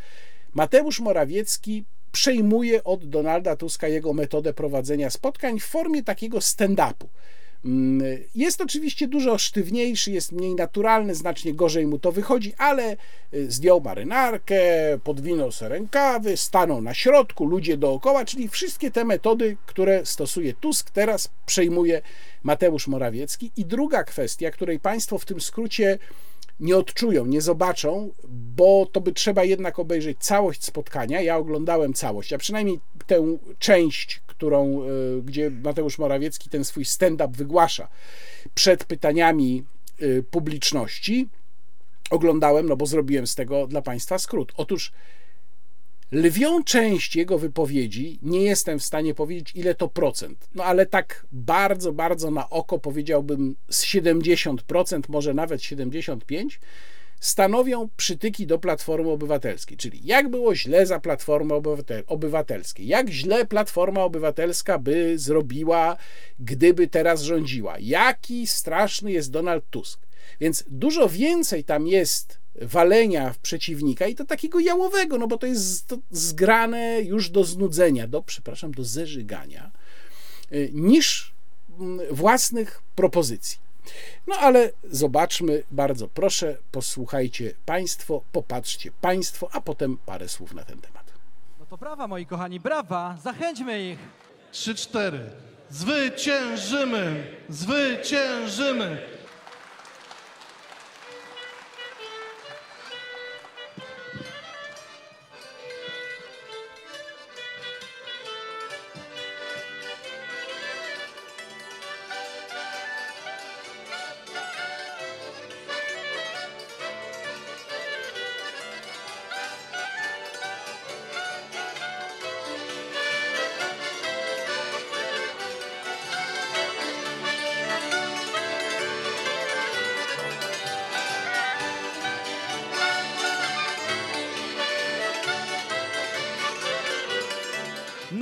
Mateusz 0.54 1.00
Morawiecki 1.00 1.86
przejmuje 2.12 2.84
od 2.84 3.06
Donalda 3.10 3.56
Tuska 3.56 3.88
jego 3.88 4.14
metodę 4.14 4.54
prowadzenia 4.54 5.10
spotkań 5.10 5.60
w 5.60 5.66
formie 5.66 6.04
takiego 6.04 6.38
stand-upu. 6.38 7.08
Mm, 7.66 8.18
jest 8.36 8.62
oczywiście 8.62 9.08
dużo 9.08 9.38
sztywniejszy, 9.38 10.12
jest 10.12 10.32
mniej 10.32 10.56
naturalny, 10.56 11.16
znacznie 11.16 11.54
gorzej 11.54 11.88
mu 11.88 12.00
to 12.00 12.12
wychodzi, 12.12 12.54
ale 12.58 12.98
y, 13.34 13.52
zdjął 13.52 13.82
marynarkę, 13.82 14.62
podwinął 15.04 15.52
sobie 15.52 15.70
rękawy, 15.70 16.38
stanął 16.38 16.82
na 16.82 16.94
środku, 16.94 17.46
ludzie 17.46 17.78
dookoła, 17.78 18.26
czyli 18.26 18.50
wszystkie 18.50 18.92
te 18.92 19.06
metody, 19.06 19.58
które 19.66 20.06
stosuje 20.06 20.54
Tusk, 20.54 20.90
teraz 20.90 21.30
przejmuje 21.46 22.02
Mateusz 22.44 22.88
Morawiecki. 22.88 23.52
I 23.58 23.66
druga 23.66 24.04
kwestia, 24.04 24.52
której 24.52 24.80
Państwo 24.80 25.18
w 25.18 25.26
tym 25.26 25.42
skrócie 25.42 26.00
nie 26.60 26.78
odczują, 26.78 27.26
nie 27.26 27.42
zobaczą, 27.42 28.10
bo 28.30 28.86
to 28.92 29.02
by 29.02 29.12
trzeba 29.12 29.44
jednak 29.44 29.80
obejrzeć 29.80 30.18
całość 30.20 30.64
spotkania. 30.66 31.22
Ja 31.22 31.38
oglądałem 31.38 31.94
całość, 31.94 32.34
a 32.34 32.38
przynajmniej 32.38 32.80
tę 33.08 33.38
część, 33.60 34.22
którą, 34.28 34.84
e, 34.84 34.88
gdzie 35.22 35.50
Mateusz 35.50 35.98
Morawiecki 35.98 36.50
ten 36.50 36.64
swój 36.66 36.86
stand-up 36.86 37.38
wygłasza 37.38 37.88
przed 38.56 38.84
pytaniami 38.84 39.64
e, 40.00 40.24
publiczności. 40.24 41.28
Oglądałem, 42.10 42.70
no 42.70 42.76
bo 42.76 42.86
zrobiłem 42.86 43.28
z 43.28 43.36
tego 43.36 43.68
dla 43.68 43.82
Państwa 43.82 44.20
skrót. 44.20 44.54
Otóż 44.58 44.92
lwią 46.12 46.64
część 46.64 47.16
jego 47.16 47.38
wypowiedzi 47.38 48.20
nie 48.22 48.44
jestem 48.44 48.80
w 48.80 48.84
stanie 48.84 49.14
powiedzieć, 49.14 49.52
ile 49.56 49.76
to 49.76 49.88
procent, 49.88 50.50
no 50.56 50.64
ale 50.64 50.86
tak 50.86 51.26
bardzo, 51.32 51.94
bardzo 51.94 52.32
na 52.32 52.50
oko 52.50 52.80
powiedziałbym 52.80 53.56
z 53.70 53.86
70%, 53.86 55.02
może 55.10 55.34
nawet 55.34 55.62
75%, 55.62 56.48
stanowią 57.20 57.90
przytyki 57.98 58.48
do 58.48 58.60
Platformy 58.60 59.10
Obywatelskiej. 59.10 59.78
Czyli 59.78 60.00
jak 60.04 60.30
było 60.30 60.56
źle 60.56 60.86
za 60.86 61.00
Platformę 61.00 61.62
Obywatelską, 62.08 62.84
jak 62.84 63.10
źle 63.10 63.46
Platforma 63.46 64.04
Obywatelska 64.04 64.80
by 64.80 65.20
zrobiła, 65.20 65.98
gdyby 66.40 66.88
teraz 66.88 67.22
rządziła, 67.22 67.76
jaki 67.80 68.48
straszny 68.48 69.12
jest 69.12 69.32
Donald 69.32 69.64
Tusk. 69.70 70.00
Więc 70.40 70.64
dużo 70.68 71.10
więcej 71.10 71.64
tam 71.64 71.88
jest 71.88 72.40
walenia 72.62 73.34
w 73.34 73.38
przeciwnika 73.38 74.08
i 74.08 74.16
to 74.16 74.26
takiego 74.26 74.60
jałowego, 74.60 75.18
no 75.18 75.28
bo 75.28 75.38
to 75.38 75.48
jest 75.48 75.88
to 75.88 75.98
zgrane 76.12 77.02
już 77.02 77.30
do 77.30 77.44
znudzenia, 77.44 78.08
do, 78.08 78.22
przepraszam, 78.22 78.72
do 78.72 78.84
zeżygania, 78.84 79.72
y, 80.52 80.70
niż 80.74 81.34
mm, 81.80 82.00
własnych 82.12 82.82
propozycji. 82.96 83.58
No 84.28 84.36
ale 84.36 84.72
zobaczmy, 84.84 85.64
bardzo 85.72 86.08
proszę, 86.08 86.58
posłuchajcie 86.72 87.54
Państwo, 87.66 88.24
popatrzcie 88.32 88.92
Państwo, 89.02 89.50
a 89.52 89.62
potem 89.62 89.98
parę 90.06 90.30
słów 90.30 90.54
na 90.54 90.64
ten 90.64 90.82
temat. 90.82 91.14
No 91.60 91.66
to 91.66 91.78
brawa, 91.78 92.08
moi 92.08 92.26
kochani, 92.26 92.60
brawa, 92.60 93.18
zachęćmy 93.24 93.90
ich. 93.92 94.00
Trzy, 94.52 94.76
cztery. 94.76 95.30
Zwyciężymy! 95.70 97.28
Zwyciężymy! 97.50 99.19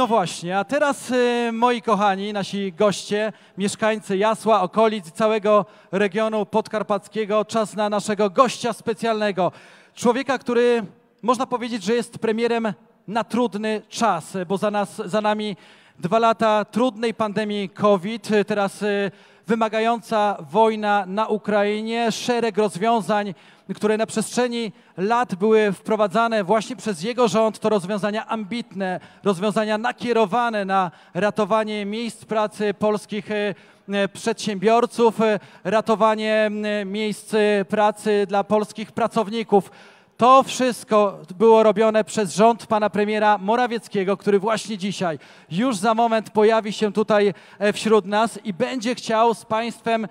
No 0.08 0.16
właśnie, 0.16 0.58
a 0.58 0.64
teraz 0.64 1.12
y, 1.12 1.50
moi 1.54 1.82
kochani, 1.82 2.34
nasi 2.34 2.74
goście, 2.74 3.34
mieszkańcy 3.58 4.18
Jasła, 4.18 4.62
okolic, 4.62 5.12
całego 5.12 5.66
regionu 5.92 6.46
podkarpackiego, 6.46 7.46
czas 7.46 7.76
na 7.76 7.90
naszego 7.90 8.30
gościa 8.30 8.74
specjalnego. 8.74 9.52
Człowieka, 9.94 10.38
który 10.38 10.84
można 11.22 11.46
powiedzieć, 11.46 11.84
że 11.84 11.94
jest 11.94 12.20
premierem 12.20 12.74
na 13.08 13.24
trudny 13.24 13.82
czas, 13.90 14.38
bo 14.48 14.58
za, 14.58 14.72
nas, 14.72 15.02
za 15.06 15.22
nami 15.22 15.58
dwa 16.00 16.20
lata 16.20 16.66
trudnej 16.66 17.14
pandemii 17.14 17.70
COVID, 17.70 18.30
teraz 18.48 18.82
y, 18.82 19.12
wymagająca 19.48 20.38
wojna 20.52 21.06
na 21.08 21.28
Ukrainie, 21.28 22.12
szereg 22.12 22.58
rozwiązań, 22.58 23.34
które 23.76 23.98
na 23.98 24.06
przestrzeni 24.06 24.72
lat 24.98 25.36
były 25.36 25.72
wprowadzane 25.72 26.44
właśnie 26.44 26.76
przez 26.76 27.04
jego 27.04 27.28
rząd, 27.28 27.60
to 27.60 27.70
rozwiązania 27.70 28.28
ambitne, 28.28 29.00
rozwiązania 29.24 29.78
nakierowane 29.78 30.66
na 30.66 30.92
ratowanie 31.14 31.86
miejsc 31.86 32.26
pracy 32.26 32.74
polskich 32.74 33.32
e, 33.32 33.56
e, 33.90 34.08
przedsiębiorców, 34.08 35.22
e, 35.22 35.40
ratowanie 35.64 36.52
miejsc 36.86 37.36
pracy 37.70 38.26
dla 38.30 38.44
polskich 38.44 38.92
pracowników. 38.92 39.72
To 40.18 40.44
wszystko 40.44 41.20
było 41.38 41.64
robione 41.64 42.04
przez 42.04 42.36
rząd 42.36 42.66
pana 42.66 42.90
premiera 42.90 43.38
Morawieckiego, 43.38 44.18
który 44.18 44.40
właśnie 44.40 44.78
dzisiaj, 44.78 45.20
już 45.52 45.76
za 45.76 45.94
moment 45.94 46.30
pojawi 46.30 46.74
się 46.74 46.94
tutaj 46.94 47.34
wśród 47.74 48.06
nas 48.06 48.40
i 48.44 48.54
będzie 48.54 48.96
chciał 48.96 49.34
z 49.34 49.46
państwem 49.46 50.08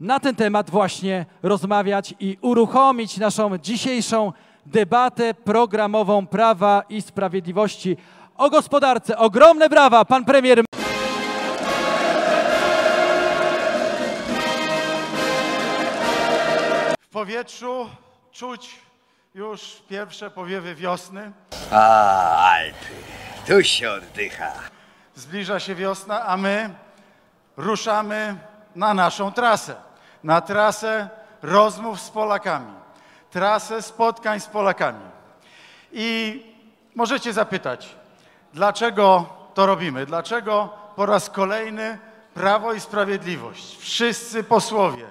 na 0.00 0.20
ten 0.20 0.36
temat 0.36 0.70
właśnie 0.70 1.26
rozmawiać 1.42 2.14
i 2.20 2.38
uruchomić 2.40 3.16
naszą 3.16 3.58
dzisiejszą 3.58 4.32
debatę 4.66 5.34
programową 5.34 6.26
Prawa 6.26 6.82
i 6.88 7.02
Sprawiedliwości 7.02 7.96
o 8.36 8.50
gospodarce. 8.50 9.18
Ogromne 9.18 9.68
brawa, 9.68 10.04
pan 10.04 10.24
premier. 10.24 10.62
W 17.00 17.08
powietrzu 17.10 17.86
czuć 18.32 18.87
już 19.34 19.82
pierwsze 19.88 20.30
powiewy 20.30 20.74
wiosny. 20.74 21.32
A, 21.72 22.52
Alpy, 22.52 22.94
tu 23.46 23.64
się 23.64 23.90
oddycha. 23.90 24.52
Zbliża 25.14 25.60
się 25.60 25.74
wiosna, 25.74 26.26
a 26.26 26.36
my 26.36 26.74
ruszamy 27.56 28.36
na 28.76 28.94
naszą 28.94 29.32
trasę. 29.32 29.74
Na 30.24 30.40
trasę 30.40 31.08
rozmów 31.42 32.00
z 32.00 32.10
Polakami, 32.10 32.72
trasę 33.30 33.82
spotkań 33.82 34.40
z 34.40 34.46
Polakami. 34.46 35.04
I 35.92 36.42
możecie 36.94 37.32
zapytać, 37.32 37.96
dlaczego 38.54 39.26
to 39.54 39.66
robimy? 39.66 40.06
Dlaczego 40.06 40.68
po 40.96 41.06
raz 41.06 41.30
kolejny 41.30 41.98
Prawo 42.34 42.72
i 42.72 42.80
Sprawiedliwość, 42.80 43.76
wszyscy 43.78 44.44
posłowie, 44.44 45.04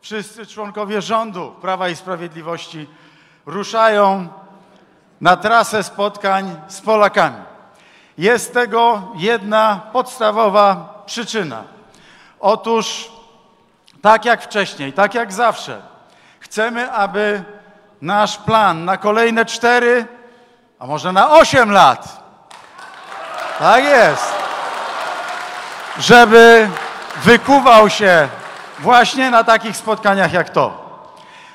wszyscy 0.00 0.46
członkowie 0.46 1.02
rządu 1.02 1.54
Prawa 1.60 1.88
i 1.88 1.96
Sprawiedliwości 1.96 2.88
ruszają 3.46 4.28
na 5.20 5.36
trasę 5.36 5.82
spotkań 5.82 6.60
z 6.68 6.80
Polakami? 6.80 7.36
Jest 8.18 8.54
tego 8.54 9.02
jedna 9.14 9.80
podstawowa 9.92 11.02
przyczyna. 11.06 11.62
Otóż, 12.40 13.10
tak 14.02 14.24
jak 14.24 14.42
wcześniej, 14.42 14.92
tak 14.92 15.14
jak 15.14 15.32
zawsze, 15.32 15.82
chcemy, 16.40 16.92
aby 16.92 17.44
nasz 18.02 18.38
plan 18.38 18.84
na 18.84 18.96
kolejne 18.96 19.44
cztery, 19.44 20.06
a 20.78 20.86
może 20.86 21.12
na 21.12 21.30
osiem 21.30 21.70
lat, 21.72 22.22
tak 23.58 23.84
jest, 23.84 24.34
żeby 25.98 26.70
wykuwał 27.22 27.90
się 27.90 28.28
właśnie 28.78 29.30
na 29.30 29.44
takich 29.44 29.76
spotkaniach 29.76 30.32
jak 30.32 30.50
to. 30.50 30.84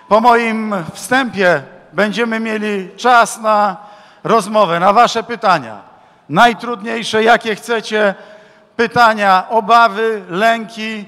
Po 0.07 0.21
moim 0.21 0.75
wstępie 0.93 1.63
będziemy 1.93 2.39
mieli 2.39 2.89
czas 2.97 3.41
na 3.41 3.77
rozmowę, 4.23 4.79
na 4.79 4.93
Wasze 4.93 5.23
pytania. 5.23 5.81
Najtrudniejsze, 6.29 7.23
jakie 7.23 7.55
chcecie, 7.55 8.15
pytania, 8.75 9.45
obawy, 9.49 10.23
lęki, 10.29 11.05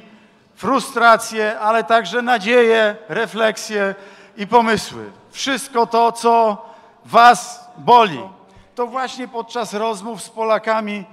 frustracje, 0.55 1.59
ale 1.59 1.83
także 1.83 2.21
nadzieje, 2.21 2.95
refleksje 3.09 3.95
i 4.37 4.47
pomysły. 4.47 5.11
Wszystko 5.31 5.87
to, 5.87 6.11
co 6.11 6.65
Was 7.05 7.69
boli. 7.77 8.21
To 8.75 8.87
właśnie 8.87 9.27
podczas 9.27 9.73
rozmów 9.73 10.23
z 10.23 10.29
Polakami 10.29 11.05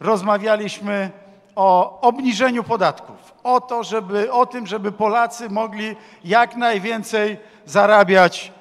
rozmawialiśmy 0.00 1.10
o 1.56 2.00
obniżeniu 2.00 2.64
podatków, 2.64 3.16
o, 3.44 3.60
to, 3.60 3.84
żeby, 3.84 4.32
o 4.32 4.46
tym, 4.46 4.66
żeby 4.66 4.92
Polacy 4.92 5.50
mogli 5.50 5.96
jak 6.24 6.56
najwięcej 6.56 7.36
zarabiać 7.66 8.52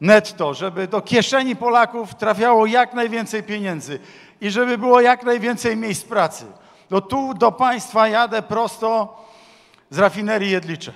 netto, 0.00 0.54
żeby 0.54 0.88
do 0.88 1.00
kieszeni 1.00 1.56
Polaków 1.56 2.14
trafiało 2.14 2.66
jak 2.66 2.94
najwięcej 2.94 3.42
pieniędzy 3.42 3.98
i 4.40 4.50
żeby 4.50 4.78
było 4.78 5.00
jak 5.00 5.22
najwięcej 5.22 5.76
miejsc 5.76 6.04
pracy. 6.04 6.44
No 6.90 7.00
tu 7.00 7.34
do 7.34 7.52
Państwa 7.52 8.08
jadę 8.08 8.42
prosto 8.42 9.20
z 9.90 9.98
rafinerii 9.98 10.50
Jedlicze. 10.50 10.92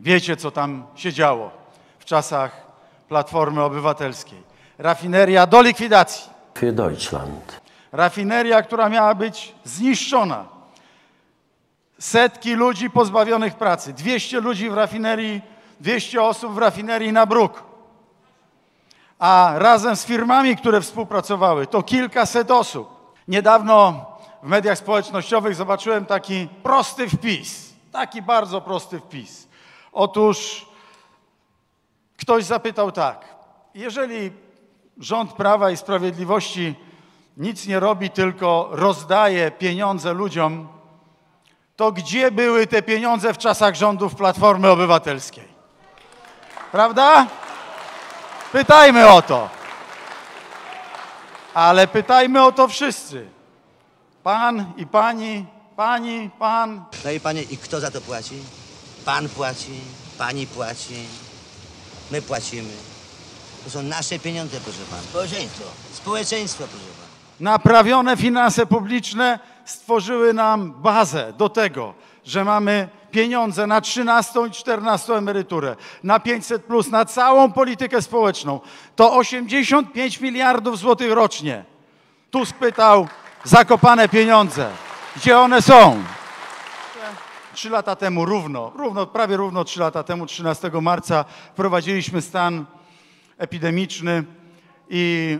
Wiecie, 0.00 0.36
co 0.36 0.50
tam 0.50 0.86
się 0.94 1.12
działo 1.12 1.50
w 1.98 2.04
czasach 2.04 2.66
Platformy 3.08 3.62
Obywatelskiej. 3.62 4.42
Rafineria 4.78 5.46
do 5.46 5.62
likwidacji. 5.62 6.30
Für 6.54 6.72
Deutschland. 6.72 7.60
Rafineria, 7.92 8.62
która 8.62 8.88
miała 8.88 9.14
być 9.14 9.54
zniszczona. 9.64 10.44
Setki 11.98 12.54
ludzi 12.54 12.90
pozbawionych 12.90 13.54
pracy. 13.54 13.92
200 13.92 14.40
ludzi 14.40 14.70
w 14.70 14.74
rafinerii, 14.74 15.40
200 15.82 16.22
osób 16.22 16.54
w 16.54 16.58
rafinerii 16.58 17.12
na 17.12 17.26
bruk. 17.26 17.62
A 19.18 19.52
razem 19.56 19.96
z 19.96 20.04
firmami, 20.04 20.56
które 20.56 20.80
współpracowały, 20.80 21.66
to 21.66 21.82
kilkaset 21.82 22.50
osób. 22.50 23.14
Niedawno 23.28 24.06
w 24.42 24.46
mediach 24.46 24.78
społecznościowych 24.78 25.54
zobaczyłem 25.54 26.06
taki 26.06 26.48
prosty 26.62 27.08
wpis. 27.08 27.72
Taki 27.92 28.22
bardzo 28.22 28.60
prosty 28.60 29.00
wpis. 29.00 29.48
Otóż 29.92 30.66
ktoś 32.16 32.44
zapytał 32.44 32.92
tak: 32.92 33.34
jeżeli 33.74 34.30
rząd 34.98 35.32
Prawa 35.32 35.70
i 35.70 35.76
Sprawiedliwości 35.76 36.74
nic 37.36 37.66
nie 37.66 37.80
robi, 37.80 38.10
tylko 38.10 38.68
rozdaje 38.72 39.50
pieniądze 39.50 40.12
ludziom, 40.12 40.68
to 41.76 41.92
gdzie 41.92 42.30
były 42.30 42.66
te 42.66 42.82
pieniądze 42.82 43.34
w 43.34 43.38
czasach 43.38 43.74
rządów 43.74 44.14
Platformy 44.14 44.70
Obywatelskiej? 44.70 45.51
Prawda? 46.72 47.26
Pytajmy 48.52 49.08
o 49.08 49.22
to. 49.22 49.48
Ale 51.54 51.86
pytajmy 51.86 52.44
o 52.44 52.52
to 52.52 52.68
wszyscy. 52.68 53.26
Pan 54.22 54.72
i 54.76 54.86
pani, 54.86 55.46
pani, 55.76 56.30
pan. 56.38 56.84
No 57.04 57.10
i 57.10 57.20
panie, 57.20 57.42
i 57.42 57.56
kto 57.56 57.80
za 57.80 57.90
to 57.90 58.00
płaci? 58.00 58.34
Pan 59.04 59.28
płaci, 59.28 59.80
pani 60.18 60.46
płaci, 60.46 61.06
my 62.10 62.22
płacimy. 62.22 62.72
To 63.64 63.70
są 63.70 63.82
nasze 63.82 64.18
pieniądze, 64.18 64.60
proszę 64.60 64.78
pana. 64.90 65.02
Społeczeństwo. 65.02 65.64
Społeczeństwo, 65.92 66.64
proszę 66.64 66.84
pana. 66.84 67.12
Naprawione 67.40 68.16
finanse 68.16 68.66
publiczne 68.66 69.38
stworzyły 69.64 70.32
nam 70.32 70.72
bazę 70.72 71.32
do 71.32 71.48
tego, 71.48 71.94
że 72.24 72.44
mamy 72.44 72.88
pieniądze 73.10 73.66
na 73.66 73.80
13 73.80 74.40
i 74.48 74.50
14 74.50 75.14
emeryturę, 75.14 75.76
na 76.02 76.20
500, 76.20 76.64
plus, 76.64 76.90
na 76.90 77.04
całą 77.04 77.52
politykę 77.52 78.02
społeczną. 78.02 78.60
To 78.96 79.16
85 79.16 80.20
miliardów 80.20 80.78
złotych 80.78 81.12
rocznie. 81.12 81.64
Tu 82.30 82.46
spytał 82.46 83.08
zakopane 83.44 84.08
pieniądze. 84.08 84.70
Gdzie 85.16 85.38
one 85.38 85.62
są? 85.62 86.02
Trzy 87.54 87.70
lata 87.70 87.96
temu, 87.96 88.24
równo, 88.24 88.72
równo, 88.76 89.06
prawie 89.06 89.36
równo 89.36 89.64
trzy 89.64 89.80
lata 89.80 90.02
temu, 90.02 90.26
13 90.26 90.70
marca, 90.82 91.24
wprowadziliśmy 91.52 92.22
stan 92.22 92.64
epidemiczny 93.38 94.24
i 94.88 95.38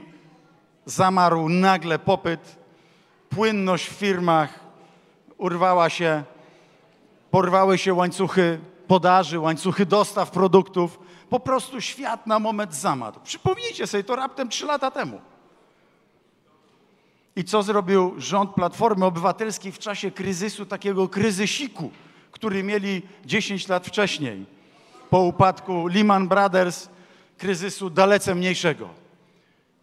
zamarł 0.87 1.49
nagle 1.49 1.99
popyt, 1.99 2.59
płynność 3.31 3.89
w 3.89 3.93
firmach 3.93 4.61
urwała 5.39 5.91
się, 5.91 6.23
porwały 7.33 7.79
się 7.79 7.95
łańcuchy 7.95 8.59
podaży, 8.87 9.39
łańcuchy 9.39 9.87
dostaw 9.87 10.31
produktów. 10.31 10.99
Po 11.31 11.41
prostu 11.41 11.81
świat 11.81 12.27
na 12.27 12.39
moment 12.39 12.75
zamarł. 12.75 13.21
Przypomnijcie 13.25 13.87
sobie 13.87 14.05
to 14.05 14.17
raptem 14.17 14.49
trzy 14.49 14.67
lata 14.67 14.91
temu. 14.91 15.21
I 17.37 17.45
co 17.45 17.63
zrobił 17.63 18.15
rząd 18.19 18.55
Platformy 18.55 19.05
Obywatelskiej 19.05 19.73
w 19.73 19.79
czasie 19.79 20.11
kryzysu, 20.11 20.67
takiego 20.67 21.09
kryzysiku, 21.09 21.91
który 22.33 22.63
mieli 22.63 23.03
10 23.25 23.69
lat 23.69 23.87
wcześniej, 23.87 24.47
po 25.11 25.19
upadku 25.19 25.87
Lehman 25.87 26.29
Brothers, 26.29 26.89
kryzysu 27.39 27.91
dalece 27.91 28.35
mniejszego? 28.35 28.89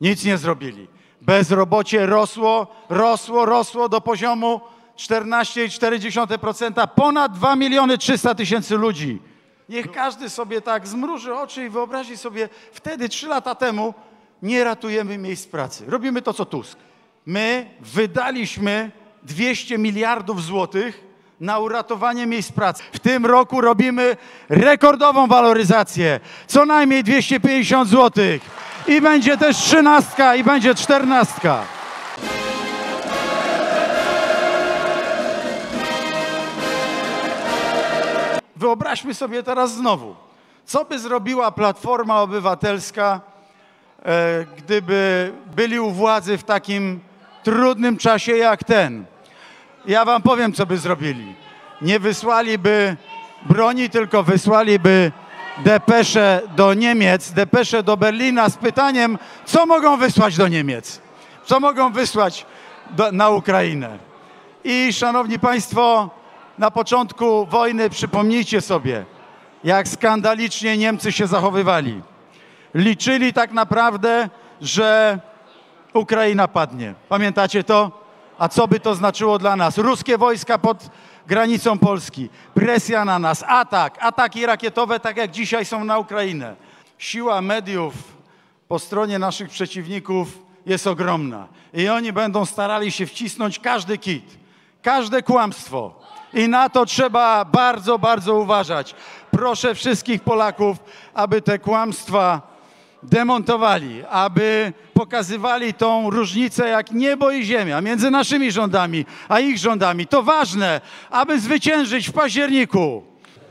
Nic 0.01 0.25
nie 0.25 0.37
zrobili. 0.37 0.87
Bezrobocie 1.21 2.05
rosło, 2.05 2.67
rosło, 2.89 3.45
rosło 3.45 3.89
do 3.89 4.01
poziomu 4.01 4.61
14,4%, 4.99 6.87
ponad 6.87 7.33
2 7.33 7.55
miliony 7.55 7.97
300 7.97 8.35
tysięcy 8.35 8.77
ludzi. 8.77 9.19
Niech 9.69 9.91
każdy 9.91 10.29
sobie 10.29 10.61
tak 10.61 10.87
zmruży 10.87 11.35
oczy 11.35 11.65
i 11.65 11.69
wyobrazi 11.69 12.17
sobie, 12.17 12.49
wtedy, 12.71 13.09
trzy 13.09 13.27
lata 13.27 13.55
temu, 13.55 13.93
nie 14.41 14.63
ratujemy 14.63 15.17
miejsc 15.17 15.47
pracy. 15.47 15.85
Robimy 15.87 16.21
to, 16.21 16.33
co 16.33 16.45
Tusk. 16.45 16.77
My 17.25 17.69
wydaliśmy 17.81 18.91
200 19.23 19.77
miliardów 19.77 20.43
złotych 20.43 21.03
na 21.39 21.59
uratowanie 21.59 22.25
miejsc 22.25 22.51
pracy. 22.51 22.83
W 22.93 22.99
tym 22.99 23.25
roku 23.25 23.61
robimy 23.61 24.17
rekordową 24.49 25.27
waloryzację, 25.27 26.19
co 26.47 26.65
najmniej 26.65 27.03
250 27.03 27.89
złotych. 27.89 28.41
I 28.87 29.01
będzie 29.01 29.37
też 29.37 29.57
trzynastka, 29.57 30.35
i 30.35 30.43
będzie 30.43 30.75
czternastka. 30.75 31.63
Wyobraźmy 38.59 39.13
sobie 39.13 39.43
teraz 39.43 39.73
znowu, 39.73 40.15
co 40.65 40.85
by 40.85 40.99
zrobiła 40.99 41.51
Platforma 41.51 42.21
Obywatelska, 42.21 43.21
e, 44.05 44.45
gdyby 44.57 45.31
byli 45.55 45.79
u 45.79 45.91
władzy 45.91 46.37
w 46.37 46.43
takim 46.43 46.99
trudnym 47.43 47.97
czasie 47.97 48.37
jak 48.37 48.63
ten. 48.63 49.05
Ja 49.85 50.05
wam 50.05 50.21
powiem, 50.21 50.53
co 50.53 50.65
by 50.65 50.77
zrobili. 50.77 51.35
Nie 51.81 51.99
wysłaliby 51.99 52.95
broni, 53.45 53.89
tylko 53.89 54.23
wysłaliby 54.23 55.11
depesze 55.57 56.41
do 56.55 56.73
Niemiec, 56.73 57.31
depesze 57.31 57.83
do 57.83 57.97
Berlina 57.97 58.49
z 58.49 58.57
pytaniem, 58.57 59.17
co 59.45 59.65
mogą 59.65 59.97
wysłać 59.97 60.37
do 60.37 60.47
Niemiec, 60.47 61.01
co 61.45 61.59
mogą 61.59 61.91
wysłać 61.91 62.45
do, 62.89 63.11
na 63.11 63.29
Ukrainę. 63.29 63.97
I 64.63 64.93
szanowni 64.93 65.39
państwo, 65.39 66.09
na 66.59 66.71
początku 66.71 67.45
wojny 67.45 67.89
przypomnijcie 67.89 68.61
sobie, 68.61 69.05
jak 69.63 69.87
skandalicznie 69.87 70.77
Niemcy 70.77 71.11
się 71.11 71.27
zachowywali. 71.27 72.01
Liczyli 72.73 73.33
tak 73.33 73.51
naprawdę, 73.51 74.29
że 74.61 75.19
Ukraina 75.93 76.47
padnie. 76.47 76.93
Pamiętacie 77.09 77.63
to? 77.63 77.91
A 78.37 78.49
co 78.49 78.67
by 78.67 78.79
to 78.79 78.95
znaczyło 78.95 79.39
dla 79.39 79.55
nas? 79.55 79.77
Ruskie 79.77 80.17
wojska 80.17 80.57
pod 80.57 80.89
granicą 81.27 81.79
Polski, 81.79 82.29
presja 82.53 83.05
na 83.05 83.19
nas, 83.19 83.43
atak, 83.47 83.97
ataki 83.99 84.45
rakietowe, 84.45 84.99
tak 84.99 85.17
jak 85.17 85.31
dzisiaj 85.31 85.65
są 85.65 85.83
na 85.83 85.99
Ukrainę. 85.99 86.55
Siła 86.97 87.41
mediów 87.41 87.93
po 88.67 88.79
stronie 88.79 89.19
naszych 89.19 89.49
przeciwników 89.49 90.39
jest 90.65 90.87
ogromna. 90.87 91.47
I 91.73 91.89
oni 91.89 92.13
będą 92.13 92.45
starali 92.45 92.91
się 92.91 93.05
wcisnąć 93.05 93.59
każdy 93.59 93.97
kit, 93.97 94.37
każde 94.81 95.23
kłamstwo. 95.23 95.98
I 96.33 96.47
na 96.47 96.69
to 96.69 96.85
trzeba 96.85 97.45
bardzo, 97.45 97.99
bardzo 97.99 98.35
uważać. 98.35 98.95
Proszę 99.31 99.75
wszystkich 99.75 100.21
Polaków, 100.21 100.77
aby 101.13 101.41
te 101.41 101.59
kłamstwa 101.59 102.41
demontowali, 103.03 104.03
aby 104.09 104.73
pokazywali 104.93 105.73
tą 105.73 106.09
różnicę 106.09 106.69
jak 106.69 106.91
niebo 106.91 107.31
i 107.31 107.43
ziemia 107.43 107.81
między 107.81 108.11
naszymi 108.11 108.51
rządami 108.51 109.05
a 109.29 109.39
ich 109.39 109.57
rządami. 109.57 110.07
To 110.07 110.23
ważne, 110.23 110.81
aby 111.09 111.39
zwyciężyć 111.39 112.09
w 112.09 112.11
październiku. 112.11 113.03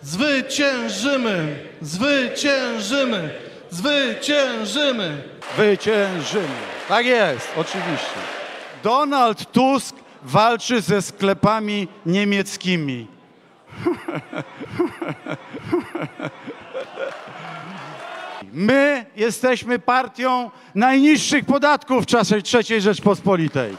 Zwyciężymy! 0.02 1.58
Zwyciężymy! 1.80 3.30
Zwyciężymy! 3.70 5.22
Wyciężymy. 5.56 6.48
Tak 6.88 7.06
jest, 7.06 7.52
oczywiście. 7.56 8.18
Donald 8.82 9.52
Tusk 9.52 9.96
walczy 10.28 10.80
ze 10.80 11.02
sklepami 11.02 11.88
niemieckimi. 12.06 13.06
My 18.52 19.06
jesteśmy 19.16 19.78
partią 19.78 20.50
najniższych 20.74 21.44
podatków 21.44 22.02
w 22.02 22.06
czasie 22.06 22.36
III 22.54 22.80
Rzeczpospolitej. 22.80 23.76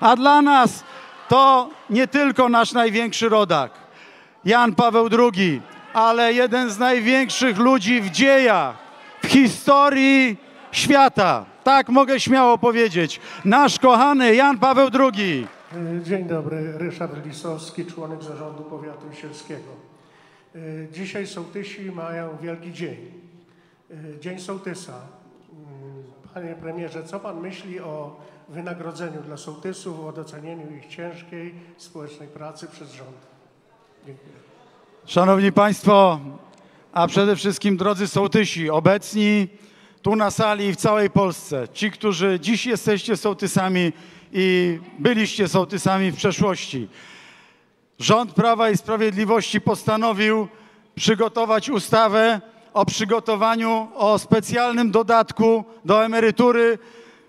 A 0.00 0.16
dla 0.16 0.42
nas 0.42 0.84
to 1.28 1.70
nie 1.90 2.08
tylko 2.08 2.48
nasz 2.48 2.72
największy 2.72 3.28
rodak, 3.28 3.72
Jan 4.44 4.74
Paweł 4.74 5.08
II, 5.18 5.62
ale 5.94 6.32
jeden 6.32 6.70
z 6.70 6.78
największych 6.78 7.58
ludzi 7.58 8.00
w 8.00 8.10
dziejach, 8.10 8.76
w 9.22 9.26
historii 9.26 10.36
świata. 10.72 11.44
Tak 11.68 11.88
mogę 11.88 12.20
śmiało 12.20 12.58
powiedzieć. 12.58 13.20
Nasz 13.44 13.78
kochany 13.78 14.34
Jan 14.34 14.58
Paweł 14.58 14.88
II. 15.00 15.46
Dzień 16.02 16.24
dobry, 16.24 16.78
Ryszard 16.78 17.26
Lisowski, 17.26 17.86
członek 17.86 18.22
zarządu 18.22 18.62
powiatu 18.62 19.12
sielskiego. 19.12 19.68
E, 20.54 20.58
Dzisiaj 20.92 21.26
sołtysi 21.26 21.90
mają 21.90 22.36
wielki 22.42 22.72
dzień. 22.72 22.96
E, 23.90 24.20
Dzień 24.20 24.40
sołtysa. 24.40 24.92
Panie 26.34 26.54
premierze, 26.54 27.04
co 27.04 27.20
pan 27.20 27.40
myśli 27.40 27.80
o 27.80 28.16
wynagrodzeniu 28.48 29.22
dla 29.22 29.36
sołtysów, 29.36 30.00
o 30.06 30.12
docenieniu 30.12 30.76
ich 30.76 30.86
ciężkiej 30.86 31.54
społecznej 31.76 32.28
pracy 32.28 32.66
przez 32.72 32.92
rząd? 32.92 33.18
Dziękuję. 34.06 34.32
Szanowni 35.06 35.52
Państwo, 35.52 36.20
a 36.92 37.06
przede 37.06 37.36
wszystkim 37.36 37.76
drodzy 37.76 38.08
sołtysi, 38.08 38.70
obecni 38.70 39.48
tu 40.08 40.16
na 40.16 40.30
sali 40.30 40.66
i 40.66 40.72
w 40.72 40.76
całej 40.76 41.10
Polsce, 41.10 41.68
ci, 41.72 41.90
którzy 41.90 42.40
dziś 42.40 42.66
jesteście 42.66 43.16
sołtysami 43.16 43.92
i 44.32 44.78
byliście 44.98 45.48
sołtysami 45.48 46.10
w 46.10 46.16
przeszłości. 46.16 46.88
Rząd 47.98 48.32
Prawa 48.32 48.70
i 48.70 48.76
Sprawiedliwości 48.76 49.60
postanowił 49.60 50.48
przygotować 50.94 51.70
ustawę 51.70 52.40
o 52.74 52.86
przygotowaniu, 52.86 53.88
o 53.94 54.18
specjalnym 54.18 54.90
dodatku 54.90 55.64
do 55.84 56.04
emerytury 56.04 56.78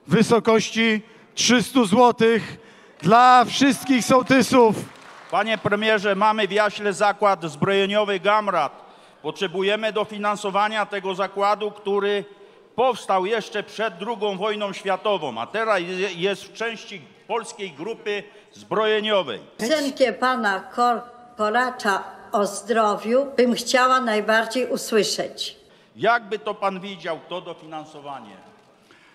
w 0.08 0.12
wysokości 0.12 1.02
300 1.36 1.86
zł 1.86 2.28
dla 3.02 3.46
wszystkich 3.46 4.06
sołtysów. 4.06 4.76
Panie 5.32 5.58
premierze, 5.58 6.16
mamy 6.16 6.48
w 6.48 6.52
Jaśle 6.52 6.94
zakład 6.94 7.44
zbrojeniowy 7.44 8.20
Gamrat. 8.20 8.86
Potrzebujemy 9.22 9.94
dofinansowania 9.94 10.86
tego 10.86 11.16
zakładu, 11.16 11.72
który 11.72 12.26
powstał 12.84 13.26
jeszcze 13.26 13.64
przed 13.64 13.94
II 14.08 14.38
wojną 14.38 14.74
światową, 14.74 15.38
a 15.42 15.48
teraz 15.48 15.80
je- 15.80 16.14
jest 16.14 16.44
w 16.44 16.54
części 16.54 17.02
polskiej 17.28 17.72
grupy 17.72 18.24
zbrojeniowej. 18.54 19.40
Piosenkę 19.58 20.14
pana 20.14 20.60
Kor- 20.60 21.02
Koracza 21.38 22.04
o 22.32 22.46
zdrowiu 22.46 23.26
bym 23.38 23.54
chciała 23.54 24.02
najbardziej 24.02 24.66
usłyszeć. 24.68 25.56
Jakby 25.96 26.40
to 26.40 26.54
pan 26.54 26.80
widział, 26.80 27.20
to 27.30 27.42
dofinansowanie? 27.42 28.36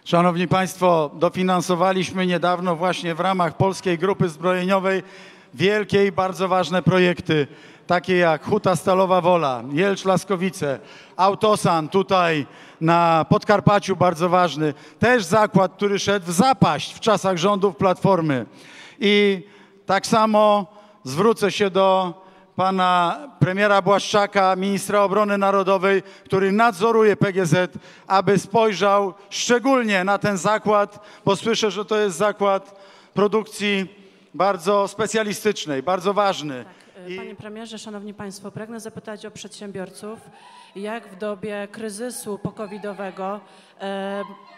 Szanowni 0.05 0.49
Państwo, 0.49 1.11
dofinansowaliśmy 1.15 2.27
niedawno 2.27 2.77
właśnie 2.77 3.15
w 3.15 3.21
ramach 3.21 3.57
Polskiej 3.57 3.99
Grupy 3.99 4.29
Zbrojeniowej 4.29 5.03
wielkie 5.55 6.07
i 6.07 6.13
bardzo 6.13 6.49
ważne 6.49 6.83
projekty, 6.83 7.47
takie 7.87 8.17
jak 8.17 8.45
Huta 8.45 8.77
Stalowa 8.77 9.21
Wola, 9.21 9.63
Jelcz 9.73 10.05
Laskowice, 10.05 10.79
Autosan 11.17 11.89
tutaj 11.89 12.47
na 12.85 13.27
Podkarpaciu 13.29 13.97
bardzo 13.97 14.29
ważny, 14.29 14.75
też 14.99 15.25
zakład, 15.25 15.73
który 15.73 15.99
szedł 15.99 16.27
w 16.27 16.33
zapaść 16.33 16.95
w 16.95 17.01
czasach 17.01 17.37
rządów 17.37 17.77
Platformy. 17.77 18.47
I 19.01 19.43
tak 19.87 20.07
samo 20.07 20.67
zwrócę 21.05 21.53
się 21.53 21.71
do 21.71 22.15
pana 22.57 23.19
premiera 23.39 23.83
Błaszczaka, 23.83 24.57
ministra 24.57 25.03
obrony 25.03 25.39
narodowej, 25.39 26.03
który 26.25 26.53
nadzoruje 26.53 27.17
PGZ, 27.17 27.55
aby 28.07 28.39
spojrzał 28.39 29.15
szczególnie 29.31 30.05
na 30.05 30.19
ten 30.19 30.37
zakład, 30.37 31.07
bo 31.25 31.37
słyszę, 31.37 31.71
że 31.71 31.85
to 31.85 31.99
jest 31.99 32.17
zakład 32.17 32.81
produkcji 33.15 33.87
bardzo 34.35 34.89
specjalistycznej, 34.89 35.83
bardzo 35.83 36.15
ważny. 36.15 36.65
Panie 37.17 37.35
premierze, 37.35 37.79
szanowni 37.79 38.15
państwo, 38.15 38.51
pragnę 38.51 38.81
zapytać 38.81 39.27
o 39.27 39.31
przedsiębiorców. 39.31 40.19
Jak 40.77 41.09
w 41.09 41.17
dobie 41.17 41.69
kryzysu 41.73 42.39
pokowidowego 42.39 43.41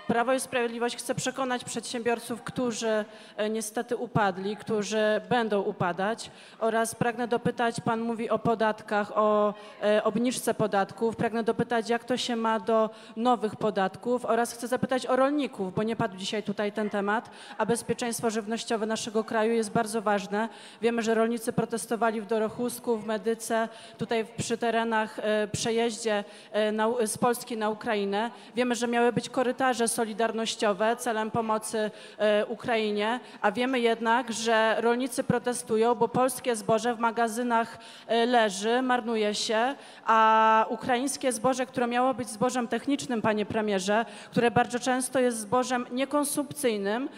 Prawo 0.06 0.32
i 0.34 0.40
Sprawiedliwość 0.40 0.96
chce 0.96 1.14
przekonać 1.14 1.64
przedsiębiorców, 1.64 2.42
którzy 2.42 3.04
e, 3.36 3.50
niestety 3.50 3.96
upadli, 3.96 4.56
którzy 4.56 5.20
będą 5.28 5.62
upadać 5.62 6.30
oraz 6.58 6.94
pragnę 6.94 7.28
dopytać, 7.28 7.80
pan 7.80 8.00
mówi 8.00 8.30
o 8.30 8.38
podatkach, 8.38 9.12
o 9.18 9.54
e, 9.82 10.04
obniżce 10.04 10.54
podatków, 10.54 11.16
pragnę 11.16 11.42
dopytać, 11.42 11.88
jak 11.88 12.04
to 12.04 12.16
się 12.16 12.36
ma 12.36 12.60
do 12.60 12.90
nowych 13.16 13.56
podatków 13.56 14.24
oraz 14.24 14.52
chcę 14.52 14.68
zapytać 14.68 15.06
o 15.06 15.16
rolników, 15.16 15.74
bo 15.74 15.82
nie 15.82 15.96
padł 15.96 16.16
dzisiaj 16.16 16.42
tutaj 16.42 16.72
ten 16.72 16.90
temat, 16.90 17.30
a 17.58 17.66
bezpieczeństwo 17.66 18.30
żywnościowe 18.30 18.86
naszego 18.86 19.24
kraju 19.24 19.52
jest 19.52 19.70
bardzo 19.70 20.02
ważne. 20.02 20.48
Wiemy, 20.82 21.02
że 21.02 21.14
rolnicy 21.14 21.52
protestowali 21.52 22.20
w 22.20 22.26
Dorochusku, 22.26 22.96
w 22.98 23.06
Medyce, 23.06 23.68
tutaj 23.98 24.26
przy 24.36 24.58
terenach 24.58 25.18
e, 25.18 25.48
przejeździe 25.48 26.24
na, 26.72 26.88
z 27.06 27.18
Polski 27.18 27.56
na 27.56 27.70
Ukrainę. 27.70 28.30
Wiemy, 28.56 28.74
że 28.74 28.88
miały 28.88 29.12
być 29.12 29.28
korytarze 29.28 29.88
solidarnościowe 29.96 30.96
celem 30.96 31.30
pomocy 31.30 31.90
e, 32.18 32.46
Ukrainie, 32.46 33.20
a 33.40 33.52
wiemy 33.52 33.80
jednak, 33.80 34.32
że 34.32 34.76
rolnicy 34.80 35.24
protestują, 35.24 35.94
bo 35.94 36.08
polskie 36.08 36.56
zboże 36.56 36.94
w 36.94 36.98
magazynach 36.98 37.78
e, 38.06 38.26
leży, 38.26 38.82
marnuje 38.82 39.34
się, 39.34 39.74
a 40.06 40.66
ukraińskie 40.68 41.32
zboże, 41.32 41.66
które 41.66 41.86
miało 41.86 42.14
być 42.14 42.28
zbożem 42.28 42.68
technicznym, 42.68 43.22
panie 43.22 43.46
premierze, 43.46 44.04
które 44.30 44.50
bardzo 44.50 44.78
często 44.78 45.20
jest 45.20 45.38
zbożem 45.38 45.86
niekonsumpcyjnym, 45.90 47.08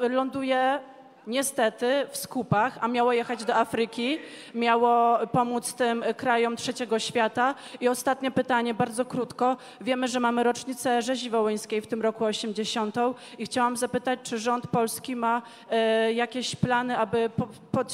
ląduje 0.00 0.78
niestety 1.26 2.06
w 2.10 2.16
skupach, 2.16 2.78
a 2.80 2.88
miało 2.88 3.12
jechać 3.12 3.44
do 3.44 3.56
Afryki, 3.56 4.18
miało 4.54 5.18
pomóc 5.32 5.74
tym 5.74 6.04
krajom 6.16 6.56
trzeciego 6.56 6.98
świata. 6.98 7.54
I 7.80 7.88
ostatnie 7.88 8.30
pytanie, 8.30 8.74
bardzo 8.74 9.04
krótko. 9.04 9.56
Wiemy, 9.80 10.08
że 10.08 10.20
mamy 10.20 10.42
rocznicę 10.42 11.02
rzezi 11.02 11.30
wołyńskiej 11.30 11.80
w 11.80 11.86
tym 11.86 12.02
roku 12.02 12.24
80. 12.24 12.96
i 13.38 13.44
chciałam 13.46 13.76
zapytać, 13.76 14.20
czy 14.22 14.38
rząd 14.38 14.66
polski 14.66 15.16
ma 15.16 15.42
e, 15.70 16.12
jakieś 16.12 16.56
plany, 16.56 16.98
aby 16.98 17.30
po, 17.72 17.84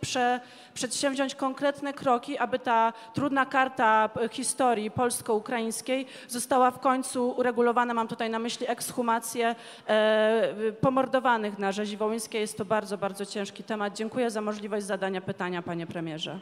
prze, 0.00 0.40
przedsięwziąć 0.74 1.34
konkretne 1.34 1.92
kroki, 1.92 2.38
aby 2.38 2.58
ta 2.58 2.92
trudna 3.14 3.46
karta 3.46 4.10
historii 4.30 4.90
polsko-ukraińskiej 4.90 6.06
została 6.28 6.70
w 6.70 6.78
końcu 6.78 7.30
uregulowana. 7.30 7.94
Mam 7.94 8.08
tutaj 8.08 8.30
na 8.30 8.38
myśli 8.38 8.66
ekshumację 8.68 9.54
e, 9.88 10.72
pomordowanych 10.80 11.58
na 11.58 11.72
rzezi 11.72 11.96
wołyńskiej. 11.96 12.40
Jest 12.40 12.58
to 12.58 12.64
bardzo, 12.86 12.98
bardzo 12.98 13.26
ciężki 13.26 13.64
temat. 13.64 13.96
Dziękuję 13.96 14.30
za 14.30 14.40
możliwość 14.40 14.86
zadania 14.86 15.20
pytania, 15.20 15.62
panie 15.62 15.86
premierze. 15.86 16.40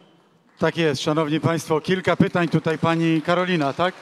Tak 0.58 0.76
jest, 0.76 1.02
szanowni 1.02 1.40
państwo. 1.40 1.80
Kilka 1.80 2.16
pytań 2.16 2.48
tutaj 2.48 2.78
pani 2.78 3.22
Karolina, 3.22 3.72
tak? 3.72 3.94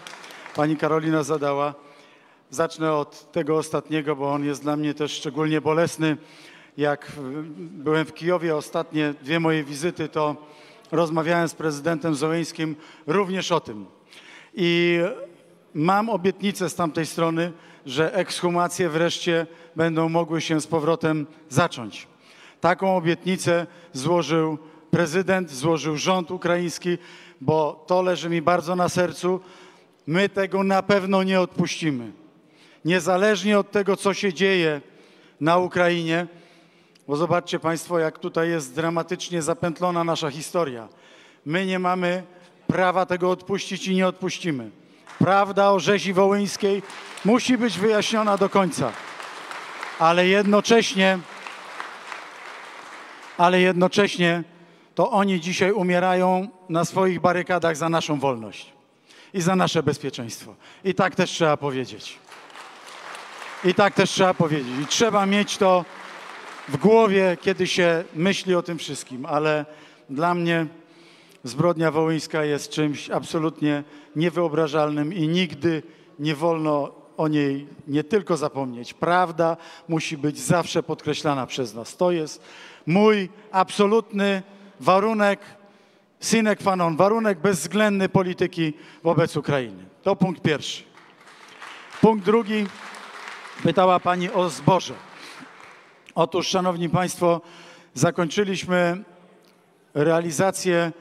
Pani 0.56 0.76
Karolina 0.76 1.22
zadała. 1.22 1.74
Zacznę 2.50 2.92
od 2.92 3.32
tego 3.32 3.56
ostatniego, 3.56 4.16
bo 4.16 4.32
on 4.32 4.44
jest 4.44 4.62
dla 4.62 4.76
mnie 4.76 4.94
też 4.94 5.12
szczególnie 5.12 5.60
bolesny. 5.60 6.16
Jak 6.76 7.12
byłem 7.56 8.06
w 8.06 8.14
Kijowie 8.14 8.56
ostatnie 8.56 9.14
dwie 9.22 9.40
moje 9.40 9.64
wizyty, 9.64 10.08
to 10.08 10.36
rozmawiałem 10.92 11.48
z 11.48 11.54
prezydentem 11.54 12.14
Zołyńskim 12.14 12.76
również 13.06 13.52
o 13.52 13.60
tym. 13.60 13.86
I 14.54 14.98
mam 15.74 16.10
obietnicę 16.10 16.70
z 16.70 16.74
tamtej 16.74 17.06
strony, 17.06 17.52
że 17.86 18.14
ekshumacje 18.14 18.88
wreszcie 18.88 19.46
będą 19.76 20.08
mogły 20.08 20.40
się 20.40 20.60
z 20.60 20.66
powrotem 20.66 21.26
zacząć. 21.48 22.11
Taką 22.62 22.96
obietnicę 22.96 23.66
złożył 23.92 24.58
prezydent, 24.90 25.50
złożył 25.50 25.96
rząd 25.96 26.30
ukraiński, 26.30 26.98
bo 27.40 27.84
to 27.86 28.02
leży 28.02 28.28
mi 28.30 28.42
bardzo 28.42 28.76
na 28.76 28.88
sercu. 28.88 29.40
My 30.06 30.28
tego 30.28 30.62
na 30.62 30.82
pewno 30.82 31.22
nie 31.22 31.40
odpuścimy. 31.40 32.12
Niezależnie 32.84 33.58
od 33.58 33.70
tego, 33.70 33.96
co 33.96 34.14
się 34.14 34.32
dzieje 34.32 34.80
na 35.40 35.58
Ukrainie, 35.58 36.26
bo 37.08 37.16
zobaczcie 37.16 37.58
Państwo, 37.60 37.98
jak 37.98 38.18
tutaj 38.18 38.48
jest 38.48 38.74
dramatycznie 38.74 39.42
zapętlona 39.42 40.04
nasza 40.04 40.30
historia. 40.30 40.88
My 41.46 41.66
nie 41.66 41.78
mamy 41.78 42.22
prawa 42.66 43.06
tego 43.06 43.30
odpuścić 43.30 43.88
i 43.88 43.94
nie 43.94 44.06
odpuścimy. 44.06 44.70
Prawda 45.18 45.70
o 45.70 45.80
rzezi 45.80 46.12
wołyńskiej 46.12 46.82
musi 47.24 47.58
być 47.58 47.78
wyjaśniona 47.78 48.36
do 48.36 48.48
końca. 48.48 48.92
Ale 49.98 50.26
jednocześnie, 50.26 51.18
ale 53.42 53.60
jednocześnie 53.60 54.44
to 54.94 55.10
oni 55.10 55.40
dzisiaj 55.40 55.72
umierają 55.72 56.48
na 56.68 56.84
swoich 56.84 57.20
barykadach 57.20 57.76
za 57.76 57.88
naszą 57.88 58.20
wolność 58.20 58.72
i 59.34 59.40
za 59.40 59.56
nasze 59.56 59.82
bezpieczeństwo. 59.82 60.54
I 60.84 60.94
tak 60.94 61.14
też 61.14 61.30
trzeba 61.30 61.56
powiedzieć. 61.56 62.18
I 63.64 63.74
tak 63.74 63.94
też 63.94 64.10
trzeba 64.10 64.34
powiedzieć. 64.34 64.72
I 64.82 64.86
trzeba 64.86 65.26
mieć 65.26 65.58
to 65.58 65.84
w 66.68 66.76
głowie, 66.76 67.36
kiedy 67.40 67.66
się 67.66 68.04
myśli 68.14 68.54
o 68.54 68.62
tym 68.62 68.78
wszystkim, 68.78 69.26
ale 69.26 69.66
dla 70.10 70.34
mnie 70.34 70.66
zbrodnia 71.44 71.90
wołyńska 71.90 72.44
jest 72.44 72.70
czymś 72.70 73.10
absolutnie 73.10 73.84
niewyobrażalnym 74.16 75.12
i 75.12 75.28
nigdy 75.28 75.82
nie 76.18 76.34
wolno 76.34 77.02
o 77.16 77.28
niej 77.28 77.66
nie 77.88 78.04
tylko 78.04 78.36
zapomnieć. 78.36 78.94
Prawda 78.94 79.56
musi 79.88 80.18
być 80.18 80.38
zawsze 80.38 80.82
podkreślana 80.82 81.46
przez 81.46 81.74
nas. 81.74 81.96
To 81.96 82.10
jest 82.10 82.42
mój 82.86 83.28
absolutny 83.52 84.42
warunek 84.80 85.40
sine 86.20 86.56
qua 86.56 86.76
non, 86.76 86.96
warunek 86.96 87.38
bezwzględny 87.38 88.08
polityki 88.08 88.72
wobec 89.02 89.36
Ukrainy. 89.36 89.84
To 90.02 90.16
punkt 90.16 90.42
pierwszy. 90.42 90.82
Punkt 92.00 92.24
drugi. 92.24 92.66
Pytała 93.62 94.00
Pani 94.00 94.30
o 94.30 94.48
zboże. 94.48 94.94
Otóż, 96.14 96.48
Szanowni 96.48 96.88
Państwo, 96.88 97.40
zakończyliśmy 97.94 99.04
realizację 99.94 100.92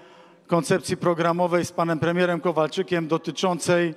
koncepcji 0.47 0.97
programowej 0.97 1.65
z 1.65 1.71
panem 1.71 1.99
premierem 1.99 2.41
Kowalczykiem 2.41 3.07
dotyczącej 3.07 3.95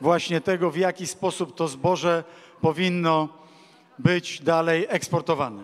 właśnie 0.00 0.40
tego, 0.40 0.70
w 0.70 0.76
jaki 0.76 1.06
sposób 1.06 1.54
to 1.56 1.68
zboże 1.68 2.24
powinno 2.60 3.28
być 3.98 4.40
dalej 4.40 4.86
eksportowane. 4.88 5.62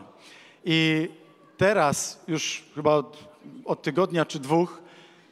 I 0.65 1.09
teraz, 1.65 2.21
już 2.29 2.65
chyba 2.75 2.95
od, 2.95 3.19
od 3.65 3.83
tygodnia 3.83 4.25
czy 4.25 4.39
dwóch, 4.39 4.81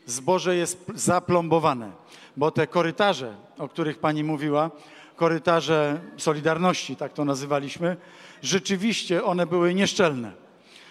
zboże 0.06 0.56
jest 0.56 0.84
zaplombowane, 0.94 1.90
bo 2.36 2.50
te 2.50 2.66
korytarze, 2.66 3.36
o 3.58 3.68
których 3.68 3.98
pani 3.98 4.24
mówiła, 4.24 4.70
korytarze 5.16 6.00
Solidarności, 6.16 6.96
tak 6.96 7.12
to 7.12 7.24
nazywaliśmy, 7.24 7.96
rzeczywiście 8.42 9.24
one 9.24 9.46
były 9.46 9.74
nieszczelne. 9.74 10.32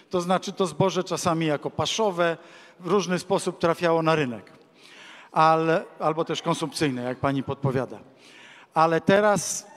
To 0.09 0.21
znaczy 0.21 0.53
to 0.53 0.67
zboże 0.67 1.03
czasami 1.03 1.45
jako 1.45 1.69
paszowe 1.69 2.37
w 2.79 2.87
różny 2.87 3.19
sposób 3.19 3.59
trafiało 3.59 4.01
na 4.01 4.15
rynek, 4.15 4.51
ale, 5.31 5.85
albo 5.99 6.25
też 6.25 6.41
konsumpcyjne, 6.41 7.03
jak 7.03 7.19
pani 7.19 7.43
podpowiada. 7.43 7.99
Ale 8.73 9.01
teraz 9.01 9.67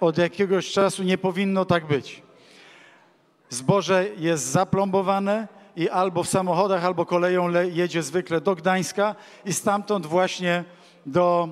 od 0.00 0.18
jakiegoś 0.18 0.72
czasu 0.72 1.02
nie 1.02 1.18
powinno 1.18 1.64
tak 1.64 1.86
być. 1.86 2.25
Zboże 3.50 4.06
jest 4.16 4.44
zaplombowane 4.44 5.48
i 5.76 5.88
albo 5.88 6.22
w 6.22 6.28
samochodach, 6.28 6.84
albo 6.84 7.06
koleją 7.06 7.50
jedzie 7.64 8.02
zwykle 8.02 8.40
do 8.40 8.54
Gdańska 8.54 9.14
i 9.44 9.52
stamtąd 9.52 10.06
właśnie 10.06 10.64
do 11.06 11.48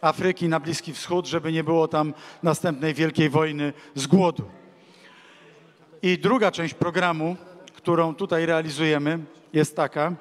Afryki 0.00 0.48
na 0.48 0.60
Bliski 0.60 0.92
Wschód, 0.92 1.26
żeby 1.26 1.52
nie 1.52 1.64
było 1.64 1.88
tam 1.88 2.14
następnej 2.42 2.94
wielkiej 2.94 3.30
wojny 3.30 3.72
z 3.94 4.06
głodu. 4.06 4.42
I 6.02 6.18
druga 6.18 6.50
część 6.50 6.74
programu, 6.74 7.36
którą 7.74 8.14
tutaj 8.14 8.46
realizujemy, 8.46 9.18
jest 9.52 9.76
taka, 9.76 10.12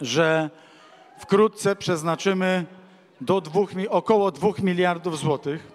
że 0.00 0.50
wkrótce 1.18 1.76
przeznaczymy 1.76 2.64
do 3.20 3.40
dwóch, 3.40 3.70
około 3.88 4.30
2 4.30 4.48
miliardów 4.62 5.18
złotych 5.18 5.72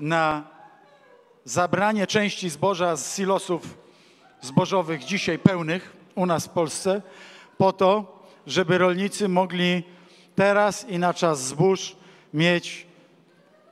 na 0.00 0.42
zabranie 1.44 2.06
części 2.06 2.50
zboża 2.50 2.96
z 2.96 3.16
silosów 3.16 3.79
zbożowych 4.40 5.04
dzisiaj 5.04 5.38
pełnych 5.38 5.96
u 6.14 6.26
nas 6.26 6.46
w 6.46 6.50
Polsce, 6.50 7.02
po 7.58 7.72
to, 7.72 8.22
żeby 8.46 8.78
rolnicy 8.78 9.28
mogli 9.28 9.82
teraz 10.34 10.88
i 10.88 10.98
na 10.98 11.14
czas 11.14 11.46
zbóż 11.46 11.96
mieć 12.34 12.86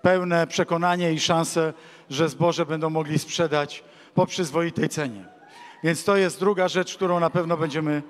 pełne 0.03 0.47
przekonanie 0.47 1.13
i 1.13 1.21
szanse, 1.21 1.73
że 2.11 2.29
zboże 2.29 2.67
będą 2.67 2.91
mogli 2.91 3.19
sprzedać 3.19 3.85
po 4.15 4.27
przyzwoitej 4.27 4.89
cenie. 4.89 5.25
Więc 5.85 6.05
to 6.05 6.17
jest 6.17 6.41
druga 6.41 6.69
rzecz, 6.69 6.95
którą 6.95 7.21
na 7.21 7.31
pewno 7.31 7.57
będziemy 7.57 8.03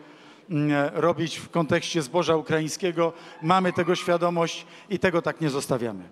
mm, 0.51 0.90
robić 0.94 1.36
w 1.36 1.51
kontekście 1.51 2.02
zboża 2.02 2.36
ukraińskiego. 2.36 3.12
Mamy 3.43 3.72
tego 3.72 3.94
świadomość 3.94 4.66
i 4.90 4.98
tego 4.98 5.22
tak 5.22 5.40
nie 5.40 5.51
zostawiamy. 5.51 6.05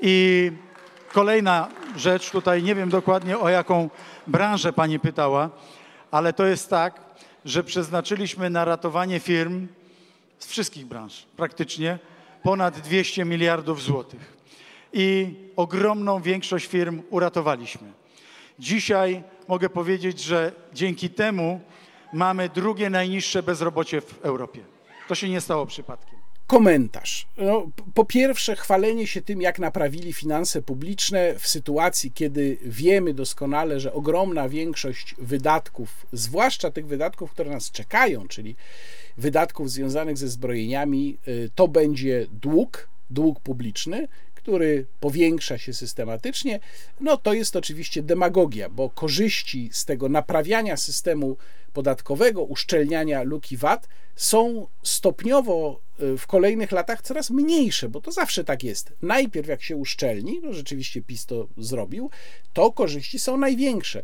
I 0.00 0.52
kolejna 1.12 1.68
rzecz, 1.96 2.30
tutaj 2.30 2.62
nie 2.62 2.74
wiem 2.74 2.88
dokładnie 2.88 3.38
o 3.38 3.48
jaką 3.48 3.90
branżę 4.26 4.72
pani 4.72 5.00
pytała, 5.00 5.50
ale 6.10 6.32
to 6.32 6.46
jest 6.46 6.70
tak, 6.70 7.00
że 7.44 7.64
przeznaczyliśmy 7.64 8.50
na 8.50 8.64
ratowanie 8.64 9.20
firm 9.20 9.66
z 10.38 10.46
wszystkich 10.46 10.86
branż 10.86 11.26
praktycznie 11.36 11.98
ponad 12.42 12.80
200 12.80 13.24
miliardów 13.24 13.82
złotych. 13.82 14.34
I 14.92 15.34
ogromną 15.56 16.20
większość 16.20 16.66
firm 16.66 17.02
uratowaliśmy. 17.10 17.92
Dzisiaj 18.58 19.22
mogę 19.48 19.68
powiedzieć, 19.68 20.20
że 20.20 20.52
dzięki 20.72 21.10
temu 21.10 21.60
mamy 22.12 22.48
drugie 22.48 22.90
najniższe 22.90 23.42
bezrobocie 23.42 24.00
w 24.00 24.20
Europie. 24.22 24.60
To 25.08 25.14
się 25.14 25.28
nie 25.28 25.40
stało 25.40 25.66
przypadkiem. 25.66 26.23
Komentarz. 26.46 27.26
No, 27.36 27.70
po 27.94 28.04
pierwsze, 28.04 28.56
chwalenie 28.56 29.06
się 29.06 29.22
tym, 29.22 29.42
jak 29.42 29.58
naprawili 29.58 30.12
finanse 30.12 30.62
publiczne 30.62 31.34
w 31.38 31.48
sytuacji, 31.48 32.12
kiedy 32.12 32.58
wiemy 32.62 33.14
doskonale, 33.14 33.80
że 33.80 33.92
ogromna 33.92 34.48
większość 34.48 35.14
wydatków, 35.18 36.06
zwłaszcza 36.12 36.70
tych 36.70 36.86
wydatków, 36.86 37.30
które 37.30 37.50
nas 37.50 37.70
czekają, 37.70 38.28
czyli 38.28 38.56
wydatków 39.16 39.70
związanych 39.70 40.18
ze 40.18 40.28
zbrojeniami, 40.28 41.18
y, 41.28 41.50
to 41.54 41.68
będzie 41.68 42.26
dług, 42.32 42.88
dług 43.10 43.40
publiczny, 43.40 44.08
który 44.44 44.86
powiększa 45.00 45.58
się 45.58 45.72
systematycznie, 45.72 46.60
no 47.00 47.16
to 47.16 47.32
jest 47.32 47.56
oczywiście 47.56 48.02
demagogia, 48.02 48.68
bo 48.68 48.90
korzyści 48.90 49.70
z 49.72 49.84
tego 49.84 50.08
naprawiania 50.08 50.76
systemu 50.76 51.36
podatkowego, 51.72 52.42
uszczelniania 52.42 53.22
luki 53.22 53.56
VAT 53.56 53.88
są 54.16 54.66
stopniowo 54.82 55.80
y, 56.00 56.18
w 56.18 56.26
kolejnych 56.26 56.72
latach 56.72 57.02
coraz 57.02 57.30
mniejsze, 57.30 57.88
bo 57.88 58.00
to 58.00 58.12
zawsze 58.12 58.44
tak 58.44 58.64
jest. 58.64 58.92
Najpierw 59.02 59.48
jak 59.48 59.62
się 59.62 59.76
uszczelni, 59.76 60.40
no 60.42 60.52
rzeczywiście 60.52 61.02
PiS 61.02 61.26
to 61.26 61.48
zrobił, 61.56 62.10
to 62.52 62.72
korzyści 62.72 63.18
są 63.18 63.36
największe 63.36 64.02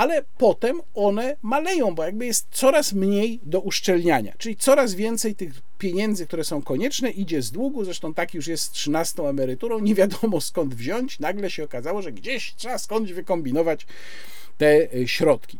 ale 0.00 0.24
potem 0.38 0.80
one 0.94 1.36
maleją, 1.42 1.94
bo 1.94 2.04
jakby 2.04 2.26
jest 2.26 2.46
coraz 2.50 2.92
mniej 2.92 3.40
do 3.42 3.60
uszczelniania, 3.60 4.34
czyli 4.38 4.56
coraz 4.56 4.94
więcej 4.94 5.34
tych 5.34 5.52
pieniędzy, 5.78 6.26
które 6.26 6.44
są 6.44 6.62
konieczne, 6.62 7.10
idzie 7.10 7.42
z 7.42 7.50
długu. 7.50 7.84
Zresztą 7.84 8.14
tak 8.14 8.34
już 8.34 8.46
jest 8.46 8.64
z 8.64 8.70
13 8.70 9.22
emeryturą, 9.22 9.78
nie 9.78 9.94
wiadomo 9.94 10.40
skąd 10.40 10.74
wziąć. 10.74 11.18
Nagle 11.18 11.50
się 11.50 11.64
okazało, 11.64 12.02
że 12.02 12.12
gdzieś 12.12 12.54
trzeba 12.54 12.78
skądś 12.78 13.12
wykombinować 13.12 13.86
te 14.58 14.92
e, 14.94 15.08
środki. 15.08 15.58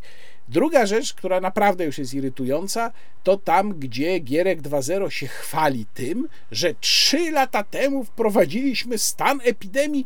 Druga 0.48 0.86
rzecz, 0.86 1.14
która 1.14 1.40
naprawdę 1.40 1.84
już 1.84 1.98
jest 1.98 2.14
irytująca, 2.14 2.92
to 3.22 3.36
tam, 3.36 3.78
gdzie 3.78 4.18
Gierek 4.18 4.62
2.0 4.62 5.08
się 5.08 5.26
chwali 5.26 5.86
tym, 5.94 6.28
że 6.50 6.74
3 6.80 7.30
lata 7.30 7.64
temu 7.64 8.04
wprowadziliśmy 8.04 8.98
stan 8.98 9.40
epidemii 9.44 10.04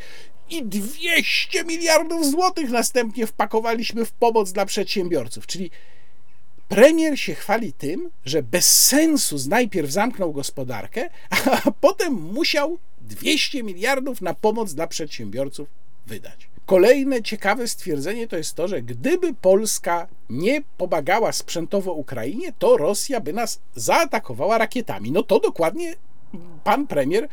i 0.50 0.62
200 0.62 1.64
miliardów 1.64 2.30
złotych 2.30 2.70
następnie 2.70 3.26
wpakowaliśmy 3.26 4.04
w 4.04 4.12
pomoc 4.12 4.52
dla 4.52 4.66
przedsiębiorców. 4.66 5.46
Czyli 5.46 5.70
premier 6.68 7.20
się 7.20 7.34
chwali 7.34 7.72
tym, 7.72 8.10
że 8.24 8.42
bez 8.42 8.84
sensu 8.84 9.36
najpierw 9.48 9.90
zamknął 9.90 10.32
gospodarkę, 10.32 11.10
a 11.30 11.70
potem 11.80 12.12
musiał 12.12 12.78
200 13.00 13.62
miliardów 13.62 14.20
na 14.20 14.34
pomoc 14.34 14.74
dla 14.74 14.86
przedsiębiorców 14.86 15.68
wydać. 16.06 16.48
Kolejne 16.66 17.22
ciekawe 17.22 17.68
stwierdzenie 17.68 18.28
to 18.28 18.36
jest 18.36 18.54
to, 18.54 18.68
że 18.68 18.82
gdyby 18.82 19.34
Polska 19.34 20.06
nie 20.30 20.62
pomagała 20.78 21.32
sprzętowo 21.32 21.92
Ukrainie, 21.92 22.52
to 22.58 22.76
Rosja 22.76 23.20
by 23.20 23.32
nas 23.32 23.60
zaatakowała 23.74 24.58
rakietami. 24.58 25.12
No 25.12 25.22
to 25.22 25.40
dokładnie 25.40 25.94
pan 26.64 26.86
premier 26.86 27.28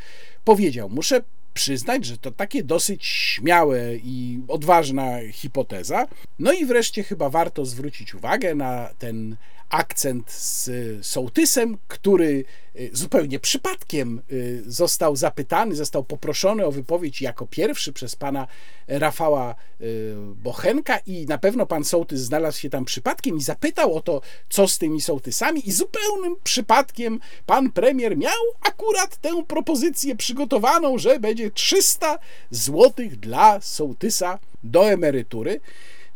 powiedział. 0.46 0.90
Muszę 0.90 1.22
przyznać, 1.54 2.06
że 2.06 2.18
to 2.18 2.32
takie 2.32 2.64
dosyć 2.64 3.06
śmiałe 3.06 3.96
i 3.96 4.40
odważna 4.48 5.18
hipoteza. 5.32 6.08
No 6.40 6.54
i 6.54 6.66
wreszcie 6.66 7.04
chyba 7.04 7.30
warto 7.30 7.66
zwrócić 7.66 8.16
uwagę 8.16 8.56
na 8.56 8.90
ten 9.00 9.36
akcent 9.72 10.32
z 10.32 10.70
sołtysem, 11.06 11.78
który 11.88 12.46
y, 12.76 12.90
zupełnie 12.94 13.40
przypadkiem 13.40 14.22
y, 14.32 14.64
został 14.66 15.16
zapytany, 15.16 15.76
został 15.76 16.04
poproszony 16.04 16.66
o 16.66 16.72
wypowiedź 16.72 17.22
jako 17.22 17.48
pierwszy 17.48 17.94
przez 17.94 18.16
pana 18.16 18.48
Rafała 18.88 19.56
y, 19.82 20.16
Bochenka 20.36 20.98
i 20.98 21.26
na 21.26 21.38
pewno 21.38 21.66
pan 21.66 21.84
sołtys 21.84 22.22
znalazł 22.22 22.60
się 22.60 22.70
tam 22.70 22.86
przypadkiem 22.86 23.38
i 23.38 23.42
zapytał 23.42 23.96
o 23.96 24.02
to, 24.02 24.22
co 24.50 24.68
z 24.68 24.78
tymi 24.78 25.02
sołtysami 25.02 25.70
i 25.70 25.72
zupełnym 25.72 26.36
przypadkiem 26.44 27.20
pan 27.46 27.72
premier 27.72 28.18
miał 28.18 28.42
akurat 28.62 29.18
tę 29.18 29.44
propozycję 29.48 30.16
przygotowaną, 30.16 30.98
że 30.98 31.20
będzie 31.20 31.52
300 31.52 32.20
złotych 32.52 33.20
dla 33.20 33.62
sołtysa 33.62 34.40
do 34.64 34.92
emerytury. 34.92 35.60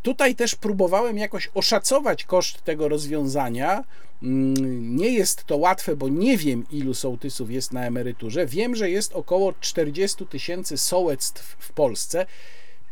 Tutaj 0.05 0.35
też 0.35 0.55
próbowałem 0.55 1.17
jakoś 1.17 1.49
oszacować 1.53 2.23
koszt 2.23 2.63
tego 2.63 2.89
rozwiązania. 2.89 3.83
Mm, 4.23 4.97
nie 4.97 5.09
jest 5.09 5.43
to 5.43 5.57
łatwe, 5.57 5.95
bo 5.95 6.09
nie 6.09 6.37
wiem, 6.37 6.65
ilu 6.71 6.93
sołtysów 6.93 7.51
jest 7.51 7.73
na 7.73 7.85
emeryturze. 7.85 8.45
Wiem, 8.45 8.75
że 8.75 8.89
jest 8.89 9.13
około 9.13 9.53
40 9.61 10.25
tysięcy 10.25 10.77
sołectw 10.77 11.55
w 11.59 11.73
Polsce. 11.73 12.25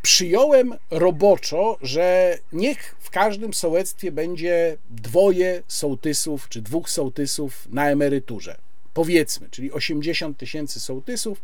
Przyjąłem 0.01 0.75
roboczo, 0.91 1.77
że 1.81 2.37
niech 2.53 2.95
w 2.99 3.09
każdym 3.09 3.53
sołectwie 3.53 4.11
będzie 4.11 4.77
dwoje 4.89 5.63
sołtysów 5.67 6.49
czy 6.49 6.61
dwóch 6.61 6.89
sołtysów 6.89 7.67
na 7.69 7.89
emeryturze. 7.89 8.57
Powiedzmy, 8.93 9.47
czyli 9.51 9.71
80 9.71 10.37
tysięcy 10.37 10.79
sołtysów 10.79 11.41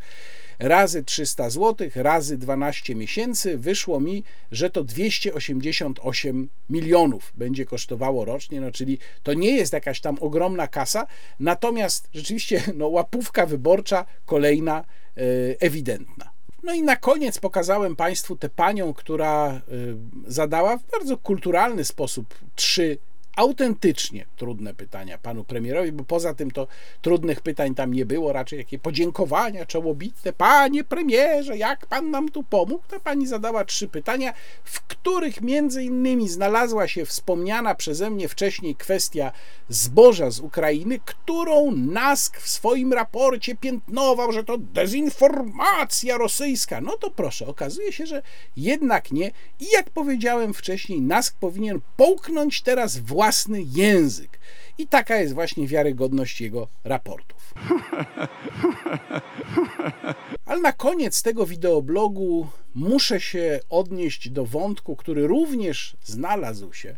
razy 0.60 1.04
300 1.04 1.50
zł, 1.50 1.90
razy 1.96 2.38
12 2.38 2.96
miesięcy, 2.96 3.58
wyszło 3.58 4.00
mi, 4.00 4.24
że 4.52 4.70
to 4.70 4.84
288 4.84 6.50
milionów 6.70 7.34
będzie 7.36 7.66
kosztowało 7.66 8.26
rocznie, 8.26 8.62
no 8.62 8.72
czyli 8.72 8.98
to 9.24 9.34
nie 9.34 9.52
jest 9.52 9.74
jakaś 9.74 10.02
tam 10.02 10.18
ogromna 10.22 10.68
kasa, 10.68 11.08
natomiast 11.40 12.10
rzeczywiście 12.14 12.64
no, 12.76 12.88
łapówka 12.88 13.46
wyborcza 13.46 14.06
kolejna 14.26 14.78
e, 14.80 15.22
ewidentna. 15.60 16.30
No 16.64 16.74
i 16.74 16.82
na 16.82 16.96
koniec 16.96 17.40
pokazałem 17.40 17.96
Państwu 17.96 18.36
tę 18.36 18.50
panią, 18.50 18.94
która 18.94 19.48
e, 19.48 19.62
zadała 20.28 20.78
w 20.78 20.92
bardzo 20.92 21.18
kulturalny 21.18 21.86
sposób 21.86 22.36
trzy 22.56 22.98
autentycznie 23.40 24.26
trudne 24.38 24.74
pytania 24.74 25.18
panu 25.18 25.44
premierowi, 25.44 25.92
bo 25.92 26.04
poza 26.04 26.34
tym 26.34 26.52
to 26.52 26.68
trudnych 27.02 27.42
pytań 27.42 27.76
tam 27.76 27.94
nie 27.94 28.06
było, 28.06 28.34
raczej 28.34 28.60
jakie 28.60 28.80
podziękowania 28.80 29.66
czołobitne. 29.66 30.34
Panie 30.34 30.84
premierze, 30.84 31.58
jak 31.58 31.86
pan 31.86 32.12
nam 32.12 32.30
tu 32.30 32.44
pomógł? 32.44 32.84
Ta 32.88 33.00
pani 33.00 33.28
zadała 33.28 33.66
trzy 33.66 33.88
pytania, 33.88 34.34
w 34.64 34.82
których 34.82 35.42
między 35.42 35.84
innymi 35.84 36.30
znalazła 36.30 36.88
się 36.88 37.06
wspomniana 37.06 37.76
przeze 37.76 38.10
mnie 38.10 38.28
wcześniej 38.28 38.76
kwestia 38.76 39.32
zboża 39.70 40.32
z 40.32 40.40
Ukrainy, 40.40 41.00
którą 41.06 41.72
NASK 41.72 42.40
w 42.40 42.50
swoim 42.50 42.94
raporcie 42.94 43.56
piętnował, 43.56 44.32
że 44.32 44.44
to 44.44 44.58
dezinformacja 44.58 46.18
rosyjska. 46.18 46.82
No 46.82 46.98
to 46.98 47.12
proszę, 47.12 47.48
okazuje 47.48 47.92
się, 47.92 48.06
że 48.06 48.22
jednak 48.58 49.12
nie. 49.12 49.32
I 49.60 49.66
jak 49.74 49.90
powiedziałem 49.90 50.54
wcześniej, 50.54 51.02
NASK 51.02 51.36
powinien 51.40 51.82
połknąć 51.98 52.62
teraz 52.62 52.98
własne 52.98 53.29
własny 53.30 53.64
język. 53.76 54.40
I 54.78 54.88
taka 54.88 55.18
jest 55.18 55.34
właśnie 55.34 55.68
wiarygodność 55.68 56.42
jego 56.42 56.68
raportów. 56.84 57.54
Ale 60.46 60.62
na 60.62 60.72
koniec 60.72 61.22
tego 61.22 61.46
wideoblogu 61.46 62.48
muszę 62.76 63.20
się 63.20 63.60
odnieść 63.70 64.30
do 64.30 64.46
wątku, 64.46 64.96
który 64.96 65.28
również 65.28 65.98
znalazł 66.04 66.74
się 66.74 66.96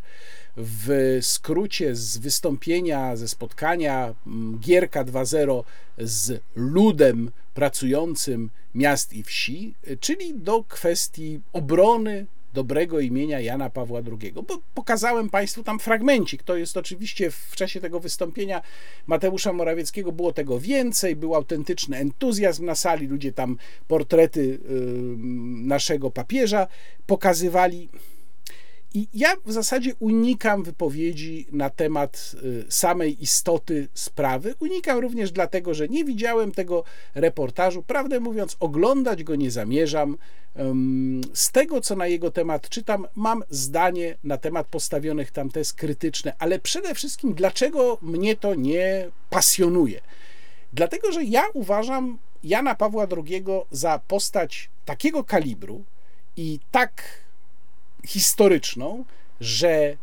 w 0.58 1.20
skrócie 1.22 1.96
z 1.96 2.18
wystąpienia, 2.18 3.16
ze 3.16 3.28
spotkania 3.28 4.14
mm, 4.28 4.60
Gierka 4.60 5.06
2.0 5.06 5.64
z 5.98 6.42
ludem 6.56 7.32
pracującym 7.54 8.50
miast 8.76 9.14
i 9.14 9.24
wsi, 9.24 9.74
czyli 10.00 10.34
do 10.34 10.64
kwestii 10.64 11.40
obrony 11.54 12.26
dobrego 12.54 13.00
imienia 13.00 13.40
Jana 13.40 13.70
Pawła 13.70 14.02
II. 14.22 14.34
Bo 14.34 14.44
pokazałem 14.74 15.30
Państwu 15.30 15.64
tam 15.64 15.80
fragmencik. 15.80 16.44
To 16.44 16.56
jest 16.56 16.78
oczywiście 16.78 17.32
w 17.32 17.56
czasie 17.56 17.80
tego 17.82 18.00
wystąpienia 18.00 18.62
Mateusza 19.08 19.54
Morawieckiego 19.54 20.12
było 20.12 20.34
tego 20.34 20.60
więcej, 20.60 21.16
był 21.16 21.36
autentyczny 21.36 21.98
entuzjazm 21.98 22.66
na 22.66 22.76
sali, 22.76 23.08
ludzie 23.08 23.34
tam 23.34 23.58
portrety 23.88 24.60
naszego 25.64 26.12
papieża 26.12 26.68
pokazywali. 27.06 27.90
I 28.94 29.08
ja 29.14 29.36
w 29.46 29.52
zasadzie 29.52 29.94
unikam 30.00 30.64
wypowiedzi 30.64 31.48
na 31.52 31.70
temat 31.70 32.36
y, 32.44 32.66
samej 32.70 33.24
istoty 33.24 33.88
sprawy. 33.94 34.56
Unikam 34.60 35.00
również 35.00 35.32
dlatego, 35.32 35.74
że 35.74 35.88
nie 35.88 36.06
widziałem 36.06 36.52
tego 36.52 36.84
reportażu. 37.16 37.84
Prawdę 37.84 38.20
mówiąc, 38.20 38.58
oglądać 38.60 39.24
go 39.24 39.36
nie 39.36 39.52
zamierzam. 39.52 40.18
Z 41.34 41.52
tego, 41.52 41.82
co 41.82 41.96
na 41.96 42.08
jego 42.08 42.32
temat 42.32 42.70
czytam, 42.70 43.08
mam 43.16 43.44
zdanie 43.50 44.18
na 44.24 44.38
temat 44.38 44.68
postawionych 44.68 45.32
tam 45.32 45.50
tez 45.50 45.74
krytyczne, 45.74 46.34
ale 46.40 46.60
przede 46.60 46.96
wszystkim, 46.96 47.34
dlaczego 47.34 47.98
mnie 48.02 48.36
to 48.36 48.56
nie 48.56 49.10
pasjonuje? 49.30 50.02
Dlatego, 50.74 51.12
że 51.12 51.24
ja 51.24 51.44
uważam 51.54 52.18
Jana 52.44 52.76
Pawła 52.76 53.08
II 53.18 53.44
za 53.72 54.00
postać 54.08 54.70
takiego 54.86 55.24
kalibru 55.24 55.84
i 56.38 56.60
tak 56.72 57.04
historyczną, 58.06 59.06
że 59.40 59.98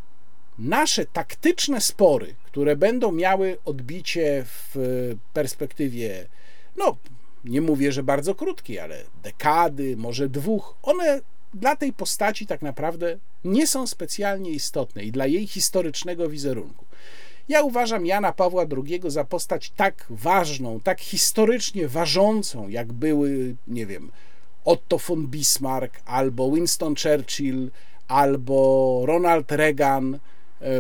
nasze 0.59 1.07
taktyczne 1.07 1.81
spory, 1.81 2.35
które 2.45 2.77
będą 2.77 3.12
miały 3.12 3.59
odbicie 3.65 4.45
w 4.47 4.77
perspektywie, 5.33 6.29
no 6.77 6.97
nie 7.45 7.61
mówię, 7.61 7.93
że 7.93 8.03
bardzo 8.03 8.35
krótkiej, 8.35 8.79
ale 8.79 9.05
dekady, 9.23 9.97
może 9.97 10.29
dwóch, 10.29 10.75
one 10.83 11.20
dla 11.55 11.77
tej 11.77 11.93
postaci 11.93 12.47
tak 12.47 12.62
naprawdę 12.62 13.19
nie 13.45 13.66
są 13.66 13.87
specjalnie 13.87 14.51
istotne 14.51 15.05
i 15.05 15.12
dla 15.12 15.27
jej 15.27 15.47
historycznego 15.47 16.29
wizerunku. 16.29 16.85
Ja 17.49 17.62
uważam 17.62 18.07
Jana 18.07 18.33
Pawła 18.33 18.65
II 18.87 19.01
za 19.07 19.25
postać 19.25 19.70
tak 19.77 20.07
ważną, 20.11 20.81
tak 20.81 21.01
historycznie 21.01 21.89
ważącą, 21.89 22.69
jak 22.69 22.93
były, 22.93 23.57
nie 23.66 23.87
wiem, 23.87 24.11
Otto 24.65 24.99
von 24.99 25.27
Bismarck 25.27 26.01
albo 26.05 26.53
Winston 26.53 26.95
Churchill 26.95 27.70
albo 28.09 29.03
Ronald 29.07 29.53
Reagan, 29.53 30.19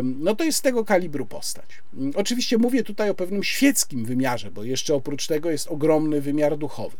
no 0.02 0.34
to 0.34 0.44
jest 0.44 0.62
tego 0.62 0.84
kalibru 0.84 1.26
postać. 1.26 1.66
Mm, 1.94 2.12
oczywiście 2.16 2.58
mówię 2.58 2.82
tutaj 2.82 3.10
o 3.10 3.14
pewnym 3.14 3.44
świeckim 3.44 4.04
wymiarze, 4.04 4.50
bo 4.50 4.64
jeszcze 4.64 4.94
oprócz 4.94 5.26
tego 5.26 5.50
jest 5.50 5.68
ogromny 5.68 6.20
wymiar 6.20 6.56
duchowy. 6.56 6.96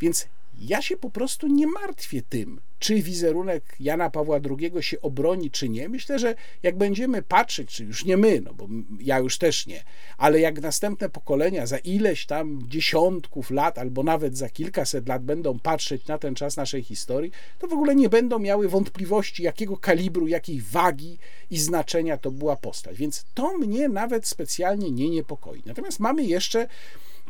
Więc 0.00 0.26
ja 0.58 0.82
się 0.82 0.96
po 0.96 1.10
prostu 1.10 1.46
nie 1.46 1.66
martwię 1.66 2.22
tym, 2.28 2.60
czy 2.78 3.02
wizerunek 3.02 3.76
Jana 3.80 4.10
Pawła 4.10 4.40
II 4.58 4.82
się 4.82 5.00
obroni, 5.00 5.50
czy 5.50 5.68
nie. 5.68 5.88
Myślę, 5.88 6.18
że 6.18 6.34
jak 6.62 6.76
będziemy 6.76 7.22
patrzeć, 7.22 7.70
czy 7.70 7.84
już 7.84 8.04
nie 8.04 8.16
my, 8.16 8.40
no 8.40 8.54
bo 8.54 8.68
ja 9.00 9.18
już 9.18 9.38
też 9.38 9.66
nie, 9.66 9.84
ale 10.18 10.40
jak 10.40 10.60
następne 10.60 11.08
pokolenia 11.08 11.66
za 11.66 11.78
ileś 11.78 12.26
tam 12.26 12.62
dziesiątków 12.68 13.50
lat, 13.50 13.78
albo 13.78 14.02
nawet 14.02 14.38
za 14.38 14.48
kilkaset 14.48 15.08
lat 15.08 15.24
będą 15.24 15.58
patrzeć 15.58 16.06
na 16.06 16.18
ten 16.18 16.34
czas 16.34 16.56
naszej 16.56 16.82
historii, 16.82 17.32
to 17.58 17.66
w 17.68 17.72
ogóle 17.72 17.94
nie 17.94 18.08
będą 18.08 18.38
miały 18.38 18.68
wątpliwości, 18.68 19.42
jakiego 19.42 19.76
kalibru, 19.76 20.28
jakiej 20.28 20.60
wagi 20.60 21.18
i 21.50 21.58
znaczenia 21.58 22.16
to 22.16 22.30
była 22.30 22.56
postać. 22.56 22.96
Więc 22.96 23.24
to 23.34 23.58
mnie 23.58 23.88
nawet 23.88 24.26
specjalnie 24.26 24.90
nie 24.90 25.10
niepokoi. 25.10 25.62
Natomiast 25.66 26.00
mamy 26.00 26.24
jeszcze 26.24 26.68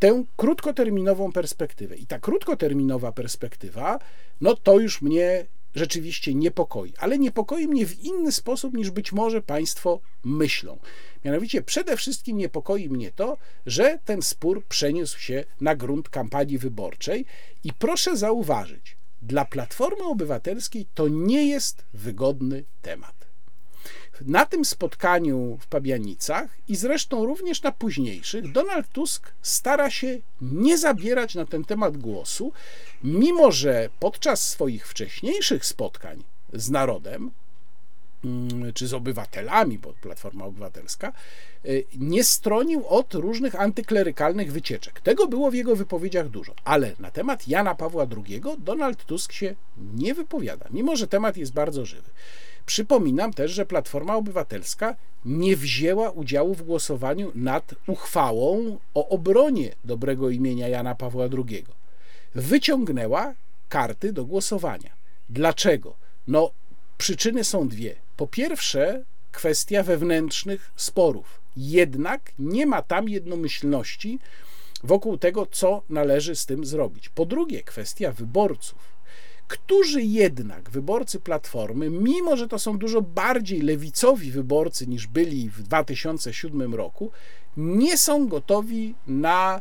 tę 0.02 0.24
krótkoterminową 0.36 1.32
perspektywę. 1.32 1.96
I 1.96 2.06
ta 2.06 2.18
krótkoterminowa 2.18 3.12
perspektywa, 3.12 3.98
no 4.40 4.56
to 4.56 4.78
już 4.78 5.02
mnie 5.02 5.46
rzeczywiście 5.74 6.34
niepokoi, 6.34 6.92
ale 6.98 7.18
niepokoi 7.18 7.68
mnie 7.68 7.86
w 7.86 8.00
inny 8.00 8.32
sposób 8.32 8.74
niż 8.74 8.90
być 8.90 9.12
może 9.12 9.42
Państwo 9.42 10.00
myślą. 10.24 10.78
Mianowicie 11.24 11.62
przede 11.62 11.96
wszystkim 11.96 12.36
niepokoi 12.36 12.88
mnie 12.88 13.12
to, 13.12 13.38
że 13.66 13.98
ten 14.04 14.22
spór 14.22 14.64
przeniósł 14.64 15.18
się 15.18 15.44
na 15.60 15.76
grunt 15.76 16.08
kampanii 16.08 16.58
wyborczej 16.58 17.24
i 17.64 17.72
proszę 17.72 18.16
zauważyć, 18.16 18.96
dla 19.22 19.44
Platformy 19.44 20.04
Obywatelskiej 20.04 20.86
to 20.94 21.08
nie 21.08 21.46
jest 21.46 21.84
wygodny 21.94 22.64
temat. 22.82 23.21
Na 24.20 24.46
tym 24.46 24.64
spotkaniu 24.64 25.58
w 25.60 25.66
Pabianicach 25.66 26.50
i 26.68 26.76
zresztą 26.76 27.26
również 27.26 27.62
na 27.62 27.72
późniejszych 27.72 28.52
Donald 28.52 28.88
Tusk 28.88 29.32
stara 29.42 29.90
się 29.90 30.18
nie 30.40 30.78
zabierać 30.78 31.34
na 31.34 31.46
ten 31.46 31.64
temat 31.64 31.96
głosu, 31.96 32.52
mimo 33.04 33.52
że 33.52 33.88
podczas 34.00 34.48
swoich 34.48 34.88
wcześniejszych 34.88 35.66
spotkań 35.66 36.22
z 36.52 36.70
narodem 36.70 37.30
mm, 38.24 38.72
czy 38.72 38.88
z 38.88 38.94
obywatelami, 38.94 39.78
bo 39.78 39.92
Platforma 39.92 40.44
Obywatelska, 40.44 41.12
y, 41.64 41.84
nie 41.98 42.24
stronił 42.24 42.86
od 42.86 43.14
różnych 43.14 43.60
antyklerykalnych 43.60 44.52
wycieczek. 44.52 45.00
Tego 45.00 45.26
było 45.26 45.50
w 45.50 45.54
jego 45.54 45.76
wypowiedziach 45.76 46.28
dużo, 46.28 46.54
ale 46.64 46.92
na 46.98 47.10
temat 47.10 47.48
Jana 47.48 47.74
Pawła 47.74 48.06
II 48.26 48.42
Donald 48.58 49.04
Tusk 49.04 49.32
się 49.32 49.54
nie 49.94 50.14
wypowiada, 50.14 50.66
mimo 50.70 50.96
że 50.96 51.06
temat 51.06 51.36
jest 51.36 51.52
bardzo 51.52 51.86
żywy. 51.86 52.10
Przypominam 52.66 53.32
też, 53.32 53.50
że 53.50 53.66
Platforma 53.66 54.16
Obywatelska 54.16 54.96
nie 55.24 55.56
wzięła 55.56 56.10
udziału 56.10 56.54
w 56.54 56.62
głosowaniu 56.62 57.32
nad 57.34 57.74
uchwałą 57.86 58.78
o 58.94 59.08
obronie 59.08 59.74
dobrego 59.84 60.30
imienia 60.30 60.68
Jana 60.68 60.94
Pawła 60.94 61.24
II. 61.24 61.64
Wyciągnęła 62.34 63.34
karty 63.68 64.12
do 64.12 64.24
głosowania. 64.24 64.90
Dlaczego? 65.30 65.94
No, 66.28 66.50
przyczyny 66.98 67.44
są 67.44 67.68
dwie. 67.68 67.94
Po 68.16 68.26
pierwsze, 68.26 69.04
kwestia 69.32 69.82
wewnętrznych 69.82 70.72
sporów. 70.76 71.40
Jednak 71.56 72.32
nie 72.38 72.66
ma 72.66 72.82
tam 72.82 73.08
jednomyślności 73.08 74.18
wokół 74.84 75.18
tego, 75.18 75.46
co 75.46 75.82
należy 75.88 76.36
z 76.36 76.46
tym 76.46 76.64
zrobić. 76.64 77.08
Po 77.08 77.26
drugie, 77.26 77.62
kwestia 77.62 78.12
wyborców 78.12 78.91
którzy 79.52 80.02
jednak 80.02 80.70
wyborcy 80.70 81.20
Platformy, 81.20 81.90
mimo 81.90 82.36
że 82.36 82.48
to 82.48 82.58
są 82.58 82.78
dużo 82.78 83.02
bardziej 83.02 83.60
lewicowi 83.60 84.30
wyborcy 84.30 84.86
niż 84.86 85.06
byli 85.06 85.50
w 85.50 85.62
2007 85.62 86.74
roku, 86.74 87.10
nie 87.56 87.98
są 87.98 88.28
gotowi 88.28 88.94
na 89.06 89.60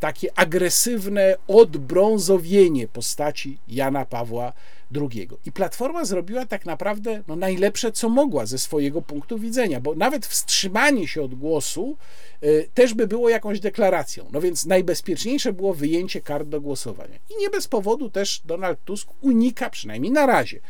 takie 0.00 0.38
agresywne 0.38 1.36
odbrązowienie 1.48 2.88
postaci 2.88 3.58
Jana 3.68 4.04
Pawła 4.04 4.52
II. 4.96 5.28
I 5.46 5.52
Platforma 5.52 6.04
zrobiła 6.04 6.46
tak 6.46 6.66
naprawdę 6.66 7.22
no, 7.28 7.36
najlepsze, 7.36 7.92
co 7.92 8.08
mogła 8.08 8.46
ze 8.46 8.58
swojego 8.58 9.02
punktu 9.02 9.38
widzenia, 9.38 9.80
bo 9.80 9.94
nawet 9.94 10.26
wstrzymanie 10.26 11.08
się 11.08 11.22
od 11.22 11.34
głosu 11.34 11.96
y, 12.42 12.68
też 12.74 12.94
by 12.94 13.06
było 13.06 13.28
jakąś 13.28 13.60
deklaracją. 13.60 14.26
No 14.32 14.40
więc 14.40 14.66
najbezpieczniejsze 14.66 15.52
było 15.52 15.74
wyjęcie 15.74 16.20
kart 16.20 16.48
do 16.48 16.60
głosowania. 16.60 17.18
I 17.30 17.40
nie 17.40 17.50
bez 17.50 17.68
powodu 17.68 18.10
też 18.10 18.42
Donald 18.44 18.78
Tusk 18.84 19.08
unika, 19.20 19.70
przynajmniej 19.70 20.12
na 20.12 20.26
razie, 20.26 20.60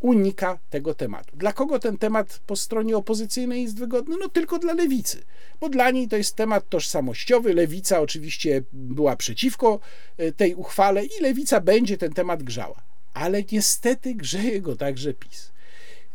unika 0.00 0.58
tego 0.70 0.94
tematu. 0.94 1.36
Dla 1.36 1.52
kogo 1.52 1.78
ten 1.78 1.98
temat 1.98 2.40
po 2.46 2.56
stronie 2.56 2.96
opozycyjnej 2.96 3.62
jest 3.62 3.78
wygodny? 3.78 4.16
No 4.20 4.28
tylko 4.28 4.58
dla 4.58 4.72
lewicy, 4.72 5.22
bo 5.60 5.68
dla 5.68 5.90
niej 5.90 6.08
to 6.08 6.16
jest 6.16 6.36
temat 6.36 6.68
tożsamościowy. 6.68 7.54
Lewica 7.54 8.00
oczywiście 8.00 8.62
była 8.72 9.16
przeciwko 9.16 9.80
y, 10.20 10.32
tej 10.32 10.54
uchwale 10.54 11.04
i 11.04 11.22
lewica 11.22 11.60
będzie 11.60 11.98
ten 11.98 12.12
temat 12.12 12.42
grzała 12.42 12.88
ale 13.14 13.42
niestety 13.52 14.14
grzeje 14.14 14.60
go 14.60 14.76
także 14.76 15.14
PiS. 15.14 15.52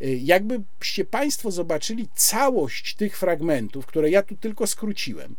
Y, 0.02 0.20
jakbyście 0.22 1.04
Państwo 1.04 1.50
zobaczyli 1.50 2.08
całość 2.14 2.94
tych 2.94 3.18
fragmentów, 3.18 3.86
które 3.86 4.10
ja 4.10 4.22
tu 4.22 4.36
tylko 4.36 4.66
skróciłem, 4.66 5.36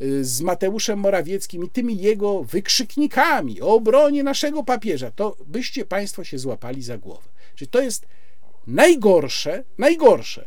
y, 0.00 0.24
z 0.24 0.40
Mateuszem 0.40 0.98
Morawieckim 0.98 1.64
i 1.64 1.70
tymi 1.70 1.98
jego 1.98 2.44
wykrzyknikami 2.44 3.60
o 3.60 3.74
obronie 3.74 4.22
naszego 4.22 4.64
papieża, 4.64 5.10
to 5.10 5.36
byście 5.46 5.84
Państwo 5.84 6.24
się 6.24 6.38
złapali 6.38 6.82
za 6.82 6.98
głowę. 6.98 7.28
Czyli 7.54 7.68
to 7.68 7.80
jest 7.80 8.06
najgorsze, 8.66 9.64
najgorsze, 9.78 10.46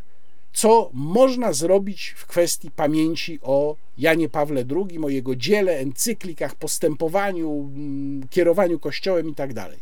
co 0.52 0.90
można 0.92 1.52
zrobić 1.52 2.14
w 2.16 2.26
kwestii 2.26 2.70
pamięci 2.70 3.38
o 3.42 3.76
Janie 3.98 4.28
Pawle 4.28 4.64
II, 4.70 4.98
o 5.04 5.08
jego 5.08 5.36
dziele, 5.36 5.78
encyklikach, 5.78 6.54
postępowaniu, 6.54 7.70
mm, 7.74 8.28
kierowaniu 8.28 8.78
Kościołem 8.78 9.28
i 9.28 9.34
tak 9.34 9.54
dalej. 9.54 9.78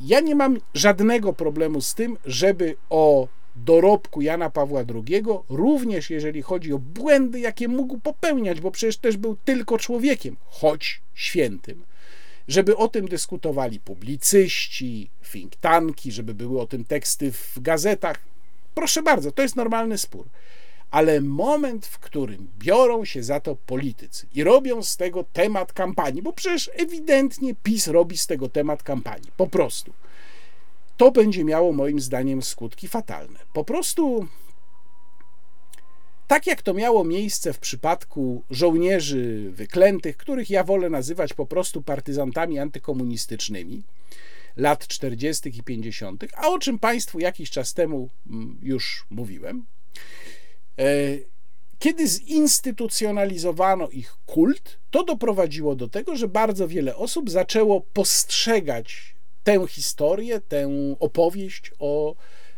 Ja 0.00 0.20
nie 0.20 0.34
mam 0.34 0.58
żadnego 0.74 1.32
problemu 1.32 1.80
z 1.80 1.94
tym, 1.94 2.16
żeby 2.24 2.76
o 2.90 3.28
dorobku 3.56 4.22
Jana 4.22 4.50
Pawła 4.50 4.80
II, 4.80 5.24
również 5.48 6.10
jeżeli 6.10 6.42
chodzi 6.42 6.72
o 6.72 6.78
błędy, 6.78 7.40
jakie 7.40 7.68
mógł 7.68 7.98
popełniać, 7.98 8.60
bo 8.60 8.70
przecież 8.70 8.96
też 8.96 9.16
był 9.16 9.36
tylko 9.44 9.78
człowiekiem, 9.78 10.36
choć 10.46 11.00
świętym, 11.14 11.84
żeby 12.48 12.76
o 12.76 12.88
tym 12.88 13.08
dyskutowali 13.08 13.80
publicyści, 13.80 15.10
think 15.32 15.56
tanki, 15.56 16.12
żeby 16.12 16.34
były 16.34 16.60
o 16.60 16.66
tym 16.66 16.84
teksty 16.84 17.32
w 17.32 17.60
gazetach. 17.60 18.18
Proszę 18.74 19.02
bardzo, 19.02 19.32
to 19.32 19.42
jest 19.42 19.56
normalny 19.56 19.98
spór 19.98 20.26
ale 20.90 21.20
moment, 21.20 21.86
w 21.86 21.98
którym 21.98 22.48
biorą 22.58 23.04
się 23.04 23.22
za 23.22 23.40
to 23.40 23.56
politycy 23.56 24.26
i 24.34 24.44
robią 24.44 24.82
z 24.82 24.96
tego 24.96 25.24
temat 25.32 25.72
kampanii, 25.72 26.22
bo 26.22 26.32
przecież 26.32 26.70
ewidentnie 26.74 27.54
PiS 27.62 27.86
robi 27.86 28.18
z 28.18 28.26
tego 28.26 28.48
temat 28.48 28.82
kampanii, 28.82 29.30
po 29.36 29.46
prostu. 29.46 29.92
To 30.96 31.10
będzie 31.10 31.44
miało 31.44 31.72
moim 31.72 32.00
zdaniem 32.00 32.42
skutki 32.42 32.88
fatalne. 32.88 33.38
Po 33.52 33.64
prostu 33.64 34.26
tak 36.30 36.46
jak 36.46 36.62
to 36.62 36.74
miało 36.74 37.04
miejsce 37.04 37.52
w 37.52 37.58
przypadku 37.58 38.42
żołnierzy 38.50 39.50
wyklętych, 39.50 40.16
których 40.16 40.50
ja 40.50 40.64
wolę 40.64 40.90
nazywać 40.90 41.34
po 41.34 41.46
prostu 41.46 41.82
partyzantami 41.82 42.58
antykomunistycznymi 42.58 43.82
lat 44.56 44.86
40. 44.86 45.48
i 45.48 45.62
50., 45.62 46.24
a 46.36 46.48
o 46.48 46.58
czym 46.58 46.78
Państwu 46.78 47.20
jakiś 47.20 47.50
czas 47.50 47.74
temu 47.74 48.08
mm, 48.30 48.58
już 48.62 49.06
mówiłem, 49.10 49.64
kiedy 51.78 52.08
zinstytucjonalizowano 52.08 53.88
ich 53.88 54.16
kult, 54.26 54.78
to 54.90 55.04
doprowadziło 55.04 55.74
do 55.74 55.88
tego, 55.88 56.16
że 56.16 56.28
bardzo 56.28 56.68
wiele 56.68 56.96
osób 56.96 57.30
zaczęło 57.30 57.80
postrzegać 57.80 59.14
tę 59.44 59.66
historię, 59.68 60.40
tę 60.40 60.68
opowieść 61.00 61.72
o 61.78 62.14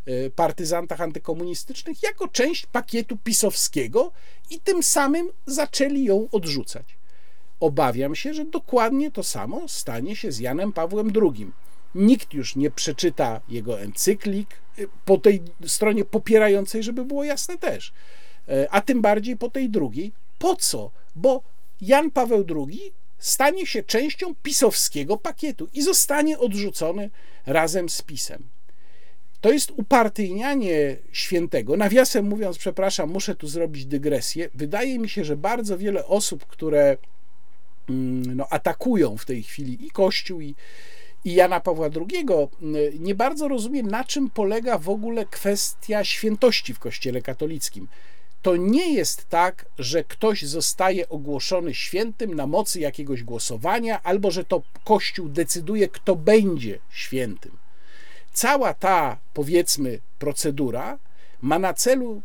e, 0.07 0.31
partyzantach 0.31 1.01
antykomunistycznych 1.01 2.03
jako 2.03 2.29
część 2.29 2.67
pakietu 2.67 3.17
pisowskiego 3.17 4.13
i 4.51 4.61
tym 4.61 4.83
samym 4.83 5.29
zaczęli 5.47 6.05
ją 6.05 6.29
odrzucać. 6.33 6.87
Obawiam 7.61 8.15
się, 8.15 8.35
że 8.35 8.45
dokładnie 8.45 9.11
to 9.11 9.23
samo 9.23 9.69
stanie 9.69 10.17
się 10.17 10.33
z 10.33 10.39
Janem 10.39 10.73
Pawłem 10.73 11.13
II. 11.23 11.53
Nikt 11.95 12.35
już 12.35 12.57
nie 12.57 12.71
przeczyta 12.71 13.41
jego 13.49 13.81
encyklik, 13.81 14.63
po 15.05 15.19
tej 15.19 15.43
stronie 15.67 16.05
popierającej, 16.05 16.83
żeby 16.83 17.05
było 17.05 17.25
jasne 17.25 17.59
też, 17.59 17.93
e, 18.49 18.69
a 18.71 18.81
tym 18.81 19.03
bardziej 19.03 19.37
po 19.37 19.51
tej 19.51 19.71
drugiej. 19.71 20.13
Po 20.39 20.57
co? 20.57 20.91
Bo 21.17 21.43
Jan 21.81 22.11
Paweł 22.11 22.45
II 22.69 22.93
stanie 23.19 23.67
się 23.67 23.83
częścią 23.83 24.35
pisowskiego 24.35 25.17
pakietu 25.17 25.69
i 25.75 25.83
zostanie 25.83 26.39
odrzucony 26.39 27.11
razem 27.47 27.89
z 27.89 28.03
pisem. 28.03 28.43
To 29.41 29.53
jest 29.53 29.71
upartyjnianie 29.71 30.97
świętego. 31.13 31.77
Nawiasem 31.77 32.27
mówiąc, 32.27 32.59
przepraszam, 32.59 33.11
muszę 33.11 33.35
tu 33.35 33.47
zrobić 33.49 33.87
dygresję. 33.87 34.49
Wydaje 34.55 34.99
mi 34.99 35.09
się, 35.09 35.25
że 35.25 35.37
bardzo 35.37 35.79
wiele 35.79 36.07
osób, 36.07 36.47
które 36.47 36.97
mm, 37.89 38.37
no, 38.37 38.47
atakują 38.51 39.17
w 39.17 39.25
tej 39.25 39.43
chwili 39.43 39.87
i 39.87 39.91
Kościół, 39.91 40.41
i, 40.41 40.55
i 41.25 41.35
Jana 41.35 41.61
Pawła 41.61 41.87
II, 41.87 42.27
nie 42.99 43.15
bardzo 43.15 43.49
rozumie, 43.49 43.83
na 43.83 44.05
czym 44.05 44.31
polega 44.31 44.79
w 44.79 44.89
ogóle 44.89 45.27
kwestia 45.27 46.05
świętości 46.05 46.75
w 46.75 46.79
Kościele 46.79 47.23
katolickim. 47.23 47.89
To 48.43 48.57
nie 48.57 48.93
jest 48.95 49.29
tak, 49.29 49.67
że 49.79 50.05
ktoś 50.05 50.43
zostaje 50.43 51.09
ogłoszony 51.09 51.75
świętym 51.75 52.35
na 52.35 52.47
mocy 52.47 52.81
jakiegoś 52.81 53.23
głosowania, 53.23 54.03
albo 54.03 54.31
że 54.31 54.45
to 54.45 54.63
Kościół 54.85 55.29
decyduje, 55.29 55.89
kto 55.89 56.17
będzie 56.17 56.79
świętym. 56.91 57.53
Cała 58.33 58.75
ta, 58.75 59.19
powiedzmy, 59.35 59.99
procedura 60.19 60.99
ma 61.43 61.59
na 61.59 61.75
celu 61.75 62.23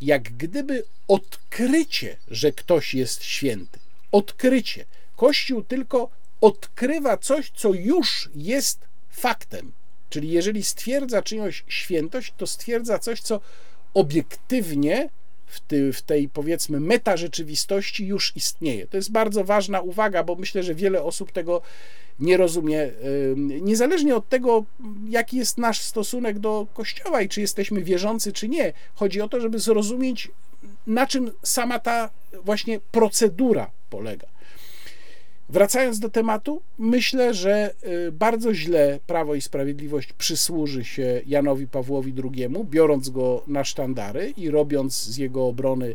jak 0.00 0.22
gdyby 0.22 0.84
odkrycie, 1.08 2.16
że 2.28 2.52
ktoś 2.52 2.94
jest 2.94 3.24
święty. 3.24 3.78
Odkrycie. 4.12 4.84
Kościół 5.16 5.62
tylko 5.62 6.10
odkrywa 6.40 7.16
coś, 7.16 7.50
co 7.54 7.72
już 7.72 8.30
jest 8.34 8.80
faktem. 9.10 9.72
Czyli 10.10 10.30
jeżeli 10.30 10.64
stwierdza 10.64 11.22
czyjąś 11.22 11.64
świętość, 11.68 12.32
to 12.36 12.46
stwierdza 12.46 12.98
coś, 12.98 13.20
co 13.20 13.40
obiektywnie 13.94 15.10
w, 15.46 15.60
ty, 15.60 15.92
w 15.92 16.02
tej 16.02 16.28
powiedzmy 16.28 16.80
meta 16.80 17.16
rzeczywistości 17.16 18.06
już 18.06 18.36
istnieje. 18.36 18.86
To 18.86 18.96
jest 18.96 19.12
bardzo 19.12 19.44
ważna 19.44 19.80
uwaga, 19.80 20.24
bo 20.24 20.34
myślę, 20.34 20.62
że 20.62 20.74
wiele 20.74 21.02
osób 21.02 21.32
tego 21.32 21.62
nie 22.20 22.36
rozumie, 22.36 22.90
niezależnie 23.36 24.16
od 24.16 24.28
tego, 24.28 24.64
jaki 25.08 25.36
jest 25.36 25.58
nasz 25.58 25.80
stosunek 25.80 26.38
do 26.38 26.66
Kościoła 26.74 27.22
i 27.22 27.28
czy 27.28 27.40
jesteśmy 27.40 27.82
wierzący, 27.82 28.32
czy 28.32 28.48
nie. 28.48 28.72
Chodzi 28.94 29.20
o 29.20 29.28
to, 29.28 29.40
żeby 29.40 29.58
zrozumieć, 29.58 30.30
na 30.86 31.06
czym 31.06 31.30
sama 31.42 31.78
ta 31.78 32.10
właśnie 32.44 32.80
procedura 32.80 33.70
polega. 33.90 34.26
Wracając 35.48 35.98
do 35.98 36.10
tematu, 36.10 36.62
myślę, 36.78 37.34
że 37.34 37.74
y, 38.08 38.12
bardzo 38.12 38.54
źle 38.54 39.00
Prawo 39.06 39.34
i 39.34 39.40
Sprawiedliwość 39.40 40.12
przysłuży 40.12 40.84
się 40.84 41.22
Janowi 41.26 41.66
Pawłowi 41.66 42.14
II, 42.24 42.48
biorąc 42.64 43.08
go 43.08 43.42
na 43.46 43.64
sztandary 43.64 44.30
i 44.36 44.50
robiąc 44.50 45.04
z 45.04 45.16
jego 45.16 45.46
obrony 45.46 45.94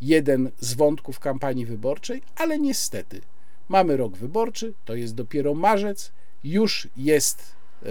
jeden 0.00 0.50
z 0.60 0.74
wątków 0.74 1.20
kampanii 1.20 1.66
wyborczej, 1.66 2.22
ale 2.36 2.58
niestety 2.58 3.20
mamy 3.68 3.96
rok 3.96 4.16
wyborczy, 4.16 4.72
to 4.84 4.94
jest 4.94 5.14
dopiero 5.14 5.54
marzec, 5.54 6.12
już 6.44 6.88
jest 6.96 7.54
y, 7.82 7.86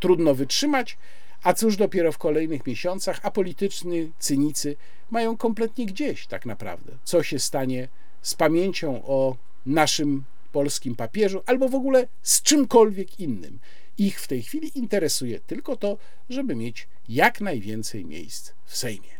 trudno 0.00 0.34
wytrzymać, 0.34 0.98
a 1.42 1.54
cóż 1.54 1.76
dopiero 1.76 2.12
w 2.12 2.18
kolejnych 2.18 2.66
miesiącach, 2.66 3.20
a 3.22 3.30
polityczni 3.30 4.12
cynicy 4.18 4.76
mają 5.10 5.36
kompletnie 5.36 5.86
gdzieś 5.86 6.26
tak 6.26 6.46
naprawdę, 6.46 6.92
co 7.04 7.22
się 7.22 7.38
stanie 7.38 7.88
z 8.22 8.34
pamięcią 8.34 9.02
o 9.04 9.36
naszym 9.66 10.24
polskim 10.46 10.94
papieżu, 10.94 11.42
albo 11.46 11.68
w 11.68 11.74
ogóle 11.74 12.06
z 12.22 12.42
czymkolwiek 12.42 13.20
innym. 13.20 13.58
Ich 13.98 14.20
w 14.20 14.28
tej 14.28 14.42
chwili 14.42 14.78
interesuje 14.78 15.40
tylko 15.40 15.76
to, 15.76 15.98
żeby 16.30 16.56
mieć 16.56 16.88
jak 17.08 17.40
najwięcej 17.40 18.04
miejsc 18.04 18.52
w 18.64 18.76
Sejmie. 18.76 19.16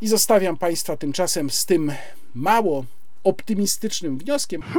I 0.00 0.08
zostawiam 0.08 0.56
Państwa 0.56 0.96
tymczasem 0.96 1.50
z 1.50 1.66
tym 1.66 1.92
mało 2.34 2.84
optymistycznym 3.24 4.18
wnioskiem. 4.18 4.62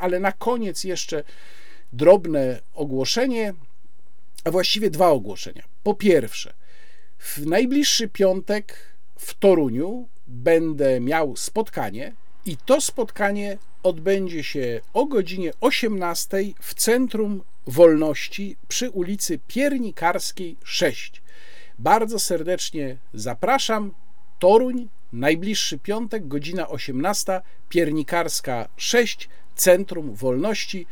Ale 0.00 0.20
na 0.20 0.32
koniec 0.32 0.84
jeszcze 0.84 1.24
drobne 1.92 2.60
ogłoszenie, 2.74 3.54
a 4.44 4.50
właściwie 4.50 4.90
dwa 4.90 5.08
ogłoszenia. 5.08 5.62
Po 5.82 5.94
pierwsze, 5.94 6.54
w 7.18 7.46
najbliższy 7.46 8.08
piątek 8.08 8.76
w 9.18 9.34
Toruniu 9.34 10.08
będę 10.26 11.00
miał 11.00 11.36
spotkanie 11.36 12.14
i 12.48 12.56
to 12.56 12.80
spotkanie 12.80 13.58
odbędzie 13.82 14.42
się 14.42 14.80
o 14.94 15.06
godzinie 15.06 15.52
18 15.60 16.36
w 16.60 16.74
Centrum 16.74 17.42
Wolności 17.66 18.56
przy 18.68 18.90
ulicy 18.90 19.38
Piernikarskiej 19.46 20.56
6. 20.64 21.22
Bardzo 21.78 22.18
serdecznie 22.18 22.96
zapraszam. 23.14 23.94
Toruń, 24.38 24.88
najbliższy 25.12 25.78
piątek, 25.78 26.28
godzina 26.28 26.68
18, 26.68 27.40
Piernikarska 27.68 28.68
6, 28.76 29.28
Centrum 29.54 30.14
Wolności. 30.14 30.86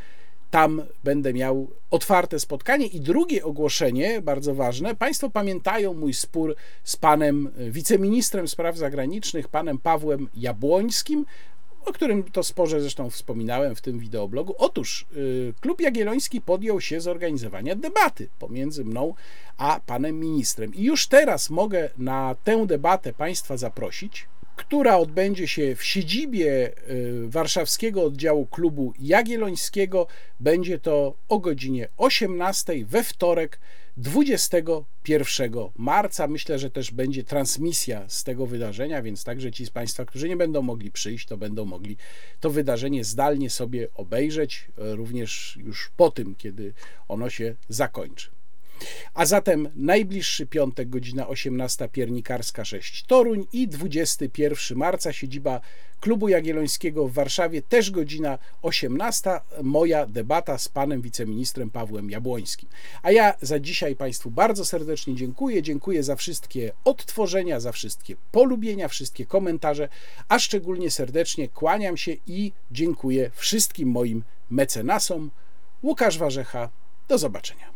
Tam 0.51 0.82
będę 1.05 1.35
miał 1.35 1.68
otwarte 1.90 2.40
spotkanie. 2.40 2.86
I 2.86 3.01
drugie 3.01 3.44
ogłoszenie, 3.44 4.23
bardzo 4.23 4.55
ważne. 4.55 4.94
Państwo 4.94 5.31
pamiętają 5.31 5.94
mój 5.94 6.14
spór 6.14 6.56
z 6.85 6.97
panem 6.97 7.51
wiceministrem 7.70 8.48
spraw 8.48 8.77
zagranicznych, 8.77 9.48
panem 9.48 9.78
Pawłem 9.78 10.28
Jabłońskim, 10.35 11.27
o 11.86 11.93
którym 11.93 12.23
to 12.23 12.43
sporze 12.43 12.81
zresztą 12.81 13.10
wspominałem 13.10 13.74
w 13.74 13.81
tym 13.81 13.98
wideoblogu. 13.98 14.55
Otóż 14.59 15.06
y, 15.16 15.55
Klub 15.60 15.81
Jagielloński 15.81 16.40
podjął 16.40 16.81
się 16.81 17.01
zorganizowania 17.01 17.77
debaty 17.77 18.28
pomiędzy 18.39 18.85
mną 18.85 19.14
a 19.56 19.81
panem 19.86 20.20
ministrem. 20.20 20.74
I 20.74 20.82
już 20.85 21.06
teraz 21.06 21.51
mogę 21.51 21.90
na 21.98 22.36
tę 22.44 22.66
debatę 22.66 23.12
Państwa 23.12 23.56
zaprosić 23.56 24.28
która 24.56 24.96
odbędzie 24.96 25.48
się 25.48 25.76
w 25.76 25.84
siedzibie 25.84 26.72
y, 26.90 27.28
warszawskiego 27.28 28.04
oddziału 28.04 28.46
klubu 28.46 28.92
jagiellońskiego. 28.98 30.06
Będzie 30.40 30.78
to 30.78 31.14
o 31.28 31.38
godzinie 31.38 31.88
18 31.96 32.84
we 32.84 33.04
wtorek 33.04 33.60
21 33.96 35.52
marca. 35.76 36.26
Myślę, 36.26 36.58
że 36.58 36.70
też 36.70 36.90
będzie 36.90 37.24
transmisja 37.24 38.08
z 38.08 38.24
tego 38.24 38.46
wydarzenia, 38.46 39.02
więc 39.02 39.24
także 39.24 39.52
ci 39.52 39.66
z 39.66 39.70
Państwa, 39.70 40.04
którzy 40.04 40.28
nie 40.28 40.36
będą 40.36 40.62
mogli 40.62 40.90
przyjść, 40.90 41.26
to 41.26 41.36
będą 41.36 41.64
mogli 41.64 41.96
to 42.40 42.50
wydarzenie 42.50 43.04
zdalnie 43.04 43.50
sobie 43.50 43.88
obejrzeć, 43.94 44.68
również 44.76 45.58
już 45.64 45.90
po 45.96 46.10
tym, 46.10 46.34
kiedy 46.34 46.72
ono 47.08 47.30
się 47.30 47.54
zakończy. 47.68 48.35
A 49.14 49.26
zatem 49.26 49.68
najbliższy 49.76 50.46
piątek, 50.46 50.88
godzina 50.88 51.28
18, 51.28 51.88
Piernikarska 51.88 52.64
6 52.64 53.04
Toruń 53.04 53.46
i 53.52 53.68
21 53.68 54.78
marca 54.78 55.12
siedziba 55.12 55.60
Klubu 56.00 56.28
Jagiellońskiego 56.28 57.08
w 57.08 57.12
Warszawie, 57.12 57.62
też 57.62 57.90
godzina 57.90 58.38
18, 58.62 59.30
moja 59.62 60.06
debata 60.06 60.58
z 60.58 60.68
panem 60.68 61.00
wiceministrem 61.02 61.70
Pawłem 61.70 62.10
Jabłońskim. 62.10 62.68
A 63.02 63.10
ja 63.10 63.34
za 63.40 63.60
dzisiaj 63.60 63.96
Państwu 63.96 64.30
bardzo 64.30 64.64
serdecznie 64.64 65.14
dziękuję. 65.14 65.62
Dziękuję 65.62 66.02
za 66.02 66.16
wszystkie 66.16 66.72
odtworzenia, 66.84 67.60
za 67.60 67.72
wszystkie 67.72 68.16
polubienia, 68.32 68.88
wszystkie 68.88 69.26
komentarze, 69.26 69.88
a 70.28 70.38
szczególnie 70.38 70.90
serdecznie 70.90 71.48
kłaniam 71.48 71.96
się 71.96 72.16
i 72.26 72.52
dziękuję 72.70 73.30
wszystkim 73.34 73.88
moim 73.88 74.24
mecenasom. 74.50 75.30
Łukasz 75.82 76.18
Warzecha, 76.18 76.68
do 77.08 77.18
zobaczenia. 77.18 77.75